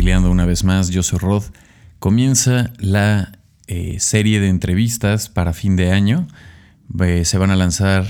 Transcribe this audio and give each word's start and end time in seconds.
Reptiliando 0.00 0.30
una 0.30 0.46
vez 0.46 0.64
más. 0.64 0.88
Yo 0.88 1.02
soy 1.02 1.18
Rod. 1.18 1.42
Comienza 1.98 2.72
la 2.78 3.38
eh, 3.66 3.96
serie 4.00 4.40
de 4.40 4.48
entrevistas 4.48 5.28
para 5.28 5.52
fin 5.52 5.76
de 5.76 5.92
año. 5.92 6.26
Se 7.24 7.36
van 7.36 7.50
a 7.50 7.56
lanzar 7.56 8.06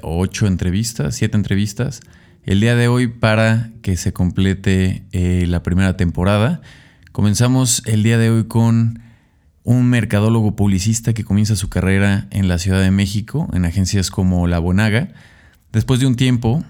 ocho 0.00 0.46
entrevistas, 0.46 1.14
siete 1.14 1.36
entrevistas. 1.36 2.00
El 2.44 2.60
día 2.60 2.74
de 2.74 2.88
hoy 2.88 3.08
para 3.08 3.70
que 3.82 3.98
se 3.98 4.14
complete 4.14 5.04
eh, 5.12 5.44
la 5.46 5.62
primera 5.62 5.98
temporada. 5.98 6.62
Comenzamos 7.12 7.82
el 7.84 8.02
día 8.02 8.16
de 8.16 8.30
hoy 8.30 8.44
con 8.44 9.02
un 9.62 9.90
mercadólogo 9.90 10.56
publicista 10.56 11.12
que 11.12 11.22
comienza 11.22 11.54
su 11.54 11.68
carrera 11.68 12.28
en 12.30 12.48
la 12.48 12.56
Ciudad 12.56 12.80
de 12.80 12.90
México, 12.90 13.50
en 13.52 13.66
agencias 13.66 14.10
como 14.10 14.46
La 14.46 14.58
Bonaga. 14.58 15.10
Después 15.70 16.00
de 16.00 16.06
un 16.06 16.16
tiempo, 16.16 16.64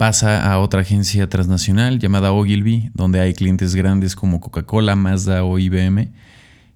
pasa 0.00 0.50
a 0.50 0.58
otra 0.60 0.80
agencia 0.80 1.28
transnacional 1.28 1.98
llamada 1.98 2.32
Ogilvy, 2.32 2.90
donde 2.94 3.20
hay 3.20 3.34
clientes 3.34 3.74
grandes 3.74 4.16
como 4.16 4.40
Coca-Cola, 4.40 4.96
Mazda 4.96 5.44
o 5.44 5.58
IBM, 5.58 6.14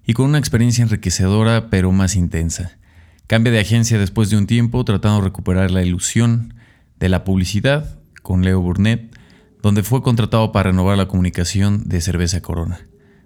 y 0.05 0.13
con 0.13 0.27
una 0.27 0.37
experiencia 0.37 0.83
enriquecedora 0.83 1.71
pero 1.71 1.91
más 1.91 2.15
intensa. 2.15 2.77
Cambia 3.25 3.51
de 3.51 3.61
agencia 3.61 3.97
después 3.97 4.29
de 4.29 4.37
un 4.37 4.45
tiempo 4.45 4.85
tratando 4.85 5.17
de 5.17 5.23
recuperar 5.23 5.71
la 5.71 5.81
ilusión 5.81 6.53
de 6.99 7.09
la 7.09 7.23
publicidad 7.23 7.97
con 8.21 8.43
Leo 8.43 8.61
Burnett, 8.61 9.17
donde 9.63 9.81
fue 9.81 10.03
contratado 10.03 10.51
para 10.51 10.69
renovar 10.69 10.95
la 10.95 11.07
comunicación 11.07 11.89
de 11.89 12.01
Cerveza 12.01 12.41
Corona. 12.41 12.81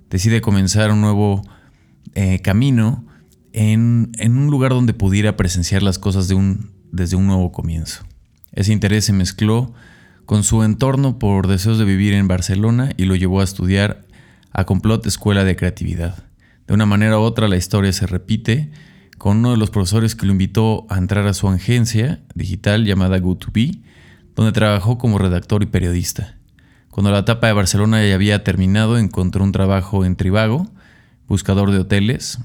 Decide 0.10 0.40
comenzar 0.40 0.94
un 0.94 1.02
nuevo 1.02 1.42
eh, 2.16 2.40
camino 2.40 3.06
en, 3.52 4.14
un 4.18 4.48
lugar 4.48 4.72
donde 4.72 4.94
pudiera 4.94 5.36
presenciar 5.36 5.84
las 5.84 6.00
cosas 6.00 6.30
desde 6.94 7.18
un 7.18 7.28
nuevo 7.28 7.52
comienzo. 7.52 8.09
Ese 8.60 8.74
interés 8.74 9.06
se 9.06 9.14
mezcló 9.14 9.74
con 10.26 10.44
su 10.44 10.64
entorno 10.64 11.18
por 11.18 11.48
deseos 11.48 11.80
de 11.80 11.86
vivir 11.86 12.14
en 12.14 12.28
Barcelona 12.28 12.92
y 12.98 13.06
lo 13.06 13.16
llevó 13.16 13.40
a 13.40 13.46
estudiar 13.46 14.06
a 14.52 14.66
Complot 14.66 15.06
Escuela 15.06 15.46
de 15.46 15.56
Creatividad. 15.56 16.26
De 16.68 16.74
una 16.74 16.86
manera 16.86 17.18
u 17.20 17.22
otra 17.22 17.48
la 17.48 17.56
historia 17.56 17.94
se 17.94 18.06
repite 18.06 18.70
con 19.18 19.38
uno 19.38 19.52
de 19.52 19.58
los 19.58 19.70
profesores 19.70 20.14
que 20.14 20.26
lo 20.26 20.34
invitó 20.34 20.86
a 20.90 20.98
entrar 20.98 21.26
a 21.26 21.34
su 21.34 21.48
agencia 21.48 22.20
digital 22.36 22.84
llamada 22.84 23.18
Go2Be, 23.20 23.82
donde 24.36 24.52
trabajó 24.52 24.98
como 24.98 25.20
redactor 25.20 25.64
y 25.64 25.68
periodista. 25.68 26.36
Cuando 26.90 27.12
la 27.12 27.20
etapa 27.20 27.48
de 27.48 27.54
Barcelona 27.54 28.06
ya 28.06 28.14
había 28.14 28.44
terminado, 28.44 28.98
encontró 28.98 29.42
un 29.42 29.54
trabajo 29.54 30.04
en 30.04 30.18
Trivago, 30.18 30.70
buscador 31.30 31.72
de 31.72 31.78
hoteles, 31.78 32.40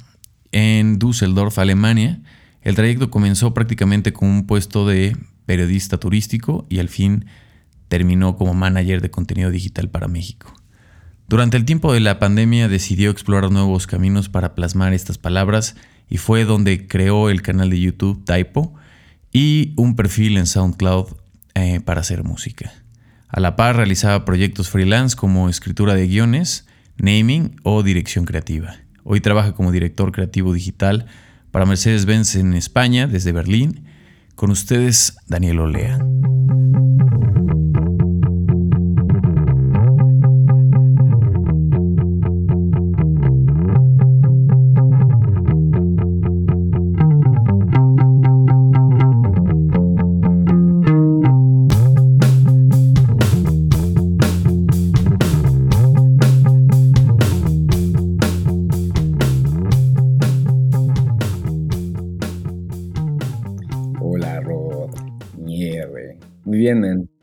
en 0.52 1.00
Düsseldorf, 1.00 1.58
Alemania. 1.58 2.20
El 2.62 2.76
trayecto 2.76 3.10
comenzó 3.10 3.52
prácticamente 3.52 4.12
con 4.12 4.28
un 4.28 4.46
puesto 4.46 4.86
de 4.86 5.16
periodista 5.46 5.98
turístico 5.98 6.66
y 6.68 6.78
al 6.78 6.88
fin 6.88 7.26
terminó 7.88 8.36
como 8.36 8.54
manager 8.54 9.00
de 9.00 9.10
contenido 9.10 9.50
digital 9.50 9.88
para 9.90 10.08
México. 10.08 10.54
Durante 11.28 11.56
el 11.56 11.64
tiempo 11.64 11.92
de 11.92 12.00
la 12.00 12.18
pandemia 12.18 12.68
decidió 12.68 13.10
explorar 13.10 13.50
nuevos 13.50 13.86
caminos 13.86 14.28
para 14.28 14.54
plasmar 14.54 14.92
estas 14.92 15.18
palabras 15.18 15.76
y 16.08 16.18
fue 16.18 16.44
donde 16.44 16.86
creó 16.86 17.30
el 17.30 17.42
canal 17.42 17.70
de 17.70 17.80
YouTube 17.80 18.24
Typo 18.24 18.74
y 19.32 19.72
un 19.76 19.96
perfil 19.96 20.36
en 20.36 20.46
SoundCloud 20.46 21.16
eh, 21.54 21.80
para 21.80 22.02
hacer 22.02 22.24
música. 22.24 22.72
A 23.28 23.40
la 23.40 23.56
par 23.56 23.76
realizaba 23.76 24.24
proyectos 24.24 24.68
freelance 24.68 25.16
como 25.16 25.48
escritura 25.48 25.94
de 25.94 26.06
guiones, 26.06 26.66
naming 26.98 27.56
o 27.64 27.82
dirección 27.82 28.26
creativa. 28.26 28.76
Hoy 29.02 29.20
trabaja 29.20 29.52
como 29.52 29.72
director 29.72 30.12
creativo 30.12 30.52
digital 30.52 31.06
para 31.50 31.66
Mercedes-Benz 31.66 32.36
en 32.36 32.54
España 32.54 33.06
desde 33.06 33.32
Berlín. 33.32 33.84
Con 34.34 34.50
ustedes, 34.50 35.16
Daniel 35.28 35.60
Olea. 35.60 35.98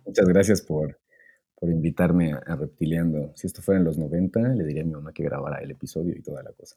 Muchas 0.06 0.28
gracias 0.28 0.62
por, 0.62 1.00
invitarme 1.62 2.34
a, 2.34 2.56
Reptiliando. 2.56 3.31
Si 3.36 3.47
esto 3.47 3.62
fuera 3.62 3.80
en 3.80 3.86
los 3.86 3.97
90, 3.97 4.40
le 4.56 4.66
diría 4.66 4.81
a 4.81 4.86
mi 4.86 4.92
mamá 4.92 5.14
que 5.14 5.24
grabara 5.24 5.59
el 5.59 5.72
episodio 5.72 6.14
y 6.18 6.22
toda 6.22 6.44
la 6.44 6.52
cosa. 6.52 6.75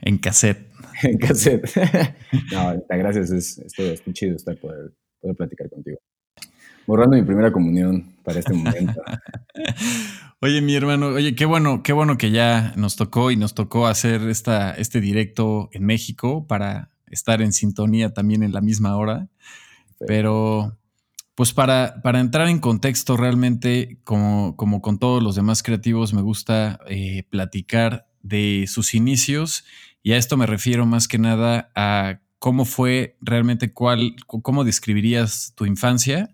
En 0.00 0.18
cassette. 0.18 0.68
en 1.02 1.18
cassette. 1.18 1.68
no, 2.52 2.82
gracias. 2.88 3.30
Es, 3.30 3.58
es, 3.58 4.02
chido 4.12 4.36
estar 4.36 4.56
poder, 4.56 4.92
poder 5.20 5.36
platicar 5.36 5.68
contigo. 5.70 5.98
Borrando 6.86 7.16
mi 7.16 7.22
primera 7.22 7.52
comunión 7.52 8.16
para 8.24 8.40
este 8.40 8.52
momento. 8.52 9.00
Oye, 10.44 10.60
mi 10.60 10.74
hermano, 10.74 11.06
oye, 11.10 11.36
qué 11.36 11.44
bueno, 11.44 11.84
qué 11.84 11.92
bueno 11.92 12.18
que 12.18 12.32
ya 12.32 12.72
nos 12.74 12.96
tocó 12.96 13.30
y 13.30 13.36
nos 13.36 13.54
tocó 13.54 13.86
hacer 13.86 14.22
esta, 14.22 14.72
este 14.72 15.00
directo 15.00 15.68
en 15.70 15.84
México 15.84 16.48
para 16.48 16.90
estar 17.06 17.40
en 17.42 17.52
sintonía 17.52 18.12
también 18.12 18.42
en 18.42 18.52
la 18.52 18.60
misma 18.60 18.96
hora. 18.96 19.28
Pero 20.04 20.76
pues 21.42 21.52
para, 21.52 22.00
para, 22.02 22.20
entrar 22.20 22.46
en 22.46 22.60
contexto 22.60 23.16
realmente, 23.16 23.98
como, 24.04 24.54
como, 24.54 24.80
con 24.80 25.00
todos 25.00 25.20
los 25.20 25.34
demás 25.34 25.64
creativos, 25.64 26.14
me 26.14 26.22
gusta 26.22 26.78
eh, 26.86 27.24
platicar 27.30 28.06
de 28.22 28.66
sus 28.68 28.94
inicios 28.94 29.64
y 30.04 30.12
a 30.12 30.18
esto 30.18 30.36
me 30.36 30.46
refiero 30.46 30.86
más 30.86 31.08
que 31.08 31.18
nada 31.18 31.72
a 31.74 32.20
cómo 32.38 32.64
fue 32.64 33.16
realmente, 33.20 33.72
cuál, 33.72 34.14
cómo 34.28 34.62
describirías 34.62 35.52
tu 35.56 35.66
infancia 35.66 36.32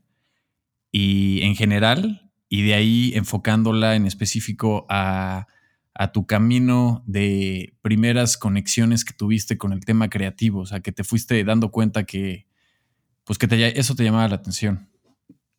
y 0.92 1.40
en 1.40 1.56
general, 1.56 2.30
y 2.50 2.60
de 2.64 2.74
ahí 2.74 3.12
enfocándola 3.14 3.96
en 3.96 4.04
específico 4.04 4.84
a, 4.90 5.46
a 5.94 6.12
tu 6.12 6.26
camino 6.26 7.02
de 7.06 7.72
primeras 7.80 8.36
conexiones 8.36 9.06
que 9.06 9.14
tuviste 9.14 9.56
con 9.56 9.72
el 9.72 9.86
tema 9.86 10.10
creativo, 10.10 10.60
o 10.60 10.66
sea, 10.66 10.80
que 10.80 10.92
te 10.92 11.02
fuiste 11.02 11.42
dando 11.44 11.70
cuenta 11.70 12.04
que, 12.04 12.46
pues 13.24 13.38
que 13.38 13.48
te, 13.48 13.80
eso 13.80 13.94
te 13.94 14.04
llamaba 14.04 14.28
la 14.28 14.34
atención. 14.34 14.87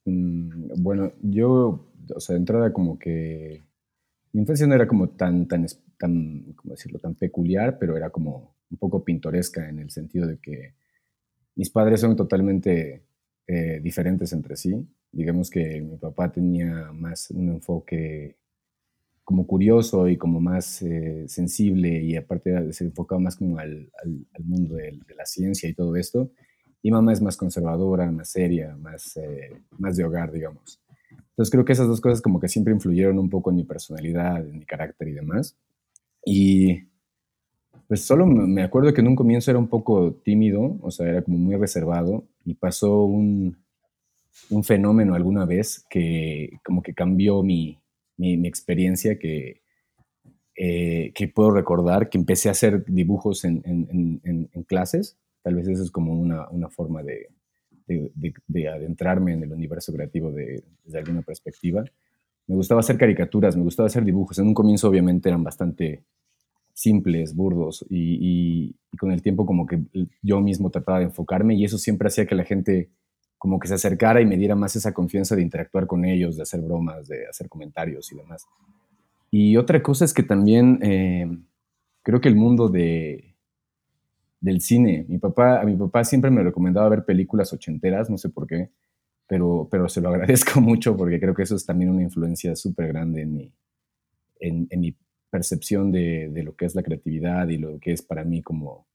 Mm, 0.06 0.82
bueno, 0.82 1.14
yo, 1.22 1.88
o 2.16 2.20
sea, 2.20 2.34
de 2.34 2.40
entrada 2.40 2.74
como 2.74 2.98
que 3.00 3.64
mi 4.34 4.42
infancia 4.42 4.68
no 4.68 4.76
era 4.76 4.88
como 4.88 5.10
tan, 5.10 5.48
tan, 5.48 5.66
tan, 5.98 6.54
¿cómo 6.56 6.74
decirlo?, 6.74 7.00
tan 7.00 7.16
peculiar, 7.16 7.78
pero 7.80 7.98
era 7.98 8.10
como 8.10 8.56
un 8.72 8.78
poco 8.78 9.04
pintoresca 9.04 9.68
en 9.70 9.80
el 9.80 9.92
sentido 9.92 10.28
de 10.28 10.38
que 10.38 10.76
mis 11.56 11.70
padres 11.70 12.02
son 12.02 12.16
totalmente 12.16 13.04
eh, 13.48 13.80
diferentes 13.82 14.32
entre 14.34 14.56
sí. 14.56 14.88
Digamos 15.12 15.50
que 15.50 15.82
mi 15.82 15.98
papá 15.98 16.32
tenía 16.32 16.92
más 16.94 17.32
un 17.32 17.50
enfoque 17.50 18.38
como 19.24 19.46
curioso 19.46 20.08
y 20.08 20.18
como 20.18 20.40
más 20.40 20.82
eh, 20.82 21.26
sensible 21.28 22.02
y 22.02 22.16
aparte 22.16 22.74
se 22.74 22.86
enfocaba 22.86 23.22
más 23.22 23.36
como 23.36 23.60
al, 23.60 23.92
al, 24.04 24.44
mundo 24.44 24.76
de, 24.76 24.98
la 25.16 25.26
ciencia 25.26 25.70
y 25.70 25.74
todo 25.74 25.96
esto. 25.96 26.32
Y 26.82 26.92
mamá 26.92 27.14
es 27.14 27.22
más 27.22 27.36
conservadora, 27.36 28.10
más 28.12 28.30
seria, 28.30 28.76
más, 28.78 29.18
eh, 29.18 29.62
más 29.78 29.98
de 29.98 30.06
hogar, 30.06 30.32
digamos. 30.32 30.80
Entonces 31.12 31.52
creo 31.52 31.66
que 31.66 31.74
esas 31.74 31.88
dos 31.88 32.02
cosas 32.02 32.22
como 32.22 32.40
que 32.40 32.48
siempre 32.48 32.74
influyeron 32.74 33.18
un 33.20 33.30
poco 33.30 33.50
en 33.50 33.58
mi 33.58 33.64
personalidad, 33.64 34.46
en 34.46 34.60
mi 34.60 34.66
carácter 34.66 35.08
y 35.08 35.14
demás. 35.14 35.58
Y 36.26 36.84
pues 37.88 38.02
solo 38.06 38.26
me 38.26 38.62
acuerdo 38.62 38.94
que 38.94 39.02
en 39.02 39.08
un 39.08 39.16
comienzo 39.16 39.50
era 39.50 39.60
un 39.60 39.68
poco 39.68 40.14
tímido, 40.24 40.78
o 40.82 40.92
sea, 40.92 41.08
era 41.08 41.22
como 41.22 41.38
muy 41.38 41.56
reservado 41.56 42.26
y 42.46 42.54
pasó 42.56 43.06
un, 43.06 43.58
un 44.50 44.64
fenómeno 44.64 45.16
alguna 45.16 45.46
vez 45.46 45.86
que 45.90 46.60
como 46.64 46.82
que 46.82 46.94
cambió 46.94 47.42
mi, 47.42 47.80
mi, 48.18 48.48
experiencia, 48.48 49.18
que, 49.18 49.62
eh, 50.56 51.12
que 51.16 51.28
puedo 51.30 51.52
recordar, 51.52 52.10
que 52.10 52.18
empecé 52.18 52.50
a 52.50 52.52
hacer 52.52 52.86
dibujos 52.86 53.44
en, 53.46 53.62
en, 53.66 54.50
en 54.54 54.64
clases 54.64 55.18
Tal 55.42 55.56
vez 55.56 55.68
eso 55.68 55.84
es 55.84 55.92
como 55.92 56.14
una, 56.14 56.50
una 56.50 56.70
forma 56.70 57.04
de, 57.04 57.30
de, 57.88 58.68
adentrarme 58.68 59.34
en 59.34 59.44
el 59.44 59.52
universo 59.52 59.94
creativo 59.94 60.32
de, 60.32 60.64
desde 60.84 61.00
alguna 61.00 61.22
perspectiva. 61.22 61.84
Me 62.48 62.56
gustaba 62.56 62.82
hacer 62.82 62.98
caricaturas, 62.98 63.56
me 63.56 63.64
gustaba 63.64 63.88
hacer 63.88 64.04
dibujos. 64.04 64.40
En 64.40 64.48
un 64.48 64.54
comienzo 64.54 64.90
obviamente 64.90 65.30
eran 65.30 65.44
bastante 65.44 66.04
simples, 66.74 67.36
burdos, 67.36 67.86
y, 67.90 68.70
y, 68.92 68.98
con 68.98 69.12
el 69.12 69.22
tiempo 69.22 69.46
como 69.46 69.66
que 69.66 69.82
yo 70.22 70.40
mismo 70.40 70.70
trataba 70.70 71.00
de 71.00 71.06
enfocarme 71.06 71.56
y 71.56 71.66
eso 71.66 71.78
siempre 71.78 72.08
hacía 72.08 72.26
que 72.26 72.36
la 72.36 72.46
gente 72.46 72.90
como 73.38 73.60
que 73.60 73.68
se 73.68 73.74
acercara 73.74 74.22
y 74.22 74.26
me 74.26 74.38
diera 74.38 74.56
más 74.56 74.76
esa 74.76 74.94
confianza 74.94 75.36
de 75.36 75.42
interactuar 75.42 75.88
con 75.88 76.06
ellos, 76.06 76.36
de 76.36 76.44
hacer 76.44 76.62
bromas, 76.62 77.08
de 77.08 77.28
hacer 77.28 77.48
comentarios 77.50 78.12
y 78.12 78.18
demás. 78.18 78.46
Y 79.32 79.58
otra 79.58 79.82
cosa 79.82 80.06
es 80.06 80.14
que 80.14 80.24
también 80.24 80.80
eh, 80.82 81.26
creo 82.04 82.20
que 82.20 82.30
el 82.30 82.36
mundo 82.36 82.68
de, 82.68 83.29
del 84.42 84.62
cine. 84.62 85.06
Mi 85.08 85.18
papá, 85.18 85.62
a 85.62 85.66
mi 85.66 85.76
papá 85.76 86.04
siempre 86.04 86.32
me 86.32 86.44
recomendaba 86.44 86.90
ver 86.90 87.06
películas 87.06 87.52
ochenteras, 87.54 88.10
no 88.10 88.18
sé 88.18 88.30
por 88.30 88.48
qué, 88.48 88.70
pero, 89.28 89.68
pero 89.70 89.90
se 89.90 90.02
lo 90.02 90.10
agradezco 90.10 90.62
mucho 90.62 90.96
porque 90.98 91.20
creo 91.20 91.34
que 91.34 91.44
eso 91.44 91.56
es 91.56 91.66
también 91.66 91.92
una 91.92 92.04
influencia 92.04 92.56
súper 92.56 92.88
grande 92.88 93.22
en 93.22 93.34
mi, 93.34 93.54
en, 94.40 94.68
mi 94.80 94.96
percepción 95.30 95.92
de, 95.92 96.32
lo 96.44 96.56
que 96.56 96.66
es 96.66 96.76
la 96.76 96.84
creatividad 96.84 97.48
y 97.50 97.58
lo 97.58 97.80
que 97.80 97.92
es 97.92 98.02
para 98.02 98.24
mí 98.24 98.42
como 98.42 98.88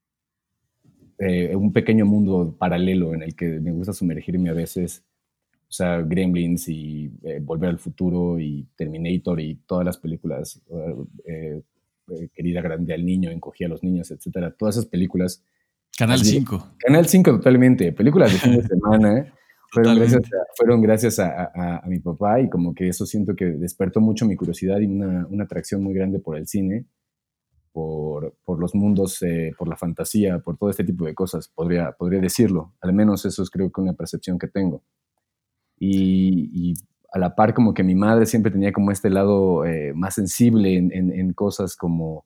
eh, 1.18 1.54
un 1.54 1.72
pequeño 1.72 2.06
mundo 2.06 2.56
paralelo 2.58 3.14
en 3.14 3.22
el 3.22 3.36
que 3.36 3.60
me 3.60 3.70
gusta 3.70 3.92
sumergirme 3.92 4.50
a 4.50 4.54
veces. 4.54 5.04
O 5.68 5.72
sea, 5.76 6.02
Gremlins 6.02 6.68
y 6.68 7.12
eh, 7.22 7.40
Volver 7.40 7.70
al 7.70 7.78
Futuro 7.78 8.38
y 8.38 8.66
Terminator 8.76 9.40
y 9.40 9.56
todas 9.66 9.84
las 9.84 9.98
películas, 9.98 10.60
eh, 11.24 11.62
Querida 12.32 12.60
Grande 12.60 12.94
al 12.94 13.04
Niño, 13.04 13.30
Encogía 13.30 13.66
a 13.66 13.70
los 13.70 13.82
Niños, 13.82 14.10
etcétera. 14.10 14.54
Todas 14.56 14.76
esas 14.76 14.86
películas. 14.86 15.44
Canal 15.96 16.20
5. 16.20 16.74
Canal 16.78 17.06
5 17.06 17.30
totalmente. 17.32 17.92
Películas 17.92 18.32
de 18.32 18.38
fin 18.38 18.56
de 18.56 18.62
semana. 18.68 19.32
Fueron 19.70 19.96
gracias, 19.96 20.22
a, 20.22 20.46
fueron 20.56 20.82
gracias 20.82 21.18
a, 21.18 21.82
mi 21.86 21.98
papá 21.98 22.40
y 22.40 22.48
como 22.48 22.74
que 22.74 22.88
eso 22.88 23.06
siento 23.06 23.34
que 23.34 23.46
despertó 23.46 24.00
mucho 24.00 24.24
mi 24.24 24.36
curiosidad 24.36 24.78
y 24.78 24.86
una, 24.86 25.26
una 25.28 25.44
atracción 25.44 25.82
muy 25.82 25.94
grande 25.94 26.20
por 26.20 26.36
el 26.36 26.46
cine 26.46 26.86
por, 27.74 28.36
por 28.44 28.60
los 28.60 28.72
mundos, 28.76 29.20
eh, 29.22 29.52
por 29.58 29.66
la 29.66 29.76
fantasía, 29.76 30.38
por 30.38 30.56
todo 30.56 30.70
este 30.70 30.84
tipo 30.84 31.04
de 31.04 31.12
cosas, 31.12 31.48
podría, 31.48 31.90
podría 31.90 32.20
decirlo. 32.20 32.72
Al 32.80 32.92
menos 32.92 33.24
eso 33.24 33.42
es 33.42 33.50
creo 33.50 33.72
que 33.72 33.80
una 33.80 33.94
percepción 33.94 34.38
que 34.38 34.46
tengo. 34.46 34.84
Y, 35.76 36.74
a 37.14 37.18
la 37.20 37.36
par 37.36 37.54
como 37.54 37.74
que 37.74 37.84
mi 37.84 37.94
madre 37.94 38.26
siempre 38.26 38.50
tenía 38.50 38.72
como 38.72 38.90
este 38.90 39.08
lado 39.08 39.64
eh, 39.64 39.92
más 39.94 40.14
sensible 40.14 40.76
en, 40.76 40.92
en, 40.92 41.32
cosas 41.32 41.76
como, 41.76 42.24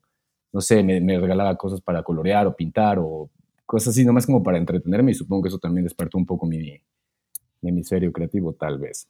no 0.51 0.61
sé, 0.61 0.81
me, 0.81 0.99
me, 0.99 1.19
regalaba 1.19 1.55
cosas 1.57 1.79
para 1.79 2.01
colorear 2.01 2.47
o 2.47 2.55
pintar 2.55 2.97
o 2.97 3.29
cosas 3.67 3.89
así, 3.89 4.03
nomás 4.03 4.25
como 4.25 4.41
para 4.41 4.57
entretenerme 4.57 5.11
y 5.11 5.13
supongo 5.13 5.43
que 5.43 5.49
eso 5.49 5.59
también 5.59 5.83
despertó 5.83 6.17
un 6.17 6.25
poco 6.25 6.47
mi, 6.47 6.81
mi 7.61 7.69
hemisferio 7.69 8.11
creativo, 8.11 8.53
tal 8.53 8.79
vez. 8.79 9.07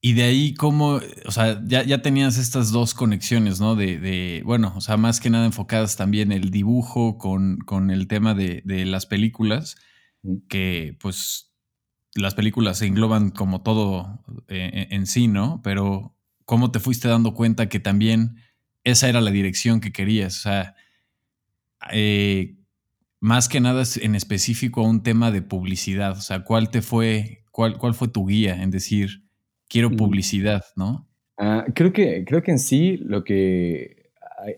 Y 0.00 0.12
de 0.12 0.22
ahí, 0.22 0.54
¿cómo, 0.54 1.00
o 1.26 1.30
sea, 1.32 1.60
ya, 1.66 1.82
ya 1.82 2.00
tenías 2.00 2.38
estas 2.38 2.70
dos 2.70 2.94
conexiones, 2.94 3.60
¿no? 3.60 3.74
De, 3.74 3.98
de, 3.98 4.42
bueno, 4.44 4.74
o 4.76 4.80
sea, 4.80 4.96
más 4.96 5.18
que 5.18 5.30
nada 5.30 5.44
enfocadas 5.44 5.96
también 5.96 6.30
el 6.30 6.50
dibujo 6.50 7.18
con, 7.18 7.58
con 7.58 7.90
el 7.90 8.06
tema 8.06 8.34
de, 8.34 8.62
de, 8.64 8.84
las 8.84 9.06
películas, 9.06 9.76
que 10.48 10.96
pues 11.00 11.51
las 12.14 12.34
películas 12.34 12.78
se 12.78 12.86
engloban 12.86 13.30
como 13.30 13.62
todo 13.62 14.22
eh, 14.48 14.88
en 14.90 15.06
sí, 15.06 15.28
¿no? 15.28 15.60
Pero 15.64 16.14
¿cómo 16.44 16.70
te 16.70 16.80
fuiste 16.80 17.08
dando 17.08 17.34
cuenta 17.34 17.68
que 17.68 17.80
también 17.80 18.36
esa 18.84 19.08
era 19.08 19.20
la 19.20 19.30
dirección 19.30 19.80
que 19.80 19.92
querías? 19.92 20.38
O 20.38 20.40
sea, 20.42 20.74
eh, 21.92 22.56
más 23.20 23.48
que 23.48 23.60
nada 23.60 23.84
en 24.00 24.14
específico 24.14 24.82
a 24.82 24.88
un 24.88 25.02
tema 25.02 25.30
de 25.30 25.42
publicidad, 25.42 26.12
o 26.12 26.20
sea, 26.20 26.44
¿cuál 26.44 26.70
te 26.70 26.82
fue, 26.82 27.44
cuál, 27.50 27.78
cuál 27.78 27.94
fue 27.94 28.08
tu 28.08 28.26
guía 28.26 28.62
en 28.62 28.70
decir 28.70 29.22
quiero 29.68 29.90
publicidad, 29.90 30.64
¿no? 30.76 31.08
Ah, 31.38 31.64
creo, 31.74 31.92
que, 31.92 32.24
creo 32.26 32.42
que 32.42 32.50
en 32.50 32.58
sí 32.58 32.98
lo 32.98 33.24
que 33.24 34.10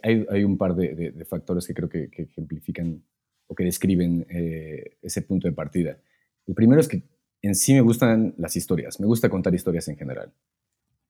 hay, 0.03 0.27
hay 0.29 0.45
un 0.45 0.59
par 0.59 0.75
de, 0.75 1.13
de, 1.13 1.25
factores 1.25 1.67
que 1.67 1.75
creo 1.75 1.89
que, 1.89 2.11
ejemplifican 2.13 3.03
o 3.47 3.55
que 3.55 3.65
describen 3.65 4.27
eh, 4.29 4.97
ese 5.03 5.23
punto 5.23 5.47
de 5.47 5.55
partida. 5.55 5.99
El 6.47 6.55
primero 6.55 6.81
es 6.81 6.89
que 6.89 7.05
en 7.47 7.55
sí 7.55 7.75
me 7.75 7.81
gustan 7.81 8.35
las 8.39 8.57
historias, 8.57 9.01
me 9.01 9.07
gusta 9.07 9.29
contar 9.29 9.55
historias 9.55 9.89
en 9.89 9.97
general. 9.97 10.33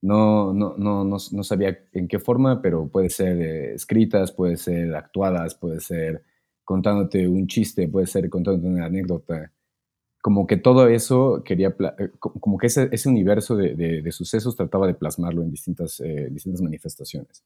No, 0.03 0.53
no, 0.53 0.75
no, 0.77 1.05
no, 1.05 1.17
no 1.33 1.45
sabía 1.45 1.79
en 1.93 2.09
qué 2.09 2.19
forma, 2.19 2.61
pero 2.61 2.89
puede 2.89 3.09
ser 3.11 3.41
eh, 3.41 3.75
escritas, 3.75 4.33
puede 4.33 4.57
ser 4.57 4.95
actuadas, 4.95 5.55
puede 5.55 5.81
ser 5.81 6.23
contándote 6.65 7.29
un 7.29 7.47
chiste, 7.47 7.89
puede 7.89 8.07
ser 8.07 8.29
contándote 8.29 8.69
una 8.69 8.87
anécdota, 8.87 9.53
como 10.25 10.47
que 10.47 10.57
todo 10.57 10.89
eso 10.89 11.43
quería, 11.45 11.77
eh, 11.99 12.09
como 12.19 12.57
que 12.57 12.69
ese, 12.69 12.89
ese 12.93 13.11
universo 13.11 13.57
de, 13.57 13.75
de, 13.75 14.11
sucesos 14.11 14.57
trataba 14.57 14.87
de 14.87 14.95
plasmarlo 14.95 15.43
en 15.43 15.51
distintas, 15.51 16.01
eh, 16.01 16.29
distintas 16.31 16.63
manifestaciones. 16.63 17.45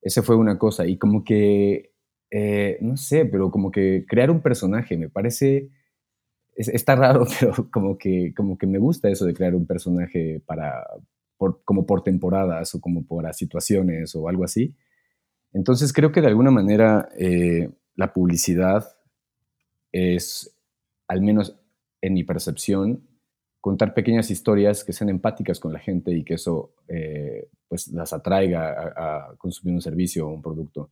Esa 0.00 0.22
fue 0.22 0.36
una 0.36 0.58
cosa, 0.58 0.86
y 0.86 0.96
como 0.96 1.22
que, 1.22 1.92
eh, 2.30 2.78
no 2.80 2.96
sé, 2.96 3.26
pero 3.26 3.50
como 3.50 3.70
que 3.70 4.06
crear 4.08 4.30
un 4.30 4.40
personaje 4.40 4.96
me 4.96 5.10
parece, 5.10 5.68
está 6.58 6.96
raro, 6.96 7.26
pero 7.40 7.70
como 7.70 7.96
que, 7.96 8.34
como 8.36 8.58
que 8.58 8.66
me 8.66 8.78
gusta 8.78 9.08
eso 9.08 9.24
de 9.24 9.34
crear 9.34 9.54
un 9.54 9.66
personaje 9.66 10.42
para, 10.44 10.84
como 11.64 11.86
por 11.86 12.02
temporadas 12.02 12.74
o 12.74 12.80
como 12.80 13.06
por 13.06 13.32
situaciones 13.32 14.14
o 14.14 14.28
algo 14.28 14.44
así. 14.44 14.74
Entonces 15.52 15.92
creo 15.92 16.12
que 16.12 16.20
de 16.20 16.26
alguna 16.26 16.50
manera 16.50 17.08
la 17.94 18.12
publicidad 18.12 18.86
es, 19.92 20.54
al 21.08 21.22
menos 21.22 21.58
en 22.00 22.14
mi 22.14 22.24
percepción, 22.24 23.08
contar 23.60 23.94
pequeñas 23.94 24.30
historias 24.30 24.84
que 24.84 24.92
sean 24.92 25.10
empáticas 25.10 25.58
con 25.58 25.72
la 25.72 25.78
gente 25.78 26.12
y 26.16 26.24
que 26.24 26.34
eso 26.34 26.74
eh, 26.86 27.48
pues 27.68 27.88
las 27.88 28.12
atraiga 28.12 28.94
a, 28.96 29.36
consumir 29.36 29.74
un 29.74 29.82
servicio 29.82 30.26
o 30.26 30.32
un 30.32 30.42
producto. 30.42 30.90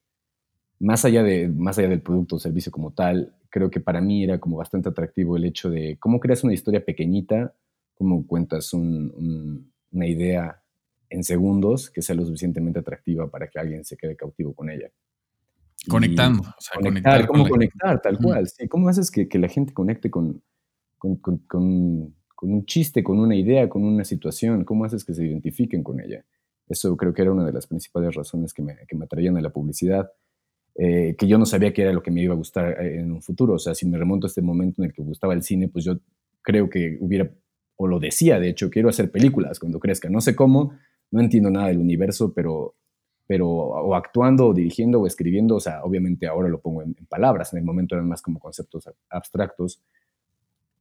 Más 0.80 1.04
allá, 1.04 1.22
de, 1.22 1.48
más 1.48 1.78
allá 1.78 1.88
del 1.88 2.02
producto 2.02 2.36
o 2.36 2.38
servicio 2.38 2.70
como 2.72 2.92
tal, 2.92 3.34
creo 3.50 3.70
que 3.70 3.80
para 3.80 4.00
mí 4.00 4.24
era 4.24 4.38
como 4.38 4.56
bastante 4.56 4.88
atractivo 4.88 5.36
el 5.36 5.44
hecho 5.44 5.70
de 5.70 5.96
cómo 5.98 6.20
creas 6.20 6.44
una 6.44 6.54
historia 6.54 6.84
pequeñita, 6.84 7.54
cómo 7.94 8.26
cuentas 8.26 8.72
una 8.72 10.06
idea 10.06 10.62
en 11.08 11.24
segundos 11.24 11.90
que 11.90 12.02
sea 12.02 12.14
lo 12.14 12.24
suficientemente 12.24 12.80
atractiva 12.80 13.30
para 13.30 13.48
que 13.48 13.58
alguien 13.58 13.84
se 13.84 13.96
quede 13.96 14.16
cautivo 14.16 14.54
con 14.54 14.70
ella. 14.70 14.90
Conectando. 15.88 16.42
O 16.42 16.60
sea, 16.60 16.80
conectar, 16.80 17.26
cómo 17.26 17.48
conectar, 17.48 18.00
tal 18.02 18.18
cual. 18.18 18.48
¿Cómo 18.68 18.88
haces 18.88 19.10
que, 19.10 19.28
que, 19.28 19.38
la 19.38 19.48
gente 19.48 19.72
conecte 19.72 20.10
con, 20.10 20.42
con, 20.98 21.16
con, 21.16 22.14
un 22.40 22.66
chiste, 22.66 23.04
con 23.04 23.20
una 23.20 23.36
idea, 23.36 23.68
con 23.68 23.84
una 23.84 24.04
situación? 24.04 24.64
¿Cómo 24.64 24.84
haces 24.84 25.04
que 25.04 25.14
se 25.14 25.24
identifiquen 25.24 25.84
con 25.84 26.00
ella? 26.00 26.24
Eso 26.68 26.96
creo 26.96 27.14
que 27.14 27.22
era 27.22 27.32
una 27.32 27.44
de 27.44 27.52
las 27.52 27.66
principales 27.66 28.14
razones 28.14 28.52
que 28.52 28.62
me, 28.62 28.76
que 28.88 28.96
me 28.96 29.04
atraían 29.04 29.36
a 29.36 29.40
la 29.40 29.50
publicidad, 29.50 30.10
eh, 30.78 31.16
que 31.18 31.26
yo 31.26 31.38
no 31.38 31.46
sabía 31.46 31.72
que 31.72 31.82
era 31.82 31.92
lo 31.92 32.02
que 32.02 32.10
me 32.10 32.22
iba 32.22 32.34
a 32.34 32.36
gustar 32.36 32.82
eh, 32.82 33.00
en 33.00 33.10
un 33.12 33.22
futuro. 33.22 33.54
O 33.54 33.58
sea, 33.58 33.74
si 33.74 33.86
me 33.86 33.96
remonto 33.96 34.26
a 34.26 34.28
este 34.28 34.42
momento 34.42 34.82
en 34.82 34.88
el 34.88 34.92
que 34.92 35.02
gustaba 35.02 35.32
el 35.34 35.42
cine, 35.42 35.68
pues 35.68 35.84
yo 35.84 35.98
creo 36.42 36.68
que 36.68 36.98
hubiera, 37.00 37.30
o 37.76 37.86
lo 37.86 37.98
decía, 37.98 38.38
de 38.38 38.50
hecho, 38.50 38.70
quiero 38.70 38.88
hacer 38.88 39.10
películas 39.10 39.58
cuando 39.58 39.80
crezca. 39.80 40.10
No 40.10 40.20
sé 40.20 40.36
cómo, 40.36 40.72
no 41.10 41.20
entiendo 41.20 41.50
nada 41.50 41.68
del 41.68 41.78
universo, 41.78 42.32
pero, 42.34 42.74
pero 43.26 43.48
o 43.48 43.94
actuando, 43.94 44.48
o 44.48 44.54
dirigiendo, 44.54 45.00
o 45.00 45.06
escribiendo, 45.06 45.56
o 45.56 45.60
sea, 45.60 45.82
obviamente 45.82 46.26
ahora 46.26 46.48
lo 46.48 46.60
pongo 46.60 46.82
en 46.82 46.94
palabras, 47.08 47.52
en 47.52 47.60
el 47.60 47.64
momento 47.64 47.94
eran 47.94 48.08
más 48.08 48.20
como 48.22 48.38
conceptos 48.38 48.88
abstractos, 49.08 49.82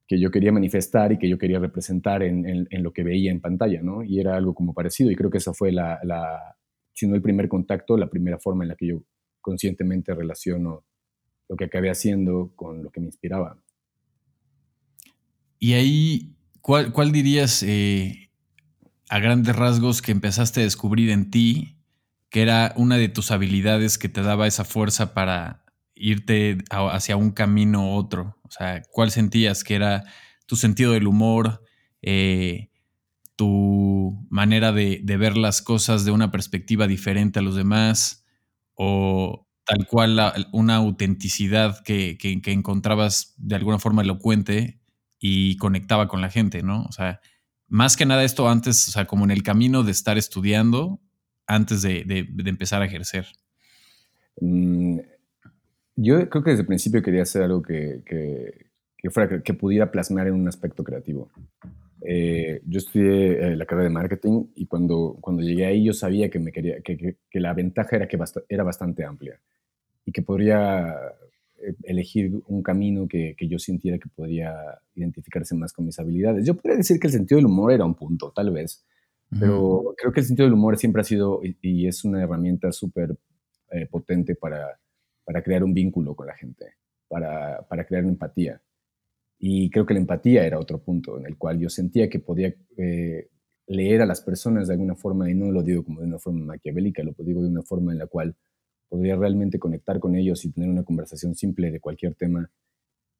que 0.08 0.20
yo 0.20 0.30
quería 0.30 0.52
manifestar 0.52 1.12
y 1.12 1.18
que 1.18 1.28
yo 1.28 1.38
quería 1.38 1.58
representar 1.58 2.22
en, 2.22 2.68
lo 2.70 2.94
que 2.94 3.04
veía 3.04 3.32
en 3.32 3.42
pantalla, 3.42 3.82
¿no? 3.82 4.04
Y 4.04 4.20
era 4.20 4.36
algo 4.36 4.54
como 4.54 4.74
parecido 4.74 5.10
y 5.10 5.16
creo 5.16 5.32
que 5.32 5.40
esa 5.40 5.54
fue 5.54 5.72
la, 5.72 6.00
la, 6.04 6.56
si 6.94 7.08
no 7.08 7.16
el 7.16 7.22
primer 7.22 7.48
contacto, 7.48 7.98
la 7.98 8.10
primera 8.10 8.38
forma 8.38 8.64
en 8.64 8.70
la 8.70 8.76
que 8.76 8.88
yo 8.88 9.02
conscientemente 9.46 10.16
relaciono 10.16 10.84
lo 11.48 11.56
que 11.56 11.66
acabé 11.66 11.92
haciendo 11.92 12.52
con 12.56 12.82
lo 12.82 12.90
que 12.90 13.00
me 13.00 13.06
inspiraba. 13.06 13.60
Y 15.60 15.74
ahí, 15.74 16.36
¿cuál, 16.62 17.12
dirías 17.12 17.62
eh, 17.62 18.32
a 19.08 19.20
grandes 19.20 19.56
rasgos 19.56 20.02
que 20.02 20.12
empezaste 20.12 20.62
a 20.62 20.64
descubrir 20.64 21.12
en 21.12 21.30
ti 21.30 21.78
que 22.32 22.42
era 22.42 22.74
una 22.76 22.98
de 22.98 23.08
tus 23.08 23.30
habilidades 23.30 24.00
que 24.00 24.10
te 24.10 24.24
daba 24.24 24.48
esa 24.48 24.66
fuerza 24.66 25.14
para 25.14 25.64
irte 25.94 26.58
hacia 26.72 27.16
un 27.16 27.30
camino 27.30 27.92
u 27.92 27.98
otro? 27.98 28.40
O 28.42 28.50
sea, 28.50 28.82
¿cuál 28.90 29.12
sentías 29.12 29.64
que 29.64 29.76
era 29.76 30.06
tu 30.48 30.56
sentido 30.56 30.94
del 30.94 31.06
humor, 31.06 31.62
eh, 32.02 32.72
tu 33.36 34.26
manera 34.32 34.72
de, 34.72 35.02
ver 35.06 35.38
las 35.38 35.62
cosas 35.62 36.04
de 36.04 36.10
una 36.10 36.32
perspectiva 36.32 36.88
diferente 36.88 37.38
a 37.38 37.44
los 37.44 37.56
demás 37.56 38.25
o 38.76 39.48
tal 39.66 39.88
cual 39.88 40.20
una 40.52 40.76
autenticidad 40.76 41.84
que, 41.84 42.18
encontrabas 42.46 43.34
de 43.38 43.56
alguna 43.56 43.80
forma 43.80 44.04
elocuente 44.04 44.80
y 45.20 45.58
conectaba 45.58 46.08
con 46.08 46.22
la 46.22 46.30
gente, 46.30 46.62
¿no? 46.62 46.84
O 46.84 46.92
sea, 46.92 47.20
más 47.68 47.98
que 47.98 48.06
nada 48.06 48.24
esto 48.24 48.48
antes, 48.48 48.88
o 48.88 48.92
sea, 48.92 49.06
como 49.06 49.26
en 49.26 49.32
el 49.32 49.42
camino 49.42 49.84
de 49.84 49.92
estar 49.92 50.18
estudiando 50.18 51.00
antes 51.48 51.82
de, 51.82 52.28
empezar 52.46 52.82
a 52.82 52.86
ejercer. 52.86 53.26
Mm, 54.40 55.00
yo 55.96 56.30
creo 56.30 56.44
que 56.44 56.52
desde 56.52 56.62
el 56.62 56.68
principio 56.68 57.02
quería 57.02 57.24
hacer 57.24 57.42
algo 57.42 57.62
que, 57.62 58.04
que, 58.06 59.10
fuera, 59.10 59.42
que 59.42 59.54
pudiera 59.54 59.92
plasmar 59.92 60.28
en 60.28 60.36
un 60.36 60.48
aspecto 60.48 60.84
creativo. 60.84 61.32
Eh, 62.08 62.62
yo 62.66 62.78
estudié 62.78 63.32
eh, 63.34 63.56
la 63.56 63.66
carrera 63.66 63.90
de 63.90 63.94
marketing 63.94 64.46
y 64.56 64.68
cuando, 64.68 65.18
cuando 65.22 65.42
llegué 65.42 65.66
ahí 65.66 65.84
yo 65.84 65.94
sabía 65.94 66.30
que, 66.30 66.40
me 66.40 66.52
quería, 66.52 66.80
que, 66.82 66.98
que, 66.98 67.40
la 67.40 67.54
ventaja 67.54 67.96
era 67.96 68.08
que 68.08 68.20
era 68.48 68.64
bastante 68.64 69.04
amplia 69.04 69.42
y 70.06 70.12
que 70.12 70.22
podría 70.22 70.96
eh, 71.58 71.74
elegir 71.84 72.32
un 72.48 72.62
camino 72.62 73.08
que, 73.08 73.36
yo 73.40 73.58
sintiera 73.58 73.98
que 73.98 74.10
podría 74.10 74.54
identificarse 74.94 75.56
más 75.56 75.74
con 75.74 75.86
mis 75.86 75.98
habilidades. 75.98 76.46
Yo 76.46 76.54
podría 76.56 76.78
decir 76.78 77.00
que 77.00 77.08
el 77.08 77.14
sentido 77.14 77.38
del 77.38 77.48
humor 77.48 77.72
era 77.72 77.86
un 77.86 77.96
punto, 77.96 78.32
tal 78.36 78.52
vez, 78.52 78.86
pero 79.40 79.96
creo 79.98 80.14
que 80.14 80.20
el 80.20 80.26
sentido 80.26 80.46
del 80.46 80.54
humor 80.54 80.78
siempre 80.78 81.02
ha 81.02 81.06
sido 81.06 81.42
y, 81.44 81.88
es 81.88 82.06
una 82.06 82.22
herramienta 82.22 82.72
súper 82.72 83.18
potente 83.90 84.36
para 84.36 84.80
para 85.26 85.42
crear 85.42 85.64
un 85.64 85.74
vínculo 85.74 86.16
con 86.16 86.28
la 86.28 86.36
gente, 86.36 86.76
para, 87.10 87.62
para 87.68 87.84
crear 87.86 88.06
empatía. 88.06 88.62
Y 89.40 89.70
creo 89.70 89.86
que 89.86 89.94
la 89.94 90.00
empatía 90.00 90.46
era 90.46 90.60
otro 90.60 90.82
punto 90.82 91.18
en 91.20 91.26
el 91.26 91.38
cual 91.38 91.60
yo 91.60 91.70
sentía 91.70 92.10
que 92.10 92.20
podía, 92.20 92.54
eh, 92.78 93.30
leer 93.68 94.02
a 94.02 94.06
las 94.06 94.22
personas 94.22 94.68
de 94.68 94.74
alguna 94.74 94.96
forma, 94.96 95.30
y 95.30 95.34
no 95.34 95.52
lo 95.52 95.64
digo 95.64 95.84
como 95.84 96.02
de 96.02 96.08
una 96.08 96.20
forma 96.20 96.46
maquiavélica, 96.46 97.04
lo 97.04 97.14
digo 97.18 97.42
de 97.42 97.50
una 97.50 97.64
forma 97.64 97.92
en 97.92 98.00
la 98.00 98.08
cual 98.08 98.36
podría 98.88 99.16
realmente 99.16 99.60
conectar 99.60 100.00
con 100.00 100.16
ellos 100.16 100.46
y 100.46 100.52
tener 100.52 100.70
una 100.70 100.84
conversación 100.84 101.36
simple 101.36 101.72
de 101.72 101.80
cualquier 101.80 102.16
tema. 102.16 102.50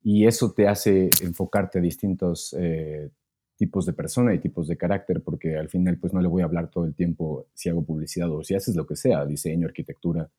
Y 0.04 0.28
eso 0.28 0.54
te 0.54 0.68
hace 0.68 1.10
enfocarte 1.24 1.80
a 1.80 1.82
distintos 1.82 2.56
eh, 2.60 3.10
tipos 3.58 3.86
de 3.86 3.94
persona 3.94 4.34
y 4.34 4.40
tipos 4.40 4.68
de 4.68 4.78
carácter, 4.78 5.22
porque 5.24 5.58
al 5.58 5.70
final 5.70 5.98
pues 5.98 6.14
no 6.14 6.22
le 6.22 6.28
voy 6.28 6.44
a 6.44 6.46
hablar 6.46 6.70
todo 6.70 6.86
el 6.86 6.94
tiempo 6.94 7.48
si 7.54 7.70
hago 7.70 7.84
publicidad 7.84 8.30
o 8.32 8.44
si 8.44 8.54
haces 8.54 8.76
lo 8.76 8.86
que 8.86 8.96
sea, 8.96 9.26
diseño, 9.26 9.68
arquitectura, 9.68 10.30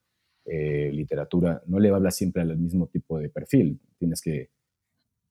eh, 0.44 0.90
literatura, 0.92 1.62
no 1.66 1.80
le 1.80 1.88
hablas 1.88 2.14
siempre 2.14 2.42
al 2.42 2.56
mismo 2.56 2.86
tipo 2.86 3.18
de 3.18 3.28
perfil. 3.28 3.80
Tienes 3.98 4.20
que, 4.20 4.50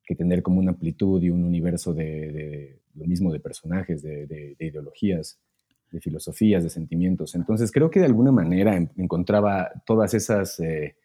que 0.05 0.15
tener 0.15 0.41
como 0.41 0.59
una 0.59 0.71
amplitud 0.71 1.21
y 1.21 1.29
un 1.29 1.43
universo 1.43 1.93
de, 1.93 2.79
lo 2.93 3.05
mismo 3.05 3.31
de 3.31 3.39
personajes, 3.39 4.01
de, 4.01 4.55
ideologías, 4.59 5.39
de 5.91 5.99
filosofías, 6.01 6.63
de 6.63 6.69
sentimientos. 6.69 7.35
Entonces 7.35 7.71
creo 7.71 7.89
que 7.89 7.99
de 7.99 8.05
alguna 8.05 8.31
manera 8.31 8.75
encontraba 8.97 9.71
todas 9.85 10.13
esas... 10.13 10.59
Eh, 10.59 10.95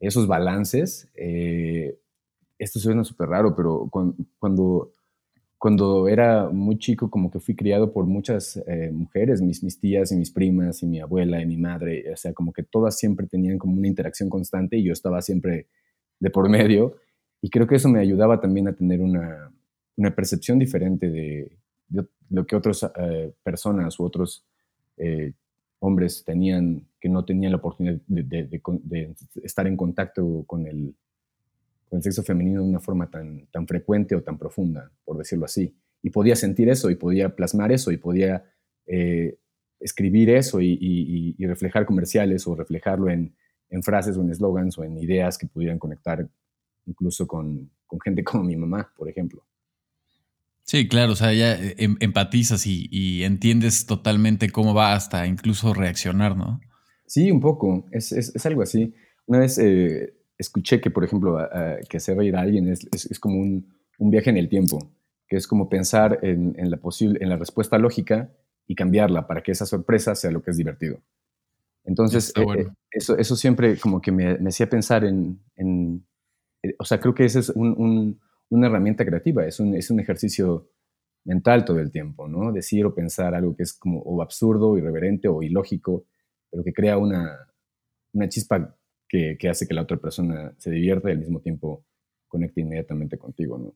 esos 0.00 0.26
balances, 0.26 1.08
eh, 1.14 1.96
esto 2.58 2.80
suena 2.80 3.04
súper 3.04 3.28
raro, 3.28 3.54
pero 3.54 3.88
cuando 4.40 4.90
cuando 5.62 6.08
era 6.08 6.48
muy 6.48 6.76
chico, 6.76 7.08
como 7.08 7.30
que 7.30 7.38
fui 7.38 7.54
criado 7.54 7.92
por 7.92 8.04
muchas 8.04 8.56
eh, 8.66 8.90
mujeres, 8.92 9.40
mis, 9.40 9.62
mis 9.62 9.78
tías 9.78 10.10
y 10.10 10.16
mis 10.16 10.32
primas 10.32 10.82
y 10.82 10.86
mi 10.88 10.98
abuela 10.98 11.40
y 11.40 11.46
mi 11.46 11.56
madre, 11.56 12.12
o 12.12 12.16
sea, 12.16 12.32
como 12.32 12.52
que 12.52 12.64
todas 12.64 12.98
siempre 12.98 13.28
tenían 13.28 13.58
como 13.58 13.76
una 13.76 13.86
interacción 13.86 14.28
constante 14.28 14.76
y 14.76 14.82
yo 14.82 14.92
estaba 14.92 15.22
siempre 15.22 15.68
de 16.18 16.30
por 16.30 16.48
medio. 16.48 16.96
Y 17.42 17.50
creo 17.50 17.66
que 17.66 17.74
eso 17.74 17.90
me 17.90 18.00
ayudaba 18.00 18.40
también 18.40 18.68
a 18.68 18.72
tener 18.72 19.00
una, 19.00 19.52
una 19.96 20.14
percepción 20.14 20.58
diferente 20.58 21.10
de, 21.10 21.58
lo 22.30 22.46
que 22.46 22.56
otras 22.56 22.90
eh, 22.98 23.34
personas 23.42 23.98
u 24.00 24.04
otros 24.04 24.46
eh, 24.96 25.34
hombres 25.80 26.24
tenían, 26.24 26.88
que 26.98 27.08
no 27.08 27.24
tenían 27.24 27.52
la 27.52 27.58
oportunidad 27.58 28.00
de, 28.06 29.14
estar 29.42 29.66
en 29.66 29.76
contacto 29.76 30.44
con 30.46 30.66
el, 30.66 30.94
con 31.90 31.98
el 31.98 32.02
sexo 32.02 32.22
femenino 32.22 32.62
de 32.62 32.68
una 32.70 32.80
forma 32.80 33.10
tan, 33.10 33.46
tan 33.48 33.66
frecuente 33.66 34.14
o 34.14 34.22
tan 34.22 34.38
profunda, 34.38 34.90
por 35.04 35.18
decirlo 35.18 35.44
así. 35.44 35.74
Y 36.02 36.10
podía 36.10 36.36
sentir 36.36 36.68
eso, 36.68 36.88
y 36.88 36.94
podía 36.94 37.36
plasmar 37.36 37.70
eso, 37.70 37.92
y 37.92 37.98
podía 37.98 38.44
eh, 38.86 39.36
escribir 39.78 40.30
eso 40.30 40.60
y, 40.60 41.36
reflejar 41.38 41.84
comerciales 41.84 42.46
o 42.46 42.54
reflejarlo 42.54 43.10
en, 43.10 43.34
frases 43.82 44.16
o 44.16 44.22
en 44.22 44.30
eslogans 44.30 44.78
o 44.78 44.84
en 44.84 44.98
ideas 44.98 45.38
que 45.38 45.46
pudieran 45.46 45.78
conectar 45.78 46.28
incluso 46.86 47.26
con, 47.26 47.70
gente 48.04 48.24
como 48.24 48.44
mi 48.44 48.56
mamá, 48.56 48.92
por 48.96 49.08
ejemplo. 49.08 49.44
Sí, 50.64 50.88
claro, 50.88 51.12
o 51.12 51.16
sea, 51.16 51.32
ya 51.32 51.56
em, 51.58 51.96
empatizas 52.00 52.66
y, 52.66 53.24
entiendes 53.24 53.86
totalmente 53.86 54.50
cómo 54.50 54.74
va 54.74 54.94
hasta 54.94 55.26
incluso 55.26 55.74
reaccionar, 55.74 56.36
¿no? 56.36 56.60
Sí, 57.06 57.30
un 57.30 57.40
poco, 57.40 57.84
es, 57.90 58.46
algo 58.46 58.62
así. 58.62 58.94
Una 59.26 59.40
vez 59.40 59.58
eh, 59.58 60.14
escuché 60.38 60.80
que, 60.80 60.90
por 60.90 61.04
ejemplo, 61.04 61.36
que 61.88 61.96
hacer 61.96 62.16
reír 62.16 62.36
a 62.36 62.40
alguien 62.40 62.68
es, 62.68 62.88
es, 62.92 63.18
como 63.18 63.40
un, 63.40 63.74
un, 63.98 64.10
viaje 64.10 64.30
en 64.30 64.36
el 64.36 64.48
tiempo, 64.48 64.78
que 65.26 65.36
es 65.36 65.46
como 65.46 65.68
pensar 65.68 66.20
en, 66.22 66.54
en, 66.56 66.70
la 66.70 66.78
posible, 66.78 67.18
en 67.20 67.28
la 67.28 67.36
respuesta 67.36 67.76
lógica 67.76 68.30
y 68.66 68.74
cambiarla 68.74 69.26
para 69.26 69.42
que 69.42 69.52
esa 69.52 69.66
sorpresa 69.66 70.14
sea 70.14 70.30
lo 70.30 70.42
que 70.42 70.52
es 70.52 70.56
divertido. 70.56 71.02
Entonces, 71.84 72.32
eh, 72.36 72.44
eh, 72.58 72.66
eso, 72.90 73.16
eso 73.16 73.36
siempre 73.36 73.76
como 73.78 74.00
que 74.00 74.12
me, 74.12 74.38
me 74.38 74.50
hacía 74.50 74.68
pensar 74.68 75.04
en, 75.04 75.40
en, 75.56 75.96
eh, 75.96 76.11
o 76.78 76.84
sea, 76.84 77.00
creo 77.00 77.14
que 77.14 77.24
esa 77.24 77.40
es 77.40 77.48
un, 77.50 78.20
una 78.48 78.66
herramienta 78.66 79.04
creativa, 79.04 79.46
es 79.46 79.60
un, 79.60 79.74
es 79.74 79.90
ejercicio 79.90 80.68
mental 81.24 81.64
todo 81.64 81.78
el 81.78 81.90
tiempo, 81.90 82.28
¿no? 82.28 82.52
Decir 82.52 82.84
o 82.84 82.94
pensar 82.94 83.34
algo 83.34 83.56
que 83.56 83.62
es 83.62 83.72
como 83.72 84.20
absurdo, 84.22 84.76
irreverente 84.76 85.28
o 85.28 85.42
ilógico, 85.42 86.06
pero 86.50 86.64
que 86.64 86.72
crea 86.72 86.98
una, 86.98 87.48
una 88.12 88.28
chispa 88.28 88.76
que, 89.08 89.36
hace 89.48 89.66
que 89.68 89.74
la 89.74 89.82
otra 89.82 89.98
persona 89.98 90.54
se 90.58 90.70
divierta 90.70 91.08
y 91.08 91.12
al 91.12 91.18
mismo 91.18 91.40
tiempo 91.40 91.84
conecte 92.28 92.62
inmediatamente 92.62 93.18
contigo, 93.18 93.58
¿no? 93.58 93.74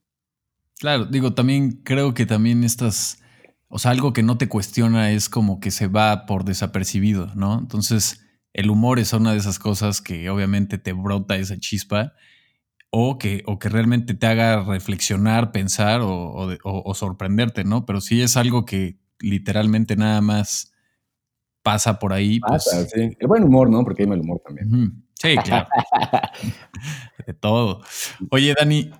Claro, 0.78 1.04
digo, 1.06 1.34
también 1.34 1.82
creo 1.84 2.14
que 2.14 2.26
también 2.26 2.64
estas, 2.64 3.22
o 3.68 3.78
sea, 3.78 3.90
algo 3.90 4.12
que 4.12 4.22
no 4.22 4.38
te 4.38 4.48
cuestiona 4.48 5.10
es 5.12 5.28
como 5.28 5.60
que 5.60 5.70
se 5.70 5.88
va 5.88 6.26
por 6.26 6.44
desapercibido, 6.44 7.34
¿no? 7.34 7.58
Entonces, 7.58 8.26
el 8.52 8.70
humor 8.70 8.98
es 8.98 9.12
una 9.12 9.32
de 9.32 9.38
esas 9.38 9.58
cosas 9.58 10.00
que 10.00 10.28
obviamente 10.30 10.78
te 10.78 10.92
brota 10.92 11.36
esa 11.36 11.58
chispa 11.58 12.14
o 12.98 13.18
que, 13.18 13.42
o 13.44 13.58
que 13.58 13.68
realmente 13.68 14.14
te 14.14 14.26
haga 14.26 14.64
reflexionar, 14.64 15.52
pensar 15.52 16.00
o, 16.02 16.94
sorprenderte, 16.94 17.62
¿no? 17.62 17.84
Pero 17.84 18.00
si 18.00 18.22
es 18.22 18.38
algo 18.38 18.64
que 18.64 18.96
literalmente 19.20 19.96
nada 19.96 20.22
más 20.22 20.72
pasa 21.62 21.98
por 21.98 22.14
ahí. 22.14 22.40
pues, 22.40 22.64
sí. 22.94 23.14
El 23.20 23.26
buen 23.28 23.44
humor, 23.44 23.68
¿no? 23.68 23.84
Porque 23.84 24.04
hay 24.04 24.08
mal 24.08 24.20
humor 24.20 24.40
también. 24.42 25.04
Sí, 25.12 25.36
claro. 25.44 25.68
de 27.26 27.34
todo. 27.34 27.82
Oye, 28.30 28.54
Dani, 28.58 28.90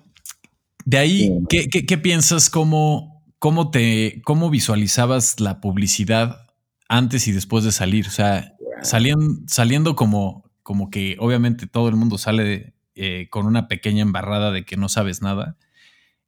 de 0.85 0.97
ahí, 0.99 1.31
¿qué, 1.49 1.97
piensas? 1.97 2.51
¿Cómo, 2.51 3.25
cómo, 3.39 3.71
te, 3.71 4.21
¿Cómo 4.25 4.51
visualizabas 4.51 5.39
la 5.39 5.59
publicidad 5.59 6.45
antes 6.87 7.27
y 7.27 7.31
después 7.31 7.63
de 7.63 7.71
salir? 7.71 8.05
O 8.05 8.11
sea, 8.11 8.53
saliendo, 8.83 9.41
saliendo 9.47 9.95
como, 9.95 10.51
como 10.61 10.91
que 10.91 11.15
obviamente 11.19 11.65
todo 11.65 11.89
el 11.89 11.95
mundo 11.95 12.19
sale 12.19 12.76
eh, 12.97 13.27
con 13.29 13.45
una 13.45 13.67
pequeña 13.67 14.01
embarrada 14.01 14.51
de 14.51 14.65
que 14.65 14.77
no 14.77 14.89
sabes 14.89 15.21
nada. 15.21 15.57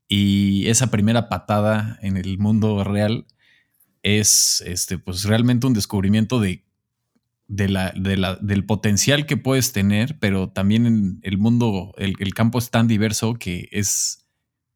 Y 0.08 0.68
esa 0.68 0.92
primera 0.92 1.30
patada 1.30 2.00
en 2.02 2.18
el 2.18 2.40
mundo 2.40 2.84
real 2.84 3.26
es 4.02 4.62
este, 4.66 4.98
pues 4.98 5.24
realmente 5.24 5.68
un 5.68 5.74
descubrimiento 5.74 6.40
de 6.40 6.64
de 7.50 7.68
la, 7.68 8.38
del 8.42 8.64
potencial 8.66 9.26
que 9.26 9.36
puedes 9.36 9.74
tener, 9.74 10.18
pero 10.20 10.50
también 10.50 10.86
en 10.86 11.20
el 11.24 11.40
mundo, 11.40 11.94
el, 11.98 12.34
campo 12.36 12.60
es 12.60 12.70
tan 12.70 12.88
diverso 12.88 13.34
que 13.40 13.68
es 13.72 14.28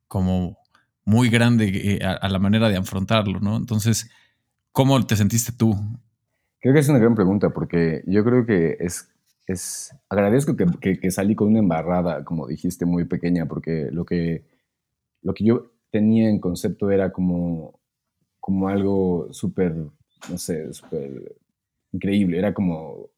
como 0.07 0.57
muy 1.05 1.29
grande 1.29 1.99
eh, 2.01 2.03
a, 2.03 2.27
la 2.27 2.39
manera 2.39 2.69
de 2.69 2.77
afrontarlo, 2.77 3.39
¿no? 3.39 3.57
Entonces, 3.57 4.09
¿cómo 4.71 5.05
te 5.05 5.15
sentiste 5.15 5.51
tú? 5.51 5.75
Creo 6.61 6.73
que 6.73 6.79
es 6.79 6.89
una 6.89 6.97
gran 6.97 7.13
pregunta 7.13 7.51
porque 7.51 8.03
yo 8.07 8.23
creo 8.23 8.45
que 8.45 8.77
es, 8.79 9.12
es 9.47 9.95
agradezco 10.09 10.55
que, 10.55 11.11
salí 11.11 11.35
con 11.35 11.49
una 11.49 11.59
embarrada, 11.59 12.23
como 12.23 12.47
dijiste, 12.47 12.85
muy 12.85 13.05
pequeña, 13.05 13.45
porque 13.45 13.89
lo 13.91 14.05
que, 14.05 14.45
lo 15.21 15.33
que 15.33 15.43
yo 15.43 15.71
tenía 15.91 16.29
en 16.29 16.39
concepto 16.39 16.91
era 16.91 17.11
como, 17.11 17.79
como 18.39 18.69
algo 18.69 19.27
súper, 19.31 19.75
no 19.75 20.37
sé, 20.37 20.73
súper 20.73 21.35
increíble, 21.91 22.39
era 22.39 22.53
como 22.53 23.09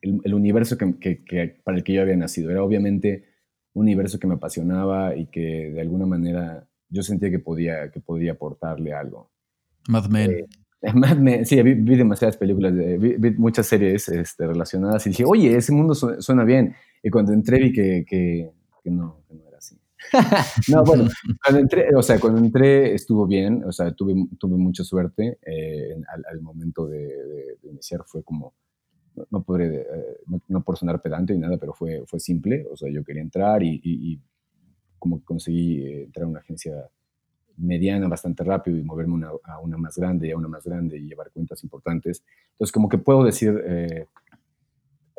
el, 0.00 0.34
universo 0.34 0.76
que, 0.78 1.56
para 1.64 1.76
el 1.76 1.84
que 1.84 1.92
yo 1.92 2.02
había 2.02 2.16
nacido. 2.16 2.50
Era 2.50 2.62
obviamente 2.62 3.24
un 3.74 3.82
universo 3.82 4.18
que 4.18 4.26
me 4.26 4.34
apasionaba 4.34 5.16
y 5.16 5.26
que 5.26 5.70
de 5.72 5.80
alguna 5.80 6.06
manera 6.06 6.66
yo 6.88 7.02
sentía 7.02 7.30
que 7.30 7.38
podía, 7.38 7.90
que 7.90 8.00
podía 8.00 8.32
aportarle 8.32 8.92
algo. 8.92 9.30
Mad 9.88 10.06
Men. 10.08 10.30
Eh, 10.30 10.46
Sí, 11.44 11.62
vi, 11.62 11.96
demasiadas 11.96 12.36
películas, 12.36 12.72
vi, 12.74 13.30
muchas 13.32 13.66
series 13.66 14.08
este, 14.08 14.46
relacionadas 14.46 15.06
y 15.06 15.10
dije, 15.10 15.24
oye, 15.24 15.56
ese 15.56 15.72
mundo 15.72 15.94
suena 15.94 16.44
bien. 16.44 16.74
Y 17.02 17.10
cuando 17.10 17.32
entré 17.32 17.58
vi 17.58 17.72
que, 17.72 18.04
que, 18.06 18.90
no, 18.90 19.22
que 19.28 19.34
no 19.34 19.46
era 19.48 19.58
así. 19.58 19.78
no, 20.72 20.84
bueno, 20.84 21.08
cuando 21.44 21.60
entré, 21.60 21.94
o 21.94 22.02
sea, 22.02 22.18
cuando 22.20 22.38
entré 22.38 22.94
estuvo 22.94 23.26
bien, 23.26 23.64
o 23.64 23.72
sea, 23.72 23.92
tuve, 23.92 24.14
tuve 24.38 24.56
mucha 24.56 24.84
suerte 24.84 25.38
eh, 25.44 25.96
al, 26.30 26.40
momento 26.40 26.86
de, 26.86 27.58
iniciar, 27.64 28.02
fue 28.06 28.22
como, 28.22 28.54
no, 29.30 29.42
podré, 29.42 29.76
eh, 29.76 30.18
no, 30.48 30.62
por 30.62 30.76
sonar 30.76 31.02
pedante 31.02 31.32
ni 31.32 31.40
nada, 31.40 31.56
pero 31.58 31.72
fue, 31.72 32.04
fue 32.06 32.20
simple, 32.20 32.66
o 32.70 32.76
sea, 32.76 32.90
yo 32.90 33.04
quería 33.04 33.22
entrar 33.22 33.62
y, 33.62 34.20
como 34.98 35.18
que 35.18 35.24
conseguí 35.24 35.82
eh, 35.82 36.02
entrar 36.04 36.24
a 36.24 36.28
una 36.28 36.40
agencia 36.40 36.72
mediana 37.58 38.08
bastante 38.08 38.44
rápido 38.44 38.76
y 38.78 38.82
moverme 38.82 39.26
a 39.44 39.58
una 39.60 39.76
más 39.76 39.96
grande, 39.96 40.32
a 40.32 40.36
una 40.36 40.48
más 40.48 40.64
grande 40.64 40.98
y 40.98 41.08
llevar 41.08 41.30
cuentas 41.30 41.62
importantes. 41.64 42.22
Entonces, 42.52 42.72
como 42.72 42.88
que 42.88 42.98
puedo 42.98 43.24
decir 43.24 44.06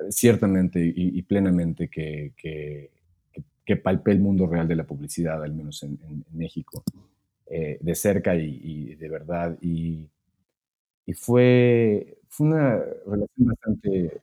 ciertamente 0.10 0.80
y, 0.96 1.22
plenamente 1.24 1.88
que, 1.88 2.34
que 2.38 2.92
que 3.68 3.76
palpé 3.76 4.14
el 4.14 4.22
mundo 4.22 4.48
real 4.48 4.66
de 4.66 4.78
la 4.78 4.86
publicidad, 4.86 5.44
al 5.44 5.54
menos 5.54 5.84
en, 5.84 6.00
México, 6.32 6.84
eh, 7.48 7.78
de 7.82 7.96
cerca 7.96 8.34
y, 8.34 8.96
de 8.96 9.10
verdad. 9.10 9.58
Y, 9.62 10.08
fue, 11.14 12.18
fue 12.30 12.48
una 12.48 12.78
relación 13.06 13.48
bastante 13.48 14.22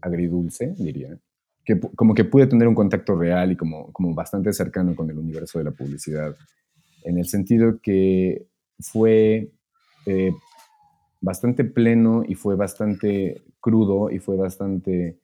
agridulce, 0.00 0.72
diría, 0.78 1.18
que 1.64 1.80
como 1.80 2.14
que 2.14 2.24
pude 2.24 2.46
tener 2.46 2.68
un 2.68 2.74
contacto 2.76 3.16
real 3.16 3.50
y 3.52 3.56
como, 3.56 3.92
como 3.92 4.14
bastante 4.14 4.52
cercano 4.52 4.94
con 4.94 5.10
el 5.10 5.18
universo 5.18 5.58
de 5.58 5.64
la 5.64 5.72
publicidad, 5.72 6.36
en 7.04 7.18
el 7.18 7.26
sentido 7.26 7.80
que 7.80 8.46
fue 8.80 9.50
eh, 10.06 10.32
bastante 11.20 11.64
pleno 11.64 12.22
y 12.26 12.34
fue 12.34 12.56
bastante 12.56 13.42
crudo 13.60 14.10
y 14.10 14.18
fue 14.18 14.36
bastante 14.36 15.18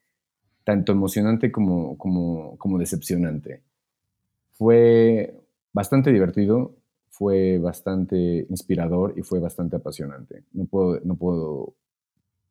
tanto 0.64 0.92
emocionante 0.92 1.52
como, 1.52 1.96
como, 1.96 2.56
como 2.58 2.78
decepcionante. 2.78 3.62
Fue 4.52 5.34
bastante 5.72 6.12
divertido, 6.12 6.74
fue 7.08 7.58
bastante 7.58 8.46
inspirador 8.50 9.14
y 9.16 9.22
fue 9.22 9.38
bastante 9.38 9.76
apasionante. 9.76 10.44
No 10.52 10.66
puedo, 10.66 11.00
no 11.04 11.16
puedo, 11.16 11.74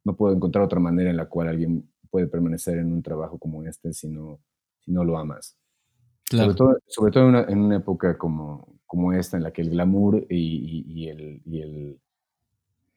no 0.03 0.15
puedo 0.15 0.33
encontrar 0.33 0.63
otra 0.63 0.79
manera 0.79 1.09
en 1.09 1.17
la 1.17 1.25
cual 1.25 1.49
alguien 1.49 1.89
puede 2.09 2.27
permanecer 2.27 2.77
en 2.77 2.93
un 2.93 3.03
trabajo 3.03 3.37
como 3.37 3.63
este 3.63 3.91
si 3.91 4.07
no, 4.07 4.39
si 4.79 4.91
no 4.91 5.03
lo 5.03 5.17
amas. 5.17 5.57
Sobre 6.29 6.55
todo, 6.55 6.77
sobre 6.87 7.11
todo 7.11 7.47
en, 7.47 7.59
una, 7.59 7.77
época 7.77 8.17
como, 8.17 8.79
como 8.87 9.13
esta, 9.13 9.37
en 9.37 9.43
la 9.43 9.51
que 9.51 9.61
el 9.61 9.69
glamour 9.69 10.25
y, 10.29 11.07
el, 11.07 11.41
y 11.45 11.61
el, 11.61 11.99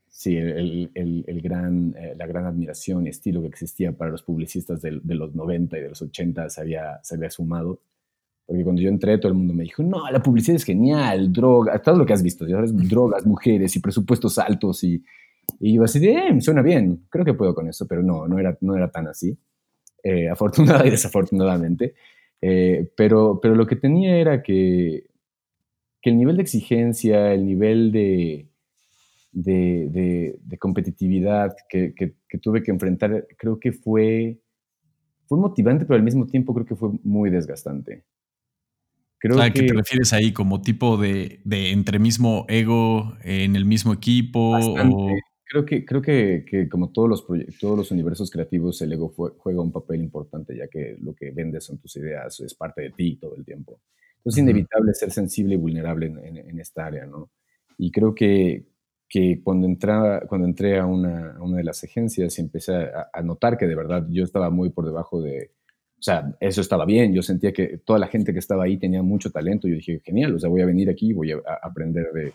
sí, 0.08 0.37
el, 0.37 0.90
el, 0.94 1.40
gran, 1.42 1.94
eh, 1.99 2.14
la 2.16 2.26
gran 2.26 2.47
admiración 2.47 3.06
y 3.06 3.11
estilo 3.11 3.42
que 3.42 3.49
existía 3.49 3.92
para 3.92 4.11
los 4.11 4.23
publicistas 4.23 4.80
de, 4.80 5.00
de, 5.02 5.14
los 5.14 5.35
90 5.35 5.76
y 5.76 5.82
de 5.82 5.88
los 5.90 6.00
80 6.00 6.49
se 6.49 6.61
había, 6.61 7.00
se 7.02 7.16
había 7.16 7.30
sumado. 7.30 7.80
Porque 8.47 8.64
cuando 8.64 8.80
yo 8.80 8.88
entré, 8.88 9.18
todo 9.18 9.30
el 9.30 9.37
mundo 9.37 9.52
me 9.52 9.64
dijo, 9.64 9.82
no, 9.82 10.11
la 10.11 10.23
publicidad 10.23 10.56
es 10.56 10.64
genial, 10.64 11.30
droga, 11.30 11.78
todo 11.82 11.97
lo 11.97 12.06
que 12.06 12.14
has 12.14 12.23
visto, 12.23 12.49
¿sabes? 12.49 12.75
drogas, 12.88 13.26
mujeres 13.26 13.76
y 13.76 13.80
presupuestos 13.80 14.38
altos. 14.38 14.82
Y, 14.85 15.04
y 15.61 15.75
yo 15.75 15.85
así 15.85 15.99
de, 15.99 16.14
eh, 16.14 16.40
suena 16.40 16.62
bien, 16.62 17.04
creo 17.11 17.26
que 17.26 17.35
puedo 17.35 17.54
con 17.54 17.68
eso, 17.68 17.87
pero 17.87 18.02
no, 18.02 18.26
no 18.26 18.38
era, 18.38 18.56
no 18.62 18.75
era 18.75 18.90
tan 18.90 19.06
así, 19.06 19.37
eh, 20.02 20.30
afortunadamente 20.30 20.88
y 20.88 20.90
desafortunadamente. 20.92 21.94
Eh, 22.40 22.90
pero, 22.97 23.40
pero 23.40 23.54
lo 23.54 23.66
que 23.66 23.76
tenía 23.76 24.16
era 24.16 24.42
que, 24.42 25.07
que 26.00 26.11
el 26.11 26.16
nivel 26.16 26.37
de 26.37 26.42
exigencia, 26.42 27.33
el 27.33 27.45
nivel 27.45 27.90
de, 27.90 28.49
de, 29.33 30.38
de, 30.40 30.59
competitividad 30.59 31.54
que, 31.68 31.95
que, 31.95 32.38
tuve 32.38 32.62
que 32.62 32.71
enfrentar, 32.71 33.26
creo 33.37 33.59
que 33.59 33.73
fue, 33.73 34.40
fue 35.26 35.38
motivante, 35.38 35.85
pero 35.85 35.97
al 35.97 36.04
mismo 36.04 36.26
tiempo 36.26 36.54
creo 36.54 36.66
que 36.66 36.76
fue 36.76 36.90
muy 37.02 37.30
desgastante. 37.30 38.04
Creo 39.21 39.40
¿A 39.42 39.50
qué 39.50 39.64
te 39.64 39.75
refieres 39.75 40.12
ahí? 40.12 40.33
¿Como 40.33 40.62
tipo 40.62 40.97
de, 40.97 41.40
de 41.45 41.73
entre 41.73 41.99
mismo 41.99 42.47
ego 42.49 43.16
en 43.23 43.57
el 43.57 43.64
mismo 43.64 43.92
equipo? 43.92 44.57
Creo 45.50 45.64
que, 45.64 45.85
creo 45.85 46.02
que, 46.02 46.45
que, 46.47 46.69
como 46.69 46.90
todos 46.90 47.09
los, 47.09 47.26
todos 47.59 47.78
los 47.78 47.90
universos 47.90 48.31
creativos, 48.31 48.83
el 48.83 48.93
ego 48.93 49.09
juega 49.09 49.62
un 49.62 49.73
papel 49.73 50.02
importante, 50.02 50.55
ya 50.55 50.69
que 50.69 50.99
lo 51.00 51.14
que 51.14 51.31
vendes 51.31 51.64
son 51.64 51.78
tus 51.78 51.97
ideas, 51.97 52.38
es 52.40 52.55
parte 52.55 52.83
de 52.83 52.90
ti 52.90 53.17
todo 53.17 53.35
el 53.35 53.47
tiempo. 53.47 53.81
Entonces 54.19 54.38
es 54.38 54.43
inevitable 54.43 54.93
ser 54.93 55.11
sensible 55.11 55.55
y 55.55 55.57
vulnerable 55.57 56.07
en, 56.07 56.37
en, 56.37 56.61
esta 56.61 56.85
área, 56.85 57.07
¿no? 57.07 57.31
Y 57.78 57.90
creo 57.90 58.14
que, 58.14 58.67
que 59.09 59.40
cuando, 59.43 59.67
entraba, 59.67 60.21
cuando 60.28 60.47
entré 60.47 60.78
a 60.78 60.85
una, 60.85 61.37
a 61.37 61.43
una 61.43 61.57
de 61.57 61.64
las 61.64 61.83
agencias 61.83 62.38
y 62.38 62.43
empecé 62.43 62.75
a, 62.75 63.09
a, 63.11 63.23
notar 63.23 63.57
que 63.57 63.67
de 63.67 63.75
verdad 63.75 64.07
yo 64.11 64.25
estaba 64.25 64.50
muy 64.50 64.69
por 64.69 64.85
debajo 64.85 65.23
de, 65.23 65.52
o 65.99 66.02
sea, 66.02 66.37
eso 66.40 66.61
estaba 66.61 66.85
bien, 66.85 67.14
yo 67.14 67.23
sentía 67.23 67.52
que 67.52 67.78
toda 67.78 67.99
la 67.99 68.07
gente 68.07 68.35
que 68.35 68.38
estaba 68.38 68.64
ahí 68.64 68.76
tenía 68.76 69.02
mucho 69.02 69.31
talento, 69.31 69.67
yo 69.67 69.76
dije, 69.76 70.00
genial, 70.05 70.35
o 70.35 70.38
sea, 70.38 70.50
voy 70.50 70.61
a 70.61 70.67
venir 70.67 70.90
aquí, 70.90 71.14
voy 71.14 71.33
a, 71.33 71.38
aprender 71.62 72.12
de, 72.12 72.35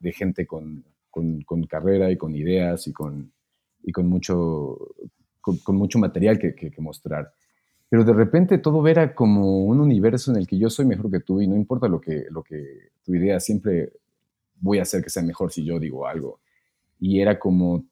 de, 0.00 0.12
gente 0.12 0.46
con, 0.46 0.84
con, 1.14 1.42
con, 1.42 1.62
carrera 1.64 2.10
y 2.10 2.16
con 2.16 2.34
ideas 2.34 2.86
y 2.88 2.92
con, 2.92 3.32
y 3.82 3.92
con, 3.92 4.06
mucho, 4.06 4.76
con, 5.40 5.76
mucho 5.76 5.98
material 5.98 6.38
que, 6.38 6.54
que, 6.54 6.80
mostrar. 6.80 7.32
Pero 7.88 8.04
de 8.04 8.12
repente 8.12 8.58
todo 8.58 8.86
era 8.88 9.14
como 9.14 9.64
un 9.64 9.80
universo 9.80 10.32
en 10.32 10.38
el 10.38 10.46
que 10.46 10.58
yo 10.58 10.68
soy 10.68 10.86
mejor 10.86 11.10
que 11.10 11.20
tú 11.20 11.40
y 11.40 11.46
no 11.46 11.56
importa 11.56 11.86
lo 11.86 12.00
que, 12.00 12.26
lo 12.30 12.42
que 12.42 12.90
tu 13.04 13.14
idea, 13.14 13.38
siempre 13.38 13.92
voy 14.56 14.78
a 14.78 14.82
hacer 14.82 15.02
que 15.02 15.10
sea 15.10 15.22
mejor 15.22 15.52
si 15.52 15.64
yo 15.64 15.78
digo 15.78 16.06
algo. 16.06 16.40
Y 16.98 17.20
era 17.20 17.38
como 17.38 17.84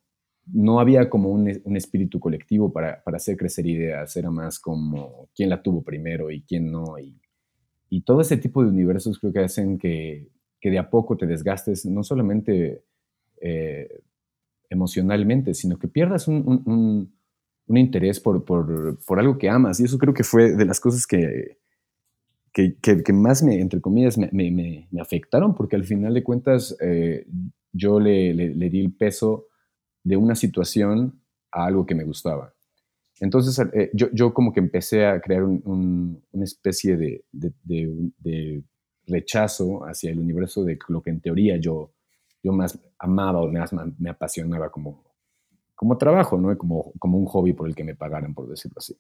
no 0.47 0.81
había 0.81 1.09
como 1.09 1.31
un, 1.31 1.49
espíritu 1.76 2.19
colectivo 2.19 2.73
para, 2.73 3.02
hacer 3.07 3.37
crecer 3.37 3.67
ideas, 3.67 4.17
era 4.17 4.31
más 4.31 4.59
como 4.59 5.29
quién 5.35 5.49
la 5.49 5.62
tuvo 5.62 5.83
primero 5.83 6.31
y 6.31 6.43
quién 6.43 6.71
no. 6.71 6.99
Y, 6.99 7.19
todo 8.05 8.23
ese 8.23 8.38
tipo 8.38 8.62
de 8.62 8.71
universos 8.71 9.19
creo 9.19 9.33
que 9.33 9.41
hacen 9.41 9.79
que, 9.79 10.29
de 10.62 10.79
a 10.79 10.88
poco 10.88 11.17
te 11.17 11.26
desgastes, 11.26 11.85
no 11.85 12.02
solamente 12.02 12.85
eh, 13.43 14.02
emocionalmente, 14.71 15.55
sino 15.55 15.78
que 15.78 15.89
pierdas 15.89 16.28
un, 16.28 17.13
interés 17.69 18.21
por, 18.21 18.45
algo 19.19 19.39
que 19.39 19.49
amas. 19.49 19.81
Y 19.81 19.85
eso 19.85 19.99
creo 19.99 20.15
que 20.15 20.25
fue 20.25 20.55
de 20.55 20.65
las 20.65 20.81
cosas 20.81 21.07
que, 21.07 21.59
que, 22.52 23.13
más 23.13 23.43
me, 23.43 23.61
entre 23.61 23.81
comillas, 23.81 24.17
me, 24.19 24.89
afectaron, 25.00 25.55
porque 25.55 25.76
al 25.76 25.85
final 25.85 26.15
de 26.15 26.23
cuentas 26.23 26.76
eh, 26.81 27.26
yo 27.73 28.00
le, 28.00 28.33
le 28.33 28.71
di 28.71 28.81
el 28.81 28.93
peso 28.93 29.49
de 30.05 30.17
una 30.17 30.35
situación 30.35 31.21
a 31.50 31.67
algo 31.67 31.87
que 31.87 31.95
me 31.95 32.05
gustaba. 32.05 32.55
Entonces 33.23 33.57
eh, 33.73 33.91
yo, 33.95 34.09
yo, 34.13 34.35
como 34.35 34.52
que 34.52 34.59
empecé 34.59 35.07
a 35.07 35.21
crear 35.21 35.45
una 35.45 36.45
especie 36.45 36.97
de, 36.97 37.25
de, 37.31 38.65
rechazo 39.07 39.85
hacia 39.85 40.11
el 40.11 40.19
universo 40.19 40.65
de 40.65 40.78
lo 40.89 41.02
que 41.02 41.11
en 41.11 41.21
teoría 41.21 41.57
yo, 41.57 41.93
yo 42.43 42.52
más 42.52 42.78
amaba 42.99 43.41
o 43.41 43.50
más 43.50 43.73
me 43.99 44.11
apasionaba 44.11 44.71
como, 44.71 45.05
como 45.75 45.97
trabajo, 45.99 46.39
¿no? 46.39 46.57
Como, 46.57 46.93
como 46.99 47.19
un 47.19 47.26
hobby 47.26 47.52
por 47.52 47.69
el 47.69 47.75
que 47.75 47.85
me 47.85 47.95
pagaran, 47.95 48.35
por 48.35 48.49
decirlo 48.49 48.76
así. 48.78 48.97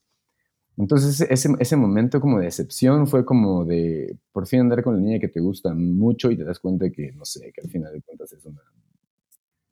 Entonces 0.78 1.20
ese, 1.28 1.50
ese 1.58 1.76
momento 1.76 2.20
como 2.20 2.38
de 2.38 2.46
decepción 2.46 3.06
fue 3.06 3.24
como 3.24 3.64
de 3.64 4.16
por 4.32 4.46
fin 4.46 4.60
andar 4.60 4.82
con 4.82 4.94
la 4.94 5.00
niña 5.00 5.18
que 5.18 5.28
te 5.28 5.40
gusta 5.40 5.74
mucho 5.74 6.30
y 6.30 6.36
te 6.36 6.44
das 6.44 6.58
cuenta 6.58 6.90
que, 6.90 7.12
no 7.12 7.24
sé, 7.24 7.52
que 7.52 7.60
al 7.60 7.70
final 7.70 7.92
de 7.92 8.00
cuentas 8.00 8.32
es 8.32 8.44
una 8.46 8.62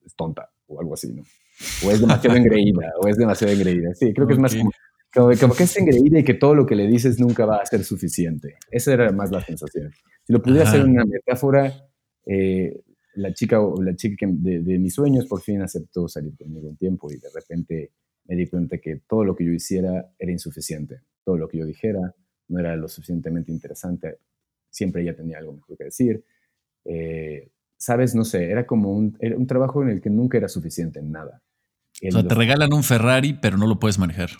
es 0.04 0.14
tonta 0.14 0.50
o 0.66 0.80
algo 0.80 0.94
así, 0.94 1.12
¿no? 1.12 1.22
O 1.86 1.90
es 1.90 2.00
demasiado 2.00 2.36
engreída, 2.36 2.92
o 3.00 3.08
es 3.08 3.16
demasiado 3.16 3.52
engreída. 3.52 3.94
Sí, 3.94 4.12
creo 4.12 4.26
que 4.26 4.34
es 4.34 4.38
más 4.38 4.54
como, 4.54 4.70
como, 5.40 5.54
que 5.54 5.64
es 5.64 5.76
engreída 5.76 6.20
y 6.20 6.24
que 6.24 6.34
todo 6.34 6.54
lo 6.54 6.66
que 6.66 6.76
le 6.76 6.86
dices 6.86 7.18
nunca 7.18 7.44
va 7.46 7.56
a 7.56 7.66
ser 7.66 7.82
suficiente. 7.84 8.56
Esa 8.70 8.92
era 8.92 9.12
más 9.12 9.30
la 9.30 9.40
sensación. 9.40 9.92
Si 10.24 10.32
lo 10.32 10.42
pudiera 10.42 10.68
hacer 10.68 10.84
una 10.84 11.04
metáfora, 11.04 11.88
eh, 12.26 12.80
la 13.20 13.32
chica 13.34 13.60
la 13.80 13.94
chica 13.94 14.26
de, 14.28 14.60
de, 14.60 14.78
mis 14.78 14.94
sueños 14.94 15.26
por 15.26 15.40
fin 15.40 15.62
aceptó 15.62 16.08
salir 16.08 16.36
conmigo 16.36 16.68
un 16.68 16.76
tiempo 16.76 17.10
y 17.10 17.16
de 17.16 17.28
repente 17.34 17.92
me 18.26 18.36
di 18.36 18.46
cuenta 18.46 18.78
que 18.78 19.02
todo 19.08 19.24
lo 19.24 19.34
que 19.34 19.44
yo 19.44 19.52
hiciera 19.52 20.12
era 20.18 20.32
insuficiente. 20.32 21.00
Todo 21.24 21.36
lo 21.36 21.48
que 21.48 21.58
yo 21.58 21.66
dijera 21.66 22.14
no 22.48 22.60
era 22.60 22.76
lo 22.76 22.88
suficientemente 22.88 23.52
interesante. 23.52 24.18
Siempre 24.70 25.02
ella 25.02 25.16
tenía 25.16 25.38
algo 25.38 25.52
mejor 25.52 25.76
que 25.76 25.84
decir. 25.84 26.24
Eh, 26.84 27.50
sabes, 27.76 28.14
no 28.14 28.24
sé, 28.24 28.50
era 28.50 28.66
como 28.66 28.92
un, 28.92 29.18
un 29.36 29.46
trabajo 29.46 29.82
en 29.82 29.88
el 29.88 30.00
que 30.00 30.10
nunca 30.10 30.38
era 30.38 30.48
suficiente 30.48 31.00
en 31.00 31.10
nada. 31.10 31.42
o 32.06 32.10
sea, 32.10 32.26
te 32.26 32.34
regalan 32.34 32.72
un 32.72 32.82
Ferrari, 32.82 33.38
pero 33.40 33.56
no 33.56 33.66
lo 33.66 33.78
puedes 33.78 33.98
manejar. 33.98 34.30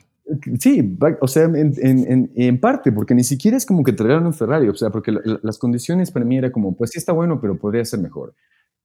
Sí, 0.61 0.97
o 1.21 1.27
sea, 1.27 1.45
en, 1.45 2.31
en, 2.37 2.61
parte, 2.61 2.93
porque 2.93 3.15
ni 3.15 3.25
siquiera 3.25 3.57
es 3.57 3.67
como 3.67 3.83
que 3.83 3.93
te 3.93 4.05
regalan 4.05 4.27
un 4.27 4.35
Ferrari, 4.35 4.69
o 4.69 4.75
sea, 4.75 4.91
porque 4.91 5.13
las 5.43 5.59
condiciones 5.59 6.13
para 6.13 6.25
mí 6.25 6.39
era 6.39 6.53
como, 6.53 6.77
pues 6.77 6.91
sí 6.91 6.99
está 6.99 7.13
bueno, 7.13 7.41
pero 7.41 7.59
podría 7.59 7.85
ser 7.85 7.99
mejor. 7.99 8.35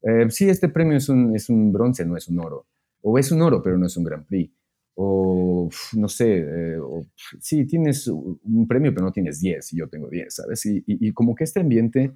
Eh, 0.06 0.30
sí, 0.30 0.48
este 0.48 0.70
premio 0.70 0.98
es 0.98 1.10
un, 1.10 1.36
es 1.36 1.50
un 1.50 1.74
bronce, 1.74 2.06
no 2.06 2.16
es 2.16 2.28
un 2.28 2.40
oro. 2.40 2.68
O 3.02 3.18
es 3.20 3.32
un 3.32 3.42
oro, 3.42 3.62
pero 3.62 3.78
no 3.78 3.88
es 3.88 3.98
un 3.98 4.04
Grand 4.04 4.26
Prix. 4.26 4.54
O, 4.96 5.70
no 5.98 6.08
sé, 6.08 6.38
eh, 6.38 6.78
sí, 7.42 7.66
tienes 7.66 8.08
un 8.08 8.66
premio, 8.68 8.94
pero 8.94 9.06
no 9.06 9.12
tienes 9.12 9.42
10 9.42 9.74
y 9.74 9.78
yo 9.78 9.90
tengo 9.90 10.10
10, 10.10 10.34
¿sabes? 10.34 10.66
Y, 10.66 10.78
y, 10.88 11.10
y 11.10 11.12
como 11.12 11.36
que 11.36 11.44
este 11.44 11.60
ambiente 11.60 12.14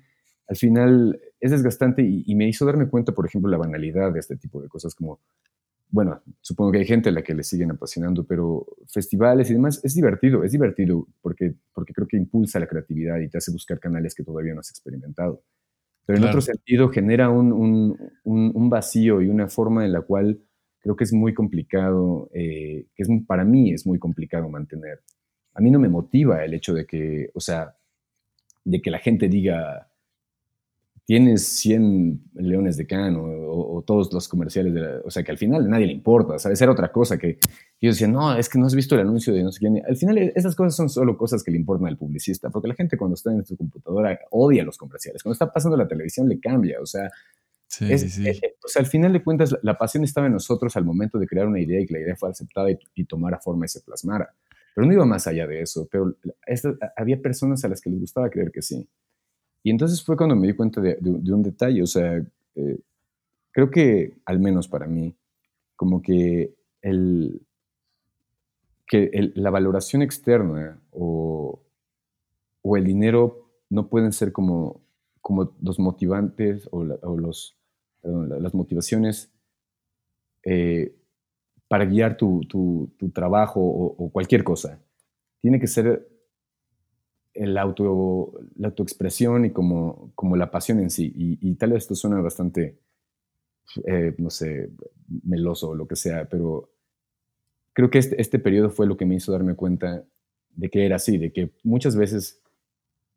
al 0.50 0.58
final 0.58 1.22
es 1.40 1.52
desgastante 1.52 2.02
y, 2.02 2.36
me 2.36 2.48
hizo 2.48 2.66
darme 2.66 2.90
cuenta, 2.90 3.14
por 3.14 3.26
ejemplo, 3.26 3.50
la 3.52 3.58
banalidad 3.58 4.12
de 4.12 4.20
este 4.20 4.36
tipo 4.36 4.60
de 4.62 4.68
cosas 4.68 4.96
como, 4.96 5.20
bueno, 5.90 6.22
supongo 6.42 6.72
que 6.72 6.80
hay 6.80 6.86
gente 6.86 7.10
a 7.10 7.12
la 7.12 7.22
que 7.22 7.36
le 7.36 7.44
siguen 7.44 7.72
apasionando, 7.72 8.26
pero 8.26 8.66
festivales 8.88 9.50
y 9.52 9.54
demás, 9.54 9.80
es 9.84 9.94
divertido, 9.94 10.44
es 10.44 10.52
divertido 10.52 11.08
porque, 11.22 11.54
porque 11.72 11.94
creo 11.94 12.08
que 12.08 12.18
impulsa 12.18 12.60
la 12.60 12.68
creatividad 12.68 13.20
y 13.20 13.30
te 13.30 13.38
hace 13.38 13.52
buscar 13.52 13.80
canales 13.80 14.16
que 14.16 14.24
todavía 14.24 14.56
no 14.56 14.62
has 14.62 14.72
experimentado. 14.72 15.44
Pero 16.10 16.24
en 16.24 16.28
otro 16.28 16.42
sentido 16.42 16.90
genera 16.90 17.30
un, 17.30 17.96
vacío 18.68 19.22
y 19.22 19.30
una 19.30 19.48
forma 19.48 19.86
en 19.86 19.92
la 19.92 20.02
cual 20.02 20.42
creo 20.80 20.96
que 20.96 21.04
es 21.04 21.14
muy 21.14 21.36
complicado, 21.36 22.32
eh, 22.34 22.88
que 22.96 23.04
es, 23.04 23.10
para 23.28 23.44
mí 23.44 23.72
es 23.74 23.86
muy 23.86 24.00
complicado 24.00 24.50
mantener. 24.50 25.04
A 25.54 25.62
mí 25.62 25.70
no 25.70 25.78
me 25.78 25.88
motiva 25.88 26.44
el 26.44 26.56
hecho 26.56 26.74
de 26.74 26.88
que, 26.88 27.30
o 27.36 27.40
sea, 27.40 27.76
de 28.64 28.82
que 28.82 28.90
la 28.90 28.98
gente 28.98 29.28
diga, 29.28 29.89
tienes 31.10 31.48
100 31.48 32.22
leones 32.36 32.78
de 32.78 32.86
can 32.86 33.18
o, 33.20 33.84
todos 33.88 34.14
los 34.14 34.28
comerciales, 34.28 34.76
de 34.76 35.00
o 35.04 35.10
sea, 35.10 35.24
que 35.24 35.32
al 35.32 35.40
final 35.40 35.66
a 35.66 35.68
nadie 35.68 35.88
le 35.88 35.94
importa, 35.94 36.38
¿sabes? 36.38 36.62
Era 36.62 36.72
otra 36.72 36.92
cosa 36.92 37.18
que 37.18 37.40
yo 37.82 37.90
decía, 37.90 38.08
no, 38.08 38.38
es 38.38 38.48
que 38.48 38.60
no 38.60 38.68
has 38.68 38.76
visto 38.76 38.94
el 38.94 39.02
anuncio 39.02 39.34
de 39.34 39.42
no 39.42 39.52
sé 39.52 39.58
quién. 39.58 39.82
Al 39.88 39.98
final 39.98 40.20
esas 40.36 40.56
cosas 40.56 40.76
son 40.76 40.88
solo 40.88 41.18
cosas 41.18 41.44
que 41.44 41.50
le 41.50 41.58
importan 41.58 41.88
al 41.88 41.98
publicista, 41.98 42.52
porque 42.52 42.68
la 42.68 42.76
gente 42.76 42.96
cuando 42.96 43.16
está 43.16 43.32
en 43.32 43.44
su 43.44 43.58
computadora 43.58 44.20
odia 44.30 44.64
los 44.64 44.78
comerciales. 44.78 45.24
Cuando 45.24 45.34
está 45.34 45.52
pasando 45.52 45.76
la 45.78 45.88
televisión 45.88 46.30
le 46.30 46.40
cambia, 46.40 46.80
o 46.80 46.86
sea, 46.86 47.10
sí, 47.66 47.98
sí. 47.98 48.28
Eh, 48.28 48.40
eh, 48.44 48.56
o 48.64 48.68
sea, 48.68 48.84
al 48.84 48.88
final 48.88 49.12
de 49.12 49.24
cuentas 49.24 49.56
la, 49.64 49.80
pasión 49.80 50.04
estaba 50.04 50.28
en 50.28 50.34
nosotros 50.34 50.78
al 50.78 50.86
momento 50.86 51.18
de 51.18 51.26
crear 51.26 51.48
una 51.48 51.60
idea 51.60 51.82
y 51.82 51.88
que 51.88 51.94
la 51.96 52.02
idea 52.02 52.16
fuera 52.18 52.34
aceptada 52.34 52.68
y, 52.70 53.06
tomara 53.06 53.40
forma 53.40 53.66
y 53.66 53.70
se 53.70 53.82
plasmara. 53.82 54.32
Pero 54.76 54.86
no 54.86 54.94
iba 54.94 55.06
más 55.06 55.26
allá 55.26 55.48
de 55.48 55.64
eso, 55.64 55.88
pero 55.92 56.16
había 56.96 57.20
personas 57.20 57.66
a 57.66 57.68
las 57.68 57.82
que 57.82 57.90
les 57.90 58.00
gustaba 58.00 58.30
creer 58.30 58.52
que 58.52 58.62
sí. 58.62 58.88
Y 59.64 59.72
entonces 59.72 60.04
fue 60.04 60.16
cuando 60.18 60.36
me 60.36 60.48
di 60.48 60.54
cuenta 60.54 60.82
de, 60.82 60.98
un 61.02 61.44
detalle, 61.44 61.82
o 61.82 61.88
sea, 61.88 62.18
eh, 62.56 62.80
creo 63.52 63.70
que 63.70 64.18
al 64.26 64.40
menos 64.40 64.68
para 64.68 64.88
mí, 64.88 65.16
como 65.76 66.02
que, 66.02 66.56
la 69.36 69.50
valoración 69.52 70.02
externa 70.02 70.82
o, 70.92 71.62
o, 72.62 72.78
el 72.78 72.86
dinero 72.86 73.52
no 73.70 73.88
pueden 73.88 74.12
ser 74.12 74.32
como 74.32 74.82
como 75.30 75.54
los 75.62 75.78
motivantes 75.78 76.68
o, 76.72 76.84
los, 76.84 77.56
las 78.02 78.54
motivaciones 78.54 79.32
eh, 80.44 80.96
para 81.68 81.86
guiar 81.86 82.18
tu, 82.18 82.90
trabajo 83.14 83.60
o, 83.62 84.10
cualquier 84.12 84.44
cosa. 84.44 84.80
Tiene 85.40 85.60
que 85.60 85.68
ser 85.68 86.08
el 87.34 87.58
auto, 87.58 88.34
la 88.56 88.70
autoexpresión 88.70 89.46
y 89.46 89.52
como, 89.52 90.12
como 90.16 90.36
la 90.36 90.52
pasión 90.52 90.80
en 90.80 90.90
sí. 90.90 91.12
Y, 91.16 91.56
tal 91.56 91.72
vez 91.72 91.84
esto 91.84 91.96
suena 91.96 92.22
bastante, 92.22 92.80
eh, 93.86 94.16
no 94.18 94.30
sé, 94.30 94.70
meloso 95.24 95.70
o 95.70 95.76
lo 95.76 95.88
que 95.88 95.96
sea, 95.96 96.28
pero 96.30 96.72
creo 97.74 97.90
que 97.90 98.00
este, 98.00 98.22
este 98.22 98.40
periodo 98.40 98.70
fue 98.70 98.88
lo 98.88 98.98
que 98.98 99.06
me 99.06 99.16
hizo 99.16 99.32
darme 99.32 99.56
cuenta 99.56 100.06
de 100.50 100.70
que 100.70 100.86
era 100.86 100.98
así, 100.98 101.18
de 101.18 101.32
que 101.32 101.52
muchas 101.64 101.96
veces 101.96 102.42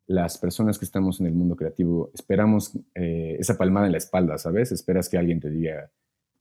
las 0.05 0.37
personas 0.37 0.77
que 0.77 0.85
estamos 0.85 1.19
en 1.19 1.27
el 1.27 1.33
mundo 1.33 1.55
creativo 1.55 2.11
esperamos 2.13 2.77
eh, 2.95 3.37
esa 3.39 3.57
palmada 3.57 3.85
en 3.85 3.93
la 3.93 3.97
espalda, 3.97 4.37
¿sabes? 4.37 4.71
Esperas 4.71 5.09
que 5.09 5.17
alguien 5.17 5.39
te 5.39 5.49
diga 5.49 5.91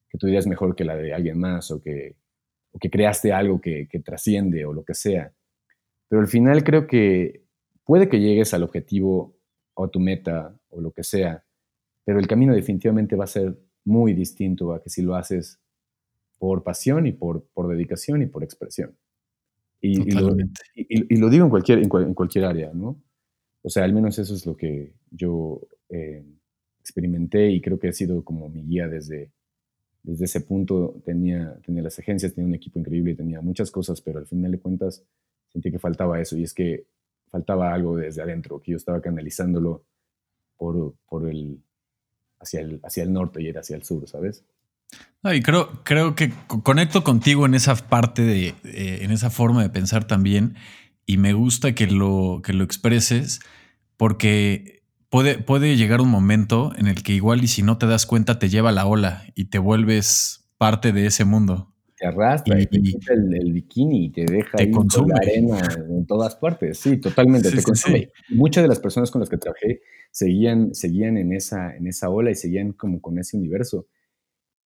que 0.08 0.18
tu 0.18 0.28
idea 0.28 0.40
es 0.40 0.46
mejor 0.46 0.74
que 0.74 0.84
la 0.84 0.96
de 0.96 1.14
alguien 1.14 1.38
más 1.38 1.70
o 1.70 1.80
que, 1.80 2.16
que 2.80 2.90
creaste 2.90 3.32
algo 3.32 3.60
que, 3.60 3.88
trasciende 4.04 4.64
o 4.64 4.72
lo 4.72 4.84
que 4.84 4.94
sea. 4.94 5.32
Pero 6.08 6.20
al 6.20 6.28
final 6.28 6.64
creo 6.64 6.86
que 6.86 7.41
puede 7.84 8.08
que 8.08 8.20
llegues 8.20 8.54
al 8.54 8.62
objetivo 8.62 9.36
o 9.74 9.84
a 9.84 9.90
tu 9.90 10.00
meta 10.00 10.58
o 10.68 10.80
lo 10.80 10.92
que 10.92 11.02
sea, 11.02 11.44
pero 12.04 12.18
el 12.18 12.26
camino 12.26 12.54
definitivamente 12.54 13.16
va 13.16 13.24
a 13.24 13.28
ser 13.28 13.58
muy 13.84 14.14
distinto 14.14 14.72
a 14.72 14.82
que 14.82 14.90
si 14.90 15.02
lo 15.02 15.14
haces 15.14 15.60
por 16.38 16.62
pasión 16.62 17.06
y 17.06 17.12
por, 17.12 17.44
por 17.54 17.68
dedicación 17.68 18.22
y 18.22 18.26
por 18.26 18.42
expresión. 18.42 18.96
Y, 19.80 20.08
y, 20.08 21.16
lo, 21.16 21.28
digo 21.28 21.44
en 21.44 21.50
cualquier, 21.50 21.80
en 21.80 22.14
cualquier 22.14 22.44
área, 22.44 22.72
¿no? 22.72 23.02
O 23.62 23.70
sea, 23.70 23.84
al 23.84 23.92
menos 23.92 24.18
eso 24.18 24.34
es 24.34 24.46
lo 24.46 24.56
que 24.56 24.92
yo 25.10 25.60
eh, 25.88 26.24
experimenté 26.80 27.50
y 27.50 27.60
creo 27.60 27.78
que 27.78 27.88
ha 27.88 27.92
sido 27.92 28.24
como 28.24 28.48
mi 28.48 28.62
guía 28.64 28.88
desde, 28.88 29.32
desde 30.02 30.24
ese 30.24 30.40
punto. 30.40 31.00
Tenía, 31.04 31.58
tenía 31.64 31.82
las 31.82 31.98
agencias, 31.98 32.34
tenía 32.34 32.48
un 32.48 32.54
equipo 32.54 32.78
increíble, 32.78 33.14
tenía 33.14 33.40
muchas 33.40 33.70
cosas, 33.70 34.00
pero 34.00 34.18
al 34.18 34.26
final 34.26 34.52
de 34.52 34.60
cuentas 34.60 35.04
sentí 35.48 35.70
que 35.70 35.78
faltaba 35.78 36.20
eso 36.20 36.36
y 36.36 36.44
es 36.44 36.54
que 36.54 36.86
faltaba 37.32 37.72
algo 37.72 37.96
desde 37.96 38.22
adentro, 38.22 38.60
que 38.60 38.72
yo 38.72 38.76
estaba 38.76 39.00
canalizándolo 39.00 39.84
por, 40.56 40.94
por 41.08 41.28
el, 41.28 41.64
hacia 42.38 42.60
el, 42.60 42.78
hacia 42.84 43.02
el 43.02 43.12
norte 43.12 43.42
y 43.42 43.48
era 43.48 43.62
hacia 43.62 43.74
el 43.74 43.82
sur, 43.82 44.06
¿sabes? 44.06 44.44
y 45.24 45.40
creo, 45.40 45.82
creo 45.84 46.14
que 46.14 46.32
conecto 46.62 47.02
contigo 47.02 47.46
en 47.46 47.54
esa 47.54 47.74
parte 47.74 48.20
de, 48.20 48.48
eh, 48.64 48.98
en 49.00 49.10
esa 49.10 49.30
forma 49.30 49.62
de 49.62 49.70
pensar 49.70 50.06
también 50.06 50.56
y 51.06 51.16
me 51.16 51.32
gusta 51.32 51.74
que 51.74 51.86
lo, 51.86 52.42
que 52.44 52.52
lo 52.52 52.62
expreses 52.62 53.40
porque 53.96 54.82
puede, 55.08 55.38
puede 55.38 55.76
llegar 55.76 56.02
un 56.02 56.10
momento 56.10 56.72
en 56.76 56.88
el 56.88 57.02
que 57.02 57.14
igual 57.14 57.42
y 57.42 57.48
si 57.48 57.62
no 57.62 57.78
te 57.78 57.86
das 57.86 58.04
cuenta 58.04 58.38
te 58.38 58.50
lleva 58.50 58.72
la 58.72 58.84
ola 58.84 59.24
y 59.34 59.46
te 59.46 59.58
vuelves 59.58 60.50
parte 60.58 60.92
de 60.92 61.06
ese 61.06 61.24
mundo. 61.24 61.71
Te 62.02 62.08
arrastra 62.08 62.60
y, 62.60 62.66
te 62.66 62.82
quita 62.82 63.14
el, 63.14 63.52
bikini 63.52 64.06
y 64.06 64.10
te 64.10 64.24
deja 64.24 64.58
te 64.58 64.72
consume. 64.72 65.14
la 65.14 65.20
arena 65.20 65.60
en 65.88 66.04
todas 66.04 66.34
partes. 66.34 66.76
Sí, 66.78 66.96
totalmente, 66.96 67.48
te 67.52 67.62
consume. 67.62 68.10
Muchas 68.30 68.64
de 68.64 68.66
las 68.66 68.80
personas 68.80 69.12
con 69.12 69.20
las 69.20 69.28
que 69.28 69.36
trabajé 69.36 69.82
seguían, 70.10 70.74
seguían 70.74 71.16
en, 71.16 71.32
esa, 71.32 71.76
en 71.76 71.86
esa 71.86 72.10
ola 72.10 72.32
y 72.32 72.34
seguían 72.34 72.72
como 72.72 73.00
con 73.00 73.20
ese 73.20 73.36
universo. 73.36 73.86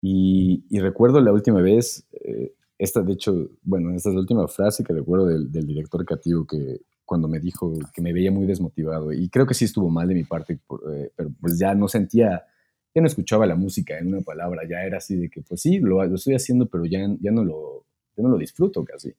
Y, 0.02 0.64
recuerdo 0.80 1.20
la 1.20 1.34
última 1.34 1.60
vez, 1.60 2.08
eh, 2.14 2.54
esta, 2.78 3.02
de 3.02 3.12
hecho, 3.12 3.50
bueno, 3.64 3.94
esta 3.94 4.08
es 4.08 4.16
la 4.16 4.22
última 4.22 4.48
frase 4.48 4.86
que 4.86 4.94
recuerdo 4.94 5.26
del, 5.26 5.52
director 5.52 6.06
creativo 6.06 6.48
que 6.48 6.84
cuando 7.04 7.28
me 7.28 7.42
dijo 7.42 7.74
que 7.94 8.02
me 8.02 8.14
veía 8.14 8.32
muy 8.32 8.46
desmotivado 8.46 9.12
y 9.12 9.28
creo 9.28 9.46
que 9.46 9.56
sí 9.56 9.66
estuvo 9.66 9.90
mal 9.90 10.08
de 10.08 10.16
mi 10.16 10.24
parte, 10.24 10.54
eh, 10.54 11.12
pero 11.18 11.32
pues 11.42 11.60
ya 11.60 11.76
no 11.76 11.90
sentía, 11.90 12.46
ya 12.96 13.02
no 13.02 13.08
escuchaba 13.08 13.46
la 13.46 13.56
música 13.56 14.00
en 14.00 14.08
una 14.08 14.22
palabra, 14.22 14.64
ya 14.68 14.84
era 14.84 14.98
así 14.98 15.16
de 15.18 15.30
que 15.30 15.42
pues 15.42 15.62
sí, 15.62 15.80
lo, 15.80 16.04
lo 16.04 16.16
estoy 16.16 16.36
haciendo, 16.36 16.66
pero 16.68 16.86
ya, 16.86 17.00
ya, 17.20 17.32
no 17.32 17.44
lo, 17.44 17.86
ya 18.16 18.24
no 18.24 18.30
lo 18.30 18.38
disfruto 18.38 18.84
casi. 18.86 19.14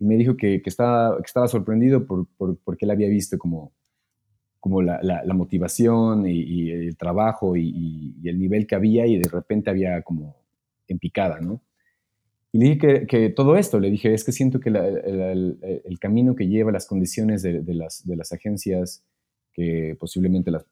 Y 0.00 0.04
me 0.04 0.16
dijo 0.16 0.36
que, 0.36 0.60
que 0.60 0.68
estaba, 0.68 1.16
que 1.16 1.26
estaba 1.26 1.46
sorprendido 1.46 2.06
por, 2.06 2.26
por, 2.36 2.58
porque 2.58 2.84
él 2.86 2.90
había 2.90 3.08
visto 3.08 3.38
como, 3.38 3.72
como 4.58 4.82
la, 4.82 5.00
la, 5.02 5.34
motivación 5.34 6.26
y, 6.26 6.70
el 6.70 6.96
trabajo 6.96 7.56
y, 7.56 8.16
y 8.20 8.28
el 8.28 8.38
nivel 8.38 8.66
que 8.66 8.74
había 8.74 9.06
y 9.06 9.18
de 9.18 9.28
repente 9.28 9.70
había 9.70 10.02
como 10.02 10.36
en 10.88 10.98
picada, 10.98 11.40
¿no? 11.40 11.62
Y 12.52 12.58
le 12.58 12.64
dije 12.70 13.06
que, 13.06 13.30
todo 13.30 13.56
esto, 13.56 13.78
le 13.78 13.90
dije, 13.90 14.12
es 14.12 14.24
que 14.24 14.32
siento 14.32 14.58
que 14.58 14.70
el, 14.70 15.98
camino 16.00 16.34
que 16.34 16.48
lleva 16.48 16.72
las 16.72 16.86
condiciones 16.86 17.42
de, 17.42 17.62
las, 17.74 18.04
de 18.04 18.16
las 18.16 18.32
agencias, 18.32 19.04
que 19.52 19.96
posiblemente 19.98 20.50
las, 20.50 20.66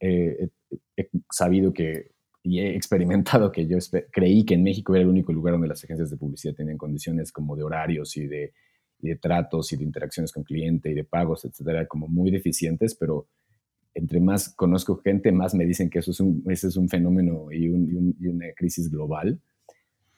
he 0.00 0.50
sabido 1.30 1.72
que 1.72 2.12
y 2.42 2.60
he 2.60 2.74
experimentado 2.74 3.52
que 3.52 3.66
yo 3.66 3.76
creí 4.10 4.44
que 4.44 4.54
en 4.54 4.62
México 4.62 4.94
era 4.94 5.02
el 5.02 5.08
único 5.08 5.32
lugar 5.32 5.52
donde 5.52 5.68
las 5.68 5.84
agencias 5.84 6.10
de 6.10 6.16
publicidad 6.16 6.54
tenían 6.54 6.78
condiciones 6.78 7.32
como 7.32 7.54
de 7.54 7.62
horarios 7.62 8.16
y 8.16 8.26
de, 8.26 8.54
de 8.98 9.16
tratos 9.16 9.72
y 9.72 9.76
de 9.76 9.84
interacciones 9.84 10.32
con 10.32 10.42
cliente 10.42 10.90
y 10.90 10.94
de 10.94 11.04
pagos, 11.04 11.44
etcétera, 11.44 11.86
como 11.86 12.08
muy 12.08 12.30
deficientes, 12.30 12.94
pero 12.94 13.26
entre 13.94 14.20
más 14.20 14.54
conozco 14.54 14.96
gente, 14.96 15.32
más 15.32 15.54
me 15.54 15.66
dicen 15.66 15.90
que 15.90 15.98
eso 15.98 16.12
es 16.12 16.20
un, 16.20 16.44
ese 16.48 16.68
es 16.68 16.76
un 16.76 16.88
fenómeno 16.88 17.52
y, 17.52 17.68
una 17.68 18.46
crisis 18.56 18.90
global. 18.90 19.40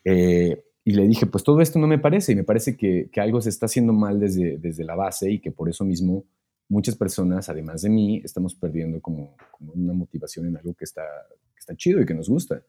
Eh, 0.05 0.63
y 0.85 0.93
le 0.93 1.07
dije, 1.07 1.27
pues 1.27 1.43
todo 1.43 1.61
esto 1.61 1.79
no 1.79 1.87
me 1.87 1.99
parece 1.99 2.33
y 2.33 2.37
me 2.37 2.45
parece 2.45 2.77
que, 2.77 3.09
que, 3.11 3.21
algo 3.21 3.41
se 3.41 3.49
está 3.49 3.67
haciendo 3.67 3.93
mal 3.93 4.21
desde, 4.21 4.59
desde 4.59 4.85
la 4.85 4.95
base 4.95 5.31
y 5.31 5.41
que 5.41 5.53
por 5.53 5.69
eso 5.69 5.85
mismo 5.85 6.25
muchas 6.73 6.97
personas, 6.97 7.49
además 7.49 7.83
de 7.83 7.91
mí, 7.91 8.21
estamos 8.25 8.55
perdiendo 8.55 9.01
como, 9.01 9.37
una 9.75 9.93
motivación 9.93 10.47
en 10.47 10.57
algo 10.57 10.75
que 10.75 10.85
está, 10.85 11.03
que 11.55 11.59
está 11.59 11.77
chido 11.77 12.01
y 12.01 12.07
que 12.07 12.15
nos 12.15 12.29
gusta. 12.29 12.63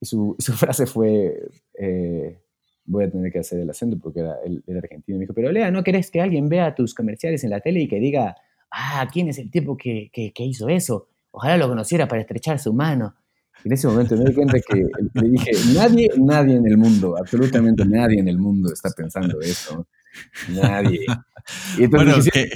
Y 0.00 0.06
su, 0.06 0.34
frase 0.56 0.86
fue, 0.86 1.48
eh, 1.74 2.40
voy 2.86 3.04
a 3.04 3.10
tener 3.10 3.30
que 3.30 3.40
hacer 3.40 3.60
el 3.60 3.70
acento 3.70 3.98
porque 3.98 4.20
era, 4.20 4.36
él 4.44 4.64
era 4.66 4.78
argentino, 4.78 5.18
me 5.18 5.24
dijo, 5.24 5.34
pero 5.34 5.52
Lea, 5.52 5.70
¿no 5.70 5.84
querés 5.84 6.10
que 6.10 6.20
alguien 6.20 6.48
vea 6.48 6.74
tus 6.74 6.94
comerciales 6.94 7.44
en 7.44 7.50
la 7.50 7.60
tele 7.60 7.80
y 7.80 7.88
que 7.88 8.00
diga, 8.00 8.34
ah, 8.70 9.06
¿quién 9.12 9.28
es 9.28 9.38
el 9.38 9.50
tipo 9.50 9.76
que, 9.76 10.10
que, 10.12 10.32
que 10.32 10.44
hizo 10.44 10.68
eso? 10.68 11.08
Ojalá 11.30 11.58
lo 11.58 11.68
conociera 11.68 12.08
para 12.08 12.22
estrechar 12.22 12.58
su 12.58 12.72
mano 12.72 13.14
en 13.64 13.72
ese 13.72 13.88
momento 13.88 14.16
me 14.16 14.24
di 14.24 14.34
cuenta 14.34 14.58
que 14.60 14.86
le 15.14 15.28
dije, 15.28 15.50
nadie, 15.74 16.10
nadie 16.16 16.56
en 16.56 16.66
el 16.66 16.76
mundo, 16.76 17.16
absolutamente 17.18 17.84
nadie 17.84 18.20
en 18.20 18.28
el 18.28 18.38
mundo 18.38 18.72
está 18.72 18.90
pensando 18.90 19.40
eso. 19.40 19.86
Nadie. 20.48 21.00
Y 21.78 21.86
bueno, 21.86 22.16
que, 22.30 22.50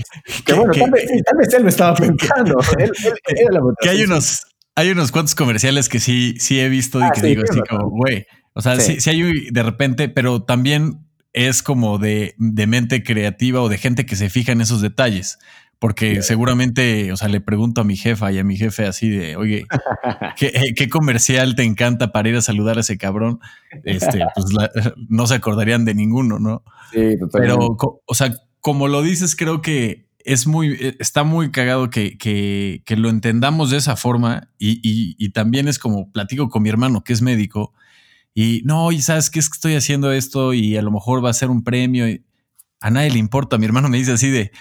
bueno, 0.55 0.71
tal, 0.75 0.91
vez, 0.91 1.55
él 1.55 1.63
lo 1.63 1.69
estaba 1.71 1.95
pensando. 1.95 2.59
que 3.81 3.89
hay 3.89 4.03
unos, 4.03 4.41
hay 4.75 4.91
unos 4.91 5.11
cuantos 5.11 5.35
comerciales 5.35 5.89
que 5.89 5.99
sí, 5.99 6.35
sí 6.39 6.61
he 6.61 6.69
visto 6.69 7.01
y 7.01 7.05
ah, 7.05 7.11
que 7.15 7.23
digo 7.23 7.43
así 7.49 7.59
como, 7.71 7.89
güey. 7.89 8.27
O 8.53 8.61
sea, 8.61 8.79
sí. 8.79 9.01
sí, 9.01 9.09
hay 9.09 9.51
de 9.51 9.63
repente, 9.63 10.11
pero 10.11 10.43
también 10.43 11.07
es 11.33 11.63
como 11.63 11.99
de, 11.99 12.35
de 12.37 12.67
mente 12.67 13.03
creativa 13.03 13.63
o 13.63 13.71
de 13.71 13.79
gente 13.79 14.05
que 14.05 14.17
se 14.17 14.29
fija 14.29 14.53
en 14.53 14.61
esos 14.61 14.83
detalles. 14.83 15.39
Porque 15.83 16.23
seguramente, 16.23 17.11
o 17.11 17.17
sea, 17.17 17.27
le 17.27 17.41
pregunto 17.41 17.81
a 17.81 17.85
mi 17.85 17.97
jefa 17.97 18.31
y 18.31 18.39
a 18.39 18.45
mi 18.45 18.57
jefe 18.57 18.87
así 18.87 19.09
de, 19.09 19.35
oye, 19.35 19.67
eh, 20.41 20.75
¿qué, 20.75 20.89
comercial 20.89 21.57
te 21.57 21.65
encanta 21.65 22.13
para 22.13 22.29
ir 22.29 22.37
a 22.37 22.41
saludar 22.41 22.77
a 22.77 22.83
ese 22.83 22.97
cabrón? 22.97 23.41
Este, 23.83 24.21
pues 24.33 24.47
no 25.09 25.27
se 25.27 25.35
acordarían 25.35 25.85
de 25.85 25.97
ninguno, 25.97 26.39
¿no? 26.39 26.63
Sí, 26.93 27.19
totalmente. 27.19 27.57
Pero, 27.57 27.77
o 28.07 28.15
sea, 28.15 28.33
como 28.61 28.87
lo 28.87 29.03
dices, 29.03 29.35
creo 29.35 29.61
que 29.61 30.07
es 30.21 30.47
muy, 30.47 30.75
eh, 30.75 30.97
está 31.01 31.25
muy 31.25 31.51
cagado 31.51 31.91
que, 31.91 32.17
que, 32.17 32.85
que 32.87 32.97
lo 32.97 33.09
entendamos 33.09 33.73
de 33.73 33.79
esa 33.79 33.97
forma 33.97 34.51
y, 34.59 34.75
y, 34.89 35.17
y, 35.19 35.31
también 35.31 35.67
es 35.67 35.81
como 35.81 36.13
platico 36.13 36.49
con 36.49 36.63
mi 36.63 36.69
hermano 36.69 37.03
que 37.03 37.13
es 37.13 37.23
médico 37.23 37.75
y 38.35 38.63
no, 38.65 38.93
y 38.93 39.03
sabes 39.03 39.31
que 39.31 39.41
es 39.41 39.51
que 39.51 39.57
estoy 39.57 39.75
haciendo 39.75 40.13
esto 40.13 40.55
y 40.55 40.77
a 40.77 40.83
lo 40.83 40.93
mejor 40.93 41.25
va 41.25 41.31
a 41.31 41.35
ser 41.35 41.51
un 41.51 41.65
premio. 41.65 42.09
Y 42.09 42.25
a 42.81 42.91
nadie 42.91 43.11
le 43.11 43.19
importa. 43.19 43.59
Mi 43.59 43.67
hermano 43.67 43.89
me 43.89 43.99
dice 43.99 44.13
así 44.13 44.31
de, 44.31 44.53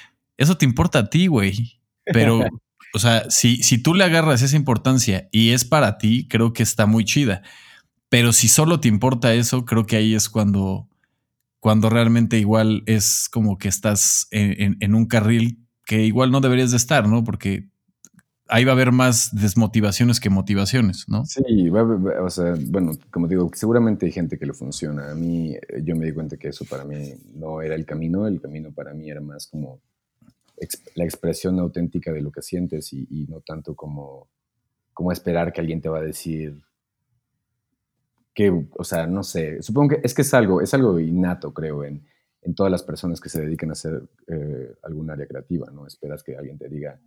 eso 0.41 0.57
te 0.57 0.65
importa 0.65 0.99
a 0.99 1.09
ti, 1.09 1.27
güey. 1.27 1.79
Pero, 2.05 2.39
o 2.93 2.99
sea, 2.99 3.29
si, 3.29 3.61
si 3.63 3.77
tú 3.77 3.93
le 3.93 4.03
agarras 4.03 4.41
esa 4.41 4.55
importancia 4.55 5.29
y 5.31 5.51
es 5.51 5.65
para 5.65 5.97
ti, 5.97 6.27
creo 6.27 6.51
que 6.53 6.63
está 6.63 6.85
muy 6.85 7.05
chida. 7.05 7.43
Pero 8.09 8.33
si 8.33 8.47
solo 8.47 8.79
te 8.79 8.87
importa 8.87 9.33
eso, 9.33 9.65
creo 9.65 9.85
que 9.85 9.95
ahí 9.95 10.15
es 10.15 10.29
cuando, 10.29 10.89
cuando 11.59 11.89
realmente 11.89 12.39
igual 12.39 12.83
es 12.87 13.29
como 13.31 13.57
que 13.57 13.67
estás 13.69 14.27
en, 14.31 14.95
un 14.95 15.05
carril 15.05 15.65
que 15.85 16.03
igual 16.03 16.31
no 16.31 16.41
deberías 16.41 16.71
de 16.71 16.77
estar, 16.77 17.07
¿no? 17.07 17.23
Porque 17.23 17.69
ahí 18.47 18.65
va 18.65 18.71
a 18.71 18.75
haber 18.75 18.91
más 18.91 19.33
desmotivaciones 19.33 20.19
que 20.19 20.29
motivaciones, 20.29 21.07
¿no? 21.07 21.23
Sí, 21.25 21.69
o 21.69 22.29
sea, 22.29 22.55
bueno, 22.67 22.91
como 23.11 23.27
digo, 23.27 23.49
seguramente 23.53 24.07
hay 24.07 24.11
gente 24.11 24.37
que 24.37 24.45
le 24.45 24.53
funciona. 24.53 25.11
A 25.11 25.15
mí, 25.15 25.53
eh, 25.53 25.81
yo 25.83 25.95
me 25.95 26.05
di 26.05 26.11
cuenta 26.11 26.35
que 26.35 26.49
eso 26.49 26.65
para 26.65 26.83
mí 26.83 27.13
no 27.35 27.61
era 27.61 27.75
el 27.75 27.85
camino, 27.85 28.27
el 28.27 28.41
camino 28.41 28.71
para 28.71 28.93
mí 28.93 29.09
era 29.09 29.21
más 29.21 29.47
como 29.47 29.79
la 30.95 31.03
expresión 31.03 31.59
auténtica 31.59 32.11
de 32.11 32.21
lo 32.21 32.31
que 32.31 32.41
sientes 32.41 32.93
y, 32.93 33.25
no 33.27 33.41
tanto 33.41 33.75
como, 33.75 34.29
como 34.93 35.11
esperar 35.11 35.51
que 35.51 35.61
alguien 35.61 35.81
te 35.81 35.89
va 35.89 35.99
a 35.99 36.03
decir 36.03 36.61
que, 38.33 38.67
o 38.73 38.83
sea, 38.83 39.07
no 39.07 39.23
sé, 39.23 39.61
supongo 39.61 39.89
que 39.89 40.01
es 40.03 40.13
que 40.13 40.21
es 40.21 40.33
algo, 40.33 40.61
es 40.61 40.73
algo 40.73 40.99
innato, 40.99 41.53
creo, 41.53 41.83
en, 41.83 42.05
en 42.41 42.55
todas 42.55 42.71
las 42.71 42.83
personas 42.83 43.19
que 43.19 43.29
se 43.29 43.41
dedican 43.41 43.69
a 43.69 43.73
hacer 43.73 44.03
eh, 44.27 44.75
algún 44.83 45.09
área 45.09 45.27
creativa, 45.27 45.69
¿no? 45.71 45.85
Esperas 45.85 46.23
que 46.23 46.35
alguien 46.35 46.57
te 46.57 46.69
diga 46.69 46.99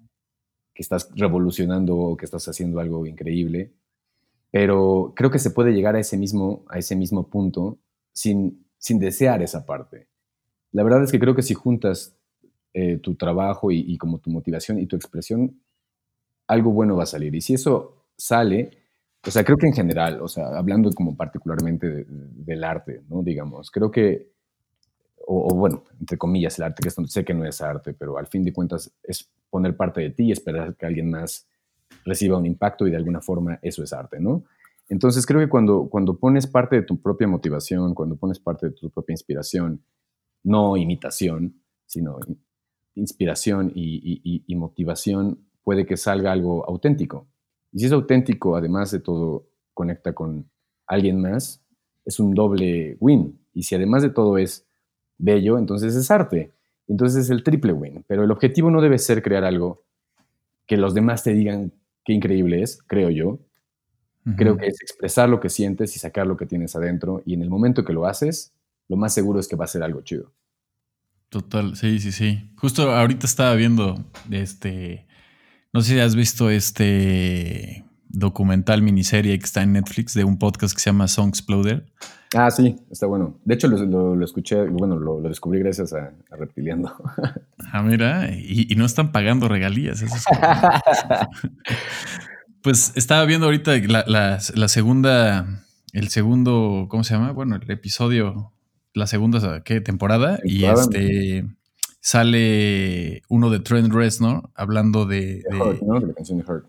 que 0.74 0.82
estás 0.82 1.08
revolucionando 1.14 1.96
o 1.96 2.16
que 2.16 2.24
estás 2.24 2.46
haciendo 2.48 2.80
algo 2.80 3.06
increíble, 3.06 3.72
pero 4.50 5.12
creo 5.16 5.30
que 5.30 5.38
se 5.38 5.50
puede 5.50 5.72
llegar 5.72 5.96
a 5.96 6.00
ese 6.00 6.16
mismo, 6.16 6.64
a 6.68 6.78
ese 6.78 6.96
mismo 6.96 7.28
punto 7.28 7.78
sin, 8.12 8.66
sin 8.78 8.98
desear 8.98 9.42
esa 9.42 9.66
parte. 9.66 10.08
La 10.72 10.82
verdad 10.82 11.02
es 11.04 11.12
que 11.12 11.20
creo 11.20 11.34
que 11.34 11.42
si 11.42 11.54
juntas 11.54 12.16
eh, 12.76 12.98
tu 12.98 13.14
trabajo 13.14 13.70
y, 13.70 13.96
como 13.98 14.18
tu 14.18 14.30
motivación 14.30 14.80
y 14.80 14.86
tu 14.86 14.96
expresión, 14.96 15.60
algo 16.48 16.72
bueno 16.72 16.96
va 16.96 17.04
a 17.04 17.06
salir. 17.06 17.32
Y 17.32 17.40
si 17.40 17.54
eso 17.54 18.08
sale, 18.16 18.70
o 19.24 19.30
sea, 19.30 19.44
creo 19.44 19.56
que 19.56 19.68
en 19.68 19.74
general, 19.74 20.20
o 20.20 20.26
sea, 20.26 20.48
hablando 20.58 20.90
como 20.90 21.16
particularmente 21.16 22.04
del 22.08 22.64
arte, 22.64 23.02
¿no? 23.08 23.22
Digamos, 23.22 23.70
creo 23.70 23.92
que, 23.92 24.32
o, 25.24 25.54
bueno, 25.54 25.84
entre 26.00 26.18
comillas, 26.18 26.58
el 26.58 26.64
arte, 26.64 26.82
que 26.82 26.90
sé 26.90 27.24
que 27.24 27.32
no 27.32 27.44
es 27.44 27.60
arte, 27.60 27.94
pero 27.94 28.18
al 28.18 28.26
fin 28.26 28.42
de 28.42 28.52
cuentas 28.52 28.92
es 29.04 29.30
poner 29.50 29.76
parte 29.76 30.00
de 30.00 30.10
ti 30.10 30.24
y 30.24 30.32
esperar 30.32 30.74
que 30.74 30.84
alguien 30.84 31.10
más 31.10 31.46
reciba 32.04 32.38
un 32.38 32.44
impacto 32.44 32.88
y 32.88 32.90
de 32.90 32.96
alguna 32.96 33.20
forma 33.20 33.60
eso 33.62 33.84
es 33.84 33.92
arte, 33.92 34.18
¿no? 34.18 34.42
Entonces 34.88 35.24
creo 35.26 35.40
que 35.40 35.48
cuando, 35.48 35.88
cuando 35.88 36.18
pones 36.18 36.48
parte 36.48 36.74
de 36.74 36.82
tu 36.82 37.00
propia 37.00 37.28
motivación, 37.28 37.94
cuando 37.94 38.16
pones 38.16 38.40
parte 38.40 38.66
de 38.66 38.72
tu 38.72 38.90
propia 38.90 39.12
inspiración, 39.12 39.80
no 40.42 40.76
imitación, 40.76 41.62
sino 41.86 42.18
inspiración 42.94 43.72
y, 43.74 44.42
motivación, 44.56 45.38
puede 45.62 45.86
que 45.86 45.96
salga 45.96 46.32
algo 46.32 46.68
auténtico. 46.68 47.26
Y 47.72 47.80
si 47.80 47.86
es 47.86 47.92
auténtico, 47.92 48.56
además 48.56 48.90
de 48.90 49.00
todo, 49.00 49.46
conecta 49.72 50.12
con 50.12 50.48
alguien 50.86 51.20
más, 51.20 51.62
es 52.04 52.20
un 52.20 52.34
doble 52.34 52.96
win. 53.00 53.38
Y 53.52 53.62
si 53.64 53.74
además 53.74 54.02
de 54.02 54.10
todo 54.10 54.38
es 54.38 54.66
bello, 55.18 55.58
entonces 55.58 55.94
es 55.94 56.10
arte. 56.10 56.52
Entonces 56.86 57.24
es 57.24 57.30
el 57.30 57.42
triple 57.42 57.72
win. 57.72 58.04
Pero 58.06 58.24
el 58.24 58.30
objetivo 58.30 58.70
no 58.70 58.80
debe 58.80 58.98
ser 58.98 59.22
crear 59.22 59.44
algo 59.44 59.82
que 60.66 60.76
los 60.76 60.94
demás 60.94 61.22
te 61.22 61.32
digan 61.32 61.72
qué 62.04 62.12
increíble 62.12 62.62
es, 62.62 62.82
creo 62.86 63.10
yo. 63.10 63.38
Creo 64.36 64.56
que 64.56 64.68
es 64.68 64.80
expresar 64.80 65.28
lo 65.28 65.38
que 65.38 65.50
sientes 65.50 65.94
y 65.96 65.98
sacar 65.98 66.26
lo 66.26 66.38
que 66.38 66.46
tienes 66.46 66.74
adentro. 66.74 67.22
Y 67.26 67.34
en 67.34 67.42
el 67.42 67.50
momento 67.50 67.84
que 67.84 67.92
lo 67.92 68.06
haces, 68.06 68.54
lo 68.88 68.96
más 68.96 69.12
seguro 69.12 69.38
es 69.38 69.48
que 69.48 69.56
va 69.56 69.66
a 69.66 69.68
ser 69.68 69.82
algo 69.82 70.00
chido. 70.00 70.32
Total, 71.28 71.76
sí, 71.76 71.98
sí, 71.98 72.12
sí. 72.12 72.50
Justo 72.56 72.92
ahorita 72.92 73.26
estaba 73.26 73.54
viendo 73.54 74.04
este. 74.30 75.06
No 75.72 75.80
sé 75.80 75.94
si 75.94 76.00
has 76.00 76.14
visto 76.14 76.50
este 76.50 77.84
documental 78.08 78.80
miniserie 78.82 79.38
que 79.38 79.44
está 79.44 79.62
en 79.62 79.72
Netflix 79.72 80.14
de 80.14 80.24
un 80.24 80.38
podcast 80.38 80.74
que 80.74 80.80
se 80.80 80.90
llama 80.90 81.08
Song 81.08 81.28
Exploder. 81.28 81.86
Ah, 82.36 82.50
sí, 82.50 82.76
está 82.90 83.06
bueno. 83.06 83.38
De 83.44 83.54
hecho, 83.54 83.68
lo, 83.68 84.22
escuché, 84.24 84.64
bueno, 84.64 84.98
lo, 84.98 85.20
descubrí 85.22 85.60
gracias 85.60 85.92
a, 85.92 86.12
Reptiliando. 86.30 86.92
Ah, 87.72 87.82
mira, 87.82 88.30
y, 88.30 88.72
no 88.76 88.84
están 88.84 89.10
pagando 89.10 89.48
regalías. 89.48 90.00
Eso 90.00 90.14
pues 92.62 92.92
estaba 92.94 93.24
viendo 93.24 93.46
ahorita 93.46 93.76
la, 93.88 94.38
la 94.54 94.68
segunda, 94.68 95.64
el 95.92 96.08
segundo, 96.08 96.86
¿cómo 96.88 97.02
se 97.02 97.14
llama? 97.14 97.32
Bueno, 97.32 97.56
el 97.56 97.68
episodio 97.68 98.53
la 98.94 99.06
segunda 99.06 99.62
¿qué? 99.64 99.80
temporada 99.80 100.38
y 100.44 100.64
este 100.64 101.44
sale 102.00 103.22
uno 103.28 103.50
de 103.50 103.60
Trent 103.60 103.92
Reznor 103.92 104.50
hablando 104.54 105.06
de, 105.06 105.42
de, 105.50 105.58
la 105.58 106.14
canción 106.14 106.38
de 106.38 106.44
Heart. 106.44 106.66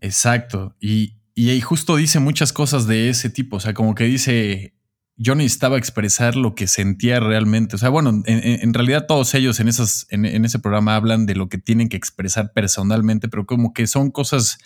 Exacto. 0.00 0.74
Y, 0.80 1.14
y 1.34 1.60
justo 1.60 1.96
dice 1.96 2.18
muchas 2.18 2.52
cosas 2.52 2.86
de 2.86 3.08
ese 3.08 3.30
tipo. 3.30 3.56
O 3.56 3.60
sea, 3.60 3.72
como 3.72 3.94
que 3.94 4.04
dice, 4.04 4.74
yo 5.16 5.34
necesitaba 5.34 5.78
expresar 5.78 6.36
lo 6.36 6.54
que 6.54 6.66
sentía 6.66 7.20
realmente. 7.20 7.76
O 7.76 7.78
sea, 7.78 7.88
bueno, 7.88 8.22
en, 8.26 8.74
realidad 8.74 9.06
todos 9.06 9.32
ellos 9.34 9.60
en, 9.60 9.68
esas, 9.68 10.06
en, 10.10 10.24
en, 10.26 10.44
ese 10.44 10.58
programa 10.58 10.96
hablan 10.96 11.24
de 11.24 11.36
lo 11.36 11.48
que 11.48 11.58
tienen 11.58 11.88
que 11.88 11.96
expresar 11.96 12.52
personalmente, 12.52 13.28
pero 13.28 13.46
como 13.46 13.72
que 13.72 13.86
son 13.86 14.10
cosas 14.10 14.58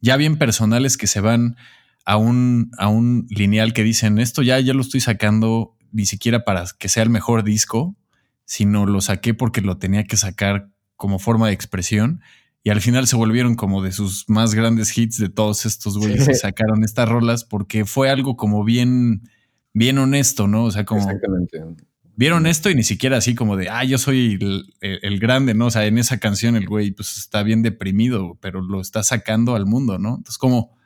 ya 0.00 0.16
bien 0.16 0.38
personales 0.38 0.96
que 0.96 1.06
se 1.06 1.20
van 1.20 1.56
a 2.06 2.16
un, 2.16 2.70
a 2.78 2.88
un 2.88 3.26
lineal 3.28 3.74
que 3.74 3.84
dicen, 3.84 4.18
esto 4.18 4.42
ya, 4.42 4.58
ya 4.58 4.72
lo 4.72 4.80
estoy 4.80 5.00
sacando 5.00 5.76
ni 5.92 6.06
siquiera 6.06 6.44
para 6.44 6.64
que 6.78 6.88
sea 6.88 7.02
el 7.02 7.10
mejor 7.10 7.44
disco, 7.44 7.96
sino 8.44 8.86
lo 8.86 9.00
saqué 9.00 9.34
porque 9.34 9.60
lo 9.60 9.76
tenía 9.78 10.04
que 10.04 10.16
sacar 10.16 10.70
como 10.96 11.18
forma 11.18 11.48
de 11.48 11.52
expresión. 11.52 12.22
Y 12.62 12.70
al 12.70 12.80
final 12.80 13.06
se 13.06 13.16
volvieron 13.16 13.54
como 13.54 13.82
de 13.82 13.92
sus 13.92 14.28
más 14.28 14.54
grandes 14.54 14.96
hits 14.96 15.18
de 15.18 15.28
todos 15.28 15.64
estos 15.64 15.96
güeyes 15.96 16.26
que 16.26 16.34
sacaron 16.34 16.84
estas 16.84 17.08
rolas 17.08 17.44
porque 17.44 17.84
fue 17.84 18.10
algo 18.10 18.36
como 18.36 18.64
bien, 18.64 19.28
bien 19.72 19.98
honesto, 19.98 20.48
¿no? 20.48 20.64
O 20.64 20.70
sea, 20.70 20.84
como... 20.84 21.02
Exactamente. 21.02 21.62
Vieron 22.16 22.46
esto 22.46 22.68
y 22.68 22.74
ni 22.74 22.82
siquiera 22.82 23.18
así 23.18 23.36
como 23.36 23.56
de, 23.56 23.68
ah, 23.68 23.84
yo 23.84 23.96
soy 23.96 24.38
el, 24.80 25.20
grande, 25.20 25.54
¿no? 25.54 25.66
O 25.66 25.70
sea, 25.70 25.86
en 25.86 25.98
esa 25.98 26.18
canción 26.18 26.56
el 26.56 26.66
güey 26.66 26.90
pues 26.90 27.16
está 27.16 27.44
bien 27.44 27.62
deprimido, 27.62 28.36
pero 28.40 28.60
lo 28.60 28.80
está 28.80 29.04
sacando 29.04 29.54
al 29.54 29.66
mundo, 29.66 29.98
¿no? 29.98 30.16
Entonces 30.16 30.36
como 30.36 30.76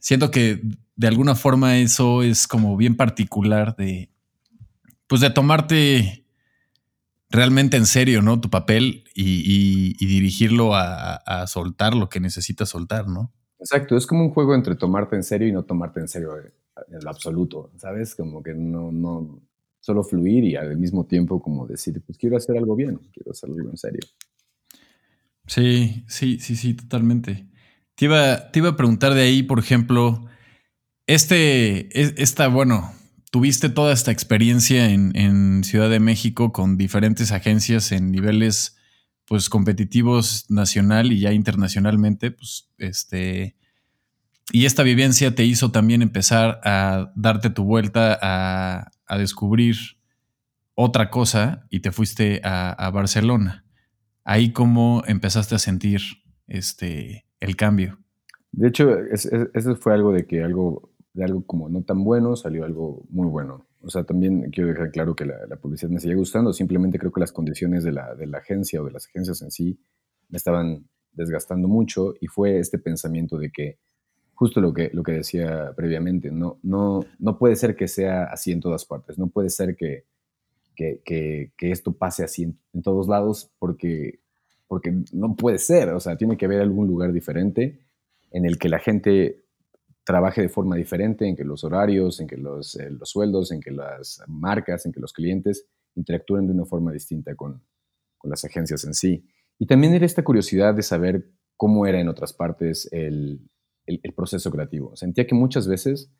siento 0.00 0.32
que 0.32 0.62
de 0.96 1.06
alguna 1.06 1.36
forma 1.36 1.78
eso 1.78 2.24
es 2.24 2.48
como 2.48 2.76
bien 2.76 2.96
particular 2.96 3.76
de, 3.76 4.10
pues 5.06 5.20
de 5.20 5.30
tomarte 5.30 6.26
realmente 7.30 7.76
en 7.76 7.86
serio, 7.86 8.22
¿no? 8.22 8.40
Tu 8.40 8.50
papel 8.50 9.04
y, 9.14 9.94
dirigirlo 10.06 10.74
a, 10.74 11.46
soltar 11.46 11.94
lo 11.94 12.08
que 12.08 12.20
necesitas 12.20 12.68
soltar, 12.68 13.08
¿no? 13.08 13.32
Exacto, 13.58 13.96
es 13.96 14.06
como 14.06 14.24
un 14.24 14.30
juego 14.30 14.54
entre 14.54 14.76
tomarte 14.76 15.16
en 15.16 15.22
serio 15.22 15.48
y 15.48 15.52
no 15.52 15.64
tomarte 15.64 16.00
en 16.00 16.08
serio 16.08 16.36
en 16.36 17.04
lo 17.04 17.10
absoluto, 17.10 17.70
¿sabes? 17.76 18.14
Como 18.14 18.42
que 18.42 18.54
no, 18.54 18.92
no, 18.92 19.40
solo 19.84 20.02
fluir 20.02 20.44
y 20.44 20.56
al 20.56 20.78
mismo 20.78 21.04
tiempo 21.04 21.42
como 21.42 21.66
decir, 21.66 22.02
pues 22.06 22.16
quiero 22.16 22.38
hacer 22.38 22.56
algo 22.56 22.74
bien, 22.74 22.98
quiero 23.12 23.32
hacer 23.32 23.50
algo 23.50 23.68
en 23.68 23.76
serio. 23.76 24.00
Sí, 25.46 26.04
sí, 26.08 26.38
sí, 26.38 26.56
sí, 26.56 26.72
totalmente. 26.72 27.46
Te 27.94 28.06
iba, 28.06 28.50
te 28.50 28.60
iba 28.60 28.70
a 28.70 28.76
preguntar 28.76 29.12
de 29.12 29.20
ahí, 29.20 29.42
por 29.42 29.58
ejemplo, 29.58 30.24
este, 31.06 31.88
esta, 32.22 32.48
bueno, 32.48 32.92
tuviste 33.34 33.68
toda 33.68 33.92
esta 33.92 34.12
experiencia 34.12 34.90
en, 34.90 35.64
Ciudad 35.64 35.90
de 35.90 35.98
México 35.98 36.52
con 36.52 36.76
diferentes 36.76 37.32
agencias 37.32 37.90
en 37.90 38.12
niveles 38.12 38.78
pues 39.24 39.50
competitivos 39.50 40.48
nacional 40.50 41.10
y 41.10 41.18
ya 41.18 41.32
internacionalmente, 41.32 42.30
pues 42.30 42.70
este 42.78 43.56
y 44.52 44.66
esta 44.66 44.84
vivencia 44.84 45.34
te 45.34 45.44
hizo 45.44 45.72
también 45.72 46.00
empezar 46.00 46.60
a 46.62 47.10
darte 47.16 47.50
tu 47.50 47.64
vuelta 47.64 48.16
a, 48.22 49.18
descubrir 49.18 49.74
otra 50.76 51.10
cosa 51.10 51.66
y 51.70 51.80
te 51.80 51.90
fuiste 51.90 52.40
a, 52.44 52.88
Barcelona. 52.94 53.64
Ahí 54.22 54.52
cómo 54.52 55.02
empezaste 55.08 55.56
a 55.56 55.58
sentir 55.58 56.02
este 56.46 57.26
el 57.40 57.56
cambio. 57.56 57.98
De 58.52 58.68
hecho, 58.68 58.96
eso 59.10 59.74
fue 59.74 59.92
algo 59.92 60.12
de 60.12 60.24
que 60.24 60.44
algo 60.44 60.93
de 61.14 61.24
algo 61.24 61.46
como 61.46 61.68
no 61.68 61.82
tan 61.82 62.04
bueno 62.04 62.36
salió 62.36 62.64
algo 62.64 63.04
muy 63.08 63.28
bueno. 63.28 63.64
O 63.82 63.88
sea, 63.88 64.04
también 64.04 64.50
quiero 64.50 64.68
dejar 64.70 64.90
claro 64.90 65.14
que 65.14 65.24
la, 65.24 65.56
publicidad 65.56 65.90
me 65.90 66.00
sigue 66.00 66.16
gustando, 66.16 66.52
simplemente 66.52 66.98
creo 66.98 67.12
que 67.12 67.20
las 67.20 67.32
condiciones 67.32 67.84
de 67.84 67.92
la, 67.92 68.14
de 68.14 68.26
la, 68.26 68.38
agencia 68.38 68.82
o 68.82 68.84
de 68.84 68.90
las 68.90 69.06
agencias 69.06 69.40
en 69.42 69.50
sí 69.50 69.78
me 70.28 70.36
estaban 70.36 70.88
desgastando 71.12 71.68
mucho 71.68 72.14
y 72.20 72.26
fue 72.26 72.58
este 72.58 72.78
pensamiento 72.78 73.38
de 73.38 73.50
que 73.52 73.78
justo 74.34 74.60
lo 74.60 74.74
que, 74.74 74.90
lo 74.92 75.04
que 75.04 75.12
decía 75.12 75.72
previamente, 75.76 76.32
no, 76.32 76.58
no, 76.62 77.04
no 77.20 77.38
puede 77.38 77.54
ser 77.54 77.76
que 77.76 77.86
sea 77.86 78.24
así 78.24 78.50
en 78.50 78.60
todas 78.60 78.84
partes, 78.84 79.16
no 79.16 79.28
puede 79.28 79.50
ser 79.50 79.76
que, 79.76 80.06
que, 80.74 81.00
que, 81.04 81.70
esto 81.70 81.92
pase 81.92 82.24
así 82.24 82.42
en, 82.42 82.58
en, 82.72 82.82
todos 82.82 83.06
lados 83.06 83.52
porque, 83.60 84.18
porque 84.66 84.92
no 85.12 85.36
puede 85.36 85.58
ser, 85.58 85.90
o 85.90 86.00
sea, 86.00 86.16
tiene 86.16 86.36
que 86.36 86.46
haber 86.46 86.60
algún 86.60 86.88
lugar 86.88 87.12
diferente 87.12 87.78
en 88.32 88.44
el 88.44 88.58
que 88.58 88.68
la 88.68 88.80
gente 88.80 89.43
trabaje 90.04 90.42
de 90.42 90.48
forma 90.48 90.76
diferente, 90.76 91.26
en 91.26 91.34
que 91.34 91.44
los 91.44 91.64
horarios, 91.64 92.20
en 92.20 92.26
que 92.26 92.36
los, 92.36 92.76
eh, 92.76 92.90
los, 92.90 93.08
sueldos, 93.08 93.50
en 93.50 93.60
que 93.60 93.70
las 93.70 94.22
marcas, 94.28 94.84
en 94.86 94.92
que 94.92 95.00
los 95.00 95.12
clientes 95.12 95.66
interactúen 95.94 96.46
de 96.46 96.52
una 96.52 96.66
forma 96.66 96.92
distinta 96.92 97.34
con, 97.34 97.62
con, 98.18 98.30
las 98.30 98.44
agencias 98.44 98.84
en 98.84 98.94
sí. 98.94 99.26
Y 99.58 99.66
también 99.66 99.94
era 99.94 100.04
esta 100.04 100.22
curiosidad 100.22 100.74
de 100.74 100.82
saber 100.82 101.30
cómo 101.56 101.86
era 101.86 102.00
en 102.00 102.08
otras 102.08 102.32
partes 102.32 102.88
el, 102.92 103.48
el, 103.86 104.14
proceso 104.14 104.50
creativo. 104.50 104.94
Sentía 104.96 105.26
que 105.26 105.34
muchas 105.34 105.66
veces 105.66 106.12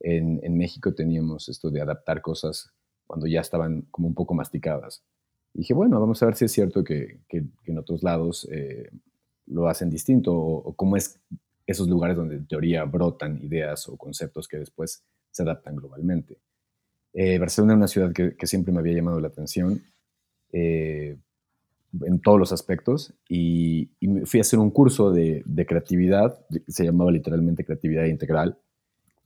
en, 0.00 0.40
en, 0.42 0.56
México 0.56 0.94
teníamos 0.94 1.48
esto 1.48 1.70
de 1.70 1.80
adaptar 1.80 2.20
cosas 2.20 2.72
cuando 3.06 3.26
ya 3.26 3.40
estaban 3.40 3.82
como 3.90 4.08
un 4.08 4.14
poco 4.14 4.34
masticadas. 4.34 5.04
Y 5.54 5.60
dije, 5.60 5.74
bueno, 5.74 6.00
vamos 6.00 6.22
a 6.22 6.26
ver 6.26 6.34
si 6.34 6.44
es 6.44 6.52
cierto 6.52 6.84
que, 6.84 7.22
que, 7.28 7.44
en 7.66 7.78
otros 7.78 8.02
lados 8.02 8.48
eh, 8.52 8.90
lo 9.46 9.68
hacen 9.68 9.90
distinto 9.90 10.34
o, 10.34 10.56
o, 10.58 10.74
cómo 10.74 10.96
es 10.96 11.20
esos 11.70 11.88
lugares 11.88 12.16
donde 12.16 12.36
en 12.36 12.46
teoría 12.46 12.84
brotan 12.84 13.38
ideas 13.42 13.88
o 13.88 13.96
conceptos 13.96 14.48
que 14.48 14.58
después 14.58 15.04
se 15.30 15.42
adaptan 15.42 15.76
globalmente. 15.76 16.38
Eh, 17.12 17.38
Barcelona 17.38 17.74
es 17.74 17.76
una 17.76 17.88
ciudad 17.88 18.12
que, 18.12 18.46
siempre 18.46 18.72
me 18.72 18.80
había 18.80 18.94
llamado 18.94 19.20
la 19.20 19.28
atención 19.28 19.80
eh, 20.52 21.16
en 22.02 22.20
todos 22.20 22.38
los 22.38 22.52
aspectos 22.52 23.14
y, 23.28 23.90
fui 24.24 24.40
a 24.40 24.42
hacer 24.42 24.58
un 24.58 24.70
curso 24.70 25.12
de, 25.12 25.44
creatividad, 25.66 26.44
se 26.66 26.84
llamaba 26.84 27.12
literalmente 27.12 27.64
creatividad 27.64 28.04
integral 28.06 28.58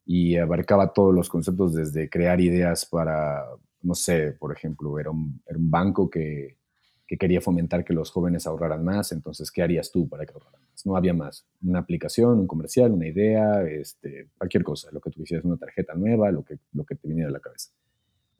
y 0.04 0.36
abarcaba 0.36 0.92
todos 0.92 1.14
los 1.14 1.30
conceptos 1.30 1.74
desde 1.74 2.10
crear 2.10 2.40
ideas 2.40 2.84
para, 2.84 3.42
no 3.80 3.94
sé, 3.94 4.32
por 4.32 4.52
ejemplo, 4.52 4.98
era 4.98 5.10
era 5.46 5.58
un 5.58 5.70
banco 5.70 6.10
que 6.10 6.58
que 7.06 7.18
quería 7.18 7.40
fomentar 7.40 7.84
que 7.84 7.92
los 7.92 8.10
jóvenes 8.10 8.46
ahorraran 8.46 8.82
más, 8.84 9.12
entonces, 9.12 9.50
¿qué 9.50 9.62
harías 9.62 9.90
tú 9.90 10.08
para 10.08 10.24
que 10.24 10.32
ahorraran 10.32 10.62
más? 10.62 10.86
No 10.86 10.96
había 10.96 11.12
más. 11.12 11.46
Una 11.62 11.80
aplicación, 11.80 12.38
un 12.38 12.46
comercial, 12.46 12.92
una 12.92 13.06
idea, 13.06 13.62
este, 13.62 14.30
cualquier 14.38 14.64
cosa, 14.64 14.88
lo 14.92 15.00
que 15.00 15.10
tú 15.10 15.20
quisieras, 15.20 15.44
una 15.44 15.56
tarjeta 15.56 15.94
nueva, 15.94 16.30
lo 16.30 16.44
que, 16.44 16.58
lo 16.72 16.84
que 16.84 16.94
te 16.94 17.06
viniera 17.08 17.28
a 17.28 17.32
la 17.32 17.40
cabeza. 17.40 17.70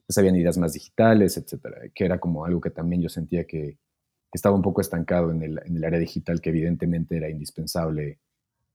Entonces 0.01 0.17
habían 0.17 0.35
ideas 0.35 0.57
más 0.57 0.73
digitales, 0.73 1.37
etcétera, 1.37 1.81
que 1.93 2.05
era 2.05 2.19
como 2.19 2.45
algo 2.45 2.61
que 2.61 2.69
también 2.69 3.01
yo 3.01 3.09
sentía 3.09 3.45
que, 3.45 3.77
estaba 4.31 4.53
un 4.53 4.61
poco 4.61 4.81
estancado 4.81 5.31
en 5.31 5.41
el, 5.43 5.61
en 5.65 5.77
el, 5.77 5.83
área 5.85 5.97
digital, 5.97 6.41
que 6.41 6.49
evidentemente 6.49 7.15
era 7.15 7.29
indispensable, 7.29 8.19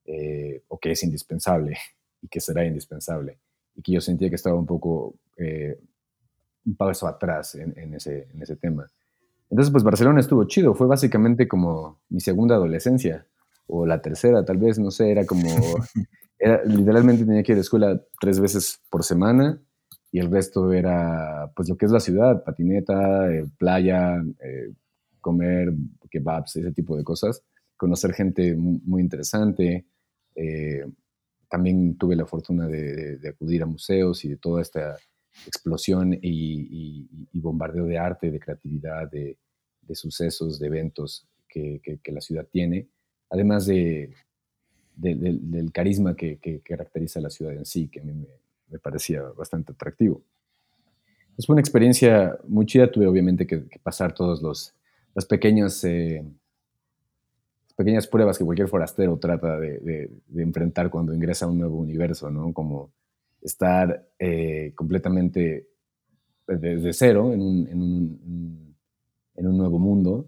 eh, 0.06 0.62
o 0.68 0.78
que 0.78 0.92
es 0.92 1.02
indispensable, 1.02 1.76
y 2.22 2.28
que 2.28 2.40
será 2.40 2.64
indispensable, 2.64 3.38
y 3.76 3.82
que 3.82 3.92
yo 3.92 4.00
sentía 4.00 4.30
que 4.30 4.36
estaba 4.36 4.56
un 4.56 4.64
poco 4.64 5.16
eh, 5.36 5.78
un 6.64 6.76
paso 6.76 7.06
atrás 7.06 7.56
en, 7.56 7.94
ese, 7.94 8.28
en 8.32 8.42
ese 8.42 8.56
tema. 8.56 8.90
Entonces, 9.50 9.72
pues 9.72 9.84
Barcelona 9.84 10.20
estuvo 10.20 10.44
chido, 10.44 10.74
fue 10.74 10.86
básicamente 10.86 11.48
como 11.48 12.00
mi 12.08 12.20
segunda 12.20 12.54
adolescencia, 12.54 13.26
o 13.66 13.86
la 13.86 14.00
tercera, 14.00 14.44
tal 14.44 14.58
vez, 14.58 14.78
no 14.78 14.90
sé, 14.90 15.10
era 15.10 15.26
como, 15.26 15.42
era, 16.38 16.62
literalmente 16.64 17.24
tenía 17.24 17.42
que 17.42 17.52
ir 17.52 17.56
a 17.56 17.58
la 17.58 17.62
escuela 17.62 18.02
tres 18.20 18.40
veces 18.40 18.80
por 18.90 19.04
semana 19.04 19.60
y 20.12 20.18
el 20.18 20.30
resto 20.30 20.72
era, 20.72 21.50
pues 21.54 21.68
lo 21.68 21.76
que 21.76 21.86
es 21.86 21.92
la 21.92 22.00
ciudad, 22.00 22.42
patineta, 22.44 23.32
eh, 23.32 23.44
playa, 23.58 24.22
eh, 24.40 24.72
comer 25.20 25.72
kebabs, 26.10 26.56
ese 26.56 26.72
tipo 26.72 26.96
de 26.96 27.04
cosas, 27.04 27.44
conocer 27.76 28.12
gente 28.12 28.56
muy, 28.56 29.02
interesante. 29.02 29.86
Eh, 30.34 30.84
también 31.48 31.96
tuve 31.96 32.16
la 32.16 32.26
fortuna 32.26 32.66
de, 32.66 33.18
acudir 33.28 33.62
a 33.62 33.66
museos 33.66 34.24
y 34.24 34.30
de 34.30 34.36
toda 34.36 34.62
esta 34.62 34.96
explosión 35.46 36.18
y, 36.20 37.08
bombardeo 37.32 37.86
de 37.86 37.98
arte, 37.98 38.30
de 38.30 38.40
creatividad, 38.40 39.10
de, 39.10 39.36
sucesos, 39.94 40.58
de 40.58 40.66
eventos 40.68 41.26
que, 41.48 41.80
la 42.06 42.20
ciudad 42.20 42.46
tiene, 42.50 42.88
además 43.28 43.66
de, 43.66 44.14
del 44.94 45.70
carisma 45.72 46.14
que, 46.14 46.62
caracteriza 46.64 47.20
la 47.20 47.30
ciudad 47.30 47.54
en 47.54 47.64
sí, 47.64 47.88
que 47.88 48.00
a 48.00 48.04
mí 48.04 48.12
me, 48.68 48.78
parecía 48.78 49.22
bastante 49.22 49.72
atractivo. 49.72 50.22
Es 51.36 51.48
una 51.48 51.60
experiencia 51.60 52.38
muy 52.46 52.66
chida, 52.66 52.90
tuve 52.90 53.06
obviamente 53.06 53.46
que, 53.46 53.58
pasar 53.82 54.14
todos 54.14 54.42
los, 54.42 54.74
eh, 55.84 56.22
pequeñas 57.76 58.06
pruebas 58.06 58.36
que 58.36 58.44
cualquier 58.44 58.68
forastero 58.68 59.18
trata 59.18 59.58
de, 59.58 60.10
enfrentar 60.36 60.90
cuando 60.90 61.14
ingresa 61.14 61.46
a 61.46 61.48
un 61.48 61.58
nuevo 61.58 61.78
universo, 61.78 62.30
¿no? 62.30 62.52
Como 62.52 62.92
estar 63.42 64.08
eh, 64.18 64.72
completamente 64.74 65.68
desde 66.46 66.92
cero 66.92 67.32
en 67.32 67.42
un, 67.42 67.68
en, 67.68 67.82
un, 67.82 68.76
en 69.36 69.46
un, 69.46 69.56
nuevo 69.56 69.78
mundo. 69.78 70.26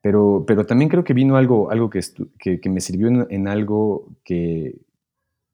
Pero, 0.00 0.44
pero 0.46 0.66
también 0.66 0.90
creo 0.90 1.04
que 1.04 1.14
vino 1.14 1.36
algo, 1.36 1.70
algo 1.70 1.88
que, 1.88 2.00
que, 2.38 2.68
me 2.68 2.80
sirvió 2.80 3.08
en, 3.28 3.48
algo 3.48 4.12
que, 4.22 4.78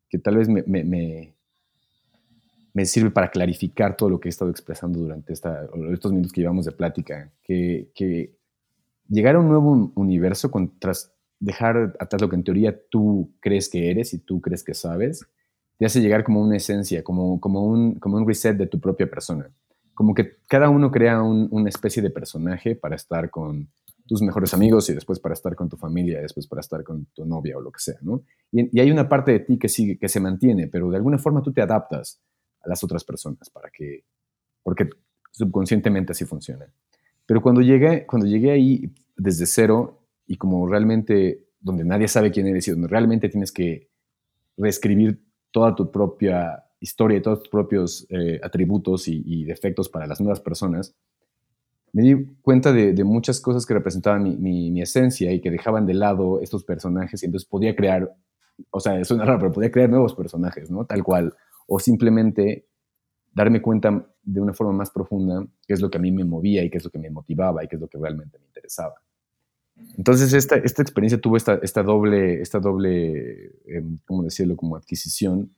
que, 0.09 0.18
tal 0.18 0.38
vez 0.38 0.48
me, 0.48 0.64
me, 0.66 1.35
me, 2.72 2.87
sirve 2.87 3.11
para 3.11 3.31
clarificar 3.31 3.96
todo 3.96 4.11
lo 4.11 4.18
que 4.18 4.29
he 4.29 4.31
estado 4.31 4.50
expresando 4.50 4.98
durante 4.98 5.33
esta, 5.33 5.68
estos 5.92 6.11
minutos 6.11 6.33
que 6.33 6.40
llevamos 6.40 6.64
de 6.64 6.72
plática. 6.72 7.31
Que, 7.44 7.90
que 7.94 8.35
llegar 9.09 9.37
a 9.37 9.40
un 9.40 9.48
nuevo 9.48 9.92
universo 9.94 10.50
con, 10.50 10.79
tras 10.81 11.12
dejar 11.38 11.96
atrás 11.98 12.20
lo 12.20 12.29
que 12.29 12.37
en 12.37 12.44
teoría 12.44 12.79
tú 12.90 13.33
crees 13.40 13.68
que 13.68 13.90
eres 13.90 14.12
y 14.14 14.18
tú 14.18 14.40
crees 14.40 14.62
que 14.62 14.74
sabes, 14.74 15.26
te 15.81 15.87
hace 15.87 16.03
llegar 16.03 16.25
como 16.25 16.43
una 16.43 16.59
esencia, 16.59 17.03
como, 17.03 17.40
como, 17.40 17.64
un, 17.64 17.95
como 17.95 18.19
un 18.19 18.29
reset 18.29 18.55
de 18.55 18.66
tu 18.66 18.79
propia 18.79 19.09
persona. 19.09 19.51
Como 19.95 20.12
que 20.12 20.37
cada 20.47 20.69
uno 20.69 20.90
crea 20.90 21.23
una 21.23 21.71
especie 21.71 22.03
de 22.03 22.11
personaje 22.11 22.77
para 22.77 22.97
estar 22.97 23.31
con 23.31 23.66
tus 24.07 24.21
mejores 24.21 24.53
amigos 24.53 24.90
y 24.90 24.93
después 24.93 25.19
para 25.19 25.33
estar 25.33 25.57
con 25.57 25.71
tu 25.71 25.79
familia, 25.79 26.19
y 26.19 26.23
después 26.23 26.47
para 26.47 26.61
estar 26.61 26.85
con 26.85 27.07
tu 27.14 27.25
novia 27.25 27.57
o 27.57 27.62
lo 27.62 27.73
que 27.73 27.81
sea, 27.81 27.95
¿no? 28.03 28.25
Y, 28.53 28.77
y, 28.77 28.81
hay 28.81 28.90
una 28.90 29.09
parte 29.09 29.33
de 29.33 29.40
ti 29.40 29.59
que 29.59 29.71
sigue, 29.71 29.97
que 29.97 30.11
se 30.11 30.21
mantiene, 30.21 30.69
pero 30.69 30.90
de 30.90 30.99
alguna 30.99 31.16
forma 31.16 31.40
tú 31.40 31.51
te 31.51 31.62
adaptas 31.62 32.21
a 32.61 32.69
las 32.69 32.85
otras 32.85 33.03
personas 33.03 33.49
para 33.49 33.71
que, 33.71 34.05
porque 34.62 34.87
subconscientemente 35.31 36.12
así 36.12 36.27
funciona. 36.27 36.66
Pero 37.25 37.40
cuando 37.40 37.62
llegué, 37.62 38.05
cuando 38.05 38.27
llegué 38.27 38.51
ahí 38.51 38.93
desde 39.16 39.47
cero 39.47 40.03
y 40.27 40.37
como 40.37 40.66
realmente 40.69 41.47
donde 41.59 41.85
nadie 41.85 42.07
sabe 42.07 42.31
quién 42.31 42.49
eres 42.49 42.69
y 42.69 42.73
donde 42.73 42.88
realmente 42.88 43.31
tienes 43.31 43.51
que 43.51 43.88
reescribir 44.59 45.30
toda 45.50 45.74
tu 45.74 45.90
propia 45.90 46.64
historia 46.80 47.18
y 47.18 47.22
todos 47.22 47.40
tus 47.40 47.48
propios 47.48 48.06
eh, 48.08 48.40
atributos 48.42 49.06
y, 49.06 49.44
defectos 49.44 49.88
para 49.88 50.06
las 50.06 50.20
nuevas 50.20 50.40
personas, 50.40 50.96
me 51.92 52.02
di 52.02 52.26
cuenta 52.40 52.72
de, 52.72 53.04
muchas 53.04 53.40
cosas 53.40 53.66
que 53.66 53.74
representaban 53.74 54.40
mi, 54.40 54.80
esencia 54.80 55.32
y 55.32 55.40
que 55.40 55.50
dejaban 55.50 55.86
de 55.86 55.94
lado 55.94 56.40
estos 56.40 56.64
personajes 56.64 57.22
y 57.22 57.26
entonces 57.26 57.48
podía 57.48 57.74
crear, 57.74 58.14
o 58.70 58.80
sea, 58.80 59.04
suena 59.04 59.24
raro, 59.24 59.40
pero 59.40 59.52
podía 59.52 59.70
crear 59.70 59.90
nuevos 59.90 60.14
personajes, 60.14 60.70
¿no? 60.70 60.84
Tal 60.84 61.02
cual. 61.02 61.34
O 61.66 61.78
simplemente 61.78 62.66
darme 63.32 63.60
cuenta 63.60 64.06
de 64.22 64.40
una 64.40 64.52
forma 64.52 64.72
más 64.72 64.90
profunda 64.90 65.44
qué 65.66 65.74
es 65.74 65.80
lo 65.80 65.90
que 65.90 65.98
a 65.98 66.00
mí 66.00 66.10
me 66.10 66.24
movía 66.24 66.64
y 66.64 66.70
qué 66.70 66.78
es 66.78 66.84
lo 66.84 66.90
que 66.90 66.98
me 66.98 67.10
motivaba 67.10 67.64
y 67.64 67.68
qué 67.68 67.76
es 67.76 67.82
lo 67.82 67.88
que 67.88 67.98
realmente 67.98 68.38
me 68.38 68.46
interesaba. 68.46 68.94
Entonces, 69.97 70.33
esta, 70.33 70.57
esta 70.57 70.83
experiencia 70.83 71.21
tuvo 71.21 71.37
esta, 71.37 71.59
esta 71.62 71.83
doble, 71.83 72.40
esta 72.40 72.59
doble 72.59 73.53
em, 73.66 73.99
¿cómo 74.07 74.23
decirlo?, 74.23 74.57
como 74.57 74.77
adquisición. 74.77 75.51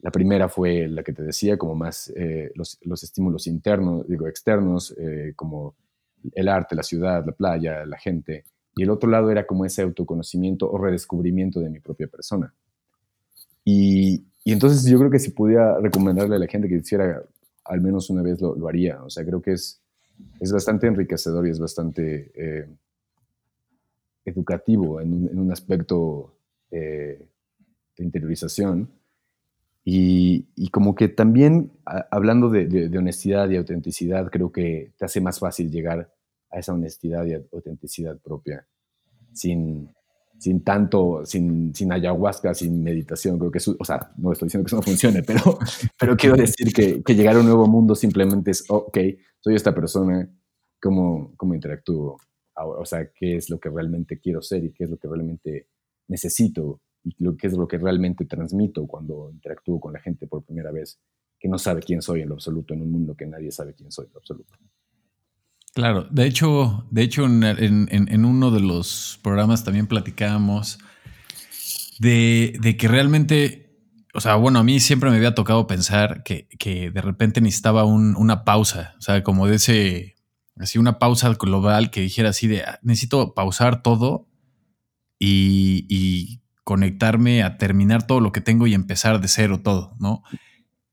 La 0.00 0.10
primera 0.10 0.48
fue 0.48 0.88
la 0.88 1.02
que 1.02 1.12
te 1.12 1.22
decía, 1.22 1.58
como 1.58 1.74
más 1.74 2.12
eh, 2.16 2.50
los, 2.54 2.78
los, 2.82 3.02
estímulos 3.02 3.46
internos, 3.46 4.08
digo, 4.08 4.26
externos, 4.26 4.94
eh, 4.98 5.34
como 5.36 5.74
el 6.32 6.48
arte, 6.48 6.74
la 6.74 6.82
ciudad, 6.82 7.24
la 7.24 7.32
playa, 7.32 7.84
la 7.84 7.98
gente. 7.98 8.44
Y 8.76 8.82
el 8.82 8.90
otro 8.90 9.10
lado 9.10 9.30
era 9.30 9.46
como 9.46 9.64
ese 9.64 9.82
autoconocimiento 9.82 10.70
o 10.70 10.78
redescubrimiento 10.78 11.60
de 11.60 11.70
mi 11.70 11.80
propia 11.80 12.08
persona. 12.08 12.54
Y, 13.64 14.24
y 14.44 14.52
entonces 14.52 14.84
yo 14.90 14.98
creo 14.98 15.10
que 15.10 15.18
si 15.18 15.30
pudiera 15.30 15.78
recomendarle 15.78 16.36
a 16.36 16.38
la 16.38 16.46
gente 16.46 16.68
que 16.68 16.76
hiciera 16.76 17.22
al 17.64 17.80
menos 17.80 18.10
una 18.10 18.22
vez 18.22 18.40
lo, 18.40 18.54
lo 18.56 18.68
haría. 18.68 19.02
O 19.04 19.10
sea, 19.10 19.24
creo 19.24 19.40
que 19.40 19.52
es, 19.52 19.80
es 20.40 20.52
bastante 20.52 20.86
enriquecedor 20.86 21.46
y 21.46 21.50
es 21.50 21.58
bastante 21.58 22.32
eh, 22.34 22.68
educativo 24.30 25.00
en 25.00 25.38
un, 25.38 25.52
aspecto 25.52 26.34
eh, 26.70 27.28
de 27.96 28.04
interiorización. 28.04 28.90
Y, 29.84 30.68
como 30.70 30.94
que 30.94 31.08
también, 31.08 31.72
hablando 32.10 32.48
de, 32.48 32.96
honestidad 32.96 33.48
y 33.50 33.56
autenticidad, 33.56 34.30
creo 34.30 34.52
que 34.52 34.92
te 34.96 35.04
hace 35.04 35.20
más 35.20 35.38
fácil 35.40 35.70
llegar 35.70 36.12
a 36.50 36.58
esa 36.58 36.74
honestidad 36.74 37.24
y 37.26 37.34
autenticidad 37.34 38.18
propia 38.18 38.66
sin, 39.32 39.92
sin 40.38 40.62
tanto, 40.62 41.22
sin, 41.24 41.74
sin 41.74 41.92
ayahuasca, 41.92 42.54
sin 42.54 42.82
meditación. 42.82 43.38
Creo 43.38 43.50
que, 43.50 43.58
eso, 43.58 43.74
o 43.78 43.84
sea, 43.84 44.12
no 44.16 44.32
estoy 44.32 44.46
diciendo 44.46 44.64
que 44.64 44.68
eso 44.68 44.76
no 44.76 44.82
funcione, 44.82 45.22
pero, 45.22 45.58
pero 45.98 46.16
quiero 46.16 46.36
decir 46.36 46.72
que, 46.72 47.02
que 47.02 47.14
llegar 47.14 47.36
a 47.36 47.40
un 47.40 47.46
nuevo 47.46 47.66
mundo 47.66 47.94
simplemente 47.94 48.50
es, 48.52 48.64
ok, 48.68 48.98
soy 49.40 49.54
esta 49.54 49.74
persona, 49.74 50.28
¿cómo, 50.80 51.32
cómo 51.36 51.54
interactúo? 51.54 52.18
O 52.64 52.84
sea, 52.84 53.10
qué 53.12 53.36
es 53.36 53.50
lo 53.50 53.58
que 53.58 53.70
realmente 53.70 54.18
quiero 54.18 54.42
ser 54.42 54.64
y 54.64 54.72
qué 54.72 54.84
es 54.84 54.90
lo 54.90 54.98
que 54.98 55.08
realmente 55.08 55.68
necesito 56.08 56.80
y 57.04 57.14
qué 57.36 57.46
es 57.46 57.54
lo 57.54 57.66
que 57.66 57.78
realmente 57.78 58.24
transmito 58.26 58.86
cuando 58.86 59.30
interactúo 59.32 59.80
con 59.80 59.92
la 59.92 60.00
gente 60.00 60.26
por 60.26 60.44
primera 60.44 60.70
vez, 60.70 60.98
que 61.38 61.48
no 61.48 61.58
sabe 61.58 61.80
quién 61.80 62.02
soy 62.02 62.20
en 62.20 62.28
lo 62.28 62.34
absoluto, 62.34 62.74
en 62.74 62.82
un 62.82 62.90
mundo 62.90 63.14
que 63.14 63.26
nadie 63.26 63.50
sabe 63.50 63.74
quién 63.74 63.90
soy 63.90 64.06
en 64.06 64.12
lo 64.12 64.18
absoluto. 64.18 64.54
Claro, 65.72 66.06
de 66.10 66.26
hecho, 66.26 66.86
de 66.90 67.02
hecho 67.02 67.24
en, 67.24 68.24
uno 68.24 68.50
de 68.50 68.60
los 68.60 69.20
programas 69.22 69.64
también 69.64 69.86
platicábamos 69.86 70.78
de, 72.00 72.76
que 72.78 72.88
realmente, 72.88 73.78
o 74.12 74.20
sea, 74.20 74.34
bueno, 74.34 74.58
a 74.58 74.64
mí 74.64 74.80
siempre 74.80 75.10
me 75.10 75.16
había 75.16 75.34
tocado 75.34 75.66
pensar 75.68 76.24
que, 76.24 76.48
de 76.92 77.00
repente 77.00 77.40
necesitaba 77.40 77.84
una 77.84 78.44
pausa, 78.44 78.94
o 78.98 79.00
sea, 79.00 79.22
como 79.22 79.46
de 79.46 79.56
ese, 79.56 80.16
así 80.56 80.78
una 80.78 80.98
pausa 80.98 81.30
global 81.34 81.90
que 81.90 82.00
dijera 82.00 82.30
así 82.30 82.46
de, 82.46 82.62
ah, 82.62 82.78
necesito 82.82 83.34
pausar 83.34 83.82
todo 83.82 84.28
y, 85.18 85.86
y 85.88 86.42
conectarme 86.64 87.42
a 87.42 87.58
terminar 87.58 88.06
todo 88.06 88.20
lo 88.20 88.32
que 88.32 88.40
tengo 88.40 88.66
y 88.66 88.74
empezar 88.74 89.20
de 89.20 89.28
cero 89.28 89.60
todo, 89.62 89.96
¿no? 89.98 90.22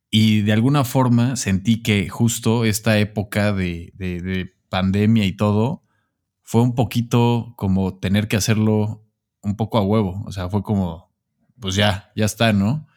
Y 0.10 0.41
de 0.41 0.53
alguna 0.53 0.84
forma 0.84 1.36
sentí 1.36 1.84
que 1.84 2.08
justo 2.10 2.66
esta 2.66 2.97
época 2.97 3.51
de, 3.53 3.91
de 3.95 4.53
pandemia 4.70 5.26
y 5.26 5.34
todo, 5.34 5.84
fue 6.43 6.62
un 6.62 6.76
poquito 6.76 7.53
como 7.58 7.99
tener 7.99 8.28
que 8.28 8.38
hacerlo 8.38 9.05
un 9.41 9.55
poco 9.55 9.78
a 9.78 9.82
huevo. 9.82 10.24
O 10.26 10.32
sea, 10.32 10.49
fue 10.49 10.64
como, 10.64 11.14
pues 11.60 11.76
ya, 11.76 12.12
ya 12.16 12.26
está, 12.26 12.53
¿no? 12.53 12.88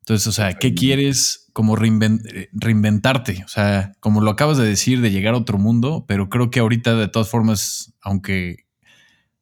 Entonces, 0.00 0.26
o 0.26 0.32
sea, 0.32 0.54
¿qué 0.54 0.74
quieres 0.74 1.49
como 1.52 1.76
reinventarte? 1.76 3.42
O 3.44 3.48
sea, 3.48 3.92
como 4.00 4.20
lo 4.20 4.30
acabas 4.30 4.58
de 4.58 4.66
decir, 4.66 5.00
de 5.00 5.10
llegar 5.10 5.34
a 5.34 5.38
otro 5.38 5.58
mundo, 5.58 6.04
pero 6.06 6.28
creo 6.28 6.50
que 6.50 6.60
ahorita 6.60 6.94
de 6.94 7.08
todas 7.08 7.28
formas, 7.28 7.94
aunque, 8.00 8.66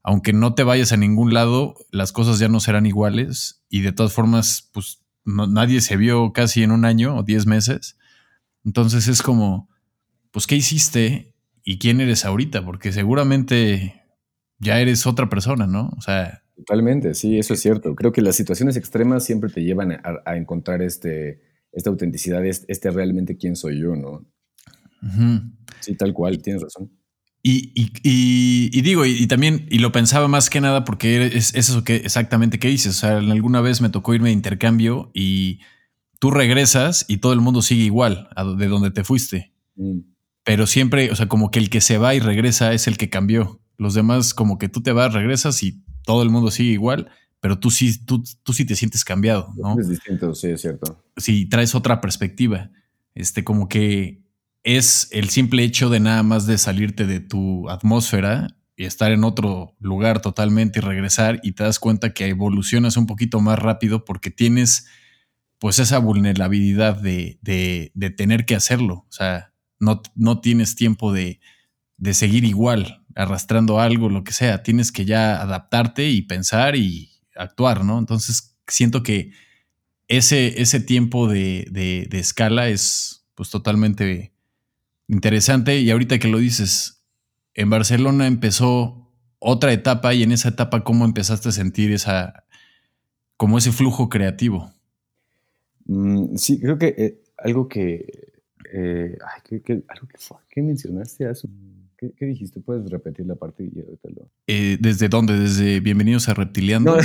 aunque 0.03 0.33
no 0.33 0.55
te 0.55 0.65
vayas 0.65 0.93
a 0.93 0.97
ningún 0.97 1.35
lado, 1.35 1.75
las 1.91 2.13
cosas 2.13 2.39
ya 2.39 2.49
no 2.49 2.61
serán 2.61 2.87
iguales 2.87 3.63
y 3.69 3.83
de 3.83 3.93
todas 3.93 4.13
formas, 4.13 4.69
pues 4.73 5.03
nadie 5.25 5.81
se 5.81 5.97
vio 5.97 6.33
casi 6.33 6.63
en 6.63 6.73
un 6.73 6.85
año 6.85 7.17
o 7.17 7.23
diez 7.23 7.47
meses. 7.47 7.99
Entonces 8.65 9.09
es 9.09 9.23
como, 9.23 9.69
pues, 10.31 10.47
¿qué 10.47 10.57
hiciste? 10.57 11.35
y 11.69 11.79
quién 11.79 12.01
eres 12.01 12.25
ahorita, 12.25 12.65
porque 12.65 12.93
seguramente 12.93 14.03
ya 14.59 14.81
eres 14.81 15.07
otra 15.07 15.29
persona, 15.29 15.67
¿no? 15.67 15.91
O 15.99 16.01
sea... 16.01 16.43
Totalmente, 16.57 17.13
sí, 17.13 17.39
eso 17.39 17.53
es 17.53 17.61
cierto. 17.61 17.95
Creo 17.95 18.11
que 18.11 18.23
las 18.23 18.37
situaciones 18.37 18.79
extremas 18.79 19.27
siempre 19.27 19.51
te 19.51 19.63
llevan 19.63 19.93
a, 19.93 20.37
encontrar 20.39 20.81
este, 20.81 21.43
esta 21.73 21.91
autenticidad, 21.91 22.45
este, 22.45 22.91
realmente 22.91 23.37
quién 23.37 23.57
soy 23.57 23.81
yo, 23.81 23.95
¿no? 23.95 24.25
Sí, 25.81 25.95
tal 25.95 26.13
cual, 26.13 26.43
tienes 26.43 26.63
razón. 26.63 26.91
Y, 27.43 28.83
digo, 28.83 29.07
y, 29.07 29.27
también, 29.27 29.67
y 29.71 29.79
lo 29.79 29.93
pensaba 29.93 30.29
más 30.29 30.51
que 30.51 30.61
nada 30.61 30.85
porque 30.85 31.27
es, 31.27 31.55
eso 31.55 31.83
que 31.83 31.97
exactamente 31.97 32.59
que 32.59 32.69
dices. 32.69 32.97
O 32.97 32.99
sea, 32.99 33.19
alguna 33.19 33.61
vez 33.61 33.81
me 33.81 33.89
tocó 33.89 34.15
irme 34.15 34.29
de 34.29 34.35
intercambio 34.35 35.11
y 35.15 35.61
tú 36.19 36.31
regresas 36.31 37.07
y 37.09 37.19
todo 37.19 37.33
el 37.33 37.41
mundo 37.41 37.63
sigue 37.63 37.85
igual 37.85 38.29
de 38.59 38.67
donde 38.67 38.91
te 38.91 39.05
fuiste. 39.05 39.55
Mm. 39.77 40.01
Pero 40.45 40.67
siempre, 40.67 41.11
o 41.11 41.17
sea, 41.17 41.29
como 41.29 41.51
que 41.51 41.59
el 41.59 41.71
que 41.71 41.81
se 41.81 41.97
va 41.97 42.15
y 42.15 42.21
regresa 42.21 42.73
es 42.73 42.87
el 42.87 42.99
que 42.99 43.09
cambió. 43.09 43.61
Los 43.77 43.95
demás, 43.95 44.35
como 44.35 44.59
que 44.59 44.69
tú 44.69 44.83
te 44.83 44.93
vas, 44.93 45.15
regresas 45.15 45.63
y 45.63 45.83
todo 46.05 46.23
el 46.23 46.31
mundo 46.31 46.51
sigue 46.51 46.73
igual, 46.73 47.11
pero 47.41 47.59
tú 47.59 47.71
sí, 47.71 48.05
tú, 48.05 48.23
tú 48.43 48.53
sí 48.53 48.65
te 48.65 48.75
sientes 48.75 49.05
cambiado, 49.05 49.53
¿no? 49.57 49.79
Es 49.79 49.89
distinto, 49.89 50.35
sí, 50.35 50.49
es 50.49 50.61
cierto. 50.61 51.03
Sí, 51.17 51.47
traes 51.47 51.75
otra 51.75 52.01
perspectiva. 52.01 52.71
Este, 53.15 53.45
como 53.45 53.69
que 53.69 54.23
es 54.65 55.09
el 55.13 55.29
simple 55.29 55.63
hecho 55.65 55.89
de 55.89 56.01
nada 56.01 56.23
más 56.23 56.47
de 56.47 56.59
salirte 56.59 57.07
de 57.07 57.21
tu 57.21 57.69
atmósfera 57.69 58.57
y 58.77 58.85
estar 58.85 59.13
en 59.13 59.25
otro 59.25 59.77
lugar 59.81 60.21
totalmente 60.21 60.79
y 60.79 60.83
regresar 60.83 61.41
y 61.43 61.53
te 61.53 61.65
das 61.65 61.79
cuenta 61.79 62.13
que 62.13 62.29
evolucionas 62.29 62.97
un 62.97 63.07
poquito 63.07 63.41
más 63.41 63.59
rápido 63.59 64.05
porque 64.05 64.31
tienes 64.31 64.87
pues 65.59 65.79
esa 65.81 65.99
vulnerabilidad 65.99 67.01
de, 67.01 67.39
de, 67.43 68.11
tener 68.11 68.47
que 68.47 68.55
hacerlo. 68.55 69.07
O 69.09 69.13
sea, 69.13 69.53
no, 69.81 70.03
no 70.15 70.41
tienes 70.41 70.77
tiempo 70.77 71.13
de, 71.13 71.41
de, 71.97 72.15
seguir 72.15 72.45
igual, 72.45 73.05
arrastrando 73.17 73.81
algo, 73.81 74.09
lo 74.09 74.23
que 74.23 74.33
sea. 74.33 74.63
Tienes 74.63 74.93
que 74.93 75.05
ya 75.05 75.41
adaptarte 75.41 76.09
y 76.09 76.23
pensar 76.23 76.77
y 76.77 77.18
actuar, 77.39 77.85
¿no? 77.85 77.99
Entonces 77.99 78.57
siento 78.67 79.03
que 79.03 79.33
ese, 80.09 80.61
ese 80.61 80.81
tiempo 80.81 81.29
de, 81.29 81.67
de 81.71 82.19
escala 82.19 82.69
es 82.69 83.27
pues 83.35 83.51
totalmente 83.51 84.33
interesante. 85.07 85.79
Y 85.79 85.91
ahorita 85.91 86.19
que 86.19 86.29
lo 86.29 86.39
dices, 86.39 87.03
en 87.55 87.71
Barcelona 87.71 88.27
empezó 88.27 89.09
otra 89.39 89.73
etapa 89.73 90.15
y 90.15 90.23
en 90.23 90.33
esa 90.33 90.51
etapa, 90.51 90.85
¿cómo 90.85 91.05
empezaste 91.05 91.49
a 91.49 91.53
sentir 91.53 91.93
esa, 91.93 92.45
como 93.37 93.59
ese 93.59 93.73
flujo 93.73 94.09
creativo? 94.09 94.73
Mm, 95.87 96.37
sí, 96.37 96.61
creo 96.61 96.79
que 96.79 96.95
eh, 96.99 97.21
algo 97.39 97.69
que, 97.69 98.33
eh, 98.73 99.17
ay, 99.25 99.61
que, 99.63 99.83
algo 99.89 100.09
que, 100.09 100.19
¿qué 100.51 100.63
mencionaste 100.63 101.27
¿Qué, 101.99 102.27
dijiste? 102.27 102.61
¿Puedes 102.61 102.89
repetir 102.89 103.27
la 103.27 103.35
parte 103.35 103.65
y 103.65 103.71
lo... 103.71 104.31
Eh, 104.47 104.79
¿Desde 104.81 105.09
dónde? 105.09 105.37
¿Desde 105.37 105.81
Bienvenidos 105.81 106.29
a 106.29 106.35
Reptiliando? 106.35 106.97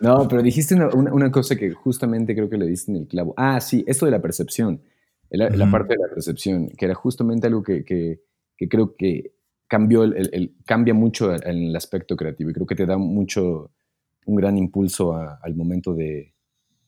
No, 0.00 0.28
pero 0.28 0.42
dijiste 0.42 0.76
una, 0.76 0.88
una, 0.90 1.30
cosa 1.32 1.56
que 1.56 1.72
justamente 1.72 2.36
creo 2.36 2.48
que 2.48 2.56
le 2.56 2.68
diste 2.68 2.92
en 2.92 2.98
el 2.98 3.08
clavo. 3.08 3.34
Ah, 3.36 3.60
sí, 3.60 3.84
esto 3.88 4.04
de 4.06 4.12
la 4.12 4.22
percepción 4.22 4.80
la, 5.36 5.70
parte 5.70 5.94
de 5.94 6.00
la 6.00 6.12
percepción, 6.12 6.68
que 6.68 6.84
era 6.84 6.94
justamente 6.94 7.46
algo 7.46 7.62
que, 7.62 7.84
que, 7.84 8.20
creo 8.68 8.94
que 8.96 9.32
cambió 9.66 10.04
el, 10.04 10.54
cambia 10.64 10.94
mucho 10.94 11.34
en 11.34 11.68
el 11.68 11.76
aspecto 11.76 12.16
creativo 12.16 12.50
y 12.50 12.52
creo 12.52 12.66
que 12.66 12.74
te 12.74 12.86
da 12.86 12.96
mucho, 12.96 13.70
un 14.26 14.36
gran 14.36 14.56
impulso 14.56 15.14
al 15.14 15.54
momento 15.54 15.94
de, 15.94 16.32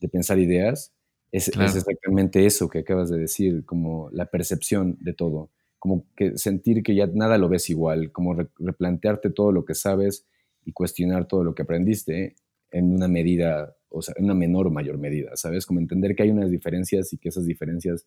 de, 0.01 0.09
pensar 0.09 0.39
ideas. 0.39 0.93
Es, 1.33 1.49
es, 1.49 1.77
exactamente 1.77 2.47
eso 2.47 2.69
que 2.69 2.79
acabas 2.79 3.11
de 3.11 3.19
decir, 3.19 3.65
como 3.65 4.09
la 4.13 4.27
percepción 4.27 4.97
de 5.01 5.13
todo, 5.13 5.51
como 5.87 6.05
que 6.17 6.37
sentir 6.37 6.83
que 6.83 6.97
ya 6.97 7.07
nada 7.07 7.39
lo 7.39 7.49
ves 7.49 7.71
igual, 7.71 8.11
como 8.11 8.35
replantearte 8.35 9.31
todo 9.31 9.53
lo 9.53 9.65
que 9.65 9.77
sabes 9.77 10.27
y 10.65 10.73
cuestionar 10.73 11.29
todo 11.29 11.45
lo 11.45 11.55
que 11.55 11.63
aprendiste 11.63 12.35
en 12.73 12.93
una 12.93 13.07
medida, 13.07 13.77
o 13.89 14.03
sea, 14.03 14.15
en 14.19 14.25
una 14.25 14.35
menor 14.35 14.67
o 14.67 14.71
mayor 14.73 14.99
medida, 14.99 15.37
¿sabes? 15.37 15.65
Como 15.65 15.79
entender 15.79 16.17
que 16.17 16.25
hay 16.25 16.31
unas 16.31 16.51
diferencias 16.51 17.13
y 17.13 17.19
que 17.19 17.29
esas 17.29 17.47
diferencias 17.47 18.05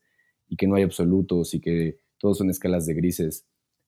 y 0.50 0.58
que 0.58 0.68
no 0.68 0.76
hay 0.76 0.84
absolutos 0.84 1.54
y 1.54 1.62
que 1.62 2.00
todos 2.18 2.40
son 2.40 2.50
escalas 2.50 2.86
de 2.86 2.96
grises 2.96 3.46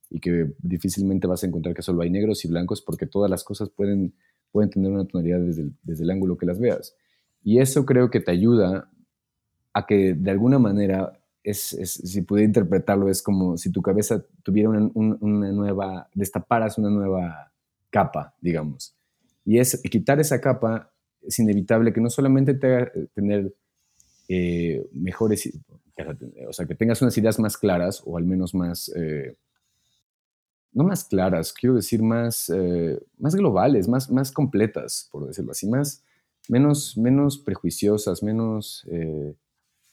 y 0.09 0.21
que 0.21 0.53
difícilmente 0.59 1.27
vas 1.27 1.43
a 1.43 1.47
encontrar 1.47 1.75
que 1.75 1.81
solo 1.81 2.01
hay 2.01 2.09
negros 2.09 2.45
y 2.45 2.47
blancos 2.47 2.81
porque 2.81 3.07
todas 3.07 3.29
las 3.29 3.43
cosas 3.43 3.69
pueden, 3.69 4.13
pueden 4.53 4.69
tener 4.69 4.89
una 4.89 5.05
tonalidad 5.05 5.41
desde 5.41 5.69
desde 5.83 6.05
el 6.05 6.11
ángulo 6.11 6.37
que 6.37 6.45
las 6.45 6.59
veas. 6.59 6.95
Y 7.43 7.59
eso 7.59 7.85
creo 7.85 8.09
que 8.09 8.21
te 8.21 8.31
ayuda 8.31 8.89
a 9.73 9.85
que 9.85 10.13
de 10.13 10.31
alguna 10.31 10.59
manera, 10.59 11.20
es, 11.43 11.69
si 11.69 12.21
pudiera 12.21 12.47
interpretarlo, 12.47 13.09
es 13.09 13.21
como 13.21 13.57
si 13.57 13.71
tu 13.71 13.81
cabeza 13.81 14.23
tuviera 14.43 14.69
una, 14.69 14.89
una, 14.93 15.51
nueva, 15.51 16.09
destaparas 16.13 16.77
una 16.77 16.89
nueva 16.89 17.51
capa, 17.89 18.35
digamos. 18.41 18.95
Y 19.45 19.59
es 19.59 19.81
quitar 19.81 20.19
esa 20.19 20.39
capa 20.39 20.91
es 21.21 21.39
inevitable 21.39 21.93
que 21.93 22.01
no 22.01 22.09
solamente 22.09 22.53
te 22.53 22.67
haga 22.67 22.91
tener 23.13 23.53
eh, 24.27 24.87
mejores, 24.91 25.51
o 26.47 26.53
sea, 26.53 26.65
que 26.65 26.75
tengas 26.75 27.01
unas 27.01 27.17
ideas 27.17 27.39
más 27.39 27.57
claras 27.57 28.01
o 28.05 28.17
al 28.17 28.25
menos 28.25 28.53
más, 28.53 28.91
eh, 28.95 29.35
no 30.73 30.83
más 30.83 31.03
claras, 31.03 31.53
quiero 31.53 31.75
decir 31.75 32.01
más, 32.01 32.49
eh, 32.49 32.99
más 33.17 33.35
globales, 33.35 33.87
más, 33.87 34.09
más 34.09 34.31
completas, 34.31 35.09
por 35.11 35.27
decirlo 35.27 35.51
así, 35.51 35.67
más, 35.67 36.03
menos, 36.47 36.97
menos 36.97 37.37
prejuiciosas, 37.37 38.23
menos, 38.23 38.87
eh, 38.89 39.35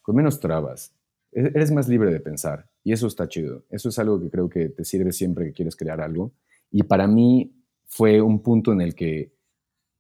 con 0.02 0.16
menos 0.16 0.40
trabas. 0.40 0.92
E-, 1.32 1.52
eres 1.54 1.70
más 1.70 1.88
libre 1.88 2.12
de 2.12 2.20
pensar 2.20 2.68
y 2.84 2.92
eso 2.92 3.06
está 3.06 3.28
chido. 3.28 3.64
Eso 3.70 3.88
es 3.88 3.98
algo 3.98 4.20
que 4.20 4.30
creo 4.30 4.48
que 4.48 4.68
te 4.68 4.84
sirve 4.84 5.12
siempre 5.12 5.46
que 5.46 5.52
quieres 5.52 5.76
crear 5.76 6.00
algo. 6.00 6.32
Y 6.70 6.82
para 6.84 7.06
mí 7.06 7.52
fue 7.86 8.20
un 8.20 8.42
punto 8.42 8.72
en 8.72 8.80
el 8.80 8.94
que 8.94 9.32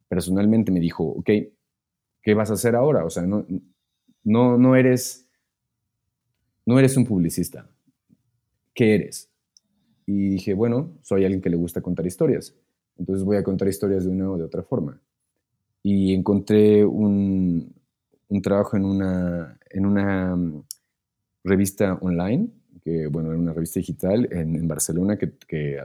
personalmente 0.08 0.72
me 0.72 0.80
dijo, 0.80 1.04
ok, 1.04 1.30
¿qué 2.22 2.34
vas 2.34 2.50
a 2.50 2.54
hacer 2.54 2.74
ahora? 2.74 3.04
O 3.04 3.10
sea, 3.10 3.24
no, 3.24 3.46
no, 4.24 4.58
no 4.58 4.76
eres 4.76 5.28
no 6.68 6.78
eres 6.78 6.98
un 6.98 7.06
publicista. 7.06 7.66
¿Qué 8.74 8.94
eres? 8.94 9.30
Y 10.04 10.28
dije, 10.28 10.52
bueno, 10.52 10.98
soy 11.00 11.24
alguien 11.24 11.40
que 11.40 11.48
le 11.48 11.56
gusta 11.56 11.80
contar 11.80 12.06
historias. 12.06 12.54
Entonces 12.98 13.24
voy 13.24 13.38
a 13.38 13.42
contar 13.42 13.68
historias 13.68 14.04
de 14.04 14.10
una 14.10 14.30
o 14.30 14.36
de 14.36 14.44
otra 14.44 14.62
forma. 14.62 15.00
Y 15.82 16.12
encontré 16.12 16.84
un, 16.84 17.74
trabajo 18.42 18.76
en 18.76 18.84
una, 18.84 19.58
en 19.70 19.86
una 19.86 20.36
revista 21.48 21.94
online, 22.00 22.48
que 22.82 23.08
bueno, 23.08 23.30
era 23.30 23.38
una 23.38 23.52
revista 23.52 23.80
digital 23.80 24.28
en, 24.30 24.66
Barcelona 24.68 25.18
que, 25.18 25.78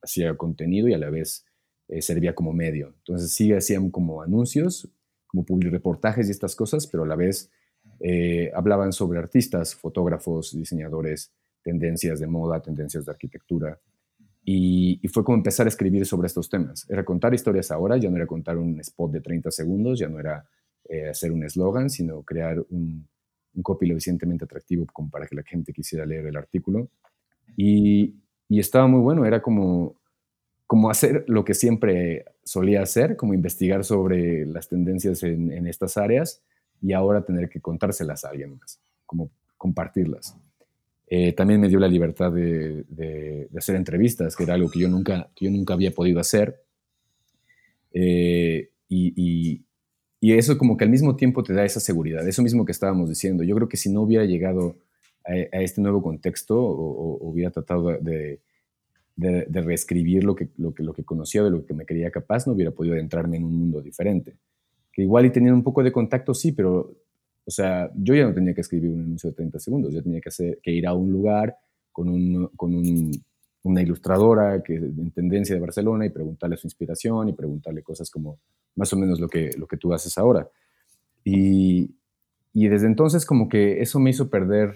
hacía 0.00 0.36
contenido 0.36 0.88
y 0.88 0.94
a 0.94 0.98
la 0.98 1.10
vez 1.10 1.44
eh, 1.88 2.00
servía 2.00 2.34
como 2.34 2.52
medio. 2.52 2.94
Entonces 2.98 3.32
sí 3.32 3.52
hacían 3.52 3.90
como 3.90 4.22
anuncios, 4.22 4.88
como 5.26 5.44
reportajes 5.60 6.28
y 6.28 6.30
estas 6.30 6.54
cosas, 6.54 6.86
pero 6.86 7.02
a 7.02 7.06
la 7.06 7.16
vez 7.16 7.50
eh, 8.00 8.50
hablaban 8.54 8.92
sobre 8.92 9.18
artistas, 9.18 9.74
fotógrafos, 9.74 10.56
diseñadores, 10.56 11.32
tendencias 11.62 12.20
de 12.20 12.26
moda, 12.26 12.62
tendencias 12.62 13.04
de 13.04 13.10
arquitectura. 13.10 13.80
Y, 14.44 15.06
fue 15.08 15.24
como 15.24 15.36
empezar 15.36 15.66
a 15.66 15.68
escribir 15.68 16.06
sobre 16.06 16.26
estos 16.26 16.48
temas. 16.48 16.88
Era 16.88 17.04
contar 17.04 17.34
historias 17.34 17.70
ahora, 17.70 17.98
ya 17.98 18.08
no 18.08 18.16
era 18.16 18.26
contar 18.26 18.56
un 18.56 18.80
spot 18.80 19.12
de 19.12 19.20
30 19.20 19.50
segundos, 19.50 19.98
ya 19.98 20.08
no 20.08 20.18
era 20.18 20.48
eh, 20.88 21.08
hacer 21.08 21.32
un 21.32 21.44
eslogan, 21.44 21.90
sino 21.90 22.22
crear 22.22 22.64
un, 22.70 23.06
un 23.58 23.62
copy 23.62 23.86
lo 23.86 23.94
suficientemente 23.94 24.44
atractivo 24.44 24.86
como 24.92 25.10
para 25.10 25.26
que 25.26 25.34
la 25.34 25.42
gente 25.42 25.72
quisiera 25.72 26.06
leer 26.06 26.26
el 26.26 26.36
artículo. 26.36 26.88
Y, 27.56 28.14
estaba 28.48 28.86
muy 28.86 29.00
bueno, 29.00 29.26
era 29.26 29.42
como, 29.42 30.00
como 30.66 30.88
hacer 30.88 31.24
lo 31.26 31.44
que 31.44 31.52
siempre 31.52 32.24
solía 32.44 32.80
hacer, 32.80 33.16
como 33.16 33.34
investigar 33.34 33.84
sobre 33.84 34.46
las 34.46 34.68
tendencias 34.68 35.22
en, 35.22 35.52
en 35.52 35.66
estas 35.66 35.98
áreas, 35.98 36.42
y 36.80 36.92
ahora 36.92 37.24
tener 37.24 37.50
que 37.50 37.60
contárselas 37.60 38.24
a 38.24 38.30
alguien 38.30 38.56
más, 38.58 38.80
como 39.04 39.30
compartirlas. 39.58 40.36
Eh, 41.10 41.32
también 41.32 41.60
me 41.60 41.68
dio 41.68 41.78
la 41.78 41.88
libertad 41.88 42.30
de, 42.32 42.84
de, 42.88 43.48
hacer 43.56 43.76
entrevistas, 43.76 44.36
que 44.36 44.44
era 44.44 44.54
algo 44.54 44.70
que 44.70 44.80
yo 44.80 44.88
nunca, 44.88 45.30
que 45.34 45.46
yo 45.46 45.50
nunca 45.50 45.74
había 45.74 45.90
podido 45.90 46.20
hacer. 46.20 46.62
Eh, 47.92 48.70
y, 48.88 49.12
y, 49.16 49.64
eso 50.20 50.58
como 50.58 50.76
que 50.76 50.84
al 50.84 50.90
mismo 50.90 51.16
tiempo 51.16 51.42
te 51.42 51.52
da 51.54 51.64
esa 51.64 51.80
seguridad, 51.80 52.26
eso 52.26 52.42
mismo 52.42 52.64
que 52.64 52.72
estábamos 52.72 53.08
diciendo. 53.08 53.44
Yo 53.44 53.54
creo 53.54 53.68
que 53.68 53.76
si 53.76 53.90
no 53.90 54.02
hubiera 54.02 54.24
llegado 54.24 54.76
a, 55.24 55.60
este 55.60 55.80
nuevo 55.80 56.02
contexto 56.02 56.58
o, 56.60 57.18
hubiera 57.28 57.50
tratado 57.50 57.88
de, 58.00 58.40
reescribir 59.16 60.24
lo 60.24 60.34
que, 60.34 60.48
lo, 60.56 60.74
que, 60.74 60.82
lo 60.82 60.92
que 60.92 61.04
conocía, 61.04 61.42
de 61.42 61.50
lo 61.50 61.64
que 61.64 61.74
me 61.74 61.84
creía 61.84 62.10
capaz, 62.10 62.46
no 62.46 62.52
hubiera 62.54 62.70
podido 62.70 62.94
adentrarme 62.94 63.36
en 63.36 63.44
un 63.44 63.54
mundo 63.54 63.80
diferente 63.80 64.36
igual 65.02 65.26
y 65.26 65.30
teniendo 65.30 65.56
un 65.56 65.62
poco 65.62 65.82
de 65.82 65.92
contacto, 65.92 66.34
sí, 66.34 66.52
pero, 66.52 66.92
o 67.44 67.50
sea, 67.50 67.90
yo 67.94 68.14
ya 68.14 68.26
no 68.26 68.34
tenía 68.34 68.54
que 68.54 68.60
escribir 68.60 68.90
un 68.90 69.00
anuncio 69.00 69.30
de 69.30 69.36
30 69.36 69.58
segundos, 69.58 69.94
yo 69.94 70.02
tenía 70.02 70.20
que, 70.20 70.28
hacer, 70.28 70.58
que 70.62 70.72
ir 70.72 70.86
a 70.86 70.94
un 70.94 71.12
lugar 71.12 71.56
con, 71.92 72.08
un, 72.08 72.48
con 72.56 72.74
un, 72.74 73.12
una 73.62 73.82
ilustradora 73.82 74.62
que 74.62 74.74
en 74.74 75.10
tendencia 75.12 75.54
de 75.54 75.60
Barcelona 75.60 76.06
y 76.06 76.10
preguntarle 76.10 76.56
su 76.56 76.66
inspiración 76.66 77.28
y 77.28 77.32
preguntarle 77.32 77.82
cosas 77.82 78.10
como 78.10 78.38
más 78.78 78.92
o 78.92 78.96
menos 78.96 79.18
lo 79.18 79.28
que, 79.28 79.50
lo 79.58 79.66
que 79.66 79.76
tú 79.76 79.92
haces 79.92 80.16
ahora. 80.16 80.48
Y, 81.24 81.96
y 82.54 82.68
desde 82.68 82.86
entonces 82.86 83.26
como 83.26 83.48
que 83.48 83.82
eso 83.82 83.98
me 83.98 84.10
hizo 84.10 84.30
perder 84.30 84.74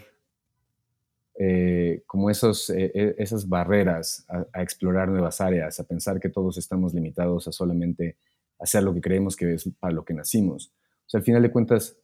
eh, 1.38 2.02
como 2.06 2.28
esos, 2.28 2.68
eh, 2.70 2.90
eh, 2.94 3.14
esas 3.18 3.48
barreras 3.48 4.26
a, 4.28 4.60
explorar 4.60 5.08
nuevas 5.08 5.40
áreas, 5.40 5.78
a 5.80 5.84
pensar 5.84 6.20
que 6.20 6.28
todos 6.28 6.58
estamos 6.58 6.92
limitados 6.92 7.48
a 7.48 7.52
solamente 7.52 8.16
hacer 8.58 8.82
lo 8.82 8.92
que 8.92 9.00
creemos 9.00 9.36
que 9.36 9.54
es 9.54 9.70
para 9.78 9.94
lo 9.94 10.04
que 10.04 10.14
nacimos. 10.14 10.74
O 11.06 11.08
sea, 11.08 11.18
al 11.18 11.24
final 11.24 11.42
de 11.42 11.50
cuentas, 11.50 11.96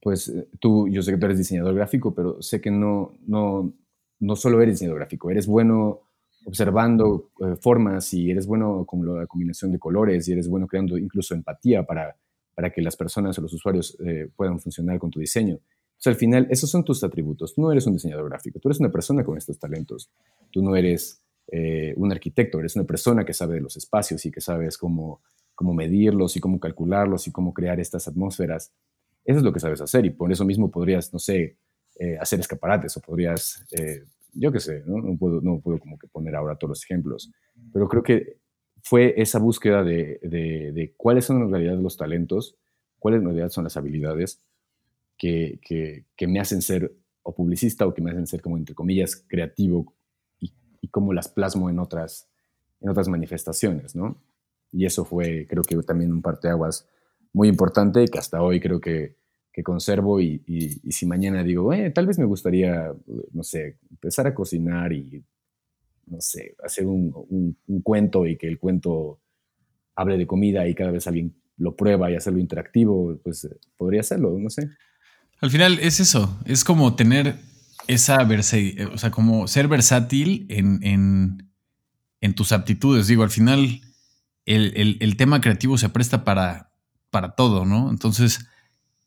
pues 0.00 0.32
tú, 0.60 0.86
yo 0.88 1.02
sé 1.02 1.12
que 1.12 1.18
tú 1.18 1.26
eres 1.26 1.38
diseñador 1.38 1.74
gráfico, 1.74 2.14
pero 2.14 2.40
sé 2.40 2.60
que 2.60 2.70
no, 2.70 3.14
no, 3.26 3.74
no 4.20 4.36
solo 4.36 4.62
eres 4.62 4.74
diseñador 4.74 5.00
gráfico, 5.00 5.30
eres 5.30 5.46
bueno 5.46 6.02
observando 6.46 7.30
formas 7.60 8.14
y 8.14 8.30
eres 8.30 8.46
bueno 8.46 8.86
con 8.86 9.04
la 9.04 9.26
combinación 9.26 9.72
de 9.72 9.78
colores 9.78 10.26
y 10.28 10.32
eres 10.32 10.48
bueno 10.48 10.66
creando 10.66 10.96
incluso 10.96 11.34
empatía 11.34 11.82
para, 11.82 12.16
para 12.54 12.70
que 12.70 12.80
las 12.80 12.96
personas 12.96 13.38
o 13.38 13.42
los 13.42 13.52
usuarios 13.52 13.98
puedan 14.36 14.58
funcionar 14.60 14.98
con 14.98 15.10
tu 15.10 15.20
diseño. 15.20 15.58
Sea, 15.98 16.12
al 16.12 16.18
final, 16.18 16.46
esos 16.50 16.70
son 16.70 16.84
tus 16.84 17.02
atributos. 17.02 17.54
Tú 17.54 17.62
no 17.62 17.72
eres 17.72 17.86
un 17.86 17.94
diseñador 17.94 18.28
gráfico, 18.28 18.58
tú 18.60 18.68
eres 18.68 18.80
una 18.80 18.90
persona 18.90 19.24
con 19.24 19.36
estos 19.38 19.58
talentos. 19.58 20.10
Tú 20.50 20.62
no 20.62 20.76
eres 20.76 21.22
eh, 21.48 21.94
un 21.96 22.12
arquitecto, 22.12 22.58
eres 22.58 22.76
una 22.76 22.84
persona 22.84 23.24
que 23.24 23.32
sabe 23.32 23.54
de 23.54 23.60
los 23.60 23.76
espacios 23.76 24.24
y 24.26 24.30
que 24.30 24.40
sabes 24.40 24.76
cómo, 24.76 25.22
cómo 25.54 25.72
medirlos 25.72 26.36
y 26.36 26.40
cómo 26.40 26.60
calcularlos 26.60 27.26
y 27.28 27.32
cómo 27.32 27.54
crear 27.54 27.80
estas 27.80 28.08
atmósferas. 28.08 28.72
Eso 29.24 29.38
es 29.38 29.42
lo 29.44 29.52
que 29.52 29.60
sabes 29.60 29.80
hacer 29.80 30.04
y 30.04 30.10
por 30.10 30.30
eso 30.30 30.44
mismo 30.44 30.70
podrías, 30.70 31.12
no 31.12 31.18
sé, 31.18 31.56
eh, 31.98 32.18
hacer 32.20 32.40
escaparates 32.40 32.96
o 32.96 33.00
podrías, 33.00 33.64
eh, 33.72 34.04
yo 34.38 34.52
qué 34.52 34.60
sé, 34.60 34.82
¿no? 34.86 34.98
No, 34.98 35.16
puedo, 35.16 35.40
no 35.40 35.60
puedo 35.60 35.78
como 35.78 35.98
que 35.98 36.06
poner 36.08 36.34
ahora 36.34 36.56
todos 36.56 36.70
los 36.70 36.84
ejemplos, 36.84 37.32
pero 37.72 37.88
creo 37.88 38.02
que 38.02 38.38
fue 38.82 39.14
esa 39.16 39.38
búsqueda 39.38 39.82
de, 39.82 40.20
de, 40.22 40.72
de 40.72 40.94
cuáles 40.96 41.24
son 41.24 41.42
en 41.42 41.50
realidad 41.50 41.78
los 41.78 41.96
talentos, 41.96 42.56
cuáles 42.98 43.20
en 43.20 43.26
realidad 43.26 43.50
son 43.50 43.64
las 43.64 43.76
habilidades 43.76 44.42
que, 45.18 45.60
que, 45.62 46.26
me 46.26 46.40
hacen 46.40 46.62
ser 46.62 46.94
o 47.22 47.34
publicista 47.34 47.86
o 47.86 47.94
que 47.94 48.02
me 48.02 48.10
hacen 48.10 48.26
ser 48.26 48.42
como, 48.42 48.56
entre 48.56 48.74
comillas, 48.74 49.16
creativo 49.26 49.94
y, 50.38 50.52
y 50.80 50.88
cómo 50.88 51.12
las 51.12 51.28
plasmo 51.28 51.68
en 51.70 51.78
otras, 51.78 52.28
en 52.80 52.90
otras 52.90 53.08
manifestaciones, 53.08 53.96
¿no? 53.96 54.22
Y 54.72 54.84
eso 54.84 55.04
fue, 55.04 55.46
creo 55.48 55.62
que 55.62 55.76
también 55.82 56.12
un 56.12 56.22
parteaguas 56.22 56.88
muy 57.32 57.48
importante 57.48 58.04
que 58.06 58.18
hasta 58.18 58.42
hoy 58.42 58.60
creo 58.60 58.80
que, 58.80 59.16
que 59.56 59.62
conservo 59.62 60.20
y, 60.20 60.42
y, 60.46 60.92
si 60.92 61.06
mañana 61.06 61.42
digo, 61.42 61.72
eh, 61.72 61.90
tal 61.90 62.06
vez 62.06 62.18
me 62.18 62.26
gustaría, 62.26 62.92
no 63.32 63.42
sé, 63.42 63.78
empezar 63.90 64.26
a 64.26 64.34
cocinar 64.34 64.92
y, 64.92 65.24
no 66.08 66.20
sé, 66.20 66.54
hacer 66.62 66.86
un, 66.86 67.56
un, 67.66 67.80
cuento 67.80 68.26
y 68.26 68.36
que 68.36 68.48
el 68.48 68.58
cuento 68.58 69.18
hable 69.94 70.18
de 70.18 70.26
comida 70.26 70.68
y 70.68 70.74
cada 70.74 70.90
vez 70.90 71.06
alguien 71.06 71.34
lo 71.56 71.74
prueba 71.74 72.10
y 72.10 72.16
hacerlo 72.16 72.38
interactivo, 72.38 73.18
pues 73.24 73.48
podría 73.78 74.00
hacerlo, 74.00 74.38
no 74.38 74.50
sé. 74.50 74.68
Al 75.40 75.50
final 75.50 75.78
es 75.80 76.00
eso, 76.00 76.38
es 76.44 76.62
como 76.62 76.94
tener 76.94 77.36
esa 77.86 78.22
versatilidad, 78.24 78.92
o 78.92 78.98
sea, 78.98 79.10
como 79.10 79.48
ser 79.48 79.68
versátil 79.68 80.46
en, 80.50 81.50
tus 82.34 82.52
aptitudes. 82.52 83.06
Digo, 83.06 83.22
al 83.22 83.30
final 83.30 83.80
el, 84.44 85.16
tema 85.16 85.40
creativo 85.40 85.78
se 85.78 85.88
presta 85.88 86.24
para, 86.24 86.72
para 87.10 87.30
todo, 87.30 87.64
¿no? 87.64 87.88
Entonces, 87.88 88.46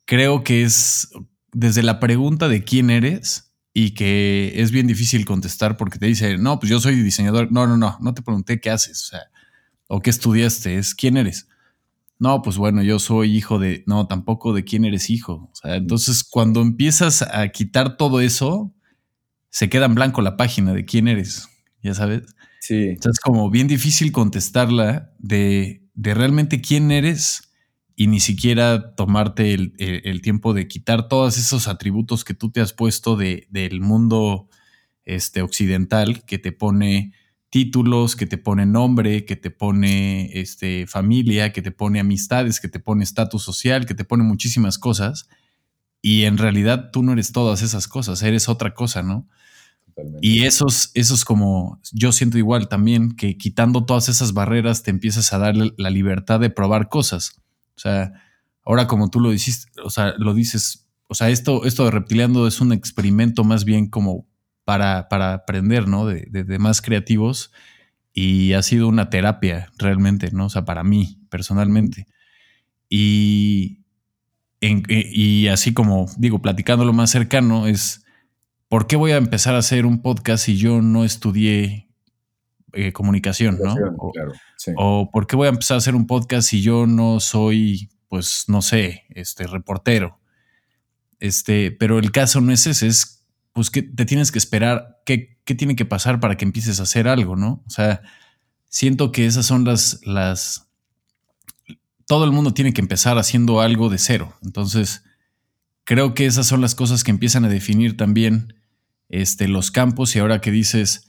creo 0.10 0.44
que 0.44 0.64
es 0.64 1.10
desde 1.54 1.84
la 1.84 2.00
pregunta 2.00 2.48
de 2.48 2.64
quién 2.64 2.90
eres 2.90 3.54
y 3.74 3.92
que 3.92 4.54
es 4.56 4.72
bien 4.72 4.88
difícil 4.88 5.26
contestar 5.26 5.78
porque 5.78 6.00
te 6.00 6.08
dice, 6.08 6.38
no, 6.38 6.60
pues 6.60 6.70
yo 6.70 6.80
soy 6.80 6.96
diseñador. 6.96 7.52
No, 7.52 7.68
no, 7.68 7.78
no, 7.78 7.98
no 8.02 8.14
te 8.14 8.22
pregunté 8.22 8.60
qué 8.60 8.72
haces, 8.72 9.04
o 9.04 9.06
sea, 9.12 9.22
o 9.88 10.02
qué 10.02 10.10
estudiaste, 10.10 10.78
es 10.78 10.96
quién 10.96 11.18
eres 11.18 11.48
no, 12.20 12.42
pues 12.42 12.58
bueno, 12.58 12.84
yo 12.84 13.00
soy 13.00 13.36
hijo 13.36 13.60
de, 13.60 13.84
no, 13.88 14.06
tampoco 14.06 14.54
de 14.54 14.66
quién 14.66 14.84
eres 14.84 15.10
hijo. 15.10 15.50
O 15.52 15.56
sea, 15.56 15.78
entonces 15.78 16.24
cuando 16.24 16.62
empiezas 16.62 17.22
a 17.22 17.48
quitar 17.48 17.96
todo 17.96 18.20
eso, 18.20 18.74
se 19.50 19.70
queda 19.70 19.86
en 19.86 19.96
blanco 19.96 20.22
la 20.22 20.36
página 20.36 20.74
de 20.74 20.84
quién 20.84 21.08
eres, 21.08 21.48
ya 21.82 21.94
sabes. 21.94 22.24
Sí. 22.60 22.90
Entonces 22.90 23.14
es 23.14 23.20
como 23.22 23.50
bien 23.50 23.68
difícil 23.68 24.12
contestarla 24.12 25.14
de, 25.18 25.88
de 25.94 26.14
realmente 26.14 26.60
quién 26.60 26.92
eres 26.92 27.49
y 28.00 28.08
ni 28.08 28.22
siquiera 28.22 28.96
tomarte 28.96 29.54
el, 29.54 30.22
tiempo 30.22 30.54
de 30.54 30.70
quitar 30.70 31.10
todos 31.10 31.38
esos 31.38 31.68
atributos 31.68 32.24
que 32.24 32.34
tú 32.34 32.50
te 32.50 32.62
has 32.62 32.72
puesto 32.72 33.18
de, 33.18 33.46
del 33.50 33.82
mundo 33.82 34.48
este, 35.04 35.42
occidental 35.42 36.24
que 36.24 36.40
te 36.40 36.54
pone 36.54 37.12
títulos, 37.50 38.16
que 38.16 38.26
te 38.26 38.38
pone 38.38 38.66
nombre, 38.66 39.26
que 39.26 39.36
te 39.36 39.52
pone 39.52 40.32
este, 40.32 40.88
familia, 40.88 41.52
que 41.52 41.62
te 41.62 41.72
pone 41.72 42.00
amistades, 42.00 42.62
que 42.62 42.70
te 42.70 42.80
pone 42.80 43.04
estatus 43.04 43.44
social, 43.44 43.86
que 43.86 43.96
te 43.96 44.06
pone 44.06 44.24
muchísimas 44.24 44.78
cosas. 44.78 45.28
Y 46.02 46.24
en 46.24 46.38
realidad 46.38 46.92
tú 46.94 47.04
no 47.04 47.12
eres 47.12 47.34
todas 47.34 47.62
esas 47.64 47.90
cosas, 47.90 48.24
eres 48.24 48.48
otra 48.48 48.74
cosa, 48.74 49.04
¿no? 49.04 49.28
Y 50.22 50.46
esos, 50.46 50.92
esos 50.94 51.26
como 51.26 51.82
yo 51.92 52.14
siento 52.14 52.38
igual 52.38 52.70
también, 52.70 53.18
que 53.18 53.38
quitando 53.38 53.84
todas 53.84 54.08
esas 54.08 54.32
barreras 54.32 54.84
te 54.84 54.90
empiezas 54.90 55.34
a 55.34 55.38
dar 55.38 55.56
la 55.58 55.90
libertad 55.90 56.40
de 56.40 56.50
probar 56.50 56.88
cosas. 56.88 57.42
O 57.80 57.82
sea, 57.82 58.12
ahora 58.66 58.88
como 58.88 59.10
tú 59.10 59.22
lo 59.22 59.32
dices, 59.32 59.68
o 59.82 59.90
sea, 59.90 60.14
lo 60.18 60.34
dices, 60.34 60.86
o 61.08 61.16
sea, 61.16 61.30
esto, 61.30 61.66
esto 61.66 61.86
de 61.86 61.92
reptiliando 61.92 62.46
es 62.46 62.60
un 62.60 62.74
experimento 62.74 63.46
más 63.46 63.64
bien 63.64 63.88
como 63.88 64.28
para, 64.66 65.08
aprender, 65.34 65.88
¿no? 65.88 66.06
De, 66.06 66.28
de, 66.30 66.60
más 66.60 66.82
creativos 66.82 67.54
y 68.14 68.52
ha 68.52 68.62
sido 68.62 68.90
una 68.90 69.10
terapia 69.10 69.72
realmente, 69.78 70.30
¿no? 70.34 70.48
O 70.48 70.50
sea, 70.50 70.66
para 70.66 70.84
mí 70.84 71.22
personalmente. 71.30 72.06
Y, 72.90 73.86
y 74.60 75.48
así 75.48 75.74
como 75.74 76.08
digo, 76.18 76.42
platicando 76.42 76.84
lo 76.84 76.92
más 76.92 77.12
cercano, 77.12 77.66
es 77.66 78.04
¿por 78.68 78.88
qué 78.88 78.98
voy 78.98 79.12
a 79.12 79.18
empezar 79.18 79.56
a 79.56 79.60
hacer 79.60 79.86
un 79.86 80.02
podcast 80.02 80.44
si 80.44 80.58
yo 80.58 80.82
no 80.82 81.06
estudié 81.06 81.89
eh, 82.74 82.92
comunicación, 82.92 83.60
¿no? 83.64 83.76
O, 83.98 84.12
o, 84.76 85.12
por 85.12 85.28
qué 85.28 85.36
voy 85.36 85.48
a 85.48 85.52
empezar 85.52 85.76
a 85.76 85.80
hacer 85.80 85.96
un 85.96 86.08
podcast 86.08 86.50
si 86.50 86.62
yo 86.62 86.88
no 86.88 87.20
soy, 87.20 87.90
pues, 88.08 88.46
no 88.48 88.62
sé, 88.62 89.04
este 89.10 89.48
reportero. 89.48 90.20
Este, 91.20 91.72
pero 91.72 92.00
el 92.00 92.12
caso 92.12 92.42
no 92.42 92.52
es 92.52 92.66
ese, 92.68 92.88
es 92.88 93.26
pues 93.54 93.70
que 93.70 93.82
te 93.82 94.06
tienes 94.06 94.32
que 94.32 94.38
esperar, 94.38 95.02
qué, 95.06 95.38
qué 95.44 95.56
tiene 95.56 95.76
que 95.76 95.86
pasar 95.86 96.20
para 96.20 96.38
que 96.38 96.46
empieces 96.46 96.80
a 96.80 96.84
hacer 96.84 97.08
algo, 97.08 97.36
¿no? 97.36 97.64
O 97.66 97.70
sea, 97.70 98.02
siento 98.70 99.12
que 99.12 99.26
esas 99.26 99.46
son 99.46 99.66
las, 99.66 100.00
las, 100.06 100.70
todo 102.08 102.24
el 102.24 102.32
mundo 102.32 102.54
tiene 102.54 102.74
que 102.74 102.82
empezar 102.82 103.18
haciendo 103.18 103.60
algo 103.60 103.90
de 103.90 103.98
cero. 103.98 104.34
Entonces, 104.44 105.04
creo 105.84 106.14
que 106.14 106.26
esas 106.26 106.48
son 106.48 106.62
las 106.62 106.76
cosas 106.76 107.04
que 107.04 107.12
empiezan 107.12 107.46
a 107.46 107.50
definir 107.50 107.98
también 107.98 108.54
este, 109.10 109.48
los 109.48 109.72
campos 109.72 110.16
y 110.16 110.20
ahora 110.20 110.40
que 110.40 110.52
dices 110.52 111.09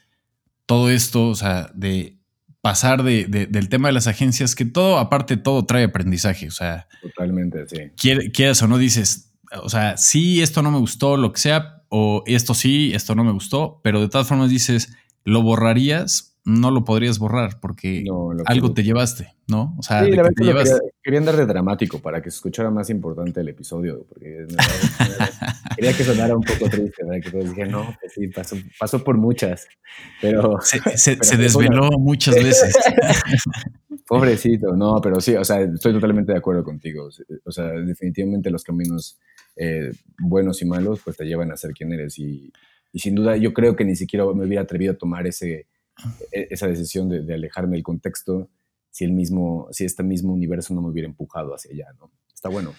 todo 0.70 0.88
esto, 0.88 1.26
o 1.26 1.34
sea, 1.34 1.68
de 1.74 2.20
pasar 2.60 3.02
de, 3.02 3.26
del 3.26 3.68
tema 3.68 3.88
de 3.88 3.92
las 3.92 4.06
agencias, 4.06 4.54
que 4.54 4.64
todo, 4.64 4.98
aparte, 4.98 5.36
todo 5.36 5.66
trae 5.66 5.82
aprendizaje, 5.82 6.46
o 6.46 6.52
sea. 6.52 6.86
Totalmente, 7.02 7.66
sí. 7.66 8.30
Quieras 8.30 8.62
o 8.62 8.68
no, 8.68 8.78
dices, 8.78 9.32
o 9.64 9.68
sea, 9.68 9.96
sí, 9.96 10.40
esto 10.42 10.62
no 10.62 10.70
me 10.70 10.78
gustó, 10.78 11.16
lo 11.16 11.32
que 11.32 11.40
sea, 11.40 11.82
o 11.88 12.22
esto 12.24 12.54
sí, 12.54 12.92
esto 12.94 13.16
no 13.16 13.24
me 13.24 13.32
gustó, 13.32 13.80
pero 13.82 14.00
de 14.00 14.08
todas 14.08 14.28
formas 14.28 14.48
dices, 14.48 14.94
lo 15.24 15.42
borrarías, 15.42 16.29
no 16.50 16.70
lo 16.70 16.84
podrías 16.84 17.18
borrar 17.18 17.60
porque 17.60 18.04
algo 18.46 18.72
te 18.72 18.82
llevaste, 18.82 19.34
¿no? 19.46 19.74
O 19.78 19.82
sea, 19.82 20.04
quería, 20.04 21.18
andar 21.18 21.36
de 21.36 21.46
dramático 21.46 22.00
para 22.00 22.20
que 22.20 22.30
se 22.30 22.36
escuchara 22.36 22.70
más 22.70 22.90
importante 22.90 23.40
el 23.40 23.48
episodio, 23.48 24.04
porque 24.08 24.46
quería 25.76 25.92
que 25.92 26.04
sonara 26.04 26.36
un 26.36 26.42
poco 26.42 26.68
triste, 26.68 27.04
¿verdad? 27.04 27.30
Que 27.30 27.38
dije, 27.38 27.66
no, 27.66 27.94
pues 28.00 28.12
sí, 28.12 28.28
pasó, 28.78 29.04
por 29.04 29.16
muchas, 29.16 29.66
pero... 30.20 30.58
Se, 30.96 31.16
desveló 31.36 31.90
muchas 31.98 32.34
veces. 32.34 32.74
Pobrecito, 34.06 34.74
no, 34.76 35.00
pero 35.00 35.20
sí, 35.20 35.34
o 35.36 35.44
sea, 35.44 35.60
estoy 35.60 35.92
totalmente 35.92 36.32
de 36.32 36.38
acuerdo 36.38 36.64
contigo. 36.64 37.08
O 37.44 37.52
sea, 37.52 37.66
definitivamente 37.66 38.50
los 38.50 38.64
caminos 38.64 39.18
eh, 39.56 39.92
buenos 40.18 40.62
y 40.62 40.64
malos, 40.64 41.00
pues 41.04 41.16
te 41.16 41.24
llevan 41.24 41.52
a 41.52 41.56
ser 41.56 41.72
quien 41.72 41.92
eres. 41.92 42.18
Y, 42.18 42.52
sin 42.94 43.14
duda 43.14 43.36
yo 43.36 43.52
creo 43.52 43.76
que 43.76 43.84
ni 43.84 43.94
siquiera 43.94 44.24
me 44.34 44.44
hubiera 44.44 44.62
atrevido 44.62 44.92
a 44.92 44.98
tomar 44.98 45.26
ese, 45.26 45.68
esa 46.32 46.66
decisión 46.66 47.08
de, 47.08 47.34
alejarme 47.34 47.76
del 47.76 47.82
contexto 47.82 48.48
si 48.90 49.04
el 49.04 49.12
mismo, 49.12 49.68
si 49.70 49.84
este 49.84 50.02
mismo 50.02 50.32
universo 50.32 50.74
no 50.74 50.82
me 50.82 50.88
hubiera 50.88 51.08
empujado 51.08 51.54
hacia 51.54 51.72
allá, 51.72 51.86
¿no? 51.98 52.10
Está 52.34 52.48
bueno. 52.48 52.72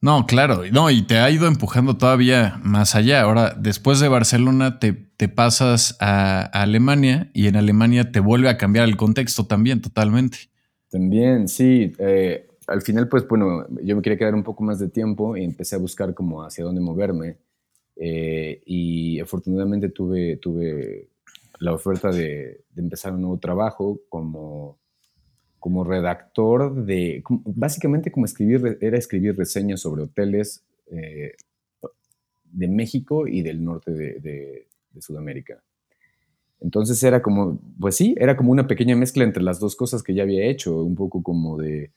No, 0.00 0.26
claro, 0.26 0.62
no, 0.70 0.90
y 0.90 1.02
te 1.02 1.18
ha 1.18 1.28
ido 1.28 1.48
empujando 1.48 1.96
todavía 1.96 2.60
más 2.62 2.94
allá. 2.94 3.22
Ahora, 3.22 3.54
después 3.58 3.98
de 3.98 4.08
Barcelona, 4.08 4.78
te, 4.78 4.92
te 4.92 5.28
pasas 5.28 5.96
a, 5.98 6.42
Alemania 6.42 7.30
y 7.34 7.48
en 7.48 7.56
Alemania 7.56 8.12
te 8.12 8.20
vuelve 8.20 8.48
a 8.48 8.56
cambiar 8.56 8.88
el 8.88 8.96
contexto 8.96 9.46
también 9.46 9.80
totalmente. 9.80 10.38
También, 10.88 11.48
sí. 11.48 11.92
Eh, 11.98 12.46
al 12.68 12.82
final, 12.82 13.08
pues 13.08 13.26
bueno, 13.26 13.66
yo 13.82 13.96
me 13.96 14.02
quería 14.02 14.18
quedar 14.18 14.34
un 14.34 14.44
poco 14.44 14.62
más 14.62 14.78
de 14.78 14.88
tiempo 14.88 15.36
y 15.36 15.42
empecé 15.42 15.74
a 15.74 15.78
buscar 15.78 16.14
como 16.14 16.44
hacia 16.44 16.64
dónde 16.64 16.80
moverme. 16.80 17.38
Eh, 17.96 18.62
y 18.66 19.18
afortunadamente 19.18 19.88
tuve, 19.88 20.36
tuve 20.36 21.08
la 21.58 21.72
oferta 21.72 22.10
de, 22.10 22.64
empezar 22.76 23.12
un 23.12 23.22
nuevo 23.22 23.38
trabajo 23.38 24.00
como, 24.08 24.78
como 25.58 25.84
redactor 25.84 26.84
de, 26.84 27.22
básicamente 27.28 28.10
como 28.10 28.26
escribir, 28.26 28.78
era 28.80 28.96
escribir 28.96 29.36
reseñas 29.36 29.80
sobre 29.80 30.02
hoteles 30.02 30.64
eh, 30.90 31.32
de 32.44 32.68
México 32.68 33.26
y 33.26 33.42
del 33.42 33.64
norte 33.64 33.92
de, 33.92 34.64
Sudamérica. 35.00 35.62
Entonces 36.58 37.00
era 37.04 37.22
como, 37.22 37.60
pues 37.78 37.94
sí, 37.94 38.16
era 38.18 38.36
como 38.36 38.50
una 38.50 38.66
pequeña 38.66 38.96
mezcla 38.96 39.22
entre 39.22 39.44
las 39.44 39.60
dos 39.60 39.76
cosas 39.76 40.02
que 40.02 40.12
ya 40.12 40.24
había 40.24 40.44
hecho, 40.46 40.82
un 40.82 40.96
poco 40.96 41.22
como 41.22 41.56
de 41.56 41.92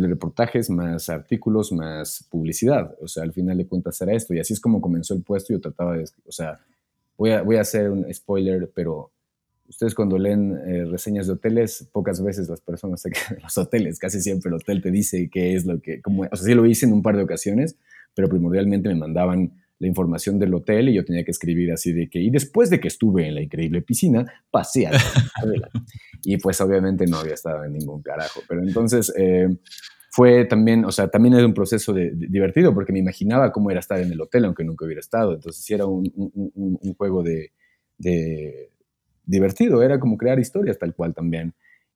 reportajes, 0.00 0.70
más 0.70 1.08
artículos, 1.08 1.72
más 1.72 2.26
publicidad. 2.30 2.96
O 3.00 3.08
sea, 3.08 3.22
al 3.22 3.32
final 3.32 3.58
de 3.58 3.66
cuentas 3.66 4.00
era 4.00 4.12
esto. 4.12 4.34
Y 4.34 4.38
así 4.38 4.52
es 4.52 4.60
como 4.60 4.80
comenzó 4.80 5.14
el 5.14 5.22
puesto. 5.22 5.52
Yo 5.52 5.60
trataba 5.60 5.96
de, 5.96 6.04
o 6.26 6.32
sea, 6.32 6.60
voy 7.16 7.30
a, 7.30 7.42
voy 7.42 7.56
a 7.56 7.62
hacer 7.62 7.90
un 7.90 8.12
spoiler, 8.12 8.70
pero 8.74 9.12
ustedes 9.68 9.94
cuando 9.94 10.18
leen 10.18 10.58
eh, 10.66 10.84
reseñas 10.84 11.26
de 11.26 11.34
hoteles, 11.34 11.88
pocas 11.92 12.22
veces 12.22 12.48
las 12.48 12.60
personas 12.60 13.00
se 13.00 13.10
quedan 13.12 13.36
en 13.36 13.42
los 13.42 13.56
hoteles. 13.58 13.98
Casi 13.98 14.20
siempre 14.20 14.48
el 14.48 14.54
hotel 14.54 14.82
te 14.82 14.90
dice 14.90 15.28
qué 15.30 15.54
es 15.54 15.64
lo 15.64 15.80
que, 15.80 16.00
como, 16.00 16.22
o 16.22 16.36
sea, 16.36 16.46
sí 16.46 16.54
lo 16.54 16.66
hice 16.66 16.86
en 16.86 16.92
un 16.92 17.02
par 17.02 17.16
de 17.16 17.22
ocasiones, 17.22 17.76
pero 18.14 18.28
primordialmente 18.28 18.88
me 18.88 18.96
mandaban 18.96 19.52
la 19.78 19.88
información 19.88 20.38
del 20.38 20.54
hotel 20.54 20.90
y 20.90 20.94
yo 20.94 21.04
tenía 21.04 21.24
que 21.24 21.32
escribir 21.32 21.72
así 21.72 21.92
de 21.92 22.08
que, 22.08 22.20
y 22.20 22.30
después 22.30 22.70
de 22.70 22.78
que 22.78 22.86
estuve 22.86 23.26
en 23.26 23.34
la 23.34 23.42
increíble 23.42 23.82
piscina, 23.82 24.24
pasé 24.50 24.86
a 24.86 24.92
la 24.92 25.00
Y 26.22 26.36
pues 26.36 26.60
obviamente 26.60 27.04
no 27.06 27.16
había 27.16 27.34
estado 27.34 27.64
en 27.64 27.72
ningún 27.72 28.00
carajo. 28.00 28.42
Pero 28.48 28.62
entonces 28.62 29.12
eh, 29.18 29.48
fue 30.14 30.44
también, 30.44 30.84
o 30.84 30.92
sea, 30.92 31.08
también 31.08 31.34
era 31.34 31.46
un 31.46 31.54
proceso 31.54 31.94
de, 31.94 32.12
divertido 32.14 32.74
porque 32.74 32.92
me 32.92 32.98
imaginaba 32.98 33.50
cómo 33.50 33.70
era 33.70 33.80
estar 33.80 33.98
en 33.98 34.12
el 34.12 34.20
hotel 34.20 34.44
aunque 34.44 34.62
nunca 34.62 34.84
hubiera 34.84 35.00
estado. 35.00 35.32
Entonces 35.32 35.64
sí 35.64 35.72
era 35.72 35.86
un, 35.86 36.12
un, 36.14 36.94
juego 36.94 37.22
de, 37.22 37.52
de, 37.96 38.70
divertido, 39.24 39.82
era 39.82 39.98
como 39.98 40.18
crear 40.18 40.38
historias 40.38 40.78
tal 40.78 40.94
cual 40.94 41.14
también. 41.14 41.54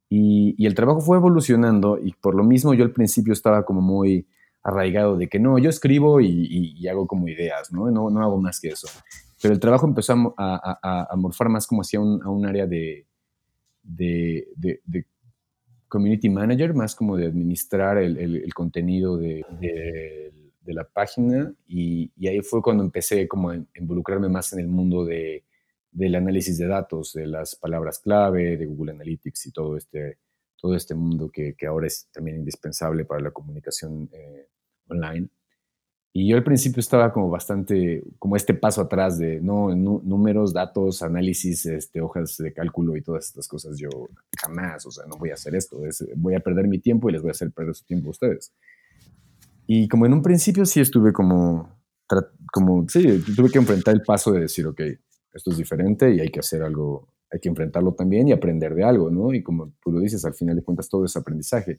Y, 0.08 0.54
y 0.56 0.64
el 0.64 0.74
trabajo 0.74 1.02
fue 1.02 1.18
evolucionando 1.18 1.98
y 2.02 2.14
por 2.14 2.34
lo 2.34 2.42
mismo 2.42 2.72
yo 2.72 2.84
al 2.84 2.92
principio 2.92 3.34
estaba 3.34 3.66
como 3.66 3.82
muy 3.82 4.26
arraigado 4.62 5.18
de 5.18 5.28
que 5.28 5.38
no, 5.38 5.58
yo 5.58 5.68
escribo 5.68 6.20
y, 6.22 6.88
hago 6.88 7.06
como 7.06 7.28
ideas, 7.28 7.70
¿no? 7.70 7.90
¿no? 7.90 8.08
¿no? 8.08 8.22
hago 8.22 8.40
más 8.40 8.60
que 8.60 8.68
eso. 8.68 8.88
Pero 9.42 9.52
el 9.52 9.60
trabajo 9.60 9.86
empezó 9.86 10.34
a, 10.38 11.06
a, 11.10 11.16
morfar 11.16 11.50
más 11.50 11.66
como 11.66 11.82
hacia 11.82 12.00
un, 12.00 12.22
a 12.22 12.30
un 12.30 12.46
área 12.46 12.66
de, 12.66 13.06
de, 13.82 14.48
de, 14.56 15.06
community 15.88 16.28
manager, 16.28 16.74
más 16.74 16.94
como 16.94 17.16
de 17.16 17.26
administrar 17.26 17.98
el, 17.98 18.16
el, 18.18 18.54
contenido 18.54 19.16
de, 19.16 19.44
de, 19.60 20.74
la 20.74 20.84
página. 20.84 21.52
Y, 21.66 22.10
y, 22.16 22.28
ahí 22.28 22.40
fue 22.40 22.62
cuando 22.62 22.82
empecé 22.82 23.28
como 23.28 23.50
a 23.50 23.56
involucrarme 23.76 24.28
más 24.28 24.52
en 24.52 24.60
el 24.60 24.68
mundo 24.68 25.04
de, 25.04 25.44
del 25.96 26.14
análisis 26.14 26.58
de 26.58 26.66
datos, 26.66 27.12
de 27.14 27.26
las 27.26 27.56
palabras 27.56 28.00
clave, 28.00 28.56
de 28.56 28.66
Google 28.66 28.92
Analytics 28.92 29.46
y 29.46 29.52
todo 29.52 29.76
este, 29.76 30.18
todo 30.60 30.74
este 30.74 30.94
mundo 30.94 31.30
que, 31.30 31.54
que 31.54 31.66
ahora 31.66 31.86
es 31.86 32.08
también 32.12 32.36
indispensable 32.38 33.04
para 33.04 33.22
la 33.22 33.30
comunicación 33.30 34.08
eh, 34.12 34.48
online. 34.88 35.28
Y 36.18 36.26
yo 36.26 36.36
al 36.38 36.44
principio 36.44 36.80
estaba 36.80 37.12
como 37.12 37.28
bastante, 37.28 38.02
como 38.18 38.36
este 38.36 38.54
paso 38.54 38.80
atrás 38.80 39.18
de, 39.18 39.38
no, 39.38 39.76
números, 39.76 40.54
datos, 40.54 41.02
análisis, 41.02 41.66
este, 41.66 42.00
hojas 42.00 42.38
de 42.38 42.54
cálculo 42.54 42.96
y 42.96 43.02
todas 43.02 43.26
estas 43.26 43.46
cosas. 43.46 43.76
Yo 43.76 43.90
jamás, 44.40 44.86
o 44.86 44.90
sea, 44.90 45.04
no 45.04 45.18
voy 45.18 45.28
a 45.28 45.34
hacer 45.34 45.54
esto. 45.54 45.78
voy 46.14 46.34
a 46.34 46.40
perder 46.40 46.68
mi 46.68 46.78
tiempo 46.78 47.10
y 47.10 47.12
les 47.12 47.20
voy 47.20 47.28
a 47.28 47.32
hacer 47.32 47.52
perder 47.52 47.74
su 47.74 47.84
tiempo 47.84 48.06
a 48.06 48.10
ustedes. 48.12 48.54
Y 49.66 49.88
como 49.88 50.06
en 50.06 50.14
un 50.14 50.22
principio 50.22 50.64
sí 50.64 50.80
estuve 50.80 51.12
como, 51.12 51.68
como, 52.50 52.88
sí, 52.88 53.22
tuve 53.36 53.50
que 53.50 53.58
enfrentar 53.58 53.94
el 53.94 54.00
paso 54.00 54.32
de 54.32 54.40
decir, 54.40 54.66
ok, 54.66 54.80
esto 55.34 55.50
es 55.50 55.58
diferente 55.58 56.14
y 56.14 56.20
hay 56.20 56.30
que 56.30 56.40
hacer 56.40 56.62
algo, 56.62 57.12
hay 57.30 57.40
que 57.40 57.50
enfrentarlo 57.50 57.92
también 57.92 58.26
y 58.26 58.32
aprender 58.32 58.74
de 58.74 58.84
algo, 58.84 59.10
¿no? 59.10 59.34
Y 59.34 59.42
como 59.42 59.74
tú 59.84 59.92
lo 59.92 60.00
dices, 60.00 60.24
al 60.24 60.32
final 60.32 60.56
de 60.56 60.62
cuentas 60.62 60.88
todo 60.88 61.04
es 61.04 61.14
aprendizaje. 61.14 61.78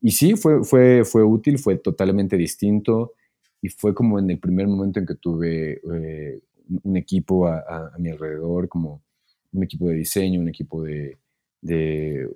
Y 0.00 0.12
sí, 0.12 0.36
fue, 0.36 0.64
fue, 0.64 1.04
fue 1.04 1.22
útil, 1.22 1.58
fue 1.58 1.76
totalmente 1.76 2.38
distinto 2.38 3.12
y 3.60 3.68
fue 3.68 3.94
como 3.94 4.18
en 4.18 4.30
el 4.30 4.38
primer 4.38 4.66
momento 4.66 5.00
en 5.00 5.06
que 5.06 5.16
tuve 5.16 5.80
eh, 5.92 6.40
un 6.82 6.96
equipo 6.96 7.46
a, 7.46 7.92
mi 7.98 8.10
alrededor, 8.10 8.68
como 8.68 9.02
un 9.52 9.62
equipo 9.62 9.88
de 9.88 9.94
diseño, 9.94 10.40
un 10.40 10.48
equipo 10.48 10.82
de, 10.82 11.18
de, 11.60 12.28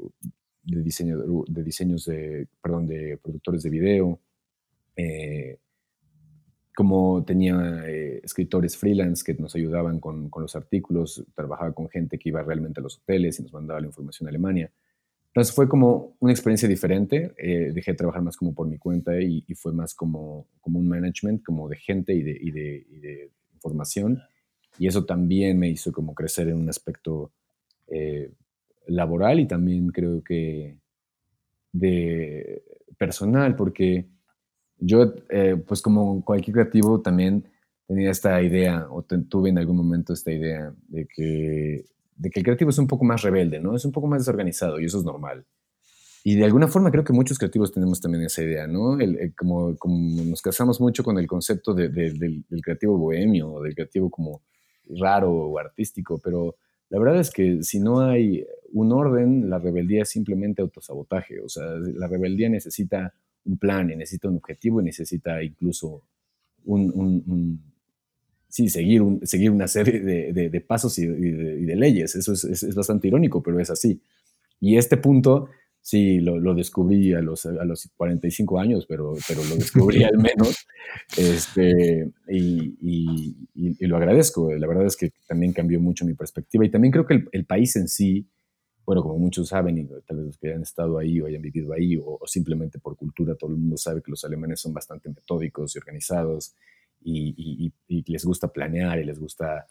diseño, 0.63 1.45
de 1.47 1.63
diseños 1.63 2.07
de, 2.07 2.49
perdón, 2.63 2.87
de 2.87 3.19
productores 3.23 3.63
de 3.63 3.71
video. 3.71 4.21
Eh, 4.97 5.59
como 6.75 7.23
tenía 7.25 7.85
eh, 7.87 8.21
escritores 8.25 8.77
freelance 8.79 9.23
que 9.23 9.39
nos 9.41 9.55
ayudaban 9.55 10.01
con, 10.01 10.31
con, 10.31 10.43
los 10.43 10.57
artículos, 10.57 11.23
trabajaba 11.35 11.73
con 11.73 11.89
gente 11.91 12.19
que 12.19 12.31
iba 12.31 12.43
realmente 12.43 12.81
a 12.81 12.83
los 12.83 12.99
hoteles 12.99 13.39
y 13.39 13.43
nos 13.43 13.53
mandaba 13.53 13.81
la 13.81 13.87
información 13.87 14.27
a 14.27 14.31
Alemania. 14.31 14.73
Entonces 15.35 15.55
fue 15.55 15.67
como 15.67 16.15
una 16.21 16.31
experiencia 16.31 16.69
diferente. 16.69 17.33
Eh, 17.39 17.73
dejé 17.73 17.93
de 17.93 17.97
trabajar 17.97 18.21
más 18.21 18.37
como 18.37 18.55
por 18.55 18.67
mi 18.67 18.77
cuenta 18.77 19.19
y, 19.19 19.43
fue 19.55 19.73
más 19.73 19.95
como, 19.95 20.47
como 20.61 20.79
un 20.79 20.87
management, 20.87 21.43
como 21.43 21.71
de 21.71 21.77
gente 21.77 22.13
y 22.13 22.23
de, 22.23 22.39
y 22.39 22.51
de, 22.51 22.87
y 22.91 22.99
de, 22.99 23.31
información. 23.55 24.21
Y 24.79 24.89
eso 24.89 25.07
también 25.07 25.59
me 25.59 25.71
hizo 25.71 25.91
como 25.91 26.15
crecer 26.15 26.49
en 26.49 26.57
un 26.57 26.69
aspecto 26.69 27.31
eh, 27.87 28.31
laboral 28.89 29.41
y 29.41 29.47
también 29.47 29.89
creo 29.89 30.23
que 30.23 30.77
de 31.73 32.63
personal, 32.99 33.57
porque 33.57 34.07
yo, 34.79 35.15
eh, 35.31 35.57
pues 35.67 35.81
como 35.81 36.23
cualquier 36.25 36.55
creativo, 36.55 37.01
también 37.01 37.49
tenía 37.87 38.11
esta 38.11 38.43
idea, 38.43 38.87
o 38.91 39.03
tuve 39.03 39.49
en 39.49 39.59
algún 39.59 39.77
momento 39.77 40.13
esta 40.13 40.33
idea 40.33 40.75
de 40.89 41.07
que 41.07 41.85
de 42.23 42.31
que 42.31 42.39
el 42.39 42.45
creativo 42.45 42.71
es 42.71 42.79
un 42.79 42.87
poco 42.87 43.05
más 43.05 43.23
rebelde, 43.23 43.59
¿no? 43.59 43.75
Es 43.75 43.85
un 43.85 43.91
poco 43.91 44.07
más 44.07 44.21
desorganizado 44.21 44.81
y 44.81 44.85
eso 44.85 44.99
es 44.99 45.05
normal. 45.05 45.45
Y 46.23 46.37
de 46.37 46.45
alguna 46.45 46.69
forma 46.69 46.93
creo 46.93 47.03
que 47.03 47.13
muchos 47.13 47.37
creativos 47.37 47.73
tenemos 47.73 48.01
también 48.01 48.23
esa 48.23 48.45
idea, 48.45 48.69
¿no? 48.69 49.01
El, 49.01 49.35
como, 49.35 49.77
como, 49.77 50.23
nos 50.23 50.41
casamos 50.41 50.81
mucho 50.81 51.03
con 51.03 51.19
el 51.19 51.27
concepto 51.27 51.75
de, 51.75 51.89
del, 51.89 52.45
creativo 52.63 52.97
bohemio, 52.97 53.61
del 53.61 53.75
creativo 53.75 54.09
como 54.09 54.43
raro 55.01 55.33
o 55.33 55.59
artístico, 55.59 56.21
pero 56.23 56.55
la 56.91 57.01
verdad 57.01 57.19
es 57.19 57.31
que 57.33 57.65
si 57.65 57.81
no 57.81 58.01
hay 58.01 58.47
un 58.73 58.93
orden, 58.93 59.51
la 59.51 59.59
rebeldía 59.59 60.03
es 60.03 60.11
simplemente 60.11 60.63
autosabotaje. 60.63 61.41
O 61.41 61.49
sea, 61.49 61.65
la 61.65 62.07
rebeldía 62.07 62.49
necesita 62.49 63.13
un 63.45 63.59
plan, 63.59 63.89
necesita 63.89 64.29
un 64.29 64.37
objetivo 64.37 64.81
y 64.81 64.85
necesita 64.85 65.43
incluso 65.43 66.05
un 66.65 67.72
sí, 68.53 68.69
seguir, 68.69 69.03
seguir 69.23 69.51
una 69.51 69.67
serie 69.67 70.01
de, 70.01 70.61
pasos 70.61 70.99
y, 70.99 71.07
de, 71.07 71.75
leyes. 71.75 72.15
Eso 72.15 72.35
es, 72.35 72.75
bastante 72.75 73.09
irónico, 73.09 73.43
pero 73.43 73.59
es 73.59 73.71
así. 73.71 74.03
Y 74.61 74.77
este 74.77 74.99
punto, 74.99 75.49
sí, 75.81 76.21
lo, 76.21 76.55
descubrí 76.55 77.15
a 77.15 77.23
los, 77.23 77.47
a 77.47 77.65
los 77.65 77.89
45 77.97 78.61
años, 78.61 78.85
pero, 78.87 79.15
pero 79.27 79.43
lo 79.45 79.57
descubrí 79.57 80.05
al 80.05 80.19
menos. 80.19 80.67
Este, 81.17 82.11
y, 82.29 83.87
lo 83.87 83.97
agradezco. 83.97 84.53
La 84.53 84.67
verdad 84.67 84.85
es 84.85 84.99
que 84.99 85.13
también 85.27 85.55
cambió 85.55 85.81
mucho 85.81 86.05
mi 86.05 86.13
perspectiva. 86.13 86.67
Y 86.67 86.71
también 86.71 86.93
creo 86.93 87.07
que 87.07 87.25
el, 87.33 87.47
país 87.47 87.75
en 87.77 87.89
sí, 87.89 88.29
bueno, 88.85 89.03
como 89.03 89.17
muchos 89.17 89.49
saben, 89.49 89.79
y 89.79 89.87
tal 90.07 90.19
vez 90.19 90.27
los 90.27 90.37
que 90.37 90.49
hayan 90.49 90.61
estado 90.61 90.99
ahí 90.99 91.23
o 91.23 91.27
hayan 91.27 91.41
vivido 91.41 91.73
ahí, 91.73 91.97
o, 91.97 92.19
o 92.21 92.27
simplemente 92.27 92.79
por 92.79 92.97
cultura, 92.97 93.35
todo 93.35 93.53
el 93.53 93.57
mundo 93.57 93.79
sabe 93.79 94.03
que 94.03 94.11
los 94.11 94.23
alemanes 94.27 94.61
son 94.61 94.75
bastante 94.75 95.09
metódicos 95.09 95.75
y 95.75 95.79
organizados 95.79 96.55
y, 97.05 97.73
les 97.89 98.25
gusta 98.25 98.49
planear 98.49 98.99
y 98.99 99.05
les 99.05 99.19
gusta 99.19 99.67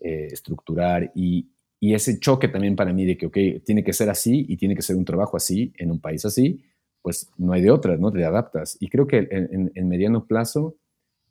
eh, 0.00 0.28
estructurar. 0.30 1.12
Y, 1.14 1.50
ese 1.80 2.18
choque 2.18 2.48
también 2.48 2.76
para 2.76 2.94
mí 2.94 3.04
de 3.04 3.18
que, 3.18 3.26
ok, 3.26 3.62
tiene 3.62 3.84
que 3.84 3.92
ser 3.92 4.08
así 4.08 4.46
y 4.48 4.56
tiene 4.56 4.74
que 4.74 4.80
ser 4.80 4.96
un 4.96 5.04
trabajo 5.04 5.36
así 5.36 5.70
en 5.76 5.90
un 5.90 6.00
país 6.00 6.24
así, 6.24 6.62
pues 7.02 7.30
no 7.36 7.52
hay 7.52 7.60
de 7.60 7.70
otra, 7.70 7.98
¿no? 7.98 8.10
Te 8.10 8.24
adaptas. 8.24 8.78
Y 8.80 8.88
creo 8.88 9.06
que 9.06 9.28
en, 9.30 9.88
mediano 9.88 10.26
plazo 10.26 10.76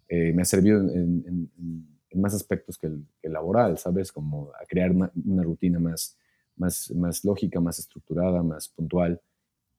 eh, 0.08 0.32
me 0.32 0.44
ha 0.44 0.46
servido 0.46 0.80
en, 0.80 1.50
más 2.14 2.36
aspectos 2.36 2.78
que 2.78 2.86
el, 2.86 3.08
laboral, 3.24 3.80
¿sabes? 3.80 4.12
Como 4.12 4.52
a 4.52 4.64
crear 4.68 4.92
una 4.92 5.42
rutina 5.42 5.80
más, 5.80 6.20
más, 6.56 7.24
lógica, 7.24 7.60
más 7.60 7.80
estructurada, 7.80 8.44
más 8.44 8.70
puntual. 8.70 9.22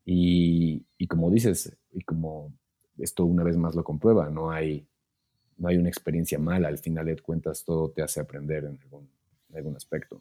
Y, 0.05 0.85
como 1.09 1.31
dices, 1.31 1.77
y 1.93 2.03
como 2.03 2.53
esto 2.99 3.25
una 3.25 3.43
vez 3.43 3.57
más 3.57 3.75
lo 3.75 3.85
comprueba, 3.85 4.29
no 4.31 4.51
hay, 4.51 4.87
no 5.59 5.69
hay 5.69 5.77
una 5.77 5.89
experiencia 5.89 6.39
mala, 6.39 6.69
al 6.69 6.79
final 6.79 7.07
de 7.07 7.17
cuentas 7.17 7.65
todo 7.65 7.91
te 7.91 8.03
hace 8.03 8.21
aprender 8.21 8.65
en 8.65 8.79
algún, 9.55 9.77
aspecto. 9.77 10.21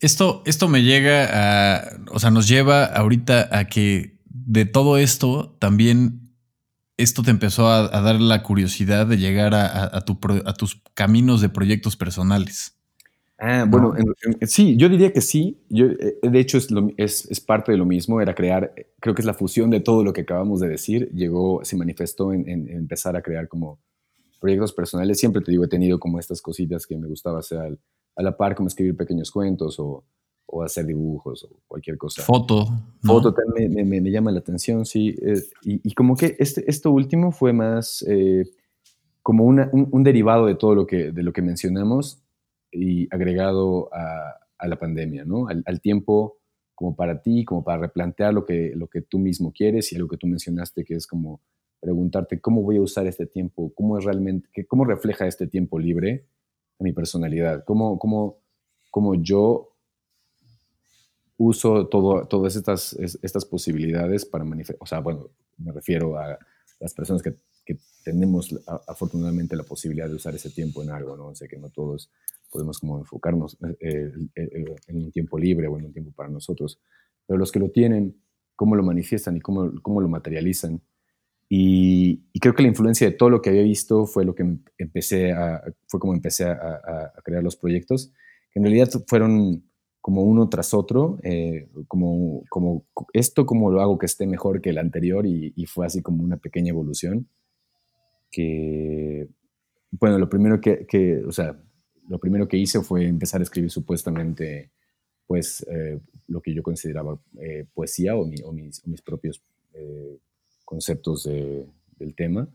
Esto, 0.00 0.42
esto 0.46 0.68
me 0.68 0.82
llega 0.82 1.28
a, 1.32 1.98
o 2.12 2.18
sea, 2.18 2.30
nos 2.30 2.48
lleva 2.48 2.84
ahorita 2.84 3.48
a 3.56 3.66
que 3.66 4.18
de 4.24 4.64
todo 4.64 4.98
esto 4.98 5.56
también 5.58 6.30
esto 6.96 7.22
te 7.22 7.30
empezó 7.30 7.68
a, 7.68 7.88
dar 7.88 8.20
la 8.20 8.42
curiosidad 8.42 9.06
de 9.06 9.16
llegar 9.16 9.54
a, 9.54 10.00
tus 10.02 10.82
caminos 10.94 11.40
de 11.40 11.48
proyectos 11.48 11.96
personales. 11.96 12.76
Ah, 13.38 13.64
bueno, 13.66 13.94
sí, 14.42 14.76
yo 14.76 14.90
diría 14.90 15.12
que 15.12 15.22
sí. 15.22 15.58
Yo, 15.70 15.86
eh, 15.86 16.18
de 16.22 16.40
hecho, 16.40 16.58
es, 16.58 17.26
es, 17.30 17.40
parte 17.40 17.72
de 17.72 17.78
lo 17.78 17.86
mismo, 17.86 18.20
era 18.20 18.34
crear, 18.34 18.74
creo 19.00 19.14
que 19.14 19.22
es 19.22 19.26
la 19.26 19.32
fusión 19.32 19.70
de 19.70 19.80
todo 19.80 20.04
lo 20.04 20.12
que 20.12 20.20
acabamos 20.20 20.60
de 20.60 20.68
decir, 20.68 21.10
llegó, 21.14 21.64
se 21.64 21.74
manifestó 21.74 22.34
en 22.34 22.68
empezar 22.68 23.16
a 23.16 23.22
crear 23.22 23.48
como 23.48 23.78
proyectos 24.40 24.72
personales, 24.72 25.18
siempre 25.18 25.42
te 25.42 25.50
digo, 25.50 25.64
he 25.64 25.68
tenido 25.68 26.00
como 26.00 26.18
estas 26.18 26.40
cositas 26.40 26.86
que 26.86 26.96
me 26.96 27.06
gustaba 27.06 27.40
hacer 27.40 27.78
a 28.16 28.22
la 28.22 28.36
par, 28.36 28.54
como 28.54 28.68
escribir 28.68 28.96
pequeños 28.96 29.30
cuentos 29.30 29.78
o, 29.78 30.04
o 30.52 30.62
hacer 30.62 30.86
dibujos 30.86 31.44
o 31.44 31.60
cualquier 31.66 31.96
cosa. 31.96 32.22
Foto. 32.22 32.66
Foto 33.02 33.32
también 33.32 33.72
me, 33.72 34.00
me, 34.00 34.10
llama 34.10 34.32
la 34.32 34.40
atención, 34.40 34.84
sí. 34.84 35.14
y, 35.62 35.88
y, 35.88 35.94
como 35.94 36.16
que 36.16 36.36
este, 36.38 36.68
esto 36.68 36.90
último 36.90 37.30
fue 37.30 37.52
más 37.52 38.04
eh, 38.08 38.44
como 39.22 39.44
una, 39.44 39.70
un, 39.72 40.02
derivado 40.02 40.46
de 40.46 40.56
todo 40.56 40.74
lo 40.74 40.86
que, 40.86 41.12
de 41.12 41.22
lo 41.22 41.32
que 41.32 41.42
mencionamos. 41.42 42.22
y 42.72 43.12
agregado 43.14 43.88
a, 43.92 44.36
la 44.66 44.78
pandemia, 44.78 45.24
¿no? 45.24 45.46
Al, 45.48 45.80
tiempo 45.80 46.36
como 46.74 46.94
para 46.94 47.22
ti, 47.22 47.44
como 47.44 47.64
para 47.64 47.80
replantear 47.80 48.34
lo 48.34 48.44
que, 48.44 48.72
lo 48.74 48.88
que 48.88 49.00
tú 49.00 49.18
mismo 49.18 49.52
quieres 49.52 49.92
y 49.92 49.96
algo 49.96 50.08
que 50.08 50.18
tú 50.18 50.26
mencionaste 50.26 50.84
que 50.84 50.94
es 50.94 51.06
como 51.06 51.40
preguntarte 51.80 52.40
cómo 52.40 52.62
voy 52.62 52.76
a 52.76 52.82
usar 52.82 53.06
este 53.06 53.26
tiempo, 53.26 53.72
cómo 53.74 53.98
es 53.98 54.04
realmente, 54.04 54.66
cómo 54.66 54.84
refleja 54.84 55.26
este 55.26 55.46
tiempo 55.46 55.78
libre 55.78 56.26
a 56.78 56.84
mi 56.84 56.92
personalidad, 56.92 57.64
cómo, 57.64 57.98
cómo, 57.98 58.38
cómo 58.90 59.14
yo 59.14 59.72
uso 61.36 61.86
todo, 61.88 62.26
todas 62.26 62.56
estas, 62.56 62.92
estas 63.22 63.44
posibilidades 63.44 64.26
para 64.26 64.44
manifestar, 64.44 64.82
o 64.82 64.86
sea, 64.86 65.00
bueno, 65.00 65.30
me 65.56 65.72
refiero 65.72 66.18
a 66.18 66.38
las 66.78 66.94
personas 66.94 67.22
que, 67.22 67.34
que 67.64 67.78
tenemos 68.04 68.54
afortunadamente 68.86 69.56
la 69.56 69.62
posibilidad 69.62 70.08
de 70.08 70.14
usar 70.14 70.34
ese 70.34 70.50
tiempo 70.50 70.82
en 70.82 70.90
algo, 70.90 71.16
¿no? 71.16 71.28
O 71.28 71.34
sea, 71.34 71.48
que 71.48 71.58
no 71.58 71.70
todos 71.70 72.10
podemos 72.50 72.78
como 72.78 72.98
enfocarnos 72.98 73.56
eh, 73.80 74.12
en 74.34 74.96
un 74.96 75.12
tiempo 75.12 75.38
libre 75.38 75.66
o 75.68 75.78
en 75.78 75.86
un 75.86 75.92
tiempo 75.92 76.12
para 76.12 76.28
nosotros, 76.28 76.80
pero 77.26 77.38
los 77.38 77.52
que 77.52 77.60
lo 77.60 77.70
tienen, 77.70 78.20
cómo 78.56 78.76
lo 78.76 78.82
manifiestan 78.82 79.36
y 79.36 79.40
cómo, 79.40 79.72
cómo 79.82 80.00
lo 80.00 80.08
materializan. 80.08 80.82
Y, 81.52 82.22
creo 82.40 82.54
que 82.54 82.62
la 82.62 82.68
influencia 82.68 83.10
de 83.10 83.16
todo 83.16 83.28
lo 83.28 83.42
que 83.42 83.50
había 83.50 83.62
visto 83.62 84.06
fue 84.06 84.24
lo 84.24 84.34
que 84.34 84.44
em, 84.44 84.62
empecé 84.78 85.32
a, 85.32 85.62
fue 85.88 86.00
como 86.00 86.14
empecé 86.14 86.44
a, 86.44 86.54
a 86.54 87.22
crear 87.22 87.42
los 87.42 87.56
proyectos, 87.56 88.12
que 88.52 88.60
en 88.60 88.64
realidad 88.64 88.88
fueron 89.06 89.64
como 90.00 90.22
uno 90.22 90.48
tras 90.48 90.72
otro, 90.72 91.18
eh, 91.22 91.68
como, 91.86 92.44
como 92.48 92.86
esto 93.12 93.44
como 93.44 93.70
lo 93.70 93.80
hago 93.80 93.98
que 93.98 94.06
esté 94.06 94.26
mejor 94.26 94.60
que 94.62 94.70
el 94.70 94.78
anterior 94.78 95.26
y, 95.26 95.52
fue 95.66 95.86
así 95.86 96.00
como 96.02 96.24
una 96.24 96.38
pequeña 96.38 96.70
evolución 96.70 97.28
que, 98.30 99.28
bueno, 99.90 100.18
lo 100.18 100.28
primero 100.28 100.60
que, 100.60 101.22
o 101.26 101.32
sea, 101.32 101.60
lo 102.08 102.18
primero 102.18 102.48
que 102.48 102.56
hice 102.56 102.80
fue 102.80 103.06
empezar 103.06 103.40
a 103.40 103.44
escribir 103.44 103.70
supuestamente, 103.70 104.70
pues, 105.26 105.66
eh, 105.70 106.00
lo 106.28 106.40
que 106.40 106.54
yo 106.54 106.62
consideraba 106.62 107.20
eh, 107.40 107.66
poesía 107.74 108.16
o, 108.16 108.22
o, 108.22 108.52
mis, 108.52 108.86
mis, 108.86 109.02
propios 109.02 109.42
conceptos 110.70 111.24
del 111.24 112.14
tema. 112.14 112.48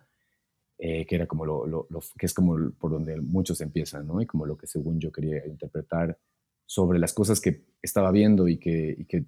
que 0.78 1.16
era 1.18 1.28
como 1.28 1.46
lo, 1.46 1.68
lo, 1.68 1.88
que 2.18 2.26
es 2.26 2.34
como 2.34 2.72
por 2.80 2.92
donde 2.92 3.20
muchos 3.20 3.60
empiezan, 3.60 4.08
¿no? 4.08 4.22
Y 4.22 4.26
como 4.26 4.46
lo 4.46 4.56
que 4.58 4.68
según 4.68 5.02
yo 5.02 5.12
quería 5.12 5.46
interpretar 5.46 6.18
sobre 6.66 6.98
las 6.98 7.14
cosas 7.14 7.42
que 7.42 7.66
estaba 7.82 8.12
viendo 8.12 8.48
y 8.48 8.58
que, 8.58 9.06
que, 9.10 9.26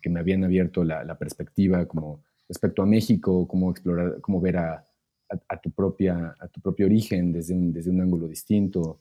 que, 0.00 0.10
me 0.10 0.20
habían 0.20 0.44
abierto 0.44 0.84
la, 0.84 1.04
la, 1.04 1.18
perspectiva 1.18 1.86
como 1.86 2.22
respecto 2.48 2.82
a 2.82 2.86
México, 2.86 3.46
cómo 3.48 3.70
explorar, 3.72 4.20
cómo 4.20 4.40
ver 4.40 4.56
a, 4.56 4.84
a, 5.48 5.60
tu, 5.60 5.70
propia, 5.72 6.34
a 6.38 6.48
tu 6.48 6.60
propio 6.60 6.86
origen 6.86 7.32
desde 7.32 7.54
un, 7.54 7.72
desde 7.72 7.90
un 7.90 8.00
ángulo 8.00 8.28
distinto, 8.28 9.00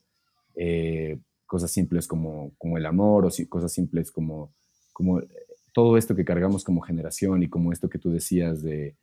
eh, 0.56 1.20
cosas 1.46 1.72
simples 1.72 2.08
como, 2.08 2.54
como 2.58 2.78
el 2.78 2.86
amor 2.86 3.26
o 3.26 3.30
cosas 3.48 3.72
simples 3.72 4.12
como, 4.12 4.56
como 4.94 5.22
todo 5.74 5.96
esto 5.96 6.16
que 6.16 6.26
cargamos 6.26 6.64
como 6.64 6.82
generación 6.82 7.44
y 7.44 7.50
como 7.50 7.72
esto 7.72 7.88
que 7.88 8.00
tú 8.00 8.10
decías 8.10 8.64
de, 8.64 8.98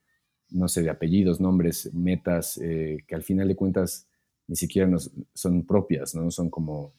no 0.55 0.69
sé, 0.69 0.83
de 0.83 0.91
apellidos, 0.91 1.41
nombres, 1.41 1.93
metas, 1.93 2.59
eh, 2.59 3.05
que 3.07 3.15
al 3.15 3.23
final 3.23 3.49
de 3.49 3.57
cuentas 3.57 4.07
ni 4.47 4.57
siquiera 4.57 4.91
son 5.35 5.67
propias, 5.67 6.15
¿no? 6.15 6.31
Son 6.31 6.51
como 6.51 6.95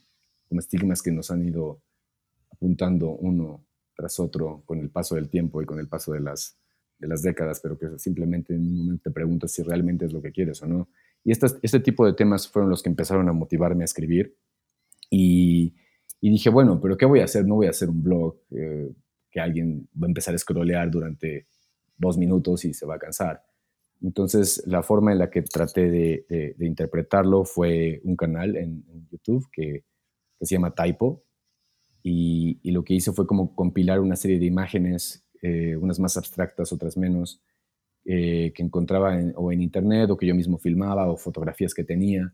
como 0.48 0.60
estigmas 0.60 1.02
que 1.02 1.12
nos 1.12 1.32
han 1.32 1.46
ido 1.46 1.82
apuntando 2.52 3.10
uno 3.12 3.66
tras 3.96 4.20
otro 4.20 4.64
con 4.66 4.80
el 4.80 4.90
paso 4.90 5.16
del 5.16 5.30
tiempo 5.30 5.62
y 5.62 5.66
con 5.66 5.80
el 5.80 5.88
paso 5.88 6.14
de 6.14 6.20
las, 6.20 6.58
de 7.00 7.08
las 7.08 7.22
décadas, 7.22 7.60
pero 7.62 7.78
que 7.78 7.98
simplemente 7.98 8.54
en 8.54 8.62
un 8.62 8.78
momento 8.78 9.04
te 9.10 9.12
preguntas 9.12 9.52
si 9.52 9.64
realmente 9.64 10.06
es 10.06 10.14
lo 10.14 10.22
que 10.22 10.32
quieres 10.32 10.62
o 10.62 10.68
no. 10.68 10.90
Y 11.24 11.32
este 11.32 11.80
tipo 11.80 12.06
de 12.06 12.14
temas 12.14 12.48
fueron 12.48 12.70
los 12.70 12.84
que 12.84 12.90
empezaron 12.90 13.28
a 13.30 13.34
motivarme 13.34 13.84
a 13.84 13.86
escribir. 13.86 14.38
Y, 15.10 15.76
y 16.22 16.30
dije, 16.30 16.50
bueno, 16.50 16.80
pero 16.80 16.98
¿qué 16.98 17.06
voy 17.06 17.22
a 17.22 17.26
hacer? 17.26 17.46
No 17.46 17.56
voy 17.56 17.68
a 17.68 17.72
hacer 17.72 17.90
un 17.90 18.04
blog 18.04 18.38
eh, 18.52 18.94
que 19.32 19.40
alguien 19.40 19.90
va 20.02 20.06
a 20.06 20.10
empezar 20.10 20.36
a 20.36 20.38
scrollear 20.38 20.92
durante 20.92 21.48
dos 21.98 22.18
minutos 22.18 22.66
y 22.66 22.74
se 22.74 22.86
va 22.86 22.96
a 22.96 23.00
cansar. 23.00 23.44
Entonces, 24.02 24.62
la 24.66 24.84
forma 24.84 25.12
en 25.12 25.20
la 25.20 25.30
que 25.30 25.42
traté 25.42 25.90
de, 25.90 26.56
interpretarlo 26.60 27.46
fue 27.46 28.02
un 28.04 28.16
canal 28.16 28.56
en, 28.56 28.86
en 28.90 29.08
YouTube 29.10 29.48
que 29.52 29.84
que 30.40 30.46
se 30.46 30.56
llama 30.56 30.74
Typo. 30.74 31.24
Y, 32.04 32.72
lo 32.72 32.84
que 32.84 32.94
hice 32.94 33.12
fue 33.12 33.26
como 33.26 33.56
compilar 33.56 34.00
una 34.00 34.16
serie 34.16 34.38
de 34.38 34.46
imágenes, 34.46 35.26
eh, 35.42 35.76
unas 35.76 36.00
más 36.00 36.18
abstractas, 36.18 36.72
otras 36.72 36.98
menos, 36.98 37.42
eh, 38.06 38.52
que 38.54 38.62
encontraba 38.62 39.20
en, 39.20 39.34
o 39.36 39.52
en 39.52 39.62
internet 39.62 40.10
o 40.12 40.18
que 40.18 40.28
yo 40.28 40.36
mismo 40.36 40.60
filmaba 40.60 41.10
o 41.10 41.18
fotografías 41.18 41.74
que 41.74 41.84
tenía. 41.84 42.32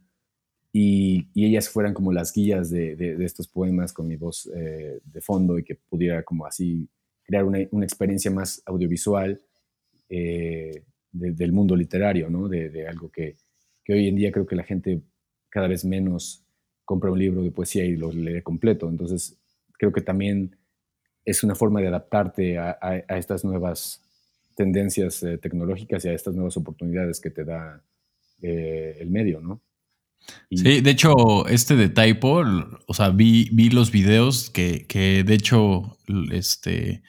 Y, 0.73 1.29
ellas 1.35 1.69
fueran 1.69 1.93
como 1.93 2.11
las 2.11 2.33
guías 2.33 2.69
de, 2.69 3.15
estos 3.23 3.47
poemas 3.47 3.93
con 3.93 4.07
mi 4.07 4.17
voz 4.17 4.49
eh, 4.53 4.99
de 5.03 5.21
fondo 5.21 5.57
y 5.57 5.63
que 5.63 5.75
pudiera 5.75 6.23
como 6.23 6.45
así 6.45 6.89
crear 7.23 7.45
una, 7.45 7.59
experiencia 7.59 8.31
más 8.31 8.61
audiovisual 8.65 9.41
del 11.11 11.51
mundo 11.51 11.75
literario, 11.75 12.29
¿no? 12.29 12.47
De, 12.47 12.87
algo 12.87 13.09
que, 13.09 13.37
que, 13.83 13.93
hoy 13.93 14.07
en 14.07 14.15
día 14.15 14.31
creo 14.31 14.45
que 14.45 14.55
la 14.55 14.63
gente 14.63 15.01
cada 15.49 15.67
vez 15.67 15.85
menos 15.85 16.43
compra 16.85 17.11
un 17.11 17.19
libro 17.19 17.41
de 17.41 17.51
poesía 17.51 17.85
y 17.85 17.95
lo 17.95 18.11
lee 18.11 18.41
completo. 18.41 18.89
Entonces, 18.89 19.37
creo 19.77 19.91
que 19.91 20.01
también 20.01 20.57
es 21.25 21.43
una 21.43 21.55
forma 21.55 21.81
de 21.81 21.87
adaptarte 21.87 22.57
a, 22.57 23.03
estas 23.09 23.45
nuevas 23.45 24.01
tendencias 24.55 25.23
eh, 25.23 25.37
tecnológicas 25.37 26.03
y 26.03 26.09
a 26.09 26.13
estas 26.13 26.35
nuevas 26.35 26.57
oportunidades 26.57 27.19
que 27.19 27.29
te 27.29 27.45
da 27.45 27.83
eh, 28.41 28.97
el 28.99 29.09
medio, 29.09 29.39
¿no? 29.39 29.61
sí, 30.51 30.81
de 30.81 30.89
hecho, 30.91 31.47
este 31.47 31.75
de 31.75 31.89
Typo, 31.89 32.43
o 32.85 32.93
sea, 32.93 33.09
vi, 33.09 33.49
vi 33.51 33.69
los 33.69 33.91
videos 33.91 34.49
que, 34.49 34.85
que, 34.85 35.23
de 35.23 35.33
hecho, 35.33 35.97
este, 36.31 37.01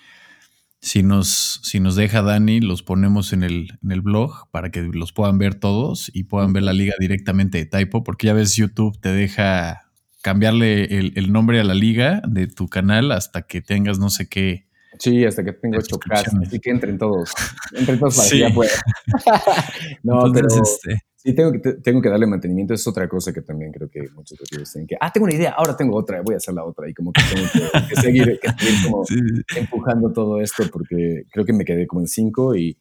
si 0.82 1.04
nos, 1.04 1.60
si 1.62 1.78
nos 1.78 1.94
deja 1.94 2.22
Dani, 2.22 2.60
los 2.60 2.82
ponemos 2.82 3.32
en 3.32 3.44
el, 3.44 3.78
en 3.84 3.92
el 3.92 4.00
blog 4.00 4.50
para 4.50 4.70
que 4.70 4.82
los 4.82 5.12
puedan 5.12 5.38
ver 5.38 5.54
todos 5.54 6.10
y 6.12 6.24
puedan 6.24 6.52
ver 6.52 6.64
la 6.64 6.72
liga 6.72 6.94
directamente 6.98 7.58
de 7.58 7.66
Typo, 7.66 8.02
porque 8.02 8.26
ya 8.26 8.34
ves, 8.34 8.56
YouTube 8.56 8.98
te 9.00 9.10
deja 9.12 9.92
cambiarle 10.22 10.84
el, 10.84 11.32
nombre 11.32 11.60
a 11.60 11.64
la 11.64 11.74
liga 11.74 12.20
de 12.26 12.48
tu 12.48 12.68
canal 12.68 13.12
hasta 13.12 13.42
que 13.42 13.62
tengas 13.62 14.00
no 14.00 14.10
sé 14.10 14.28
qué. 14.28 14.66
Sí, 14.98 15.24
hasta 15.24 15.42
que 15.42 15.52
tengo 15.52 15.78
8K, 15.78 16.46
así 16.46 16.60
que 16.60 16.70
entren 16.70 16.98
todos. 16.98 17.32
Entren 17.74 17.98
todos 17.98 18.16
para 18.16 18.28
que 18.28 18.38
ya 18.38 18.50
pueda. 18.50 18.70
no, 20.02 20.30
pero, 20.32 20.48
este, 20.48 20.98
Sí, 21.22 21.34
tengo 21.34 21.52
que, 21.52 21.58
tengo 21.74 22.02
que 22.02 22.08
darle 22.08 22.26
mantenimiento. 22.26 22.74
Es 22.74 22.84
otra 22.88 23.08
cosa 23.08 23.32
que 23.32 23.42
también 23.42 23.70
creo 23.70 23.88
que 23.88 24.00
muchos 24.12 24.36
creadores 24.36 24.72
tienen 24.72 24.88
que, 24.88 24.96
ah, 25.00 25.12
tengo 25.12 25.26
una 25.26 25.34
idea, 25.34 25.50
ahora 25.50 25.76
tengo 25.76 25.96
otra, 25.96 26.20
voy 26.20 26.34
a 26.34 26.38
hacer 26.38 26.52
la 26.52 26.64
otra. 26.64 26.90
Y 26.90 26.94
como 26.94 27.12
que 27.12 27.22
tengo 27.32 27.48
que, 27.88 27.94
seguir, 27.96 28.40
como 28.84 29.04
empujando 29.56 30.12
todo 30.12 30.40
esto 30.40 30.64
porque 30.72 31.22
creo 31.30 31.44
que 31.44 31.52
me 31.52 31.64
quedé 31.64 31.86
como 31.86 32.00
en 32.00 32.08
cinco 32.08 32.56
y 32.56 32.76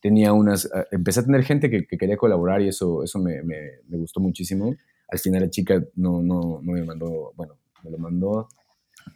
tenía 0.00 0.32
unas, 0.32 0.68
ah, 0.74 0.86
empecé 0.90 1.20
a 1.20 1.24
tener 1.24 1.44
gente 1.44 1.70
que, 1.70 1.86
quería 1.86 2.16
colaborar 2.16 2.60
y 2.62 2.68
eso, 2.68 3.04
eso 3.04 3.20
me, 3.20 3.42
me, 3.44 3.60
me, 3.88 3.98
gustó 3.98 4.18
muchísimo. 4.18 4.74
Al 5.08 5.20
final 5.20 5.42
la 5.42 5.50
chica 5.50 5.80
no, 5.94 6.20
no, 6.20 6.60
no 6.62 6.72
me 6.72 6.82
mandó, 6.82 7.32
bueno, 7.36 7.58
me 7.84 7.92
lo 7.92 7.98
mandó. 7.98 8.48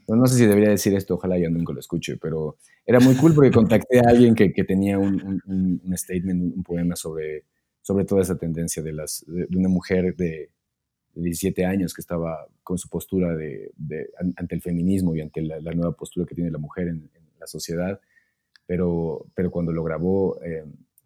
No, 0.06 0.26
sé 0.26 0.36
si 0.36 0.46
debería 0.46 0.70
decir 0.70 0.94
esto, 0.94 1.14
ojalá 1.14 1.38
ya 1.38 1.50
nunca 1.50 1.72
lo 1.72 1.80
escuche, 1.80 2.16
pero 2.16 2.56
era 2.86 3.00
muy 3.00 3.14
cool 3.16 3.34
porque 3.34 3.50
contacté 3.50 3.98
a 3.98 4.08
alguien 4.08 4.34
que, 4.34 4.52
que 4.52 4.64
tenía 4.64 4.98
un, 4.98 5.42
un, 5.46 5.80
un 5.84 5.98
statement, 5.98 6.56
un 6.56 6.62
poema 6.62 6.96
sobre 6.96 7.44
sobre 7.88 8.04
toda 8.04 8.20
esa 8.20 8.36
tendencia 8.36 8.82
de, 8.82 8.92
las, 8.92 9.24
de, 9.26 9.46
una 9.56 9.70
mujer 9.70 10.14
de, 10.14 10.50
17 11.14 11.64
años 11.64 11.94
que 11.94 12.02
estaba 12.02 12.46
con 12.62 12.78
su 12.78 12.88
postura 12.88 13.34
de, 13.34 13.72
ante 14.36 14.54
el 14.54 14.60
feminismo 14.60 15.16
y 15.16 15.22
ante 15.22 15.40
la, 15.40 15.58
nueva 15.72 15.92
postura 15.92 16.26
que 16.26 16.34
tiene 16.34 16.50
la 16.50 16.58
mujer 16.58 16.88
en, 16.88 17.10
la 17.40 17.46
sociedad, 17.46 17.98
pero, 18.66 19.26
pero 19.34 19.50
cuando 19.50 19.72
lo 19.72 19.82
grabó, 19.84 20.38
eh, 20.42 20.64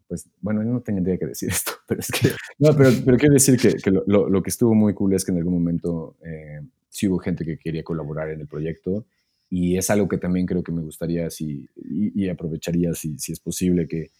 pues 0.08 0.28
bueno, 0.40 0.62
yo 0.64 0.70
no 0.70 0.80
tendría 0.80 1.18
que 1.18 1.26
decir 1.26 1.48
esto, 1.52 1.72
pero 1.86 2.00
es 2.00 2.08
que, 2.08 2.30
no, 2.58 2.74
pero, 2.76 2.90
pero 3.04 3.16
quiero 3.16 3.34
decir 3.34 3.58
que, 3.58 3.90
lo, 3.90 4.42
que 4.42 4.50
estuvo 4.50 4.74
muy 4.74 4.92
cool 4.92 5.14
es 5.14 5.24
que 5.24 5.30
en 5.30 5.38
algún 5.38 5.54
momento 5.54 6.16
eh, 6.24 6.60
sí 6.92 7.08
hubo 7.08 7.18
gente 7.18 7.44
que 7.44 7.56
quería 7.56 7.82
colaborar 7.82 8.30
en 8.30 8.40
el 8.40 8.46
proyecto 8.46 9.06
y 9.48 9.76
es 9.78 9.88
algo 9.90 10.08
que 10.08 10.18
también 10.18 10.46
creo 10.46 10.62
que 10.62 10.72
me 10.72 10.82
gustaría 10.82 11.28
si, 11.30 11.68
y, 11.76 12.28
aprovecharía 12.28 12.92
si, 12.94 13.18
si, 13.18 13.32
es 13.32 13.40
posible 13.40 13.88
que, 13.88 14.10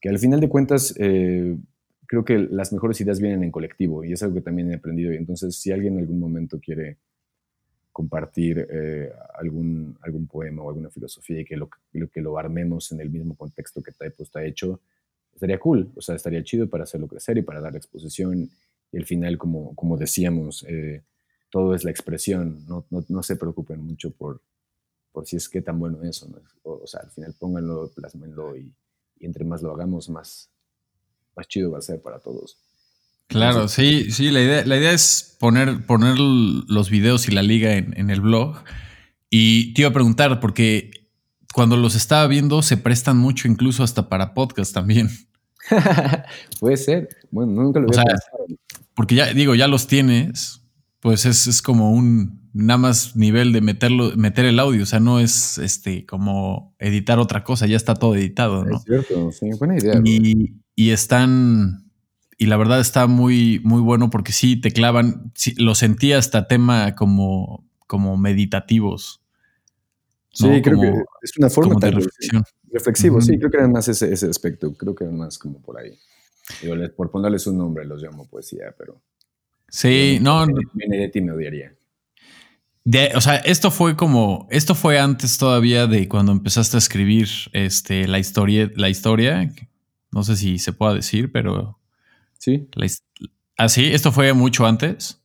que 0.00 0.08
al 0.08 0.18
final 0.18 0.40
de 0.40 0.48
cuentas 0.48 0.94
eh, 0.98 1.56
creo 2.06 2.24
que 2.24 2.38
las 2.38 2.72
mejores 2.72 3.00
ideas 3.00 3.20
vienen 3.20 3.44
en 3.44 3.52
colectivo 3.52 4.04
y 4.04 4.12
es 4.12 4.22
algo 4.22 4.34
que 4.34 4.40
también 4.40 4.70
he 4.70 4.74
aprendido. 4.74 5.12
Y 5.12 5.16
entonces, 5.16 5.56
si 5.56 5.70
alguien 5.70 5.94
en 5.94 6.00
algún 6.00 6.18
momento 6.18 6.58
quiere 6.58 6.98
compartir 7.92 8.66
eh, 8.70 9.12
algún, 9.38 9.96
algún 10.02 10.26
poema 10.26 10.62
o 10.62 10.68
alguna 10.68 10.90
filosofía 10.90 11.40
y 11.40 11.44
que 11.44 11.56
lo, 11.56 11.68
que 11.68 12.20
lo 12.20 12.38
armemos 12.38 12.90
en 12.92 13.00
el 13.00 13.10
mismo 13.10 13.36
contexto 13.36 13.82
que 13.82 13.92
Typo 13.92 14.22
está 14.22 14.44
hecho, 14.44 14.80
estaría 15.32 15.58
cool, 15.58 15.90
o 15.96 16.00
sea, 16.00 16.14
estaría 16.14 16.42
chido 16.42 16.68
para 16.68 16.84
hacerlo 16.84 17.08
crecer 17.08 17.38
y 17.38 17.42
para 17.42 17.60
dar 17.60 17.74
exposición. 17.74 18.48
Y 18.92 18.96
al 18.96 19.04
final, 19.04 19.36
como, 19.36 19.74
como 19.74 19.96
decíamos, 19.96 20.64
eh, 20.68 21.02
todo 21.50 21.74
es 21.74 21.84
la 21.84 21.90
expresión, 21.90 22.64
no, 22.66 22.86
no, 22.90 23.04
no, 23.08 23.22
se 23.22 23.36
preocupen 23.36 23.80
mucho 23.80 24.10
por, 24.10 24.40
por 25.12 25.26
si 25.26 25.36
es 25.36 25.48
que 25.48 25.62
tan 25.62 25.78
bueno 25.78 26.02
eso, 26.02 26.28
¿no? 26.28 26.38
o, 26.62 26.86
sea, 26.86 27.00
al 27.00 27.10
final 27.10 27.34
pónganlo, 27.38 27.90
plasmenlo 27.94 28.56
y, 28.56 28.72
y 29.18 29.26
entre 29.26 29.44
más 29.44 29.62
lo 29.62 29.72
hagamos, 29.74 30.08
más, 30.08 30.50
más 31.36 31.48
chido 31.48 31.72
va 31.72 31.78
a 31.78 31.82
ser 31.82 32.00
para 32.00 32.18
todos. 32.18 32.56
Claro, 33.26 33.68
sí, 33.68 34.10
sí, 34.10 34.30
la 34.30 34.40
idea, 34.40 34.64
la 34.66 34.76
idea 34.76 34.92
es 34.92 35.36
poner, 35.38 35.86
poner 35.86 36.18
los 36.18 36.90
videos 36.90 37.28
y 37.28 37.32
la 37.32 37.42
liga 37.42 37.76
en, 37.76 37.96
en, 37.96 38.10
el 38.10 38.20
blog. 38.20 38.56
Y 39.30 39.72
te 39.72 39.82
iba 39.82 39.90
a 39.90 39.92
preguntar, 39.92 40.40
porque 40.40 41.00
cuando 41.54 41.76
los 41.76 41.94
estaba 41.94 42.26
viendo 42.26 42.62
se 42.62 42.76
prestan 42.76 43.18
mucho 43.18 43.46
incluso 43.46 43.84
hasta 43.84 44.08
para 44.08 44.34
podcast 44.34 44.74
también. 44.74 45.10
Puede 46.60 46.76
ser. 46.76 47.08
Bueno, 47.30 47.52
nunca 47.62 47.80
lo 47.80 47.86
había 47.86 48.02
pensado. 48.02 48.46
Porque 48.94 49.14
ya 49.14 49.32
digo, 49.32 49.54
ya 49.54 49.68
los 49.68 49.86
tienes, 49.86 50.59
pues 51.00 51.26
es, 51.26 51.46
es, 51.46 51.62
como 51.62 51.92
un 51.92 52.50
nada 52.52 52.78
más 52.78 53.16
nivel 53.16 53.52
de 53.52 53.60
meterlo, 53.60 54.12
meter 54.16 54.44
el 54.44 54.58
audio. 54.58 54.82
O 54.82 54.86
sea, 54.86 55.00
no 55.00 55.20
es 55.20 55.58
este 55.58 56.06
como 56.06 56.74
editar 56.78 57.18
otra 57.18 57.42
cosa, 57.44 57.66
ya 57.66 57.76
está 57.76 57.94
todo 57.94 58.14
editado, 58.14 58.64
¿no? 58.64 58.76
Es 58.76 58.84
cierto, 58.84 59.32
sí, 59.32 59.50
buena 59.58 59.78
idea. 59.78 60.00
Y, 60.04 60.56
y 60.74 60.90
están 60.90 61.90
y 62.40 62.46
la 62.46 62.56
verdad 62.56 62.80
está 62.80 63.06
muy, 63.06 63.60
muy 63.64 63.82
bueno 63.82 64.08
porque 64.08 64.32
sí 64.32 64.58
te 64.58 64.70
clavan, 64.70 65.30
lo 65.58 65.74
sentía 65.74 66.16
hasta 66.16 66.48
tema 66.48 66.94
como, 66.94 67.68
como 67.86 68.16
meditativos. 68.16 69.22
Sí, 70.32 70.62
creo 70.62 70.80
que 70.80 71.04
es 71.20 71.36
una 71.36 71.50
forma 71.50 71.78
de 71.78 71.90
reflexión. 71.90 72.42
Reflexivo, 72.72 73.20
sí, 73.20 73.36
creo 73.36 73.50
que 73.50 73.58
era 73.58 73.68
más 73.68 73.88
ese, 73.88 74.10
ese 74.10 74.26
aspecto, 74.26 74.72
creo 74.72 74.94
que 74.94 75.04
era 75.04 75.12
más 75.12 75.38
como 75.38 75.60
por 75.60 75.78
ahí. 75.78 75.98
por 76.96 77.10
ponerles 77.10 77.46
un 77.46 77.58
nombre 77.58 77.84
los 77.84 78.02
llamo 78.02 78.26
poesía, 78.26 78.74
pero... 78.78 79.02
Sí, 79.70 80.18
no... 80.20 80.46
Viene 80.74 80.98
de 80.98 81.08
ti 81.08 81.20
me 81.20 81.32
odiaría. 81.32 81.74
o 83.14 83.20
sea, 83.20 83.36
esto 83.36 83.70
fue 83.70 83.96
como, 83.96 84.46
esto 84.50 84.74
fue 84.74 84.98
antes 84.98 85.38
todavía 85.38 85.86
de 85.86 86.08
cuando 86.08 86.32
empezaste 86.32 86.76
a 86.76 86.78
escribir 86.78 87.28
este, 87.52 88.06
la 88.06 88.18
historia, 88.18 88.70
la 88.76 88.88
historia, 88.88 89.52
no 90.12 90.24
sé 90.24 90.36
si 90.36 90.58
se 90.58 90.72
pueda 90.72 90.94
decir, 90.94 91.30
pero 91.32 91.80
Sí. 92.40 92.68
¿Ah, 93.58 93.68
sí? 93.68 93.90
¿Esto 93.92 94.10
fue 94.12 94.32
mucho 94.32 94.66
antes? 94.66 95.22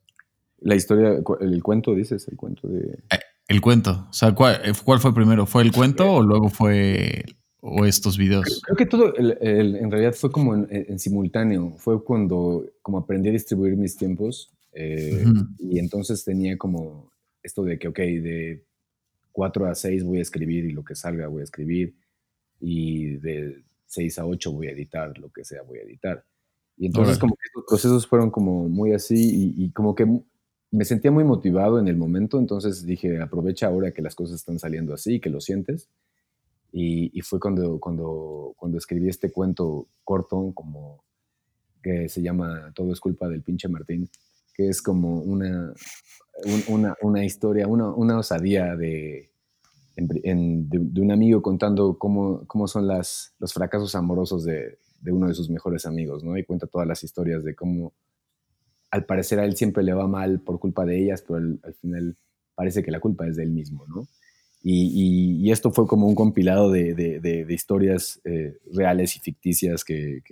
La 0.59 0.75
historia, 0.75 1.11
el 1.39 1.63
cuento, 1.63 1.95
dices, 1.95 2.27
el 2.27 2.35
cuento 2.35 2.67
de... 2.67 2.99
Eh, 3.09 3.19
el 3.47 3.61
cuento. 3.61 4.07
O 4.09 4.13
sea, 4.13 4.33
¿cuál, 4.33 4.59
fue 4.99 5.13
primero? 5.13 5.45
¿Fue 5.45 5.63
el 5.63 5.71
cuento 5.71 6.11
o 6.11 6.21
luego 6.21 6.49
fue 6.49 7.23
o 7.67 7.83
estos 7.83 8.17
videos? 8.17 8.61
Creo, 8.63 8.77
que 8.77 8.85
todo 8.85 9.13
en 9.17 9.89
realidad 9.89 10.13
fue 10.13 10.31
como 10.31 10.53
en, 10.55 10.99
simultáneo. 10.99 11.73
Fue 11.77 12.03
cuando 12.03 12.65
como 12.81 12.99
aprendí 12.99 13.29
a 13.29 13.31
distribuir 13.31 13.75
mis 13.75 13.97
tiempos 13.97 14.53
eh, 14.71 15.25
y 15.57 15.79
entonces 15.79 16.23
tenía 16.23 16.57
como 16.57 17.11
esto 17.41 17.63
de 17.63 17.79
que, 17.79 17.87
ok, 17.87 17.97
de 17.97 18.63
4 19.31 19.65
a 19.65 19.73
6 19.73 20.03
voy 20.03 20.19
a 20.19 20.21
escribir 20.21 20.65
y 20.65 20.71
lo 20.71 20.83
que 20.83 20.95
salga 20.95 21.27
voy 21.27 21.41
a 21.41 21.45
escribir 21.45 21.95
y 22.59 23.17
de 23.17 23.63
6 23.87 24.19
a 24.19 24.25
8 24.27 24.51
voy 24.51 24.67
a 24.67 24.71
editar, 24.71 25.17
lo 25.17 25.29
que 25.29 25.43
sea 25.43 25.63
voy 25.63 25.79
a 25.79 25.83
editar. 25.83 26.23
Y 26.77 26.85
entonces 26.85 27.17
como 27.17 27.35
que 27.35 27.47
estos 27.47 27.63
procesos 27.67 28.07
fueron 28.07 28.29
como 28.29 28.69
muy 28.69 28.93
así 28.93 29.53
y, 29.57 29.71
como 29.71 29.95
que 29.95 30.05
me 30.71 30.85
sentía 30.85 31.09
muy 31.09 31.23
motivado 31.23 31.79
en 31.79 31.87
el 31.87 31.95
momento, 31.95 32.37
entonces 32.37 32.85
dije, 32.85 33.19
aprovecha 33.21 33.67
ahora 33.67 33.91
que 33.91 34.01
las 34.01 34.13
cosas 34.13 34.35
están 34.35 34.59
saliendo 34.59 34.93
así, 34.93 35.19
que 35.19 35.29
lo 35.29 35.41
sientes. 35.41 35.89
Y, 36.77 37.21
fue 37.21 37.39
cuando, 37.39 37.79
cuando, 37.79 38.53
cuando 38.57 38.77
escribí 38.77 39.07
este 39.07 39.31
cuento 39.31 39.87
corto, 40.03 40.51
como 40.53 41.05
que 41.81 42.09
se 42.09 42.21
llama 42.21 42.73
Todo 42.75 42.91
es 42.91 42.99
culpa 42.99 43.29
del 43.29 43.43
pinche 43.43 43.69
Martín, 43.69 44.09
que 44.53 44.67
es 44.67 44.81
como 44.81 45.19
una, 45.19 45.73
una, 46.67 46.97
una, 47.01 47.23
historia, 47.23 47.65
una, 47.65 47.93
una 47.93 48.19
osadía 48.19 48.75
de, 48.75 49.31
de, 49.95 51.01
un 51.01 51.11
amigo 51.13 51.41
contando 51.41 51.97
cómo, 51.97 52.45
cómo 52.45 52.67
son 52.67 52.87
las, 52.87 53.33
los 53.39 53.53
fracasos 53.53 53.95
amorosos 53.95 54.43
de, 54.43 54.77
de 54.99 55.11
uno 55.13 55.29
de 55.29 55.33
sus 55.33 55.49
mejores 55.49 55.85
amigos, 55.85 56.25
¿no? 56.25 56.37
Y 56.37 56.43
cuenta 56.43 56.67
todas 56.67 56.87
las 56.87 57.05
historias 57.05 57.45
de 57.45 57.55
cómo 57.55 57.93
al 58.91 59.05
parecer 59.05 59.39
a 59.39 59.45
él 59.45 59.55
siempre 59.55 59.81
le 59.81 59.93
va 59.93 60.07
mal 60.07 60.41
por 60.41 60.59
culpa 60.59 60.85
de 60.85 61.01
ellas, 61.01 61.21
pero 61.21 61.37
al, 61.37 61.73
final 61.79 62.17
parece 62.53 62.83
que 62.83 62.91
la 62.91 62.99
culpa 62.99 63.27
es 63.27 63.37
de 63.37 63.43
él 63.43 63.51
mismo, 63.51 63.85
¿no? 63.87 64.07
Y, 64.67 65.51
esto 65.51 65.69
fue 65.71 65.85
como 65.85 66.07
un 66.07 66.15
compilado 66.15 66.71
de, 66.71 67.45
historias 67.49 68.19
eh, 68.25 68.57
reales 68.73 69.15
y 69.15 69.19
ficticias 69.19 69.83
que, 69.83 70.23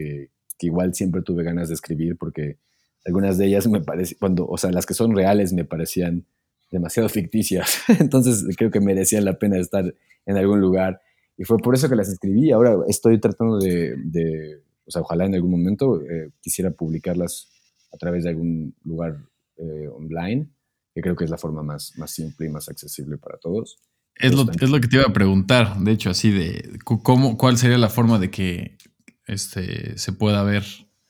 igual 0.60 0.96
siempre 0.96 1.22
tuve 1.22 1.44
ganas 1.44 1.68
de 1.68 1.74
escribir 1.74 2.18
porque 2.18 2.58
algunas 3.06 3.38
de 3.38 3.48
ellas 3.48 3.68
me 3.68 3.82
parecían, 3.82 4.18
cuando, 4.18 4.48
o 4.48 4.58
sea, 4.58 4.72
las 4.72 4.86
que 4.86 4.94
son 4.94 5.14
reales 5.14 5.52
me 5.52 5.66
parecían 5.66 6.26
demasiado 6.72 7.10
ficticias, 7.10 7.84
entonces 8.00 8.46
creo 8.58 8.72
que 8.72 8.80
merecían 8.80 9.26
la 9.26 9.38
pena 9.38 9.60
estar 9.60 9.94
en 10.26 10.38
algún 10.38 10.62
lugar 10.62 11.02
y 11.38 11.44
fue 11.44 11.58
por 11.58 11.76
eso 11.76 11.90
que 11.90 11.96
las 11.96 12.10
escribí. 12.10 12.52
Ahora 12.52 12.78
estoy 12.88 13.20
tratando 13.20 13.60
de, 13.60 14.62
o 14.86 14.90
sea, 14.90 15.02
ojalá 15.02 15.26
en 15.26 15.36
algún 15.36 15.52
momento 15.52 16.02
eh, 16.02 16.32
quisiera 16.42 16.72
publicarlas 16.72 17.52
a 17.92 17.98
través 17.98 18.24
de 18.24 18.32
algún 18.32 18.74
lugar 18.84 19.18
eh, 19.58 19.90
online, 19.90 20.50
que 20.96 21.02
creo 21.02 21.16
que 21.16 21.26
es 21.26 21.30
la 21.30 21.38
forma 21.38 21.62
más, 21.62 21.94
más 21.98 22.10
simple 22.10 22.48
y 22.48 22.50
más 22.50 22.70
accesible 22.70 23.18
para 23.18 23.38
todos. 23.38 23.80
Es 24.16 24.34
lo, 24.34 24.46
es 24.52 24.70
lo 24.70 24.80
que 24.80 24.88
te 24.88 24.98
iba 24.98 25.06
a 25.06 25.14
preguntar, 25.14 25.78
de 25.80 25.92
hecho, 25.92 26.10
así 26.10 26.32
de 26.32 26.78
cómo, 26.84 27.38
cuál 27.38 27.58
sería 27.58 27.78
la 27.78 27.90
forma 27.90 28.20
de 28.20 28.30
que 28.30 28.78
este, 29.26 29.98
se 29.98 30.14
pueda 30.14 30.44
ver. 30.44 30.64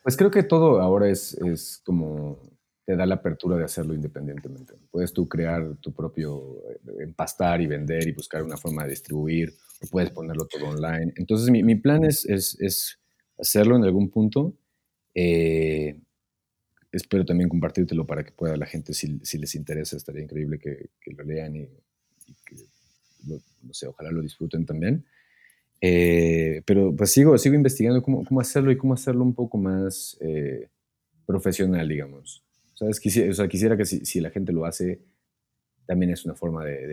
Pues 0.04 0.18
creo 0.18 0.32
que 0.32 0.44
todo 0.44 0.82
ahora 0.82 1.10
es, 1.10 1.34
es 1.36 1.82
como 1.86 2.40
te 2.86 2.96
da 2.96 3.06
la 3.06 3.16
apertura 3.16 3.58
de 3.58 3.64
hacerlo 3.64 3.94
independientemente. 3.94 4.74
Puedes 4.92 5.14
tú 5.14 5.28
crear 5.28 5.76
tu 5.78 5.94
propio, 5.94 6.58
eh, 6.70 7.04
empastar 7.04 7.62
y 7.62 7.68
vender 7.68 8.08
y 8.08 8.12
buscar 8.12 8.44
una 8.44 8.58
forma 8.58 8.84
de 8.84 8.90
distribuir, 8.90 9.54
o 9.82 9.88
puedes 9.88 10.10
ponerlo 10.12 10.46
todo 10.48 10.70
online. 10.70 11.14
Entonces 11.16 11.50
mi, 11.50 11.64
mi 11.64 11.76
plan 11.76 12.04
es, 12.04 12.26
es, 12.26 12.58
es, 12.60 13.00
hacerlo 13.38 13.76
en 13.78 13.84
algún 13.84 14.10
punto. 14.10 14.54
Eh, 15.16 16.00
espero 16.92 17.26
también 17.26 17.50
compartírtelo 17.50 18.06
para 18.06 18.24
que 18.24 18.32
pueda 18.32 18.58
la 18.58 18.66
gente, 18.66 18.94
si, 18.94 19.20
si 19.24 19.38
les 19.38 19.56
interesa, 19.56 19.96
estaría 19.96 20.24
increíble 20.24 20.60
que, 20.60 20.90
que 21.00 21.12
lo 21.12 21.24
lean 21.24 21.56
y, 21.56 21.68
que, 22.46 22.56
no 23.28 23.74
sé, 23.74 23.88
ojalá 23.88 24.12
lo 24.12 24.22
disfruten 24.22 24.66
también. 24.66 25.06
Eh, 25.82 26.62
pero 26.66 26.96
pues 26.96 27.12
sigo, 27.12 27.38
sigo 27.38 27.56
investigando 27.56 28.02
cómo, 28.02 28.24
cómo, 28.24 28.40
hacerlo 28.40 28.72
y 28.72 28.78
cómo 28.78 28.94
hacerlo 28.94 29.24
un 29.24 29.34
poco 29.34 29.58
más 29.58 30.18
profesional, 31.26 31.88
digamos. 31.88 32.44
¿Sabes? 32.76 33.00
Quisiera, 33.00 33.32
o 33.32 33.34
sea, 33.34 33.48
quisiera 33.48 33.78
que 33.78 33.86
si, 33.86 34.06
si, 34.06 34.20
la 34.20 34.30
gente 34.30 34.52
lo 34.52 34.66
hace, 34.66 35.02
también 35.86 36.12
es 36.12 36.26
una 36.26 36.36
forma 36.36 36.66
de, 36.66 36.88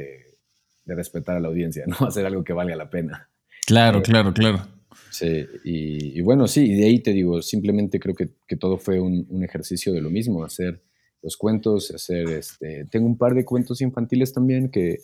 de, 0.85 0.95
respetar 0.95 1.37
a 1.37 1.41
la 1.41 1.49
audiencia, 1.49 1.85
¿no? 2.01 2.07
Hacer 2.07 2.27
algo 2.27 2.45
que 2.45 2.53
valga 2.53 2.77
la 2.77 2.91
pena. 2.91 3.31
Claro, 3.67 4.01
eh, 4.01 4.03
claro, 4.03 4.35
claro. 4.35 4.67
Sí, 5.11 5.47
y, 5.65 6.21
bueno, 6.21 6.47
sí, 6.47 6.73
y 6.73 6.75
de 6.75 6.87
ahí 6.87 7.01
te 7.01 7.13
digo, 7.13 7.43
simplemente 7.43 8.01
creo 8.01 8.15
que, 8.15 8.31
que 8.47 8.57
todo 8.57 8.77
fue 8.77 9.01
un, 9.01 9.27
un, 9.29 9.45
ejercicio 9.45 9.93
de 9.93 10.01
lo 10.01 10.11
mismo, 10.11 10.45
hacer 10.45 10.83
los 11.23 11.37
cuentos, 11.37 11.91
hacer, 11.93 12.29
este, 12.31 12.87
tengo 12.91 13.07
un 13.07 13.17
par 13.17 13.35
de 13.35 13.45
cuentos 13.45 13.81
infantiles 13.81 14.33
también 14.33 14.71
que, 14.71 14.99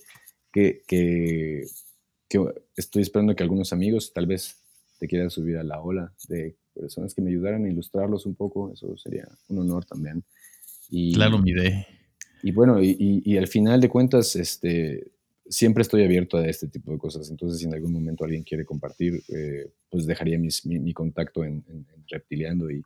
que, 0.56 0.84
que, 0.86 1.66
que 2.30 2.38
estoy 2.76 3.02
esperando 3.02 3.36
que 3.36 3.42
algunos 3.42 3.74
amigos 3.74 4.14
tal 4.14 4.26
vez 4.26 4.56
te 4.98 5.06
quieran 5.06 5.28
subir 5.28 5.58
a 5.58 5.62
la 5.62 5.82
ola 5.82 6.14
de 6.30 6.56
personas 6.72 7.12
que 7.12 7.20
me 7.20 7.28
ayudaran 7.28 7.66
a 7.66 7.68
ilustrarlos 7.68 8.24
un 8.24 8.34
poco, 8.34 8.72
eso 8.72 8.96
sería 8.96 9.28
un 9.48 9.58
honor 9.58 9.84
también. 9.84 10.24
Y, 10.88 11.12
claro, 11.12 11.38
mi 11.38 11.50
idea. 11.50 11.86
Y 12.42 12.52
bueno, 12.52 12.82
y, 12.82 13.36
al 13.36 13.48
final 13.48 13.82
de 13.82 13.90
cuentas, 13.90 14.34
este, 14.34 15.08
siempre 15.46 15.82
estoy 15.82 16.04
abierto 16.04 16.38
a 16.38 16.48
este 16.48 16.68
tipo 16.68 16.90
de 16.90 16.96
cosas. 16.96 17.28
Entonces, 17.28 17.58
si 17.58 17.66
en 17.66 17.74
algún 17.74 17.92
momento 17.92 18.24
alguien 18.24 18.42
quiere 18.42 18.64
compartir, 18.64 19.22
eh, 19.28 19.68
pues 19.90 20.06
dejaría 20.06 20.38
mi, 20.38 20.92
contacto 20.94 21.44
en, 21.44 21.64
Reptiliando. 22.08 22.70
Y, 22.70 22.82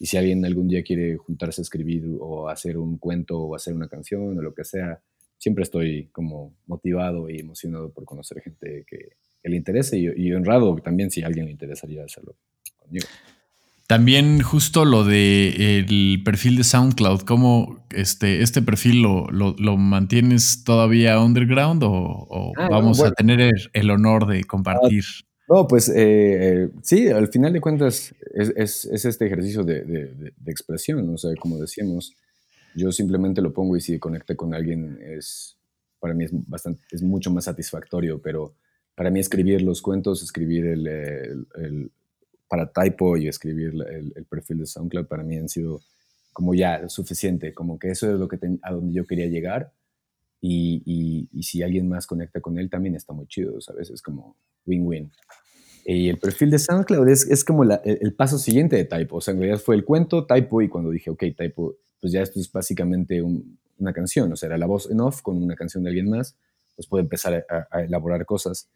y, 0.00 0.04
si 0.04 0.18
alguien 0.18 0.44
algún 0.44 0.68
día 0.68 0.82
quiere 0.82 1.16
juntarse 1.16 1.62
a 1.62 1.64
escribir 1.64 2.04
o 2.20 2.50
hacer 2.50 2.76
un 2.76 2.98
cuento 2.98 3.38
o 3.38 3.54
hacer 3.54 3.72
una 3.72 3.88
canción 3.88 4.36
o 4.36 4.42
lo 4.42 4.52
que 4.52 4.64
sea, 4.64 5.00
siempre 5.38 5.62
estoy 5.62 6.08
como 6.12 6.54
motivado 6.66 7.28
y 7.28 7.40
emocionado 7.40 7.92
por 7.92 8.04
conocer 8.04 8.40
gente 8.40 8.84
que, 8.86 9.10
que 9.42 9.48
le 9.48 9.56
interese 9.56 9.98
y, 9.98 10.06
y 10.16 10.32
honrado 10.32 10.74
también 10.76 11.10
si 11.10 11.22
a 11.22 11.26
alguien 11.26 11.46
le 11.46 11.52
interesaría 11.52 12.04
hacerlo 12.04 12.36
conmigo. 12.76 13.06
También 13.86 14.40
justo 14.40 14.84
lo 14.84 15.04
de 15.04 15.78
el 15.78 16.22
perfil 16.24 16.56
de 16.56 16.64
SoundCloud, 16.64 17.20
¿cómo 17.20 17.86
este, 17.94 18.42
este 18.42 18.60
perfil 18.60 19.02
lo, 19.02 19.28
lo, 19.30 19.76
mantienes 19.76 20.64
todavía 20.64 21.20
underground 21.20 21.84
o, 21.84 22.52
ah, 22.56 22.68
vamos 22.68 23.00
a 23.00 23.12
tener 23.12 23.52
el, 23.72 23.90
honor 23.90 24.26
de 24.26 24.42
compartir? 24.42 25.04
no, 25.48 25.68
pues 25.68 25.88
eh, 25.88 25.94
eh, 25.94 26.68
sí, 26.82 27.06
al 27.08 27.28
final 27.28 27.52
de 27.52 27.60
cuentas 27.60 28.12
es, 28.34 28.86
este 28.86 29.26
ejercicio 29.26 29.62
de, 29.62 30.32
expresión, 30.46 31.08
o 31.08 31.16
sea, 31.16 31.30
como 31.38 31.58
decíamos, 31.58 32.12
yo 32.76 32.92
simplemente 32.92 33.40
lo 33.42 33.52
pongo 33.52 33.76
y 33.76 33.80
si 33.80 33.98
conecte 33.98 34.36
con 34.36 34.54
alguien 34.54 34.98
es, 35.02 35.56
para 35.98 36.14
mí 36.14 36.24
es, 36.24 36.30
bastante, 36.32 36.82
es 36.90 37.02
mucho 37.02 37.30
más 37.30 37.44
satisfactorio, 37.44 38.20
pero 38.20 38.54
para 38.94 39.10
mí 39.10 39.20
escribir 39.20 39.62
los 39.62 39.82
cuentos, 39.82 40.22
escribir 40.22 40.66
el 40.66 41.90
para 42.48 42.70
typo 42.72 43.16
y 43.16 43.28
escribir 43.28 43.74
el, 43.88 44.24
perfil 44.26 44.58
de 44.58 44.66
SoundCloud 44.66 45.06
para 45.06 45.22
mí 45.22 45.36
han 45.36 45.48
sido 45.48 45.80
como 46.32 46.54
ya 46.54 46.88
suficiente, 46.88 47.54
como 47.54 47.78
que 47.78 47.90
eso 47.90 48.12
es 48.12 48.20
lo 48.20 48.28
que 48.28 48.38
a 48.62 48.72
donde 48.72 48.92
yo 48.92 49.06
quería 49.06 49.26
llegar 49.26 49.72
y, 50.40 50.82
y, 51.32 51.42
si 51.42 51.62
alguien 51.62 51.88
más 51.88 52.06
conecta 52.06 52.40
con 52.40 52.58
él 52.58 52.68
también 52.68 52.94
está 52.94 53.12
muy 53.12 53.26
chido, 53.26 53.60
¿sabes? 53.60 53.90
Es 53.90 54.02
como 54.02 54.36
win-win. 54.66 55.10
Y 55.88 56.08
el 56.08 56.18
perfil 56.18 56.50
de 56.50 56.58
SoundCloud 56.58 57.08
es, 57.08 57.30
es 57.30 57.44
como 57.44 57.62
el, 57.62 58.14
paso 58.14 58.38
siguiente 58.38 58.74
de 58.74 58.84
Typo. 58.86 59.18
O 59.18 59.20
sea, 59.20 59.32
en 59.34 59.38
realidad 59.38 59.60
fue 59.60 59.76
el 59.76 59.84
cuento, 59.84 60.26
Typo, 60.26 60.60
y 60.60 60.68
cuando 60.68 60.90
dije, 60.90 61.10
ok, 61.10 61.22
Typo, 61.36 61.76
pues 62.00 62.12
ya 62.12 62.22
esto 62.22 62.40
es 62.40 62.50
básicamente 62.50 63.22
una 63.22 63.92
canción. 63.92 64.32
O 64.32 64.36
sea, 64.36 64.48
era 64.48 64.58
la 64.58 64.66
voz 64.66 64.90
en 64.90 65.00
off 65.00 65.22
con 65.22 65.40
una 65.40 65.54
canción 65.54 65.84
de 65.84 65.90
alguien 65.90 66.10
más, 66.10 66.36
pues 66.74 66.88
puede 66.88 67.02
empezar 67.04 67.46
a, 67.48 67.82
elaborar 67.82 68.26
cosas. 68.26 68.68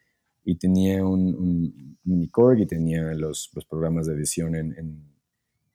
Y 0.44 0.54
tenía 0.54 1.04
un, 1.04 1.34
un, 1.34 1.98
un 2.04 2.60
y 2.60 2.66
tenía 2.66 3.02
los, 3.14 3.50
los, 3.54 3.64
programas 3.64 4.06
de 4.06 4.14
edición 4.14 4.54
en, 4.54 4.72
en, 4.78 5.02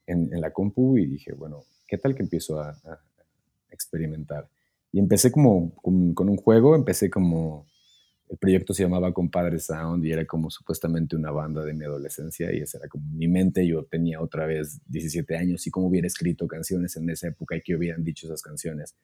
en, 0.08 0.40
la 0.40 0.52
compu 0.52 0.98
y 0.98 1.06
dije, 1.06 1.34
bueno, 1.34 1.66
¿qué 1.86 1.98
tal 1.98 2.16
que 2.16 2.24
empiezo 2.24 2.62
a, 2.62 2.70
a 2.70 3.00
experimentar? 3.72 4.48
Y 4.94 5.00
empecé 5.00 5.34
como 5.34 5.76
con, 5.76 6.14
con 6.14 6.30
un 6.30 6.38
juego, 6.38 6.78
empecé 6.78 7.10
como 7.10 7.68
el 8.28 8.38
proyecto 8.38 8.74
se 8.74 8.84
llamaba 8.84 9.14
Compadre 9.14 9.60
Sound 9.60 10.04
y 10.04 10.12
era 10.12 10.26
como 10.26 10.50
supuestamente 10.50 11.16
una 11.16 11.32
banda 11.32 11.64
de 11.64 11.74
mi 11.74 11.86
adolescencia 11.86 12.52
y 12.52 12.58
esa 12.58 12.80
era 12.80 12.88
como 12.88 13.06
mi 13.12 13.28
mente. 13.28 13.66
Yo 13.68 13.84
tenía 13.84 14.20
otra 14.20 14.48
vez 14.48 14.82
17 14.88 15.38
años 15.38 15.66
y 15.68 15.72
cómo 15.72 15.88
hubiera 15.88 16.08
escrito 16.08 16.48
canciones 16.48 16.96
en 16.98 17.10
esa 17.10 17.28
época 17.28 17.56
y 17.56 17.62
qué 17.62 17.76
hubieran 17.76 18.04
dicho 18.04 18.26
esas 18.26 18.42
canciones. 18.42 18.96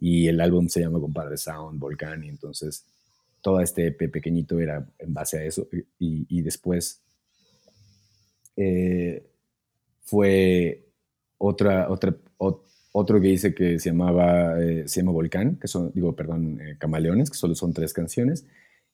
Y 0.00 0.26
el 0.26 0.40
álbum 0.40 0.68
se 0.68 0.80
llama 0.80 1.00
Compadre 1.00 1.36
Sound, 1.36 1.78
Volcán, 1.78 2.24
y 2.24 2.28
entonces 2.28 2.84
todo 3.40 3.60
este 3.60 3.86
EP 3.86 4.10
pequeñito 4.10 4.58
era 4.58 4.86
en 4.98 5.14
base 5.14 5.38
a 5.38 5.44
eso. 5.44 5.68
Y, 5.98 6.42
después 6.42 7.00
eh, 8.56 9.24
fue 10.02 10.88
otra, 11.38 11.88
otra, 11.88 12.16
otro 12.98 13.20
que 13.20 13.28
hice 13.28 13.54
que 13.54 13.78
se 13.78 13.90
llamaba, 13.90 14.58
eh, 14.58 14.88
se 14.88 15.00
llama 15.00 15.12
Volcán, 15.12 15.56
que 15.56 15.68
son, 15.68 15.92
digo, 15.94 16.16
perdón, 16.16 16.58
eh, 16.62 16.76
Camaleones, 16.78 17.30
que 17.30 17.36
solo 17.36 17.54
son 17.54 17.74
tres 17.74 17.92
canciones. 17.92 18.46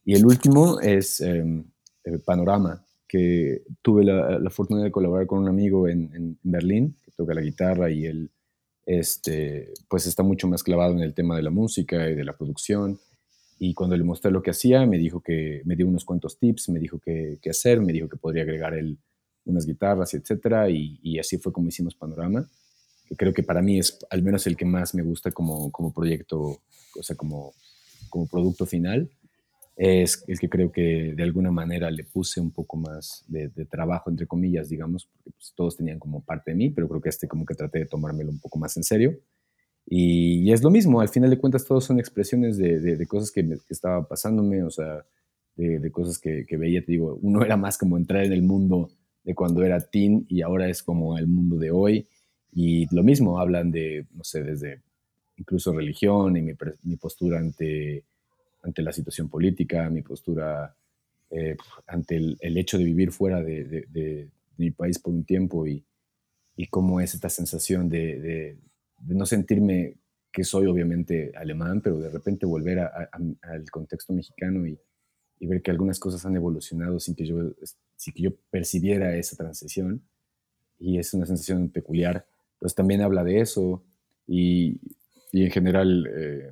Y 0.05 0.15
el 0.15 0.27
último 0.27 0.81
es 0.81 1.21
em, 1.21 1.65
eh, 2.03 2.19
Panorama, 2.19 2.85
que 3.07 3.63
tuve 3.81 4.03
la, 4.05 4.51
fortuna 4.51 4.83
de 4.83 4.91
colaborar 4.91 5.29
con 5.29 5.39
un 5.39 5.49
amigo 5.49 5.89
en, 5.89 6.37
Berlín, 6.43 6.97
que 7.05 7.13
toca 7.13 7.33
la 7.33 7.43
guitarra 7.43 7.93
y 7.93 8.07
él, 8.07 8.31
este, 8.87 9.73
pues 9.89 10.07
está 10.09 10.25
mucho 10.25 10.49
más 10.49 10.65
clavado 10.65 10.95
en 10.95 11.01
el 11.01 11.15
tema 11.15 11.37
de 11.37 11.43
la 11.43 11.51
música 11.51 12.11
y 12.11 12.17
de 12.17 12.25
la 12.25 12.37
producción. 12.37 12.99
Y 13.61 13.73
cuando 13.73 13.97
le 13.97 14.03
mostré 14.03 14.33
lo 14.33 14.43
que 14.43 14.51
hacía, 14.51 14.85
me 14.85 14.99
dijo 14.99 15.21
que, 15.21 15.63
me 15.65 15.77
dio 15.77 15.87
unos 15.87 16.05
cuantos 16.05 16.41
tips, 16.41 16.71
me 16.71 16.81
dijo 16.81 16.99
qué, 16.99 17.39
hacer, 17.49 17.81
me 17.81 17.93
dijo 17.93 18.09
que 18.09 18.17
podría 18.17 18.43
agregar 18.43 18.75
él 18.75 18.99
unas 19.45 19.65
guitarras, 19.65 20.15
etcétera, 20.15 20.71
y, 20.71 20.99
y 21.03 21.21
así 21.21 21.39
fue 21.39 21.53
como 21.53 21.69
hicimos 21.69 21.95
Panorama 21.95 22.49
creo 23.17 23.33
que 23.33 23.43
para 23.43 23.63
mí 23.63 23.79
es 23.79 23.99
al 24.11 24.23
menos 24.23 24.47
el 24.47 24.57
que 24.57 24.65
más 24.65 24.95
me 24.95 25.03
gusta 25.03 25.31
como, 25.33 25.71
como 25.71 25.93
proyecto, 25.93 26.41
o 26.41 27.03
sea, 27.03 27.17
como, 27.17 27.53
como 28.09 28.27
producto 28.27 28.67
final, 28.67 29.11
es 29.77 30.23
el 30.29 30.39
que 30.39 30.49
creo 30.49 30.71
que 30.71 31.15
de 31.17 31.23
alguna 31.23 31.51
manera 31.51 31.91
le 31.91 32.05
puse 32.05 32.41
un 32.41 32.51
poco 32.51 32.77
más 32.77 33.25
de, 33.27 33.49
trabajo, 33.71 34.11
entre 34.11 34.27
comillas, 34.27 34.69
digamos, 34.69 35.07
porque 35.07 35.31
pues, 35.31 35.53
todos 35.57 35.77
tenían 35.77 35.99
como 35.99 36.23
parte 36.23 36.51
de 36.51 36.57
mí, 36.57 36.71
pero 36.71 36.89
creo 36.89 37.01
que 37.01 37.09
este 37.09 37.27
como 37.27 37.47
que 37.47 37.55
traté 37.55 37.81
de 37.81 37.87
tomármelo 37.87 38.31
un 38.31 38.39
poco 38.39 38.59
más 38.59 38.77
en 38.77 38.85
serio. 38.85 39.19
Y, 39.87 40.53
es 40.53 40.63
lo 40.63 40.71
mismo, 40.71 41.01
al 41.01 41.09
final 41.09 41.31
de 41.31 41.39
cuentas 41.39 41.65
todos 41.65 41.85
son 41.85 41.99
expresiones 41.99 42.57
de, 42.57 42.79
de 42.81 43.07
cosas 43.07 43.33
que, 43.33 43.43
me, 43.43 43.57
que, 43.57 43.71
estaba 43.71 44.07
pasándome, 44.07 44.63
o 44.63 44.71
sea, 44.71 45.05
de, 45.57 45.91
cosas 45.91 46.19
que, 46.19 46.45
que, 46.47 46.57
veía, 46.57 46.85
te 46.85 46.93
digo, 46.93 47.19
uno 47.23 47.43
era 47.45 47.57
más 47.57 47.79
como 47.79 47.97
entrar 47.97 48.25
en 48.25 48.33
el 48.33 48.43
mundo 48.43 48.91
de 49.25 49.35
cuando 49.35 49.63
era 49.63 49.81
teen 49.81 50.27
y 50.29 50.43
ahora 50.43 50.69
es 50.69 50.83
como 50.83 51.19
el 51.19 51.27
mundo 51.27 51.57
de 51.57 51.71
hoy 51.71 52.07
y 52.53 52.95
lo 52.95 53.03
mismo, 53.03 53.41
hablan 53.41 53.71
de, 53.71 54.07
no 54.13 54.25
sé, 54.25 54.43
desde 54.43 54.83
incluso 55.37 55.73
religión 55.73 56.37
y 56.37 56.43
mi, 56.43 56.53
mi 56.83 56.97
postura 56.97 57.39
ante, 57.39 58.05
ante 58.63 58.83
la 58.83 58.93
situación 58.93 59.29
política, 59.29 59.89
mi 59.89 60.03
postura 60.03 60.77
eh, 61.31 61.57
ante 61.87 62.17
el, 62.17 62.37
el, 62.41 62.59
hecho 62.59 62.77
de 62.77 62.85
vivir 62.85 63.11
fuera 63.11 63.43
de, 63.43 63.65
de, 63.65 64.29
mi 64.59 64.71
país 64.71 64.99
por 64.99 65.15
un 65.15 65.25
tiempo 65.25 65.67
y, 65.67 65.83
y 66.57 66.67
cómo 66.67 67.01
es 67.01 67.15
esta 67.15 67.31
sensación 67.31 67.89
de, 67.89 68.21
de, 68.21 68.59
no 69.07 69.25
sentirme 69.25 69.97
que 70.31 70.45
soy 70.45 70.67
obviamente 70.67 71.33
alemán, 71.35 71.81
pero 71.81 71.99
de 71.99 72.11
repente 72.11 72.45
volver 72.45 72.81
al 72.81 73.71
contexto 73.71 74.13
mexicano 74.13 74.67
y, 74.67 74.79
y, 75.41 75.47
ver 75.47 75.63
que 75.63 75.71
algunas 75.71 75.99
cosas 75.99 76.25
han 76.27 76.37
evolucionado 76.37 77.01
sin 77.01 77.15
que, 77.15 77.25
yo, 77.25 77.55
sin 77.97 78.15
que 78.15 78.23
yo 78.23 78.37
percibiera 78.51 79.17
esa 79.17 79.37
transición. 79.37 80.03
Y 80.79 80.99
es 80.99 81.15
una 81.15 81.27
sensación 81.27 81.71
peculiar 81.71 82.27
pues 82.63 82.77
también 82.77 83.03
habla 83.03 83.25
de 83.25 83.41
eso 83.41 83.83
y, 84.25 84.81
y 85.33 85.43
en 85.45 85.51
general, 85.51 86.09
eh, 86.17 86.51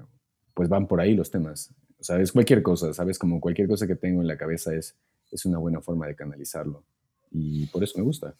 pues 0.55 0.69
van 0.69 0.89
por 0.89 1.01
ahí 1.01 1.15
los 1.15 1.31
temas. 1.31 1.73
O 2.01 2.03
sea, 2.03 2.21
es 2.21 2.33
cualquier 2.33 2.65
cosa, 2.65 2.93
¿sabes? 2.93 3.17
Como 3.17 3.41
cualquier 3.41 3.69
cosa 3.69 3.87
que 3.87 3.95
tengo 3.95 4.21
en 4.21 4.27
la 4.27 4.37
cabeza 4.37 4.75
es, 4.75 4.97
es 5.31 5.47
una 5.47 5.59
buena 5.59 5.81
forma 5.81 6.09
de 6.09 6.17
canalizarlo. 6.17 6.85
Y 7.31 7.67
por 7.67 7.85
eso 7.85 7.97
me 7.97 8.03
gusta. 8.03 8.35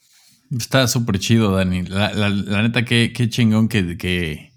Está 0.51 0.85
súper 0.85 1.17
chido, 1.17 1.55
Dani. 1.55 1.83
La, 1.83 2.13
la, 2.13 2.61
neta, 2.61 2.83
qué, 2.83 3.13
qué 3.15 3.29
chingón 3.29 3.69
que, 3.69 3.97
que 3.97 4.51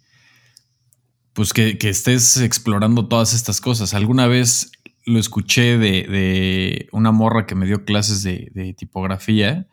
pues 1.35 1.53
que, 1.53 1.79
que, 1.79 1.91
estés 1.91 2.39
explorando 2.39 3.07
todas 3.07 3.33
estas 3.33 3.61
cosas. 3.61 3.95
Alguna 3.95 4.27
vez 4.27 4.73
lo 5.07 5.21
escuché 5.21 5.79
de, 5.79 6.03
de 6.03 6.89
una 6.91 7.12
morra 7.12 7.47
que 7.47 7.55
me 7.55 7.67
dio 7.67 7.85
clases 7.85 8.25
de 8.25 8.75
tipografía 8.77 9.69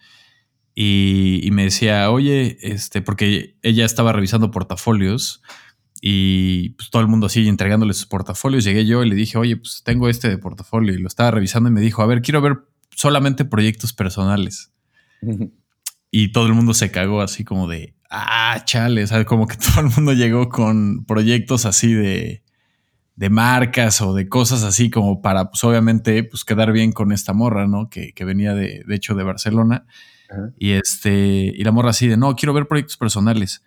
y, 0.74 1.50
me 1.52 1.66
decía, 1.66 2.10
oye, 2.12 2.58
este, 2.62 3.02
porque 3.02 3.58
ella 3.62 3.86
estaba 3.86 4.14
revisando 4.14 4.52
portafolios 4.52 5.42
y 6.02 6.70
pues, 6.72 6.90
todo 6.90 7.02
el 7.02 7.08
mundo 7.08 7.28
así 7.28 7.48
entregándole 7.48 7.94
sus 7.94 8.08
portafolios. 8.08 8.64
Llegué 8.64 8.86
yo 8.86 9.04
y 9.04 9.10
le 9.10 9.16
dije, 9.16 9.38
oye, 9.38 9.58
pues 9.58 9.82
tengo 9.84 10.10
este 10.10 10.30
de 10.30 10.38
portafolio 10.38 10.94
y 10.94 11.00
lo 11.00 11.08
estaba 11.08 11.32
revisando 11.32 11.70
y 11.70 11.74
me 11.74 11.82
dijo, 11.82 12.02
a 12.02 12.08
ver, 12.08 12.22
quiero 12.22 12.42
ver 12.42 12.66
solamente 12.96 13.46
proyectos 13.46 13.94
personales. 13.94 14.72
y 16.10 16.32
todo 16.32 16.48
el 16.48 16.54
mundo 16.54 16.74
se 16.74 16.90
cagó 16.90 17.22
así 17.22 17.44
como 17.44 17.68
de, 17.68 17.96
ah, 18.10 18.62
chale, 18.66 19.06
¿sabes? 19.08 19.26
Como 19.26 19.48
que 19.48 19.58
todo 19.76 19.82
el 19.86 19.92
mundo 19.94 20.14
llegó 20.14 20.50
con 20.50 21.06
proyectos 21.06 21.66
así 21.66 21.94
de, 21.94 22.44
de 23.16 23.30
marcas 23.30 24.02
o 24.02 24.14
de 24.14 24.30
cosas 24.30 24.64
así 24.64 24.90
como 24.90 25.22
para, 25.22 25.50
pues 25.50 25.64
obviamente, 25.66 26.24
pues 26.24 26.46
quedar 26.46 26.72
bien 26.72 26.94
con 26.94 27.12
esta 27.12 27.34
morra, 27.34 27.68
¿no? 27.68 27.90
Que, 27.90 28.14
que 28.14 28.26
venía 28.26 28.56
de, 28.56 28.84
de 28.88 28.96
hecho 28.96 29.16
de 29.16 29.24
Barcelona. 29.24 29.86
Y 30.58 30.72
este, 30.72 31.54
y 31.56 31.64
la 31.64 31.72
morra 31.72 31.90
así 31.90 32.08
de 32.08 32.18
no, 32.18 32.36
quiero 32.36 32.54
ver 32.54 32.68
proyectos 32.68 32.98
personales. 32.98 33.64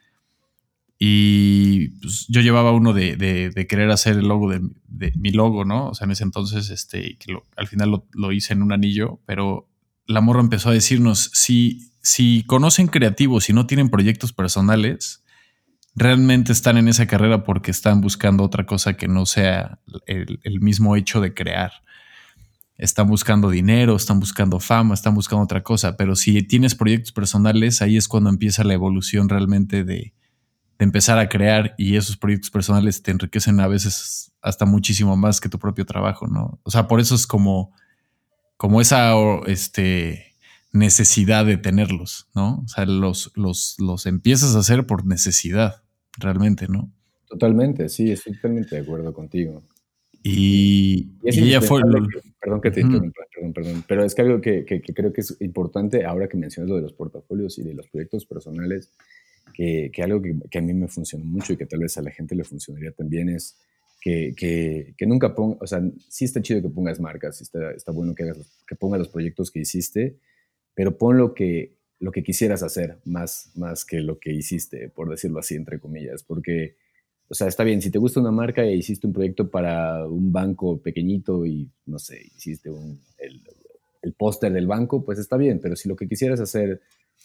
Y 0.98 1.88
pues, 2.00 2.26
yo 2.28 2.40
llevaba 2.40 2.72
uno 2.72 2.92
de, 2.92 3.16
de, 3.16 3.66
querer 3.66 3.90
hacer 3.90 4.16
el 4.16 4.28
logo 4.28 4.50
de, 4.50 5.12
mi 5.16 5.30
logo, 5.30 5.64
¿no? 5.64 5.88
O 5.88 5.94
sea, 5.94 6.04
en 6.04 6.12
ese 6.12 6.24
entonces, 6.24 6.70
este, 6.70 7.18
al 7.56 7.66
final 7.66 7.90
lo, 7.90 8.06
lo, 8.12 8.32
hice 8.32 8.52
en 8.52 8.62
un 8.62 8.72
anillo, 8.72 9.20
pero 9.26 9.68
la 10.06 10.20
morra 10.20 10.40
empezó 10.40 10.70
a 10.70 10.72
decirnos: 10.72 11.30
si, 11.34 11.92
si 12.00 12.44
conocen 12.46 12.86
creativos 12.86 13.50
y 13.50 13.52
no 13.52 13.66
tienen 13.66 13.90
proyectos 13.90 14.32
personales, 14.32 15.24
realmente 15.96 16.52
están 16.52 16.76
en 16.78 16.88
esa 16.88 17.06
carrera 17.06 17.44
porque 17.44 17.70
están 17.70 18.00
buscando 18.00 18.44
otra 18.44 18.64
cosa 18.64 18.94
que 18.94 19.08
no 19.08 19.26
sea 19.26 19.80
el, 20.06 20.40
el 20.42 20.60
mismo 20.60 20.96
hecho 20.96 21.20
de 21.20 21.34
crear 21.34 21.72
están 22.76 23.06
buscando 23.06 23.50
dinero, 23.50 23.96
están 23.96 24.20
buscando 24.20 24.58
fama, 24.60 24.94
están 24.94 25.14
buscando 25.14 25.44
otra 25.44 25.62
cosa, 25.62 25.96
pero 25.96 26.16
si 26.16 26.42
tienes 26.42 26.74
proyectos 26.74 27.12
personales, 27.12 27.82
ahí 27.82 27.96
es 27.96 28.08
cuando 28.08 28.30
empieza 28.30 28.64
la 28.64 28.74
evolución 28.74 29.28
realmente 29.28 29.84
de, 29.84 30.12
empezar 30.78 31.18
a 31.18 31.28
crear 31.28 31.74
y 31.78 31.96
esos 31.96 32.16
proyectos 32.16 32.50
personales 32.50 33.02
te 33.02 33.10
enriquecen 33.10 33.60
a 33.60 33.68
veces 33.68 34.32
hasta 34.40 34.66
muchísimo 34.66 35.16
más 35.16 35.40
que 35.40 35.48
tu 35.48 35.58
propio 35.58 35.86
trabajo, 35.86 36.26
¿no? 36.26 36.60
O 36.62 36.70
sea, 36.70 36.88
por 36.88 37.00
eso 37.00 37.14
es 37.14 37.26
como, 37.26 37.72
como 38.56 38.80
esa 38.80 39.14
este, 39.46 40.34
necesidad 40.72 41.46
de 41.46 41.56
tenerlos, 41.56 42.28
¿no? 42.34 42.62
O 42.64 42.68
sea, 42.68 42.84
los, 42.86 43.32
los, 43.34 43.76
los 43.78 44.06
empiezas 44.06 44.54
a 44.56 44.58
hacer 44.58 44.86
por 44.86 45.06
necesidad, 45.06 45.82
realmente, 46.18 46.68
¿no? 46.68 46.92
Totalmente, 47.28 47.88
sí, 47.88 48.10
estoy 48.10 48.34
totalmente 48.34 48.76
de 48.76 48.82
acuerdo 48.82 49.12
contigo. 49.14 49.62
Y, 50.26 51.10
ella 51.22 51.60
fue... 51.60 51.82
perdón 52.40 52.60
que 52.62 52.70
te 52.70 52.80
interrumpa, 52.80 53.20
perdón, 53.34 53.52
perdón, 53.52 53.84
pero 53.86 54.04
es 54.04 54.14
que 54.14 54.22
algo 54.22 54.40
que, 54.40 54.64
que, 54.64 54.80
creo 54.80 55.12
que 55.12 55.20
es 55.20 55.36
importante 55.40 56.06
ahora 56.06 56.28
que 56.28 56.38
mencionas 56.38 56.70
lo 56.70 56.76
de 56.76 56.82
los 56.82 56.94
portafolios 56.94 57.58
y 57.58 57.62
de 57.62 57.74
los 57.74 57.86
proyectos 57.88 58.24
personales, 58.24 58.90
que, 59.52 59.90
que 59.92 60.02
algo 60.02 60.22
que, 60.22 60.58
a 60.58 60.62
mí 60.62 60.72
me 60.72 60.88
funcionó 60.88 61.26
mucho 61.26 61.52
y 61.52 61.56
que 61.58 61.66
tal 61.66 61.80
vez 61.80 61.98
a 61.98 62.02
la 62.02 62.10
gente 62.10 62.34
le 62.34 62.42
funcionaría 62.42 62.92
también 62.92 63.28
es 63.28 63.58
que, 64.00 64.34
que 64.96 65.06
nunca 65.06 65.34
pongas, 65.34 65.58
o 65.60 65.66
sea, 65.66 65.82
sí 66.08 66.24
está 66.24 66.40
chido 66.40 66.62
que 66.62 66.70
pongas 66.70 67.00
marcas, 67.00 67.42
está, 67.42 67.72
está 67.72 67.92
bueno 67.92 68.14
que, 68.14 68.22
hagas, 68.22 68.38
que 68.66 68.76
pongas 68.76 69.00
los 69.00 69.08
proyectos 69.10 69.50
que 69.50 69.60
hiciste, 69.60 70.16
pero 70.74 70.96
pon 70.96 71.18
lo 71.18 71.34
que, 71.34 71.76
lo 72.00 72.12
que 72.12 72.22
quisieras 72.22 72.62
hacer 72.62 72.96
más, 73.04 73.52
más 73.56 73.84
que 73.84 74.00
lo 74.00 74.18
que 74.18 74.32
hiciste, 74.32 74.88
por 74.88 75.10
decirlo 75.10 75.38
así, 75.38 75.54
entre 75.54 75.78
comillas, 75.78 76.22
porque 76.22 76.76
o 77.28 77.34
sea, 77.34 77.48
está 77.48 77.64
bien, 77.64 77.80
si 77.80 77.90
te 77.90 77.98
gusta 77.98 78.20
una 78.20 78.30
marca 78.30 78.62
e 78.62 78.76
hiciste 78.76 79.06
un 79.06 79.12
proyecto 79.12 79.50
para 79.50 80.06
un 80.06 80.32
banco 80.32 80.78
pequeñito 80.78 81.46
y, 81.46 81.68
no 81.86 81.98
sé, 81.98 82.20
hiciste 82.36 82.70
el, 83.18 83.40
el 84.02 84.12
póster 84.12 84.52
del 84.52 84.66
banco, 84.66 85.04
pues 85.04 85.18
está 85.18 85.36
bien, 85.36 85.60
pero 85.60 85.74
si 85.76 85.88
lo 85.88 85.96
que 85.96 86.06
quisieras 86.06 86.40
hacer 86.40 86.80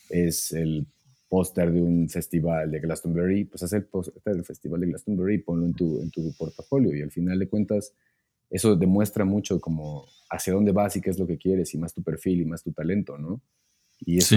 es 0.10 0.54
el 0.54 0.88
póster 1.28 1.72
de 1.72 1.82
un 1.82 2.10
festival 2.10 2.72
de 2.72 2.80
Glastonbury, 2.80 3.46
pues 3.46 3.62
haz 3.64 3.74
el 3.74 3.86
póster 3.86 4.22
del 4.24 4.44
festival 4.44 4.82
de 4.82 4.88
Glastonbury 4.88 5.36
y 5.36 5.38
ponlo 5.40 5.66
en 5.66 5.74
tu, 5.74 6.02
en 6.02 6.10
tu 6.10 6.34
portafolio 6.38 6.96
y 6.96 7.02
al 7.02 7.12
final 7.12 7.38
de 7.38 7.48
cuentas, 7.48 7.94
eso 8.50 8.76
demuestra 8.76 9.26
mucho 9.26 9.62
como 9.62 10.06
hacia 10.30 10.54
dónde 10.54 10.72
vas 10.72 10.96
y 10.96 11.02
qué 11.02 11.12
es 11.12 11.20
lo 11.20 11.28
que 11.28 11.38
quieres 11.38 11.74
y 11.74 11.78
más 11.78 11.94
tu 11.94 12.02
perfil 12.02 12.42
y 12.42 12.46
más 12.46 12.64
tu 12.64 12.72
talento, 12.72 13.18
¿no? 13.18 13.42
Y 14.02 14.18
eso, 14.18 14.36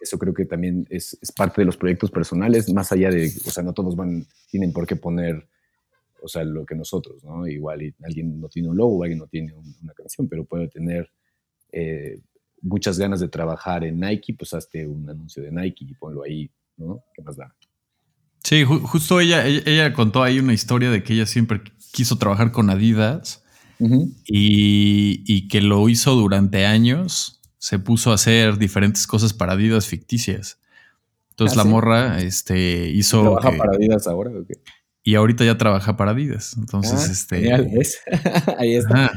eso 0.00 0.18
creo 0.18 0.32
que 0.32 0.44
también 0.44 0.86
es, 0.90 1.18
es, 1.20 1.32
parte 1.32 1.60
de 1.60 1.66
los 1.66 1.76
proyectos 1.76 2.10
personales, 2.10 2.72
más 2.72 2.92
allá 2.92 3.10
de, 3.10 3.26
o 3.46 3.50
sea, 3.50 3.62
no 3.62 3.72
todos 3.72 3.96
van, 3.96 4.26
tienen 4.50 4.72
por 4.72 4.86
qué 4.86 4.96
poner, 4.96 5.46
o 6.22 6.28
sea, 6.28 6.44
lo 6.44 6.64
que 6.64 6.74
nosotros, 6.74 7.22
¿no? 7.24 7.46
Igual 7.46 7.94
alguien 8.02 8.40
no 8.40 8.48
tiene 8.48 8.68
un 8.68 8.76
logo, 8.76 9.02
alguien 9.02 9.18
no 9.18 9.26
tiene 9.26 9.52
una 9.82 9.92
canción, 9.94 10.28
pero 10.28 10.44
puede 10.44 10.68
tener 10.68 11.10
eh, 11.72 12.20
muchas 12.62 12.98
ganas 12.98 13.20
de 13.20 13.28
trabajar 13.28 13.84
en 13.84 14.00
Nike, 14.00 14.34
pues 14.34 14.54
hazte 14.54 14.86
un 14.86 15.08
anuncio 15.08 15.42
de 15.42 15.50
Nike 15.50 15.84
y 15.84 15.94
ponlo 15.94 16.22
ahí, 16.22 16.50
¿no? 16.76 17.02
¿Qué 17.14 17.22
más 17.22 17.36
da? 17.36 17.54
Sí, 18.42 18.64
justo 18.64 19.20
ella, 19.20 19.46
ella, 19.46 19.92
contó 19.92 20.22
ahí 20.22 20.38
una 20.38 20.54
historia 20.54 20.90
de 20.90 21.02
que 21.02 21.12
ella 21.12 21.26
siempre 21.26 21.60
quiso 21.92 22.16
trabajar 22.16 22.52
con 22.52 22.70
Adidas 22.70 23.44
y, 24.26 25.48
que 25.48 25.60
lo 25.60 25.88
hizo 25.88 26.14
durante 26.14 26.64
años. 26.66 27.39
Se 27.60 27.78
puso 27.78 28.10
a 28.10 28.14
hacer 28.14 28.58
diferentes 28.58 29.06
cosas 29.06 29.32
para 29.32 29.52
Adidas 29.52 29.86
ficticias. 29.86 30.58
Entonces 31.30 31.56
¿Ah, 31.56 31.62
la 31.62 31.70
morra 31.70 32.20
este, 32.20 32.88
hizo. 32.88 33.22
¿Trabaja 33.22 33.56
para 33.56 33.76
Adidas 33.76 34.06
ahora 34.06 34.30
o 34.30 34.44
qué? 34.44 34.54
Y 35.02 35.14
ahorita 35.14 35.44
ya 35.44 35.56
trabaja 35.56 35.96
para 35.96 36.10
Adidas. 36.10 36.56
Entonces, 36.56 37.06
ah, 37.06 37.12
este. 37.12 37.36
Genial, 37.36 37.70
ahí 38.58 38.74
está. 38.74 39.12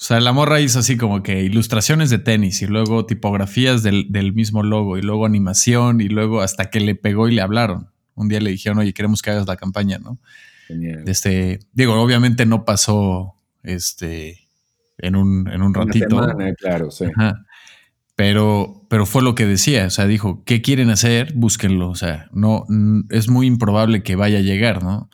sea, 0.00 0.20
la 0.20 0.32
morra 0.32 0.60
hizo 0.60 0.78
así 0.78 0.96
como 0.96 1.24
que 1.24 1.42
ilustraciones 1.42 2.08
de 2.08 2.18
tenis 2.18 2.62
y 2.62 2.68
luego 2.68 3.04
tipografías 3.04 3.82
del, 3.82 4.12
del, 4.12 4.32
mismo 4.32 4.62
logo 4.62 4.96
y 4.96 5.02
luego 5.02 5.26
animación 5.26 6.00
y 6.00 6.08
luego 6.08 6.40
hasta 6.40 6.70
que 6.70 6.78
le 6.78 6.94
pegó 6.94 7.28
y 7.28 7.34
le 7.34 7.42
hablaron. 7.42 7.90
Un 8.14 8.28
día 8.28 8.40
le 8.40 8.50
dijeron, 8.50 8.78
oye, 8.78 8.94
queremos 8.94 9.22
que 9.22 9.30
hagas 9.30 9.48
la 9.48 9.56
campaña, 9.56 9.98
¿no? 9.98 10.20
Genial. 10.68 11.02
Este, 11.06 11.58
digo, 11.72 12.00
obviamente 12.00 12.46
no 12.46 12.64
pasó 12.64 13.34
este, 13.64 14.38
en 14.98 15.16
un, 15.16 15.48
en 15.48 15.62
un 15.62 15.74
ratito. 15.74 16.20
claro, 16.58 16.90
sí. 16.92 17.06
Pero, 18.18 18.84
pero 18.88 19.06
fue 19.06 19.22
lo 19.22 19.36
que 19.36 19.46
decía, 19.46 19.86
o 19.86 19.90
sea, 19.90 20.08
dijo, 20.08 20.42
¿qué 20.44 20.60
quieren 20.60 20.90
hacer? 20.90 21.34
Búsquenlo, 21.34 21.88
o 21.88 21.94
sea, 21.94 22.28
no, 22.32 22.66
es 23.10 23.28
muy 23.28 23.46
improbable 23.46 24.02
que 24.02 24.16
vaya 24.16 24.38
a 24.38 24.42
llegar, 24.42 24.82
¿no? 24.82 25.08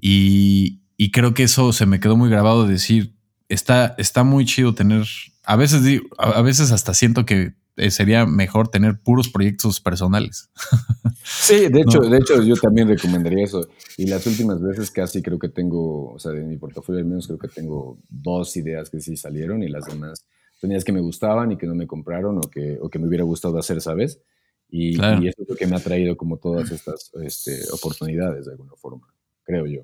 Y, 0.00 0.80
y 0.96 1.10
creo 1.10 1.34
que 1.34 1.42
eso 1.42 1.74
se 1.74 1.84
me 1.84 2.00
quedó 2.00 2.16
muy 2.16 2.30
grabado 2.30 2.64
de 2.64 2.72
decir, 2.72 3.14
está, 3.50 3.94
está 3.98 4.24
muy 4.24 4.46
chido 4.46 4.74
tener, 4.74 5.04
a 5.44 5.56
veces, 5.56 6.00
a 6.16 6.40
veces 6.40 6.72
hasta 6.72 6.94
siento 6.94 7.26
que 7.26 7.52
eh, 7.76 7.90
sería 7.90 8.24
mejor 8.24 8.68
tener 8.68 8.98
puros 8.98 9.28
proyectos 9.28 9.78
personales. 9.82 10.48
Sí, 11.30 11.68
de 11.68 11.82
hecho, 11.82 12.00
de 12.00 12.16
hecho 12.16 12.42
yo 12.42 12.54
también 12.56 12.88
recomendaría 12.88 13.44
eso. 13.44 13.68
Y 13.98 14.06
las 14.06 14.26
últimas 14.26 14.62
veces 14.62 14.90
casi 14.90 15.20
creo 15.20 15.38
que 15.38 15.50
tengo, 15.50 16.14
o 16.14 16.18
sea, 16.18 16.32
de 16.32 16.42
mi 16.42 16.56
portafolio 16.56 17.02
al 17.02 17.06
menos 17.06 17.26
creo 17.26 17.38
que 17.38 17.48
tengo 17.48 17.98
dos 18.08 18.56
ideas 18.56 18.88
que 18.88 18.98
sí 19.00 19.14
salieron 19.14 19.62
y 19.62 19.68
las 19.68 19.84
demás 19.84 20.24
tenías 20.60 20.84
que 20.84 20.92
me 20.92 21.00
gustaban 21.00 21.52
y 21.52 21.56
que 21.56 21.66
no 21.66 21.74
me 21.74 21.86
compraron 21.86 22.38
o 22.38 22.42
que, 22.42 22.78
o 22.80 22.88
que 22.88 22.98
me 22.98 23.06
hubiera 23.06 23.24
gustado 23.24 23.58
hacer, 23.58 23.80
¿sabes? 23.80 24.20
Y, 24.68 24.96
y 24.96 25.28
eso 25.28 25.42
es 25.42 25.48
lo 25.48 25.56
que 25.56 25.66
me 25.66 25.76
ha 25.76 25.80
traído 25.80 26.16
como 26.16 26.36
todas 26.36 26.70
estas 26.70 27.10
este, 27.22 27.58
oportunidades 27.72 28.46
de 28.46 28.52
alguna 28.52 28.72
forma, 28.76 29.08
creo 29.42 29.66
yo. 29.66 29.82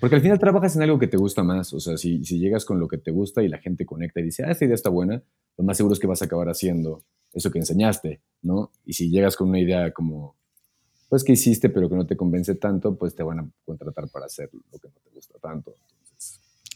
Porque 0.00 0.16
al 0.16 0.22
final 0.22 0.38
trabajas 0.38 0.76
en 0.76 0.82
algo 0.82 0.98
que 0.98 1.08
te 1.08 1.16
gusta 1.16 1.42
más. 1.42 1.72
O 1.72 1.80
sea, 1.80 1.96
si, 1.96 2.24
si 2.24 2.38
llegas 2.38 2.64
con 2.64 2.78
lo 2.78 2.88
que 2.88 2.98
te 2.98 3.10
gusta 3.10 3.42
y 3.42 3.48
la 3.48 3.58
gente 3.58 3.84
conecta 3.84 4.20
y 4.20 4.24
dice, 4.24 4.44
ah, 4.44 4.50
esta 4.50 4.64
idea 4.64 4.74
está 4.74 4.90
buena, 4.90 5.22
lo 5.56 5.64
más 5.64 5.76
seguro 5.76 5.92
es 5.92 5.98
que 5.98 6.06
vas 6.06 6.22
a 6.22 6.26
acabar 6.26 6.48
haciendo 6.48 7.02
eso 7.32 7.50
que 7.50 7.58
enseñaste, 7.58 8.20
¿no? 8.42 8.70
Y 8.84 8.92
si 8.92 9.10
llegas 9.10 9.36
con 9.36 9.48
una 9.48 9.58
idea 9.58 9.92
como, 9.92 10.36
pues 11.08 11.24
que 11.24 11.32
hiciste 11.32 11.68
pero 11.68 11.88
que 11.88 11.96
no 11.96 12.06
te 12.06 12.16
convence 12.16 12.54
tanto, 12.54 12.96
pues 12.96 13.14
te 13.14 13.22
van 13.22 13.40
a 13.40 13.50
contratar 13.64 14.08
para 14.08 14.26
hacer 14.26 14.50
lo 14.52 14.78
que 14.78 14.88
no 14.88 14.94
te 15.02 15.10
gusta 15.10 15.38
tanto. 15.40 15.74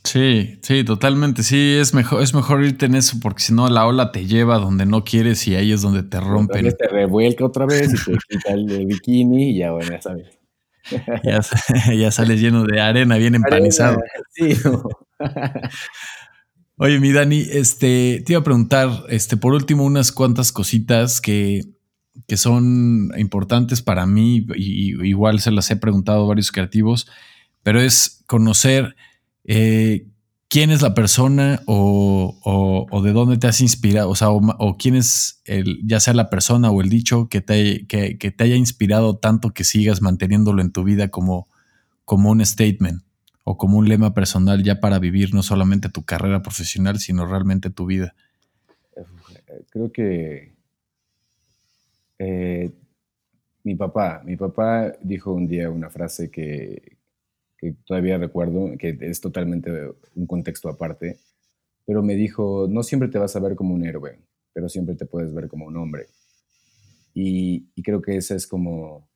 Sí, 0.06 0.58
sí, 0.62 0.84
totalmente. 0.84 1.42
Sí, 1.42 1.76
es 1.80 1.92
mejor, 1.92 2.22
es 2.22 2.32
mejor 2.32 2.62
irte 2.62 2.86
en 2.86 2.94
eso 2.94 3.18
porque 3.20 3.42
si 3.42 3.52
no 3.52 3.68
la 3.68 3.86
ola 3.86 4.12
te 4.12 4.24
lleva 4.24 4.58
donde 4.58 4.86
no 4.86 5.02
quieres 5.04 5.46
y 5.48 5.56
ahí 5.56 5.72
es 5.72 5.82
donde 5.82 6.04
te 6.04 6.20
rompen. 6.20 6.72
Te 6.76 6.88
revuelca 6.88 7.44
otra 7.44 7.66
vez 7.66 7.92
y 7.92 8.12
te 8.12 8.16
quita 8.28 8.52
el 8.52 8.86
bikini 8.86 9.50
y 9.50 9.58
ya 9.58 9.72
bueno, 9.72 9.90
ya 9.90 10.00
sabes. 10.00 10.28
ya, 11.96 12.10
sales 12.12 12.40
lleno 12.40 12.64
de 12.64 12.80
arena, 12.80 13.16
bien 13.16 13.34
empanizado. 13.34 13.98
sí, 14.30 14.54
Oye, 16.78 17.00
mi 17.00 17.10
Dani, 17.10 17.40
este, 17.52 18.22
te 18.24 18.34
iba 18.34 18.40
a 18.40 18.44
preguntar, 18.44 18.90
este, 19.08 19.38
por 19.38 19.54
último, 19.54 19.82
unas 19.84 20.12
cuantas 20.12 20.52
cositas 20.52 21.22
que, 21.22 21.62
que 22.28 22.36
son 22.36 23.12
importantes 23.16 23.80
para 23.80 24.04
mí, 24.04 24.46
y, 24.54 25.08
igual 25.08 25.40
se 25.40 25.50
las 25.50 25.70
he 25.70 25.76
preguntado 25.76 26.24
a 26.24 26.28
varios 26.28 26.52
creativos, 26.52 27.08
pero 27.62 27.80
es 27.80 28.22
conocer 28.26 28.94
eh, 29.46 30.08
quién 30.48 30.70
es 30.70 30.82
la 30.82 30.94
persona 30.94 31.62
o, 31.66 33.00
de 33.02 33.12
dónde 33.12 33.38
te 33.38 33.46
has 33.46 33.60
inspirado, 33.60 34.10
o 34.10 34.14
sea, 34.16 34.30
o, 34.30 34.76
quién 34.76 34.96
es 34.96 35.40
el, 35.44 35.80
ya 35.86 36.00
sea 36.00 36.14
la 36.14 36.30
persona 36.30 36.70
o 36.70 36.80
el 36.80 36.88
dicho 36.88 37.28
que 37.28 37.40
te, 37.40 37.86
que, 37.86 38.16
te 38.16 38.44
haya 38.44 38.56
inspirado 38.56 39.16
tanto 39.16 39.50
que 39.50 39.64
sigas 39.64 40.02
manteniéndolo 40.02 40.62
en 40.62 40.72
tu 40.72 40.84
vida 40.84 41.08
como, 41.08 41.48
como 42.04 42.30
un 42.30 42.44
statement 42.44 43.02
o 43.44 43.56
como 43.56 43.78
un 43.78 43.88
lema 43.88 44.12
personal 44.14 44.64
ya 44.64 44.80
para 44.80 44.98
vivir 44.98 45.32
no 45.32 45.42
solamente 45.42 45.88
tu 45.88 46.04
carrera 46.04 46.42
profesional, 46.42 46.98
sino 46.98 47.26
realmente 47.26 47.70
tu 47.70 47.86
vida? 47.86 48.14
Creo 49.70 49.92
que 49.92 50.52
eh, 52.18 52.72
mi 53.62 53.76
papá, 53.76 54.22
mi 54.24 54.36
papá 54.36 54.92
dijo 55.00 55.32
un 55.32 55.46
día 55.46 55.70
una 55.70 55.90
frase 55.90 56.30
que, 56.30 56.95
que 57.58 57.74
todavía 57.86 58.18
recuerdo, 58.18 58.76
que 58.78 58.96
es 59.00 59.20
totalmente 59.20 59.70
un 60.14 60.26
contexto 60.26 60.68
aparte, 60.68 61.18
pero 61.86 62.02
me 62.02 62.14
dijo, 62.14 62.66
no 62.68 62.82
siempre 62.82 63.08
te 63.08 63.18
vas 63.18 63.36
a 63.36 63.40
ver 63.40 63.54
como 63.54 63.74
un 63.74 63.84
héroe, 63.86 64.18
pero 64.52 64.68
siempre 64.68 64.94
te 64.94 65.06
puedes 65.06 65.32
ver 65.32 65.48
como 65.48 65.66
un 65.66 65.76
hombre. 65.76 66.06
Y, 67.14 67.70
creo 67.82 68.02
que 68.02 68.16
ese 68.16 68.34
es 68.34 68.46
como, 68.46 69.08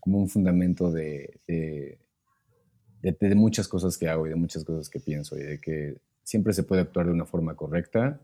como 0.00 0.18
un 0.18 0.28
fundamento 0.28 0.90
de, 0.90 1.40
de, 1.46 3.34
muchas 3.34 3.68
cosas 3.68 3.96
que 3.96 4.08
hago 4.08 4.26
y 4.26 4.30
de 4.30 4.36
muchas 4.36 4.64
cosas 4.64 4.88
que 4.90 4.98
pienso 4.98 5.38
y 5.38 5.42
de 5.42 5.60
que 5.60 6.00
siempre 6.24 6.52
se 6.52 6.64
puede 6.64 6.82
actuar 6.82 7.06
de 7.06 7.12
una 7.12 7.26
forma 7.26 7.54
correcta 7.54 8.20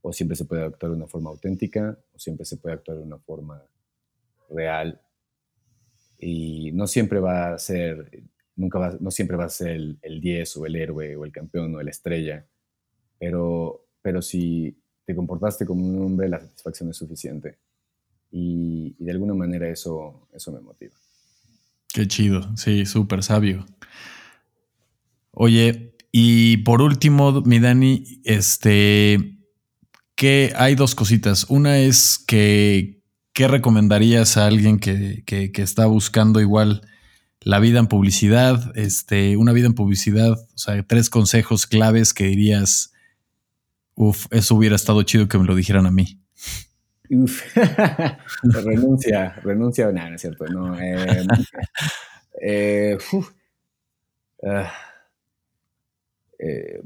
o 0.00 0.12
siempre 0.12 0.36
se 0.36 0.44
puede 0.44 0.64
actuar 0.64 0.90
de 0.90 0.96
una 0.96 1.06
forma 1.06 1.30
auténtica 1.30 1.96
o 2.12 2.18
siempre 2.18 2.44
se 2.44 2.56
puede 2.56 2.74
actuar 2.74 2.98
de 2.98 3.04
una 3.04 3.18
forma 3.18 3.62
real 4.50 5.00
y 6.18 6.70
no 6.72 6.86
siempre 6.86 7.18
va 7.18 7.52
a 7.52 7.58
ser, 7.58 8.22
nunca 8.56 8.78
va, 8.78 8.96
no 9.00 9.10
siempre 9.10 9.36
va 9.36 9.44
a 9.44 9.48
ser 9.48 9.68
el, 9.68 9.98
el 10.02 10.20
10 10.20 10.56
o 10.58 10.66
el 10.66 10.76
héroe 10.76 11.16
o 11.16 11.24
el 11.24 11.32
campeón 11.32 11.74
o 11.74 11.82
la 11.82 11.90
estrella, 11.90 12.46
pero, 13.18 13.86
pero 14.02 14.22
si 14.22 14.76
te 15.04 15.14
comportaste 15.14 15.66
como 15.66 15.86
un 15.86 16.02
hombre, 16.02 16.28
la 16.28 16.40
satisfacción 16.40 16.90
es 16.90 16.96
suficiente. 16.96 17.58
Y, 18.30 18.94
de 18.98 19.12
alguna 19.12 19.34
manera 19.34 19.68
eso, 19.68 20.26
eso 20.32 20.52
me 20.52 20.60
motiva. 20.60 20.94
Qué 21.92 22.08
chido, 22.08 22.56
sí, 22.56 22.86
súper 22.86 23.22
sabio. 23.22 23.66
Oye, 25.32 25.94
y 26.10 26.58
por 26.58 26.80
último, 26.80 27.42
mi 27.42 27.58
Dani, 27.60 28.22
este, 28.24 29.38
que 30.14 30.52
hay 30.56 30.74
dos 30.74 30.94
cositas. 30.94 31.46
Una 31.50 31.78
es 31.78 32.18
que, 32.26 33.02
¿qué 33.34 33.48
recomendarías 33.48 34.36
a 34.36 34.46
alguien 34.46 34.78
que, 34.78 35.22
está 35.54 35.86
buscando 35.86 36.40
igual 36.40 36.82
la 37.44 37.58
vida 37.58 37.78
en 37.78 37.86
publicidad? 37.86 38.76
Este, 38.76 39.36
una 39.36 39.52
vida 39.52 39.66
en 39.66 39.74
publicidad, 39.74 40.32
o 40.32 40.58
sea, 40.58 40.82
tres 40.82 41.10
consejos 41.10 41.66
claves 41.66 42.14
que 42.14 42.24
dirías, 42.24 42.92
uff, 43.94 44.26
eso 44.30 44.54
hubiera 44.54 44.76
estado 44.76 45.02
chido 45.02 45.28
que 45.28 45.38
me 45.38 45.44
lo 45.44 45.54
dijeran 45.54 45.86
a 45.86 45.90
mí. 45.90 46.18
Uf. 47.10 47.54
renuncia, 48.42 49.34
renuncia, 49.42 49.92
no, 49.92 50.08
no 50.08 50.14
es 50.14 50.20
cierto, 50.20 50.46
no. 50.46 50.80
Eh, 50.80 51.26
eh, 52.40 52.98
ah, 54.44 54.72
eh, 56.38 56.82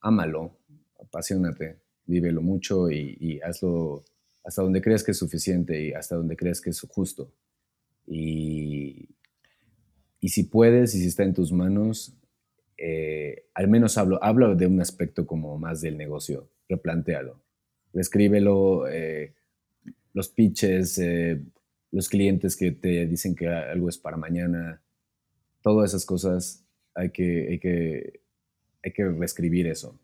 ámalo, 0.00 0.58
apasionate, 1.00 1.78
vívelo 2.06 2.42
mucho 2.42 2.90
y, 2.90 3.40
hazlo 3.42 4.04
hasta 4.44 4.62
donde 4.62 4.82
creas 4.82 5.04
que 5.04 5.12
es 5.12 5.18
suficiente 5.18 5.82
y 5.82 5.92
hasta 5.92 6.16
donde 6.16 6.36
creas 6.36 6.60
que 6.60 6.70
es 6.70 6.80
justo. 6.80 7.32
Y, 8.06 9.08
y 10.20 10.28
si 10.28 10.44
puedes 10.44 10.94
y 10.94 11.00
si 11.00 11.06
está 11.06 11.22
en 11.24 11.34
tus 11.34 11.52
manos, 11.52 12.16
al 13.54 13.68
menos 13.68 13.98
hablo, 13.98 14.22
hablo 14.22 14.54
de 14.56 14.66
un 14.66 14.80
aspecto 14.80 15.26
como 15.26 15.58
más 15.58 15.80
del 15.80 15.98
negocio, 15.98 16.48
replantéalo 16.68 17.42
escríbelo, 17.94 18.88
eh, 18.88 19.34
los 20.12 20.28
pitches, 20.28 20.98
eh, 20.98 21.42
los 21.90 22.08
clientes 22.08 22.56
que 22.56 22.72
te 22.72 23.06
dicen 23.06 23.34
que 23.34 23.48
algo 23.48 23.88
es 23.88 23.98
para 23.98 24.16
mañana, 24.16 24.80
todas 25.62 25.90
esas 25.90 26.06
cosas 26.06 26.64
hay 26.94 27.10
que, 27.10 27.48
hay 27.48 27.58
que, 27.58 28.20
hay 28.82 28.92
que 28.92 29.08
reescribir 29.08 29.66
eso. 29.66 29.98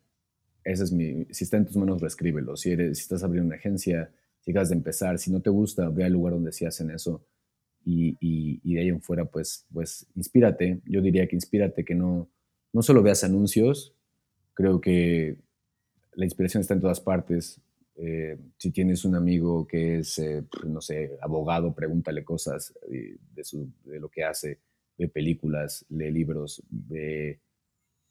Ese 0.65 0.85
es 0.85 0.93
mi, 0.93 1.27
si 1.31 1.45
está 1.45 1.59
en 1.59 1.67
tus 1.67 1.77
manos, 1.77 2.01
reescríbelo. 2.01 2.57
Si, 2.57 2.73
eres, 2.73 2.99
si 2.99 3.03
estás 3.03 3.23
abriendo 3.23 3.47
una 3.47 3.57
agencia, 3.57 4.11
si 4.41 4.51
acabas 4.51 4.71
de 4.71 4.77
empezar, 4.77 5.19
si 5.19 5.31
no 5.31 5.41
te 5.41 5.51
gusta, 5.51 5.89
ve 5.89 6.05
al 6.05 6.13
lugar 6.13 6.35
donde 6.35 6.53
sí 6.53 6.65
hacen 6.65 6.91
eso 6.91 7.25
y, 7.89 8.17
y, 8.65 8.75
de 8.75 8.81
ahí 8.81 8.89
en 8.89 9.01
fuera, 9.01 9.25
pues, 9.25 9.65
pues 9.73 10.07
inspírate. 10.17 10.81
Yo 10.87 11.01
diría 11.01 11.29
que 11.29 11.37
inspírate, 11.37 11.85
que 11.85 11.95
no, 11.95 12.29
no 12.73 12.83
solo 12.83 13.01
veas 13.01 13.23
anuncios, 13.23 13.95
creo 14.55 14.81
que 14.81 15.37
la 16.15 16.25
inspiración 16.25 16.63
está 16.63 16.75
en 16.75 16.81
todas 16.81 17.01
partes. 17.01 17.61
Eh, 17.95 18.37
si 18.59 18.73
tienes 18.73 19.05
un 19.05 19.15
amigo 19.15 19.69
que 19.69 20.01
es, 20.01 20.19
eh, 20.19 20.45
no 20.67 20.81
sé, 20.81 21.17
abogado, 21.23 21.75
pregúntale 21.75 22.25
cosas 22.25 22.75
de, 22.89 23.19
de, 23.85 24.01
lo 24.01 24.09
que 24.09 24.25
hace, 24.25 24.59
ve 24.99 25.09
películas, 25.09 25.87
lee 25.89 26.11
libros, 26.11 26.63
ve, 26.69 27.41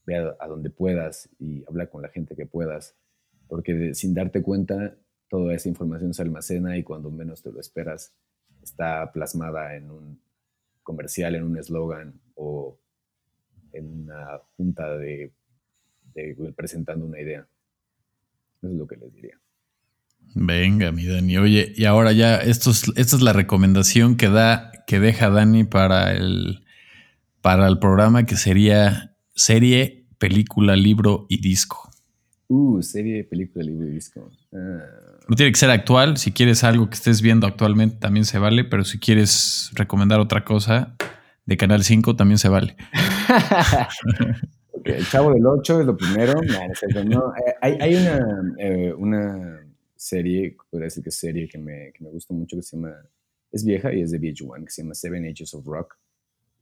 ve 0.05 0.15
a, 0.39 0.47
donde 0.47 0.69
puedas 0.69 1.29
y 1.37 1.65
habla 1.67 1.87
con 1.87 2.01
la 2.01 2.09
gente 2.09 2.33
que 2.33 2.45
puedas, 2.45 2.95
porque 3.49 3.93
sin 3.93 4.13
darte 4.13 4.41
cuenta, 4.41 4.95
toda 5.27 5.53
esa 5.53 5.67
información 5.67 6.13
se 6.13 6.21
almacena 6.21 6.77
y 6.77 6.83
cuando 6.83 7.11
menos 7.11 7.43
te 7.43 7.51
lo 7.51 7.59
esperas, 7.59 8.13
está 8.65 9.11
plasmada 9.11 9.75
en 9.75 9.89
un 9.89 10.19
comercial, 10.83 11.35
en 11.35 11.43
un 11.43 11.57
eslogan 11.57 12.19
o 12.35 12.77
en 13.71 14.03
una 14.03 14.39
junta 14.57 14.97
de, 14.97 15.31
presentando 16.55 17.05
una 17.05 17.21
idea. 17.21 17.47
Eso 18.57 18.67
es 18.67 18.73
lo 18.73 18.87
que 18.87 18.97
les 18.97 19.13
diría. 19.13 19.39
Venga, 20.33 20.91
mi 20.91 21.05
Dani. 21.05 21.37
Oye, 21.37 21.73
y 21.75 21.85
ahora 21.85 22.11
ya, 22.11 22.37
esto 22.37 22.71
es, 22.71 22.91
esta 22.95 23.15
es 23.15 23.21
la 23.21 23.33
recomendación 23.33 24.17
que 24.17 24.29
da, 24.29 24.71
que 24.87 24.99
deja 24.99 25.29
Dani 25.29 25.65
para 25.65 26.13
el, 26.13 26.65
para 27.41 27.67
el 27.67 27.77
programa 27.77 28.25
que 28.25 28.35
sería 28.35 29.15
serie, 29.35 30.07
película, 30.17 30.75
libro 30.75 31.27
y 31.29 31.39
disco. 31.41 31.91
Uh, 32.47 32.81
serie, 32.81 33.23
película, 33.23 33.63
libro 33.63 33.87
y 33.87 33.91
disco. 33.91 34.31
Ah. 34.53 35.04
No 35.27 35.35
tiene 35.35 35.51
que 35.51 35.57
ser 35.57 35.69
actual. 35.69 36.17
Si 36.17 36.31
quieres 36.31 36.63
algo 36.63 36.89
que 36.89 36.95
estés 36.95 37.21
viendo 37.21 37.47
actualmente, 37.47 37.97
también 37.97 38.25
se 38.25 38.39
vale. 38.39 38.63
Pero 38.63 38.83
si 38.83 38.99
quieres 38.99 39.71
recomendar 39.73 40.19
otra 40.19 40.43
cosa 40.43 40.95
de 41.45 41.57
Canal 41.57 41.83
5, 41.83 42.15
también 42.15 42.37
se 42.37 42.49
vale. 42.49 42.75
el 44.83 45.07
Chavo 45.07 45.33
del 45.33 45.45
8 45.45 45.81
es 45.81 45.85
lo 45.85 45.97
primero. 45.97 46.41
Eh, 46.43 47.55
hay, 47.61 47.95
una, 47.95 48.55
eh, 48.59 48.93
una 48.93 49.59
serie, 49.95 50.55
podría 50.69 50.85
decir 50.85 51.03
que 51.03 51.09
es 51.09 51.15
serie 51.15 51.47
que 51.47 51.57
me, 51.57 51.91
que 51.91 52.03
me 52.03 52.09
gusta 52.11 52.33
mucho, 52.33 52.55
que 52.55 52.61
se 52.63 52.77
llama, 52.77 52.93
es 53.51 53.65
vieja 53.65 53.93
y 53.93 54.01
es 54.01 54.11
de 54.11 54.19
VH1, 54.19 54.65
que 54.65 54.71
se 54.71 54.81
llama 54.83 54.93
Seven 54.93 55.25
Ages 55.25 55.53
of 55.53 55.65
Rock, 55.65 55.95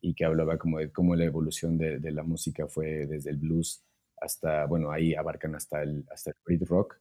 y 0.02 0.14
que 0.14 0.26
hablaba 0.26 0.58
como 0.58 0.80
de 0.80 0.92
cómo 0.92 1.16
la 1.16 1.26
evolución 1.26 1.78
de, 1.78 2.00
de 2.00 2.12
la 2.12 2.24
música 2.24 2.68
fue 2.68 3.06
desde 3.08 3.30
el 3.30 3.38
blues 3.38 3.84
hasta, 4.24 4.66
bueno, 4.66 4.92
ahí 4.92 5.14
abarcan 5.14 5.56
hasta 5.56 5.84
el, 5.84 6.06
hasta 6.12 6.32
el 6.32 6.38
Brit 6.46 6.64
rock, 6.68 6.98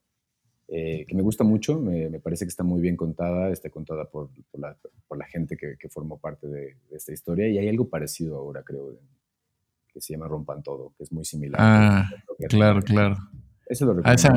eh, 0.69 1.05
que 1.07 1.15
me 1.15 1.23
gusta 1.23 1.45
mucho, 1.45 1.79
me, 1.81 2.09
me, 2.09 2.21
parece 2.21 2.45
que 2.45 2.51
está 2.51 2.63
muy 2.63 2.81
bien 2.81 2.97
contada, 2.97 3.51
está 3.51 3.69
contada 3.71 4.09
por, 4.09 4.31
por, 4.51 4.61
la, 4.61 4.77
por 5.07 5.19
la, 5.19 5.27
gente 5.27 5.57
que, 5.57 5.77
que, 5.79 5.89
formó 5.89 6.19
parte 6.19 6.49
de, 6.49 6.77
esta 6.91 7.13
historia, 7.13 7.49
y 7.49 7.59
hay 7.59 7.69
algo 7.69 7.89
parecido 7.89 8.39
ahora, 8.39 8.63
creo, 8.63 8.99
que 9.93 10.01
se 10.01 10.15
llama 10.15 10.29
Rompan 10.29 10.63
Todo, 10.63 10.95
que 10.97 11.05
es 11.05 11.13
muy 11.13 11.25
similar. 11.25 11.61
Ah, 11.63 12.11
claro, 12.49 12.81
claro. 12.83 13.17
Eso 13.67 13.87
lo 13.87 14.01
ah, 14.05 14.15
esa, 14.15 14.33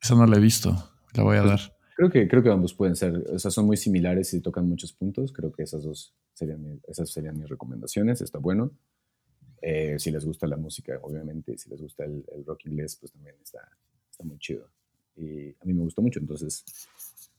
esa, 0.00 0.14
no 0.14 0.26
la 0.26 0.36
he 0.36 0.40
visto, 0.40 0.70
la 1.14 1.22
voy 1.22 1.36
a 1.36 1.42
pues, 1.42 1.50
dar. 1.50 1.60
Creo 1.96 2.10
que, 2.10 2.28
creo 2.28 2.42
que 2.42 2.50
ambos 2.50 2.74
pueden 2.74 2.96
ser, 2.96 3.14
o 3.32 3.38
sea, 3.38 3.50
son 3.50 3.66
muy 3.66 3.76
similares 3.76 4.32
y 4.34 4.40
tocan 4.40 4.68
muchos 4.68 4.92
puntos, 4.92 5.32
creo 5.32 5.52
que 5.52 5.62
esas 5.62 5.82
dos 5.82 6.14
serían, 6.34 6.80
esas 6.88 7.10
serían 7.10 7.38
mis 7.38 7.48
recomendaciones, 7.48 8.20
está 8.20 8.38
bueno. 8.38 8.72
Eh, 9.62 9.98
si 9.98 10.10
les 10.10 10.24
gusta 10.24 10.46
la 10.46 10.56
música, 10.56 10.98
obviamente, 11.02 11.58
si 11.58 11.68
les 11.68 11.80
gusta 11.80 12.04
el, 12.04 12.24
rock 12.46 12.66
inglés, 12.66 12.96
pues 12.96 13.12
también 13.12 13.36
está, 13.42 13.60
está, 14.10 14.24
muy 14.24 14.38
chido. 14.38 14.66
Y 15.20 15.50
a 15.60 15.64
mí 15.64 15.74
me 15.74 15.82
gusta 15.82 16.00
mucho, 16.00 16.18
entonces 16.18 16.64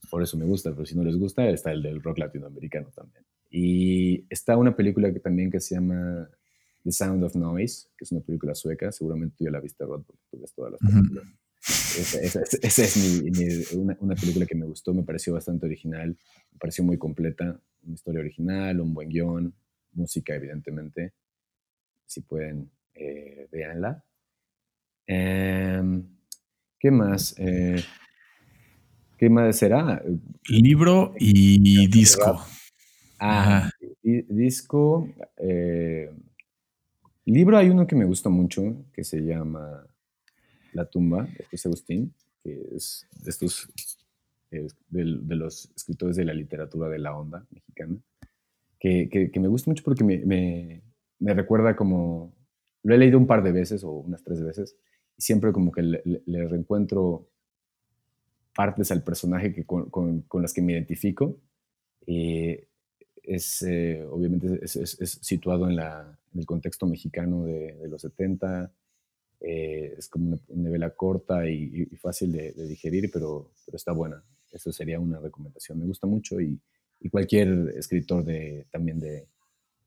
por 0.09 0.21
eso 0.21 0.37
me 0.37 0.45
gusta, 0.45 0.71
pero 0.71 0.85
si 0.85 0.95
no 0.95 1.03
les 1.03 1.17
gusta, 1.17 1.49
está 1.49 1.71
el 1.71 1.81
del 1.81 2.01
rock 2.01 2.19
latinoamericano 2.19 2.89
también. 2.95 3.25
Y 3.49 4.25
está 4.29 4.57
una 4.57 4.75
película 4.75 5.11
que 5.11 5.19
también 5.19 5.49
que 5.49 5.59
se 5.59 5.75
llama 5.75 6.29
The 6.83 6.91
Sound 6.91 7.23
of 7.23 7.35
Noise, 7.35 7.87
que 7.97 8.05
es 8.05 8.11
una 8.11 8.21
película 8.21 8.55
sueca, 8.55 8.91
seguramente 8.91 9.35
tú 9.37 9.45
ya 9.45 9.51
la 9.51 9.59
viste, 9.59 9.85
Rod, 9.85 10.03
porque 10.03 10.21
tú 10.29 10.39
ves 10.39 10.53
todas 10.53 10.73
las 10.73 10.79
películas. 10.79 11.25
Esa, 11.63 12.83
es 12.83 13.73
una, 13.73 13.95
una, 13.99 14.15
película 14.15 14.45
que 14.45 14.55
me 14.55 14.65
gustó, 14.65 14.93
me 14.93 15.03
pareció 15.03 15.33
bastante 15.33 15.65
original, 15.65 16.17
me 16.51 16.57
pareció 16.57 16.83
muy 16.83 16.97
completa, 16.97 17.59
una 17.83 17.93
historia 17.93 18.21
original, 18.21 18.79
un 18.79 18.93
buen 18.93 19.09
guion, 19.09 19.53
música 19.93 20.35
evidentemente, 20.35 21.13
si 22.05 22.21
pueden, 22.21 22.71
eh, 22.95 23.47
véanla. 23.51 24.03
Em, 25.05 26.03
¿Qué 26.81 26.89
más? 26.89 27.35
Eh, 27.37 27.83
¿Qué 29.15 29.29
más 29.29 29.55
será? 29.55 30.01
Libro 30.49 31.13
y 31.19 31.87
disco. 31.87 32.43
Ah, 33.19 33.69
disco. 34.01 35.07
Eh, 35.37 36.09
libro 37.25 37.55
hay 37.55 37.69
uno 37.69 37.85
que 37.85 37.95
me 37.95 38.05
gusta 38.05 38.29
mucho, 38.29 38.87
que 38.91 39.03
se 39.03 39.19
llama 39.19 39.85
La 40.73 40.85
tumba, 40.85 41.25
de 41.25 41.45
José 41.51 41.67
Agustín, 41.67 42.15
que 42.43 42.69
es 42.75 43.07
de 43.23 43.29
estos, 43.29 43.69
de, 44.49 45.35
los 45.35 45.71
escritores 45.75 46.15
de 46.15 46.25
la 46.25 46.33
literatura 46.33 46.89
de 46.89 46.97
la 46.97 47.15
onda 47.15 47.45
mexicana, 47.51 47.97
que, 48.79 49.31
me 49.35 49.47
gusta 49.47 49.69
mucho 49.69 49.83
porque 49.83 50.03
me 50.03 50.81
me 51.19 51.35
recuerda 51.35 51.75
como, 51.75 52.33
lo 52.81 52.95
he 52.95 52.97
leído 52.97 53.19
un 53.19 53.27
par 53.27 53.43
de 53.43 53.51
veces 53.51 53.83
o 53.83 53.91
unas 53.91 54.23
tres 54.23 54.41
veces, 54.41 54.75
siempre 55.21 55.51
como 55.53 55.71
que 55.71 55.83
le, 55.83 56.47
reencuentro 56.47 57.27
partes 58.55 58.91
al 58.91 59.03
personaje 59.03 59.53
que 59.53 59.65
con, 59.65 59.89
con, 59.89 60.41
las 60.41 60.51
que 60.51 60.63
me 60.63 60.73
identifico. 60.73 61.37
es, 62.07 63.61
eh, 63.61 64.03
obviamente, 64.09 64.59
es, 64.63 65.19
situado 65.21 65.69
en, 65.69 65.75
la, 65.75 66.17
en, 66.33 66.39
el 66.39 66.45
contexto 66.45 66.87
mexicano 66.87 67.45
de, 67.45 67.87
los 67.87 68.01
70. 68.01 68.73
Eh, 69.41 69.95
es 69.97 70.09
como 70.09 70.27
una, 70.27 70.39
novela 70.49 70.89
corta 70.89 71.47
y, 71.47 71.85
fácil 72.01 72.31
de, 72.31 72.51
digerir, 72.67 73.11
pero, 73.11 73.51
pero 73.65 73.75
está 73.75 73.91
buena. 73.91 74.23
Eso 74.51 74.71
sería 74.71 74.99
una 74.99 75.19
recomendación. 75.19 75.79
Me 75.79 75.85
gusta 75.85 76.07
mucho 76.07 76.41
y, 76.41 76.59
y 76.99 77.09
cualquier 77.09 77.73
escritor 77.77 78.23
de, 78.25 78.65
también 78.71 78.99
de, 78.99 79.27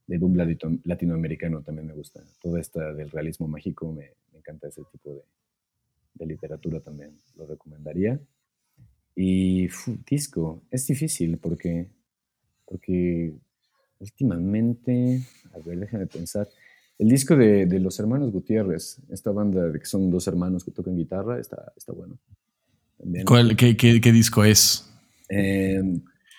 de 0.07 0.19
boom 0.19 0.37
latinoamericano 0.85 1.63
también 1.63 1.89
me 1.89 1.95
gusta. 1.95 2.23
Todo 2.41 2.57
esto 2.57 2.79
del 2.95 3.11
realismo 3.11 3.49
mágico 3.49 3.93
me, 3.93 4.13
encanta 4.45 4.69
ese 4.69 4.83
tipo 4.93 5.11
de, 6.15 6.27
literatura 6.27 6.81
también. 6.81 7.17
Lo 7.37 7.47
recomendaría. 7.47 8.21
Y 9.17 9.69
disco, 10.09 10.63
es 10.71 10.87
difícil 10.87 11.39
porque, 11.39 11.89
porque 12.67 13.35
últimamente, 13.99 15.23
a 15.53 15.59
ver, 15.59 15.79
déjame 15.81 16.07
pensar. 16.07 16.49
El 16.99 17.09
disco 17.09 17.37
de, 17.37 17.67
los 17.81 17.99
hermanos 17.99 18.31
Gutiérrez, 18.33 18.99
esta 19.11 19.33
banda 19.33 19.69
de 19.69 19.79
que 19.79 19.87
son 19.87 20.11
dos 20.11 20.27
hermanos 20.29 20.65
que 20.65 20.71
tocan 20.71 20.97
guitarra, 20.97 21.41
está, 21.41 21.73
está 21.77 21.93
bueno. 21.93 22.19
¿Cuál, 23.27 23.57
qué, 23.57 23.77
qué, 23.77 24.13
disco 24.13 24.45
es? 24.45 24.91
Eh, 25.29 25.83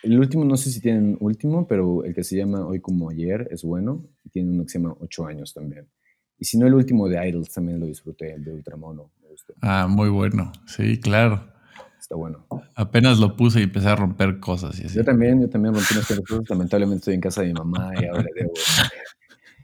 el 0.04 0.20
último, 0.20 0.46
no 0.46 0.56
sé 0.56 0.72
si 0.72 0.80
tienen 0.80 1.18
último, 1.20 1.68
pero 1.68 2.04
el 2.04 2.14
que 2.14 2.24
se 2.24 2.38
llama 2.38 2.66
Hoy 2.66 2.80
como 2.80 3.10
ayer 3.10 3.48
es 3.52 3.64
bueno. 3.64 4.06
Y 4.24 4.30
tiene 4.30 4.52
uno 4.52 4.64
que 4.64 4.70
se 4.70 4.80
llama 4.80 4.96
Ocho 5.00 5.26
años 5.26 5.54
también. 5.54 5.88
Y 6.40 6.46
si 6.46 6.58
no, 6.58 6.68
el 6.68 6.74
último 6.74 7.08
de 7.08 7.28
Idols 7.28 7.52
también 7.52 7.80
lo 7.80 7.86
disfruté, 7.86 8.34
el 8.34 8.44
de 8.44 8.54
Ultramono. 8.54 9.12
Ah, 9.62 9.88
muy 9.90 10.10
bueno. 10.10 10.52
Sí, 10.66 11.00
claro. 11.00 11.46
Está 12.00 12.16
bueno. 12.16 12.46
Apenas 12.76 13.20
lo 13.20 13.36
puse 13.36 13.60
y 13.60 13.64
empecé 13.64 13.90
a 13.90 13.96
romper 13.96 14.40
cosas. 14.40 14.80
Y 14.80 14.88
Yo 14.88 15.04
también, 15.04 15.42
yo 15.42 15.50
también 15.50 15.74
rompí 15.74 15.94
unas 15.94 16.08
cosas. 16.08 16.50
Lamentablemente 16.50 17.00
estoy 17.00 17.14
en 17.16 17.22
casa 17.22 17.42
de 17.42 17.48
mi 17.48 17.54
mamá 17.54 17.92
y 18.00 18.06
ahora 18.06 18.24
le 18.24 18.42
debo, 18.42 18.54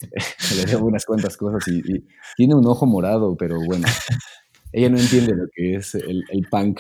le 0.56 0.66
debo 0.66 0.86
unas 0.88 1.06
cuantas 1.06 1.38
cosas. 1.38 1.68
Y, 1.68 1.80
y, 1.80 2.08
tiene 2.36 2.56
un 2.56 2.66
ojo 2.66 2.86
morado, 2.86 3.36
pero 3.38 3.58
bueno, 3.66 3.88
ella 4.72 4.90
no 4.90 4.98
entiende 4.98 5.36
lo 5.36 5.46
que 5.54 5.76
es 5.76 5.96
el, 5.96 6.24
el 6.32 6.48
punk 6.50 6.80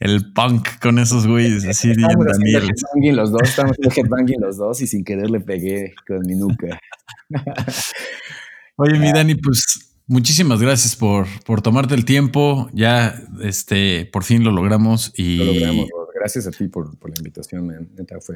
el 0.00 0.32
punk 0.32 0.80
con 0.80 0.98
esos 0.98 1.26
güeyes 1.26 1.64
así 1.66 1.94
bien 1.94 2.08
Daniel. 2.92 3.16
Los 3.16 3.30
dos, 3.30 3.42
estamos 3.42 3.76
headbanging 3.78 4.40
los 4.40 4.56
dos 4.56 4.80
y 4.80 4.86
sin 4.86 5.04
querer 5.04 5.30
le 5.30 5.40
pegué 5.40 5.94
con 6.06 6.20
mi 6.26 6.34
nuca. 6.34 6.80
Oye, 8.82 8.98
mi 8.98 9.12
Dani, 9.12 9.36
pues 9.36 9.94
muchísimas 10.08 10.60
gracias 10.60 10.96
por, 10.96 11.26
por 11.44 11.62
tomarte 11.62 11.94
el 11.94 12.04
tiempo. 12.04 12.68
Ya, 12.72 13.22
este, 13.40 14.06
por 14.06 14.24
fin 14.24 14.42
lo 14.42 14.50
logramos 14.50 15.12
y. 15.16 15.36
Lo 15.36 15.44
logramos, 15.44 15.88
gracias 16.12 16.48
a 16.48 16.50
ti 16.50 16.66
por, 16.66 16.86
la 16.86 17.14
invitación, 17.16 17.70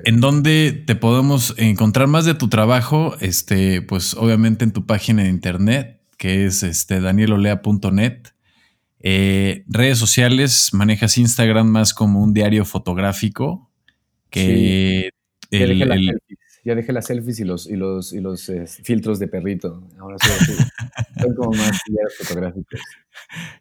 ¿En 0.05 0.20
dónde 0.20 0.85
te 0.86 0.94
podemos 0.94 1.55
encontrar 1.56 2.06
más 2.06 2.24
de 2.24 2.35
tu 2.35 2.48
trabajo? 2.48 3.16
Este, 3.20 3.82
pues 3.82 4.14
obviamente 4.14 4.64
en 4.64 4.73
tu 4.73 4.86
página 4.86 5.24
de 5.24 5.31
internet, 5.31 6.01
que 6.16 6.47
es 6.47 6.62
este 6.62 7.01
danielolea.net. 7.01 8.23
Eh, 9.01 9.64
redes 9.66 9.98
sociales, 9.98 10.70
manejas 10.73 11.18
Instagram 11.18 11.66
más 11.66 11.93
como 11.93 12.23
un 12.23 12.32
diario 12.32 12.64
fotográfico 12.64 13.68
que 14.31 15.10
ya, 16.66 16.74
dejé 16.74 16.93
las 16.93 17.06
selfies 17.06 17.40
y 17.40 17.44
los, 17.44 17.66
y 17.66 17.76
los, 17.76 18.12
y 18.12 18.20
los 18.20 18.48
eh, 18.48 18.66
filtros 18.66 19.18
de 19.18 19.28
perrito. 19.28 19.82
Ahora 19.98 20.16
son 21.20 21.34
como 21.34 21.52
más 21.52 21.80
fotográficos. 22.18 22.80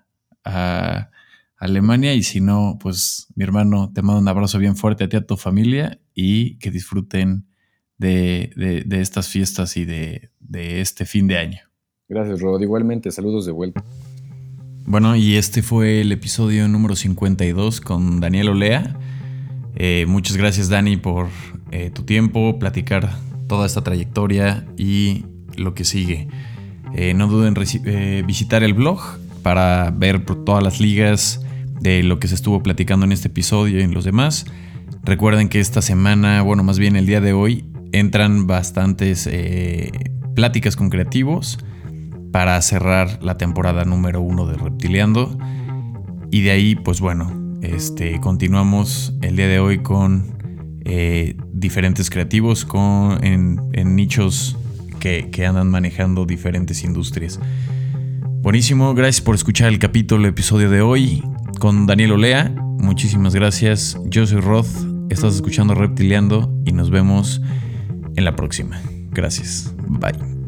Alemania 1.57 2.15
y 2.15 2.23
si 2.23 2.39
no, 2.39 2.79
pues 2.81 3.27
mi 3.35 3.43
hermano, 3.43 3.91
te 3.93 4.01
mando 4.01 4.21
un 4.21 4.27
abrazo 4.29 4.57
bien 4.57 4.77
fuerte 4.77 5.03
a 5.03 5.09
ti, 5.09 5.17
a 5.17 5.27
tu 5.27 5.35
familia 5.35 5.99
y 6.15 6.57
que 6.57 6.71
disfruten 6.71 7.47
de, 7.97 8.53
estas 8.89 9.27
fiestas 9.27 9.75
y 9.75 9.83
de, 9.83 10.31
de 10.39 10.79
este 10.79 11.05
fin 11.05 11.27
de 11.27 11.37
año. 11.37 11.68
Gracias, 12.09 12.41
Rod. 12.41 12.59
Igualmente, 12.59 13.11
saludos 13.11 13.45
de 13.45 13.51
vuelta. 13.51 13.83
Bueno, 14.87 15.15
y 15.15 15.35
este 15.35 15.61
fue 15.61 16.01
el 16.01 16.11
episodio 16.11 16.67
número 16.67 16.95
52 16.95 17.81
con 17.81 18.19
Daniel 18.19 18.49
Olea. 18.49 18.97
Eh, 19.75 20.05
muchas 20.07 20.35
gracias 20.35 20.69
Dani 20.69 20.97
por 20.97 21.27
eh, 21.69 21.91
tu 21.91 22.01
tiempo, 22.01 22.57
platicar 22.57 23.11
toda 23.47 23.67
esta 23.67 23.83
trayectoria 23.83 24.65
y 24.75 25.27
lo 25.55 25.75
que 25.75 25.85
sigue. 25.85 26.27
Eh, 26.95 27.13
no 27.13 27.27
duden 27.27 27.53
en 27.85 28.25
visitar 28.25 28.63
el 28.63 28.73
blog 28.73 28.99
para 29.43 29.91
ver 29.95 30.25
todas 30.43 30.63
las 30.63 30.81
ligas 30.81 31.45
de 31.79 32.01
lo 32.01 32.19
que 32.19 32.27
se 32.27 32.33
estuvo 32.33 32.63
platicando 32.63 33.05
en 33.05 33.11
este 33.11 33.27
episodio 33.27 33.77
y 33.77 33.83
en 33.83 33.93
los 33.93 34.03
demás. 34.03 34.47
Recuerden 35.03 35.47
que 35.47 35.59
esta 35.59 35.83
semana, 35.83 36.41
bueno, 36.41 36.63
más 36.63 36.79
bien 36.79 36.95
el 36.95 37.05
día 37.05 37.21
de 37.21 37.33
hoy, 37.33 37.65
entran 37.91 38.47
bastantes 38.47 39.29
pláticas 40.33 40.75
con 40.75 40.89
creativos 40.89 41.59
para 42.31 42.61
cerrar 42.61 43.21
la 43.21 43.37
temporada 43.37 43.85
número 43.85 44.21
uno 44.21 44.45
de 44.45 44.55
Reptiliando. 44.55 45.37
Y 46.31 46.41
de 46.41 46.51
ahí, 46.51 46.75
pues 46.75 47.01
bueno, 47.01 47.57
este, 47.61 48.19
continuamos 48.19 49.13
el 49.21 49.35
día 49.35 49.47
de 49.47 49.59
hoy 49.59 49.79
con 49.79 50.37
eh, 50.85 51.35
diferentes 51.51 52.09
creativos 52.09 52.65
con, 52.65 53.23
en, 53.23 53.95
nichos 53.95 54.57
que, 54.99 55.29
que, 55.31 55.45
andan 55.45 55.69
manejando 55.69 56.25
diferentes 56.25 56.83
industrias. 56.83 57.39
Buenísimo, 58.41 58.93
gracias 58.93 59.21
por 59.21 59.35
escuchar 59.35 59.69
el 59.69 59.79
capítulo, 59.79 60.23
el 60.23 60.29
episodio 60.29 60.69
de 60.69 60.81
hoy 60.81 61.23
con 61.59 61.85
Daniel 61.85 62.13
Olea. 62.13 62.53
Muchísimas 62.79 63.35
gracias. 63.35 63.99
Yo 64.05 64.25
soy 64.25 64.39
Roth, 64.39 64.69
estás 65.09 65.35
escuchando 65.35 65.75
Reptiliando 65.75 66.51
y 66.65 66.71
nos 66.71 66.89
vemos 66.89 67.41
en 68.15 68.25
la 68.25 68.35
próxima. 68.35 68.81
Gracias. 69.11 69.73
Bye. 69.87 70.38